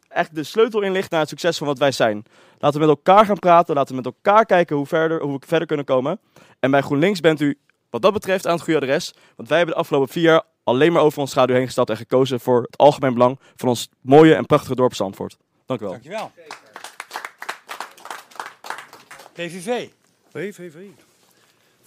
echt 0.08 0.34
de 0.34 0.42
sleutel 0.42 0.80
in 0.80 0.92
ligt 0.92 1.10
naar 1.10 1.20
het 1.20 1.28
succes 1.28 1.58
van 1.58 1.66
wat 1.66 1.78
wij 1.78 1.92
zijn. 1.92 2.24
Laten 2.58 2.80
we 2.80 2.86
met 2.86 2.96
elkaar 2.96 3.24
gaan 3.24 3.38
praten, 3.38 3.74
laten 3.74 3.96
we 3.96 4.02
met 4.02 4.14
elkaar 4.14 4.46
kijken 4.46 4.76
hoe, 4.76 4.86
verder, 4.86 5.22
hoe 5.22 5.38
we 5.38 5.46
verder 5.46 5.66
kunnen 5.66 5.86
komen. 5.86 6.20
En 6.60 6.70
bij 6.70 6.80
GroenLinks 6.80 7.20
bent 7.20 7.40
u 7.40 7.58
wat 7.90 8.02
dat 8.02 8.12
betreft 8.12 8.46
aan 8.46 8.54
het 8.54 8.62
goede 8.62 8.80
adres. 8.80 9.14
Want 9.36 9.48
wij 9.48 9.56
hebben 9.56 9.74
de 9.74 9.80
afgelopen 9.80 10.08
vier 10.08 10.22
jaar 10.22 10.42
alleen 10.64 10.92
maar 10.92 11.02
over 11.02 11.18
ons 11.18 11.30
schaduw 11.30 11.54
heen 11.54 11.66
gestapt 11.66 11.90
en 11.90 11.96
gekozen 11.96 12.40
voor 12.40 12.62
het 12.62 12.76
algemeen 12.76 13.12
belang 13.12 13.38
van 13.56 13.68
ons 13.68 13.88
mooie 14.00 14.34
en 14.34 14.46
prachtige 14.46 14.74
dorp 14.74 14.94
Zandvoort. 14.94 15.36
Dank 15.66 15.80
u 15.80 15.84
wel. 15.84 15.92
Dankjewel. 15.92 16.32
PVV. 19.32 19.88
PVV. 20.32 20.76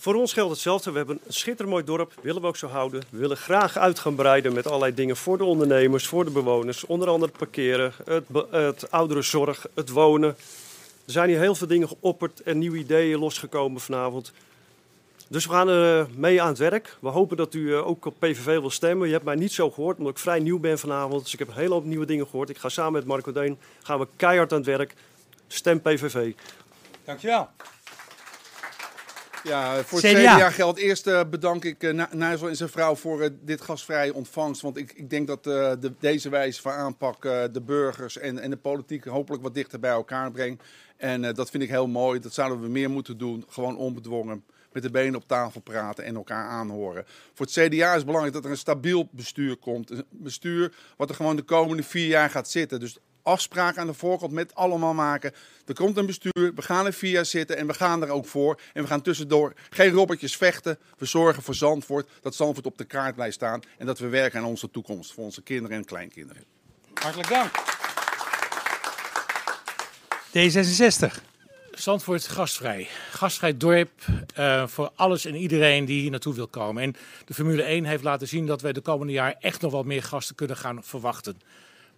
Voor 0.05 0.15
ons 0.15 0.33
geldt 0.33 0.51
hetzelfde. 0.51 0.91
We 0.91 0.97
hebben 0.97 1.19
een 1.25 1.33
schitterend 1.33 1.69
mooi 1.69 1.83
dorp, 1.83 2.13
willen 2.21 2.41
we 2.41 2.47
ook 2.47 2.57
zo 2.57 2.67
houden. 2.67 3.03
We 3.09 3.17
willen 3.17 3.37
graag 3.37 3.77
uit 3.77 3.99
gaan 3.99 4.15
breiden 4.15 4.53
met 4.53 4.67
allerlei 4.67 4.93
dingen 4.93 5.17
voor 5.17 5.37
de 5.37 5.43
ondernemers, 5.43 6.07
voor 6.07 6.25
de 6.25 6.31
bewoners. 6.31 6.85
Onder 6.85 7.07
andere 7.07 7.31
het 7.31 7.39
parkeren, 7.39 7.93
het, 8.03 8.23
het 8.51 8.91
ouderenzorg, 8.91 9.67
het 9.73 9.89
wonen. 9.89 10.29
Er 11.05 11.11
zijn 11.11 11.29
hier 11.29 11.39
heel 11.39 11.55
veel 11.55 11.67
dingen 11.67 11.87
geopperd 11.87 12.41
en 12.41 12.57
nieuwe 12.57 12.77
ideeën 12.77 13.19
losgekomen 13.19 13.81
vanavond. 13.81 14.31
Dus 15.27 15.45
we 15.45 15.51
gaan 15.51 15.67
er 15.67 16.07
mee 16.15 16.41
aan 16.41 16.47
het 16.47 16.57
werk. 16.57 16.97
We 16.99 17.09
hopen 17.09 17.37
dat 17.37 17.53
u 17.53 17.73
eh, 17.73 17.87
ook 17.87 18.05
op 18.05 18.15
PVV 18.19 18.45
wil 18.45 18.69
stemmen. 18.69 19.07
Je 19.07 19.13
hebt 19.13 19.25
mij 19.25 19.35
niet 19.35 19.53
zo 19.53 19.71
gehoord, 19.71 19.97
omdat 19.97 20.13
ik 20.13 20.19
vrij 20.19 20.39
nieuw 20.39 20.59
ben 20.59 20.79
vanavond. 20.79 21.23
Dus 21.23 21.33
ik 21.33 21.39
heb 21.39 21.47
een 21.47 21.53
hele 21.53 21.73
hoop 21.73 21.85
nieuwe 21.85 22.05
dingen 22.05 22.25
gehoord. 22.25 22.49
Ik 22.49 22.57
ga 22.57 22.69
samen 22.69 22.93
met 22.93 23.05
Marco 23.05 23.31
Deen 23.31 23.57
gaan 23.83 23.99
we 23.99 24.07
keihard 24.15 24.51
aan 24.51 24.57
het 24.57 24.67
werk. 24.67 24.93
Stem 25.47 25.81
PVV. 25.81 26.33
Dankjewel. 27.05 27.49
Ja, 29.45 29.83
voor 29.83 30.01
het 30.01 30.11
CDA. 30.11 30.35
CDA 30.35 30.49
geldt 30.49 30.79
eerst 30.79 31.07
eh, 31.07 31.21
bedank 31.29 31.65
ik 31.65 31.83
uh, 31.83 32.13
en 32.13 32.55
zijn 32.55 32.69
vrouw 32.69 32.95
voor 32.95 33.21
eh, 33.21 33.29
dit 33.41 33.61
gastvrije 33.61 34.13
ontvangst. 34.13 34.61
Want 34.61 34.77
ik, 34.77 34.93
ik 34.93 35.09
denk 35.09 35.27
dat 35.27 35.43
de, 35.43 35.93
deze 35.99 36.29
wijze 36.29 36.61
van 36.61 36.71
aanpak 36.71 37.21
de 37.51 37.61
burgers 37.65 38.17
en, 38.17 38.39
en 38.39 38.49
de 38.49 38.57
politiek 38.57 39.05
hopelijk 39.05 39.43
wat 39.43 39.53
dichter 39.53 39.79
bij 39.79 39.91
elkaar 39.91 40.31
brengt. 40.31 40.63
En 40.97 41.21
dat 41.33 41.49
vind 41.49 41.63
ik 41.63 41.69
heel 41.69 41.87
mooi. 41.87 42.19
Dat 42.19 42.33
zouden 42.33 42.61
we 42.61 42.67
meer 42.67 42.89
moeten 42.89 43.17
doen. 43.17 43.45
Gewoon 43.49 43.77
onbedwongen. 43.77 44.43
Met 44.71 44.83
de 44.83 44.89
benen 44.89 45.15
op 45.15 45.27
tafel 45.27 45.61
praten 45.61 46.03
en 46.03 46.15
elkaar 46.15 46.49
aanhoren. 46.49 47.05
Voor 47.33 47.45
het 47.45 47.55
CDA 47.55 47.89
is 47.89 47.95
het 47.95 48.05
belangrijk 48.05 48.33
dat 48.33 48.45
er 48.45 48.51
een 48.51 48.57
stabiel 48.57 49.09
bestuur 49.11 49.57
komt. 49.57 49.89
Een 49.89 50.05
bestuur 50.09 50.73
wat 50.97 51.09
er 51.09 51.15
gewoon 51.15 51.35
de 51.35 51.41
komende 51.41 51.83
vier 51.83 52.07
jaar 52.07 52.29
gaat 52.29 52.49
zitten. 52.49 52.79
Dus 52.79 52.97
afspraken 53.25 53.81
aan 53.81 53.87
de 53.87 53.93
voorkant 53.93 54.31
met 54.31 54.55
allemaal 54.55 54.93
maken. 54.93 55.33
Er 55.65 55.73
komt 55.73 55.97
een 55.97 56.05
bestuur, 56.05 56.51
we 56.55 56.61
gaan 56.61 56.85
er 56.85 56.93
vier 56.93 57.11
jaar 57.11 57.25
zitten 57.25 57.57
en 57.57 57.67
we 57.67 57.73
gaan 57.73 58.01
er 58.01 58.09
ook 58.09 58.25
voor. 58.25 58.59
En 58.73 58.81
we 58.81 58.87
gaan 58.87 59.01
tussendoor 59.01 59.53
geen 59.69 59.91
robbertjes 59.91 60.37
vechten. 60.37 60.77
We 60.97 61.05
zorgen 61.05 61.43
voor 61.43 61.55
Zandvoort, 61.55 62.09
dat 62.21 62.35
Zandvoort 62.35 62.65
op 62.65 62.77
de 62.77 62.85
kaart 62.85 63.15
blijft 63.15 63.35
staan. 63.35 63.61
En 63.77 63.85
dat 63.85 63.99
we 63.99 64.07
werken 64.07 64.39
aan 64.39 64.45
onze 64.45 64.71
toekomst, 64.71 65.13
voor 65.13 65.23
onze 65.23 65.41
kinderen 65.41 65.77
en 65.77 65.85
kleinkinderen. 65.85 66.43
Hartelijk 66.93 67.29
dank. 67.29 67.51
D66. 70.37 71.23
Zandvoort 71.71 72.27
gastvrij. 72.27 72.87
Gastvrij 73.11 73.57
dorp 73.57 73.91
eh, 74.35 74.67
voor 74.67 74.91
alles 74.95 75.25
en 75.25 75.35
iedereen 75.35 75.85
die 75.85 76.01
hier 76.01 76.11
naartoe 76.11 76.33
wil 76.33 76.47
komen. 76.47 76.83
En 76.83 76.95
de 77.25 77.33
Formule 77.33 77.63
1 77.63 77.85
heeft 77.85 78.03
laten 78.03 78.27
zien 78.27 78.45
dat 78.45 78.61
wij 78.61 78.73
de 78.73 78.81
komende 78.81 79.13
jaar 79.13 79.35
echt 79.39 79.61
nog 79.61 79.71
wat 79.71 79.85
meer 79.85 80.03
gasten 80.03 80.35
kunnen 80.35 80.57
gaan 80.57 80.83
verwachten. 80.83 81.41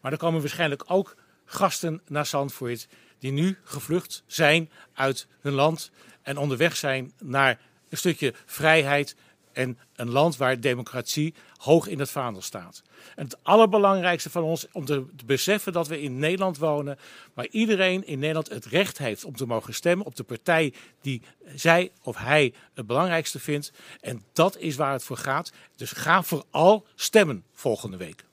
Maar 0.02 0.12
er 0.12 0.18
komen 0.18 0.42
waarschijnlijk 0.42 0.84
ook 0.88 1.16
gasten 1.46 2.02
naar 2.08 2.26
Zandvoort 2.26 2.88
die 3.20 3.32
nu 3.32 3.58
gevlucht 3.64 4.24
zijn 4.26 4.70
uit 4.94 5.28
hun 5.40 5.54
land 5.54 5.92
en 6.22 6.38
onderweg 6.38 6.76
zijn 6.76 7.14
naar 7.24 7.60
een 7.90 7.98
stukje 7.98 8.34
vrijheid 8.46 9.16
en 9.58 9.78
een 9.96 10.10
land 10.10 10.38
waar 10.38 10.60
democratie 10.60 11.34
hoog 11.58 11.88
in 11.88 12.00
het 12.00 12.10
vaandel 12.10 12.42
staat. 12.42 12.82
En 13.16 13.24
het 13.24 13.44
allerbelangrijkste 13.44 14.30
van 14.30 14.44
ons 14.44 14.68
om 14.72 14.86
te 14.86 15.06
beseffen 15.26 15.74
dat 15.74 15.88
we 15.88 16.02
in 16.02 16.20
Nederland 16.20 16.58
wonen, 16.58 16.98
waar 17.34 17.48
iedereen 17.48 18.08
in 18.08 18.20
Nederland 18.20 18.50
het 18.50 18.66
recht 18.66 18.98
heeft 18.98 19.26
om 19.26 19.36
te 19.36 19.46
mogen 19.46 19.74
stemmen 19.74 20.06
op 20.06 20.16
de 20.16 20.24
partij 20.24 20.74
die 21.02 21.22
zij 21.56 21.92
of 22.04 22.18
hij 22.18 22.54
het 22.74 22.88
belangrijkste 22.88 23.40
vindt. 23.40 23.72
En 24.00 24.24
dat 24.34 24.58
is 24.58 24.76
waar 24.76 24.92
het 24.92 25.04
voor 25.04 25.18
gaat. 25.18 25.52
Dus 25.76 25.92
ga 25.92 26.24
vooral 26.24 26.86
stemmen 26.96 27.44
volgende 27.54 27.98
week. 27.98 28.27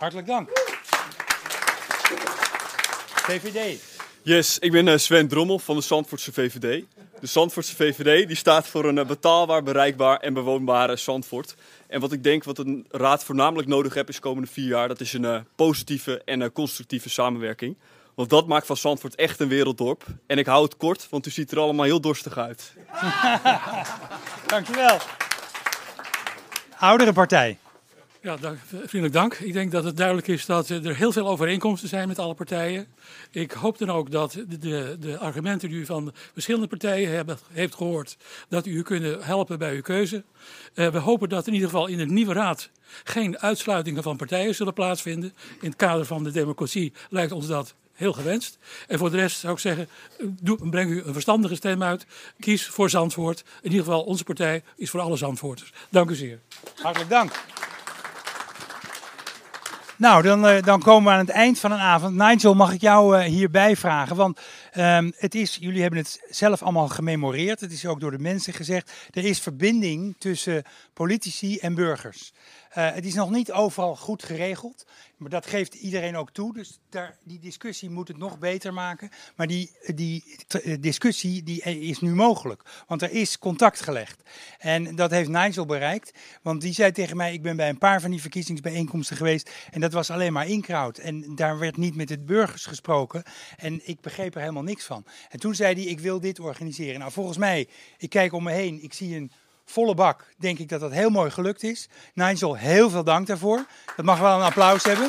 Hartelijk 0.00 0.26
dank. 0.26 0.48
VVD. 3.14 3.82
Yes, 4.22 4.58
ik 4.58 4.72
ben 4.72 4.88
eh, 4.88 4.96
Sven 4.96 5.28
Drommel 5.28 5.58
van 5.58 5.76
de 5.76 5.82
Zandvoortse 5.82 6.32
VVD. 6.32 6.84
De 7.20 7.26
Zandvoortse 7.26 7.76
VVD 7.76 8.26
die 8.26 8.36
staat 8.36 8.68
voor 8.68 8.84
een 8.84 8.98
eh, 8.98 9.06
betaalbaar, 9.06 9.62
bereikbaar 9.62 10.16
en 10.16 10.34
bewoonbare 10.34 10.96
Zandvoort. 10.96 11.54
En 11.86 12.00
wat 12.00 12.12
ik 12.12 12.22
denk 12.22 12.44
wat 12.44 12.58
een 12.58 12.86
raad 12.90 13.24
voornamelijk 13.24 13.68
nodig 13.68 13.94
heeft 13.94 14.08
is 14.08 14.14
de 14.14 14.20
komende 14.20 14.48
vier 14.48 14.66
jaar, 14.66 14.88
dat 14.88 15.00
is 15.00 15.12
een 15.12 15.24
eh, 15.24 15.40
positieve 15.54 16.22
en 16.24 16.52
constructieve 16.52 17.10
samenwerking. 17.10 17.76
Want 18.14 18.30
dat 18.30 18.46
maakt 18.46 18.66
van 18.66 18.76
Zandvoort 18.76 19.14
echt 19.14 19.40
een 19.40 19.48
werelddorp. 19.48 20.04
En 20.26 20.38
ik 20.38 20.46
hou 20.46 20.64
het 20.64 20.76
kort, 20.76 21.06
want 21.10 21.26
u 21.26 21.30
ziet 21.30 21.50
er 21.50 21.58
allemaal 21.58 21.84
heel 21.84 22.00
dorstig 22.00 22.38
uit. 22.38 22.72
Dankjewel. 24.46 24.98
Oudere 26.78 27.12
partij. 27.12 27.58
Ja, 28.22 28.36
dank, 28.36 28.58
vriendelijk 28.68 29.12
dank. 29.12 29.34
Ik 29.34 29.52
denk 29.52 29.72
dat 29.72 29.84
het 29.84 29.96
duidelijk 29.96 30.28
is 30.28 30.46
dat 30.46 30.68
er 30.68 30.96
heel 30.96 31.12
veel 31.12 31.28
overeenkomsten 31.28 31.88
zijn 31.88 32.08
met 32.08 32.18
alle 32.18 32.34
partijen. 32.34 32.86
Ik 33.30 33.52
hoop 33.52 33.78
dan 33.78 33.90
ook 33.90 34.10
dat 34.10 34.32
de, 34.32 34.96
de, 35.00 35.18
argumenten 35.18 35.68
die 35.68 35.78
u 35.78 35.86
van 35.86 36.12
verschillende 36.32 36.66
partijen 36.66 37.38
heeft 37.52 37.74
gehoord, 37.74 38.16
dat 38.48 38.66
u 38.66 38.76
u 38.76 38.82
kunnen 38.82 39.22
helpen 39.22 39.58
bij 39.58 39.74
uw 39.74 39.80
keuze. 39.80 40.24
Eh, 40.74 40.88
we 40.88 40.98
hopen 40.98 41.28
dat 41.28 41.46
in 41.46 41.52
ieder 41.52 41.68
geval 41.68 41.86
in 41.86 41.98
de 41.98 42.06
nieuwe 42.06 42.32
raad 42.32 42.70
geen 43.04 43.38
uitsluitingen 43.38 44.02
van 44.02 44.16
partijen 44.16 44.54
zullen 44.54 44.74
plaatsvinden. 44.74 45.34
In 45.60 45.68
het 45.68 45.76
kader 45.76 46.04
van 46.04 46.24
de 46.24 46.30
democratie 46.30 46.92
lijkt 47.10 47.32
ons 47.32 47.46
dat 47.46 47.74
heel 47.92 48.12
gewenst. 48.12 48.58
En 48.88 48.98
voor 48.98 49.10
de 49.10 49.16
rest 49.16 49.38
zou 49.38 49.52
ik 49.52 49.58
zeggen, 49.58 49.88
eh, 50.18 50.26
doe, 50.42 50.68
breng 50.68 50.90
u 50.90 51.02
een 51.02 51.12
verstandige 51.12 51.54
stem 51.54 51.82
uit. 51.82 52.06
Kies 52.38 52.66
voor 52.66 52.90
Zandvoort. 52.90 53.40
In 53.62 53.70
ieder 53.70 53.84
geval, 53.84 54.02
onze 54.02 54.24
partij 54.24 54.62
is 54.76 54.90
voor 54.90 55.00
alle 55.00 55.16
Zandvoorters. 55.16 55.72
Dank 55.88 56.10
u 56.10 56.14
zeer. 56.14 56.38
Hartelijk 56.82 57.10
dank. 57.10 57.32
Nou, 60.00 60.22
dan, 60.22 60.46
eh, 60.46 60.62
dan 60.62 60.80
komen 60.82 61.04
we 61.04 61.18
aan 61.18 61.26
het 61.26 61.34
eind 61.34 61.58
van 61.58 61.72
een 61.72 61.78
avond. 61.78 62.14
Nigel, 62.14 62.54
mag 62.54 62.72
ik 62.72 62.80
jou 62.80 63.16
eh, 63.16 63.24
hierbij 63.24 63.76
vragen? 63.76 64.16
Want 64.16 64.40
ehm, 64.72 65.10
het 65.16 65.34
is, 65.34 65.56
jullie 65.60 65.80
hebben 65.80 65.98
het 65.98 66.26
zelf 66.30 66.62
allemaal 66.62 66.88
gememoreerd. 66.88 67.60
Het 67.60 67.72
is 67.72 67.86
ook 67.86 68.00
door 68.00 68.10
de 68.10 68.18
mensen 68.18 68.52
gezegd. 68.52 68.92
Er 69.10 69.24
is 69.24 69.40
verbinding 69.40 70.14
tussen 70.18 70.62
politici 70.92 71.58
en 71.58 71.74
burgers. 71.74 72.32
Eh, 72.70 72.92
het 72.92 73.06
is 73.06 73.14
nog 73.14 73.30
niet 73.30 73.52
overal 73.52 73.96
goed 73.96 74.22
geregeld. 74.22 74.86
Maar 75.16 75.30
dat 75.30 75.46
geeft 75.46 75.74
iedereen 75.74 76.16
ook 76.16 76.30
toe. 76.30 76.54
Dus 76.54 76.78
daar, 76.88 77.16
die 77.24 77.38
discussie 77.38 77.90
moet 77.90 78.08
het 78.08 78.16
nog 78.16 78.38
beter 78.38 78.72
maken. 78.74 79.10
Maar 79.36 79.46
die, 79.46 79.76
die 79.94 80.36
eh, 80.48 80.76
discussie 80.80 81.42
die 81.42 81.62
is 81.62 82.00
nu 82.00 82.14
mogelijk. 82.14 82.62
Want 82.86 83.02
er 83.02 83.10
is 83.10 83.38
contact 83.38 83.80
gelegd. 83.80 84.22
En 84.58 84.96
dat 84.96 85.10
heeft 85.10 85.28
Nigel 85.28 85.66
bereikt. 85.66 86.12
Want 86.42 86.60
die 86.60 86.72
zei 86.72 86.92
tegen 86.92 87.16
mij, 87.16 87.32
ik 87.32 87.42
ben 87.42 87.56
bij 87.56 87.68
een 87.68 87.78
paar 87.78 88.00
van 88.00 88.10
die 88.10 88.20
verkiezingsbijeenkomsten 88.20 89.16
geweest. 89.16 89.50
En 89.70 89.80
dat 89.80 89.92
was 89.92 90.10
alleen 90.10 90.32
maar 90.32 90.48
inkraut. 90.48 90.98
En 90.98 91.34
daar 91.34 91.58
werd 91.58 91.76
niet 91.76 91.96
met 91.96 92.08
de 92.08 92.18
burgers 92.18 92.66
gesproken. 92.66 93.22
En 93.56 93.88
ik 93.88 94.00
begreep 94.00 94.34
er 94.34 94.40
helemaal 94.40 94.62
niks 94.62 94.84
van. 94.84 95.04
En 95.28 95.38
toen 95.38 95.54
zei 95.54 95.74
hij, 95.74 95.84
ik 95.84 96.00
wil 96.00 96.20
dit 96.20 96.40
organiseren. 96.40 96.98
Nou, 96.98 97.12
volgens 97.12 97.38
mij, 97.38 97.68
ik 97.98 98.10
kijk 98.10 98.32
om 98.32 98.42
me 98.42 98.52
heen. 98.52 98.82
Ik 98.82 98.92
zie 98.92 99.16
een 99.16 99.32
volle 99.70 99.94
bak. 99.94 100.26
Denk 100.36 100.58
ik 100.58 100.68
dat 100.68 100.80
dat 100.80 100.92
heel 100.92 101.10
mooi 101.10 101.30
gelukt 101.30 101.62
is. 101.62 101.88
Nigel, 102.14 102.56
heel 102.56 102.90
veel 102.90 103.04
dank 103.04 103.26
daarvoor. 103.26 103.66
Dat 103.96 104.04
mag 104.04 104.18
wel 104.18 104.36
een 104.36 104.44
applaus 104.44 104.84
hebben. 104.84 105.08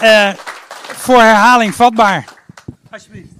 Eh, 0.00 0.34
voor 0.96 1.20
herhaling 1.20 1.74
vatbaar. 1.74 2.24
Alsjeblieft. 2.90 3.32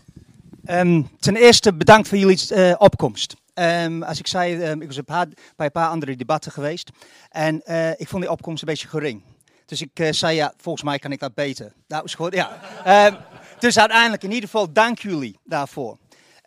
Ehm, 0.65 1.03
ten 1.21 1.37
eerste 1.37 1.75
bedankt 1.75 2.09
voor 2.09 2.19
jullie 2.19 2.55
eh, 2.55 2.75
opkomst. 2.79 3.37
Ehm, 3.55 4.03
als 4.03 4.19
ik 4.19 4.27
zei, 4.27 4.63
ehm, 4.63 4.81
ik 4.81 4.87
was 4.87 4.97
een 4.97 5.05
paar, 5.05 5.27
bij 5.57 5.67
een 5.67 5.73
paar 5.73 5.89
andere 5.89 6.17
debatten 6.17 6.53
geweest. 6.53 6.91
En 7.31 7.63
eh, 7.63 7.91
ik 7.91 8.09
vond 8.09 8.23
die 8.23 8.31
opkomst 8.31 8.63
een 8.63 8.69
beetje 8.69 8.89
gering. 8.89 9.23
Dus 9.67 9.81
ik 9.81 9.99
eh, 9.99 10.13
zei, 10.13 10.37
ja, 10.37 10.53
volgens 10.57 10.85
mij 10.85 10.99
kan 10.99 11.13
ik 11.13 11.21
dat 11.21 11.35
beter. 11.35 11.73
Nou, 11.89 12.05
is 12.05 12.15
goed, 12.15 12.35
ja. 12.35 12.61
Ehm, 12.85 13.15
dus 13.59 13.79
uiteindelijk, 13.79 14.23
in 14.23 14.33
ieder 14.33 14.49
geval, 14.49 14.73
dank 14.73 14.99
jullie 14.99 15.39
daarvoor. 15.45 15.99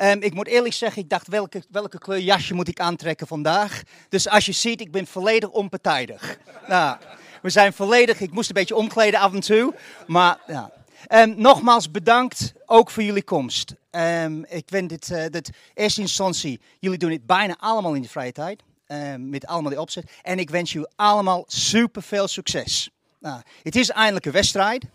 Ehm, 0.03 0.21
ik 0.21 0.33
moet 0.33 0.47
eerlijk 0.47 0.73
zeggen, 0.73 1.01
ik 1.01 1.09
dacht, 1.09 1.27
welke, 1.27 1.63
welke 1.69 1.97
kleur 1.97 2.19
jasje 2.19 2.53
moet 2.53 2.67
ik 2.67 2.79
aantrekken 2.79 3.27
vandaag? 3.27 3.81
Dus 4.09 4.29
als 4.29 4.45
je 4.45 4.51
ziet, 4.51 4.81
ik 4.81 4.91
ben 4.91 5.07
volledig 5.07 5.49
onpartijdig. 5.49 6.37
nou, 6.67 6.97
we 7.41 7.49
zijn 7.49 7.73
volledig, 7.73 8.19
ik 8.19 8.31
moest 8.31 8.47
een 8.47 8.55
beetje 8.55 8.75
omkleden 8.75 9.19
af 9.19 9.33
en 9.33 9.39
toe. 9.39 9.75
Maar 10.07 10.39
ja. 10.47 10.71
Ehm, 11.07 11.33
nogmaals 11.35 11.91
bedankt, 11.91 12.53
ook 12.65 12.89
voor 12.89 13.03
jullie 13.03 13.23
komst. 13.23 13.75
Ehm, 13.89 14.43
ik 14.43 14.63
vind 14.65 14.89
dit, 14.89 15.11
eh, 15.11 15.25
dit, 15.29 15.49
eerste 15.73 16.01
instantie, 16.01 16.61
jullie 16.79 16.97
doen 16.97 17.09
dit 17.09 17.25
bijna 17.25 17.55
allemaal 17.59 17.93
in 17.93 18.01
de 18.01 18.09
vrije 18.09 18.31
tijd. 18.31 18.61
eh, 18.85 19.13
met 19.17 19.45
allemaal 19.45 19.71
die 19.71 19.81
opzet. 19.81 20.11
En 20.21 20.39
ik 20.39 20.49
wens 20.49 20.71
jullie 20.71 20.89
allemaal 20.95 21.43
super 21.47 22.03
veel 22.03 22.27
succes. 22.27 22.89
Nou, 23.19 23.41
het 23.63 23.75
is 23.75 23.89
eindelijk 23.89 24.25
een 24.25 24.31
wedstrijd. 24.31 24.85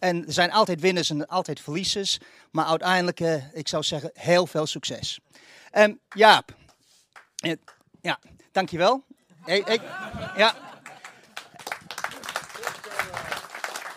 En 0.00 0.26
er 0.26 0.32
zijn 0.32 0.52
altijd 0.52 0.80
winnaars 0.80 1.10
en 1.10 1.26
altijd 1.26 1.60
verliezers. 1.60 2.18
Maar 2.50 2.64
uiteindelijk, 2.64 3.20
uh, 3.20 3.54
ik 3.54 3.68
zou 3.68 3.82
zeggen, 3.82 4.10
heel 4.14 4.46
veel 4.46 4.66
succes. 4.66 5.20
Um, 5.72 5.98
Jaap. 6.08 6.56
Uh, 7.44 7.52
ja, 8.00 8.18
dankjewel. 8.52 9.04
Hey, 9.44 9.58
ik, 9.58 9.80
ja. 10.36 10.54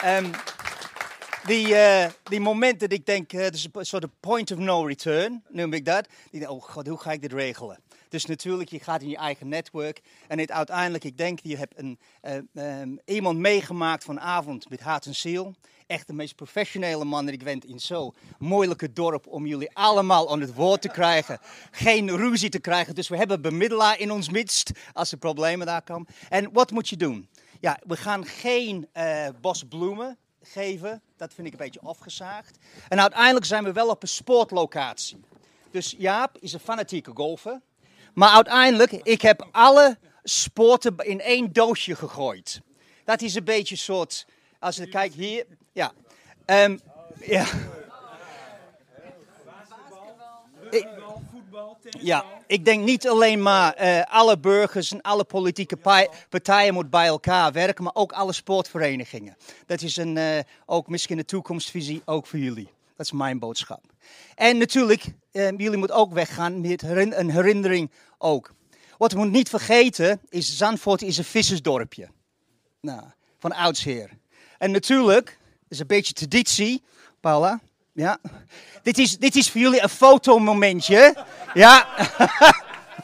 Um, 0.06 0.32
die, 1.46 1.68
uh, 1.68 2.06
die 2.24 2.40
moment 2.40 2.80
dat 2.80 2.92
ik 2.92 3.06
denk, 3.06 3.34
uh, 3.34 3.48
is 3.48 3.68
een 3.72 3.86
soort 3.86 4.20
point 4.20 4.52
of 4.52 4.58
no 4.58 4.86
return, 4.86 5.44
noem 5.50 5.74
ik 5.74 5.86
dat. 5.86 6.08
Die 6.30 6.40
denk, 6.40 6.52
oh 6.52 6.64
god, 6.64 6.88
hoe 6.88 7.00
ga 7.00 7.12
ik 7.12 7.22
dit 7.22 7.34
regelen? 7.34 7.80
Dus 8.10 8.26
natuurlijk, 8.26 8.70
je 8.70 8.80
gaat 8.80 9.02
in 9.02 9.10
je 9.10 9.18
eigen 9.18 9.48
netwerk. 9.48 10.02
En 10.28 10.40
het, 10.40 10.52
uiteindelijk, 10.52 11.04
ik 11.04 11.18
denk, 11.18 11.40
je 11.42 11.58
hebt 11.58 11.74
een, 11.78 12.00
um, 12.54 13.00
iemand 13.06 13.38
meegemaakt 13.38 14.04
vanavond 14.04 14.70
met 14.70 14.82
hart 14.82 15.06
en 15.06 15.16
ziel. 15.16 15.56
Echt 15.94 16.08
de 16.08 16.14
meest 16.14 16.36
professionele 16.36 17.06
man 17.06 17.26
die 17.26 17.34
ik 17.34 17.42
wend 17.42 17.66
in 17.66 17.80
zo'n 17.80 18.14
moeilijke 18.40 18.94
dorp 18.94 19.28
om 19.28 19.46
jullie 19.46 19.76
allemaal 19.76 20.32
aan 20.32 20.42
het 20.42 20.54
woord 20.54 20.82
te 20.82 20.88
krijgen. 20.88 21.40
Geen 21.72 22.16
ruzie 22.16 22.50
te 22.50 22.60
krijgen. 22.60 22.96
Dus 22.96 23.08
we 23.08 23.18
hebben 23.18 23.42
bemiddelaar 23.42 24.00
in 24.00 24.12
ons 24.12 24.30
midst 24.30 24.72
als 24.94 25.12
er 25.12 25.18
problemen 25.18 25.68
daar 25.68 25.82
komen. 25.82 26.08
En 26.30 26.50
wat 26.54 26.72
moet 26.72 26.90
je 26.90 26.98
doen? 26.98 27.30
Ja, 27.60 27.80
we 27.88 27.98
gaan 27.98 28.26
geen 28.26 28.88
uh, 28.94 29.28
bos 29.42 29.64
bloemen 29.70 30.18
geven. 30.42 31.02
Dat 31.18 31.34
vind 31.34 31.48
ik 31.48 31.54
een 31.54 31.60
beetje 31.60 31.82
afgezaagd. 31.82 32.58
En 32.88 33.02
uiteindelijk 33.02 33.46
zijn 33.46 33.64
we 33.64 33.72
wel 33.72 33.90
op 33.90 34.02
een 34.02 34.08
sportlocatie. 34.08 35.20
Dus 35.72 35.96
Jaap 35.98 36.38
is 36.40 36.54
een 36.54 36.60
fanatieke 36.60 37.12
golfer. 37.14 37.62
Maar 38.14 38.30
uiteindelijk, 38.30 38.92
ik 38.92 39.22
heb 39.22 39.48
alle 39.52 39.98
sporten 40.24 40.98
in 40.98 41.22
één 41.22 41.54
doosje 41.54 41.96
gegooid. 41.96 42.62
Dat 43.04 43.22
is 43.22 43.36
een 43.36 43.44
beetje 43.44 43.76
een 43.76 43.82
soort, 43.82 44.26
als 44.60 44.76
je 44.76 44.88
kijkt 44.88 45.16
hier, 45.16 45.46
ja. 45.74 45.92
Um, 46.46 46.80
ja. 47.26 47.46
Ja, 51.90 52.26
ik 52.48 52.66
denk 52.66 52.84
niet 52.84 53.08
alleen 53.08 53.42
maar 53.42 53.84
uh, 53.84 54.02
alle 54.04 54.38
burgers 54.38 54.92
en 54.92 55.02
alle 55.02 55.24
politieke 55.24 55.78
partijen 56.30 56.74
moeten 56.74 56.92
bij 56.92 57.08
elkaar 57.08 57.52
werken, 57.52 57.84
maar 57.84 57.96
ook 57.96 58.12
alle 58.12 58.34
sportverenigingen. 58.34 59.38
Dat 59.66 59.82
is 59.82 59.98
een, 59.98 60.16
uh, 60.16 60.40
ook 60.66 60.88
misschien 60.88 61.18
een 61.18 61.26
toekomstvisie, 61.26 62.02
ook 62.06 62.28
voor 62.28 62.40
jullie. 62.40 62.70
Dat 62.96 63.06
is 63.06 63.12
mijn 63.12 63.40
boodschap. 63.40 63.84
En 64.36 64.58
natuurlijk, 64.58 65.04
uh, 65.32 65.50
jullie 65.50 65.78
moeten 65.78 65.96
ook 65.96 66.14
weggaan 66.14 66.62
met 66.62 66.84
een 66.84 67.32
herinnering 67.32 67.92
ook. 68.18 68.54
Wat 68.98 69.12
we 69.12 69.18
moeten 69.18 69.36
niet 69.36 69.50
vergeten 69.50 70.22
is, 70.30 70.58
Zandvoort 70.58 71.02
is 71.02 71.18
een 71.18 71.24
vissersdorpje. 71.24 72.08
Nou, 72.82 73.02
van 73.40 73.52
oudsher. 73.52 74.10
En 74.58 74.72
natuurlijk, 74.72 75.38
is 75.74 75.80
een 75.80 75.88
beetje 75.88 76.14
traditie, 76.14 76.84
Paula. 77.20 77.60
Ja. 77.94 78.18
Dit 78.84 78.98
is, 78.98 79.18
dit 79.18 79.36
is 79.36 79.52
voor 79.52 79.62
jullie 79.62 79.84
een 79.84 79.90
fotomomentje. 79.90 81.26
Ja. 81.54 81.88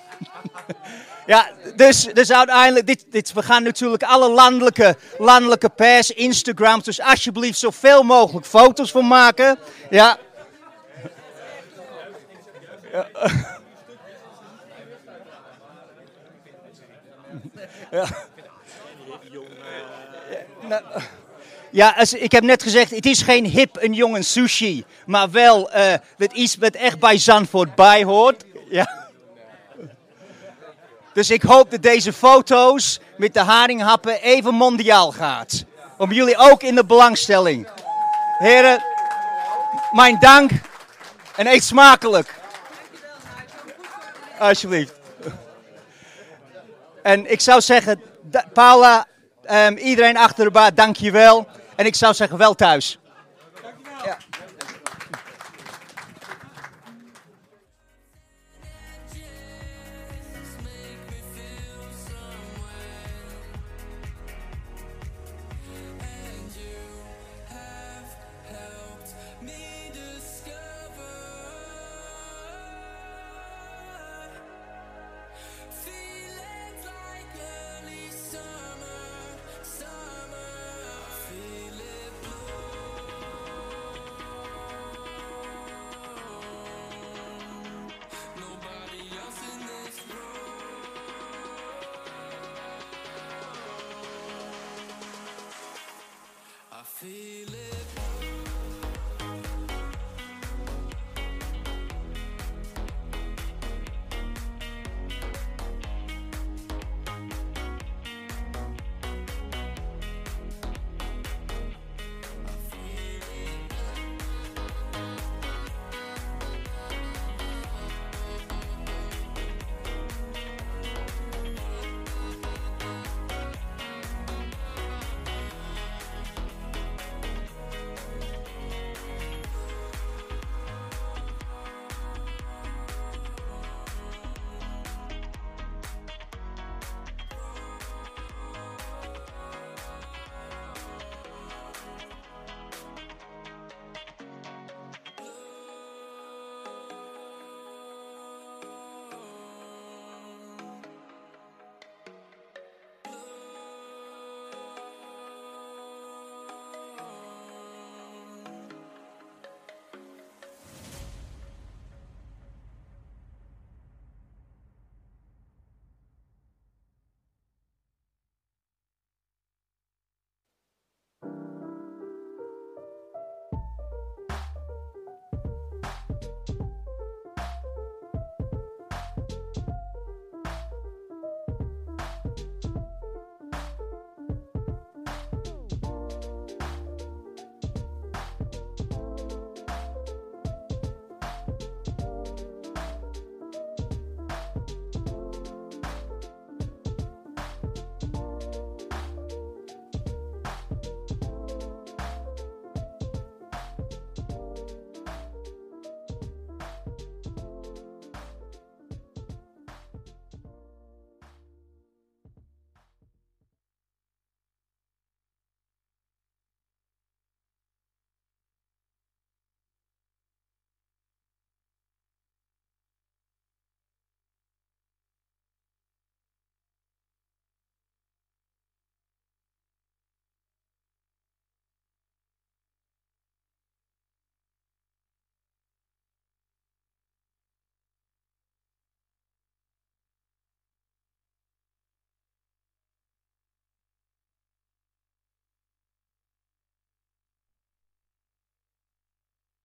ja, 1.25 1.51
dus, 1.75 2.03
dus 2.14 2.31
uiteindelijk, 2.31 2.88
dit, 2.88 3.06
dit, 3.09 3.33
we 3.33 3.43
gaan 3.43 3.64
natuurlijk 3.64 4.03
alle 4.03 4.30
landelijke, 4.30 4.98
landelijke 5.17 5.69
pers, 5.69 6.11
Instagram, 6.11 6.81
dus 6.81 7.01
alsjeblieft 7.01 7.59
zoveel 7.59 8.03
mogelijk 8.03 8.45
foto's 8.45 8.91
van 8.91 9.07
maken. 9.07 9.59
Ja. 9.89 10.17
ja. 12.91 13.07
ja. 17.91 18.07
Nou, 20.67 20.83
ja, 21.72 21.93
als, 21.98 22.14
ik 22.14 22.31
heb 22.31 22.43
net 22.43 22.64
gezegd, 22.64 22.91
het 22.91 23.06
is 23.06 23.22
geen 23.22 23.45
hip 23.45 23.77
en 23.77 23.93
jongen 23.93 24.23
sushi. 24.23 24.85
Maar 25.06 25.31
wel 25.31 25.75
uh, 25.75 25.93
dat 26.17 26.33
iets 26.33 26.56
wat 26.56 26.75
echt 26.75 26.99
bij 26.99 27.17
Zandvoort 27.17 27.75
bij 27.75 28.03
hoort. 28.03 28.43
Ja. 28.69 29.07
Dus 31.14 31.30
ik 31.30 31.41
hoop 31.41 31.72
dat 31.72 31.81
deze 31.81 32.14
foto's 32.14 32.99
met 33.17 33.33
de 33.33 33.39
haringhappen 33.39 34.22
even 34.22 34.53
mondiaal 34.53 35.11
gaat. 35.11 35.65
Om 35.98 36.11
jullie 36.11 36.38
ook 36.38 36.64
in 36.64 36.75
de 36.75 36.85
belangstelling. 36.85 37.67
Heren, 38.38 38.83
mijn 39.91 40.19
dank 40.19 40.51
en 41.35 41.48
eet 41.48 41.64
smakelijk. 41.64 42.35
Alsjeblieft. 44.39 44.93
En 47.03 47.31
ik 47.31 47.41
zou 47.41 47.61
zeggen, 47.61 48.01
Paula, 48.53 49.06
um, 49.51 49.77
iedereen 49.77 50.17
achter 50.17 50.45
de 50.45 50.51
baar, 50.51 50.73
dank 50.73 50.95
je 50.95 51.11
wel. 51.11 51.48
En 51.80 51.85
ik 51.85 51.95
zou 51.95 52.14
zeggen, 52.14 52.38
wel 52.38 52.56
thuis. 52.56 52.99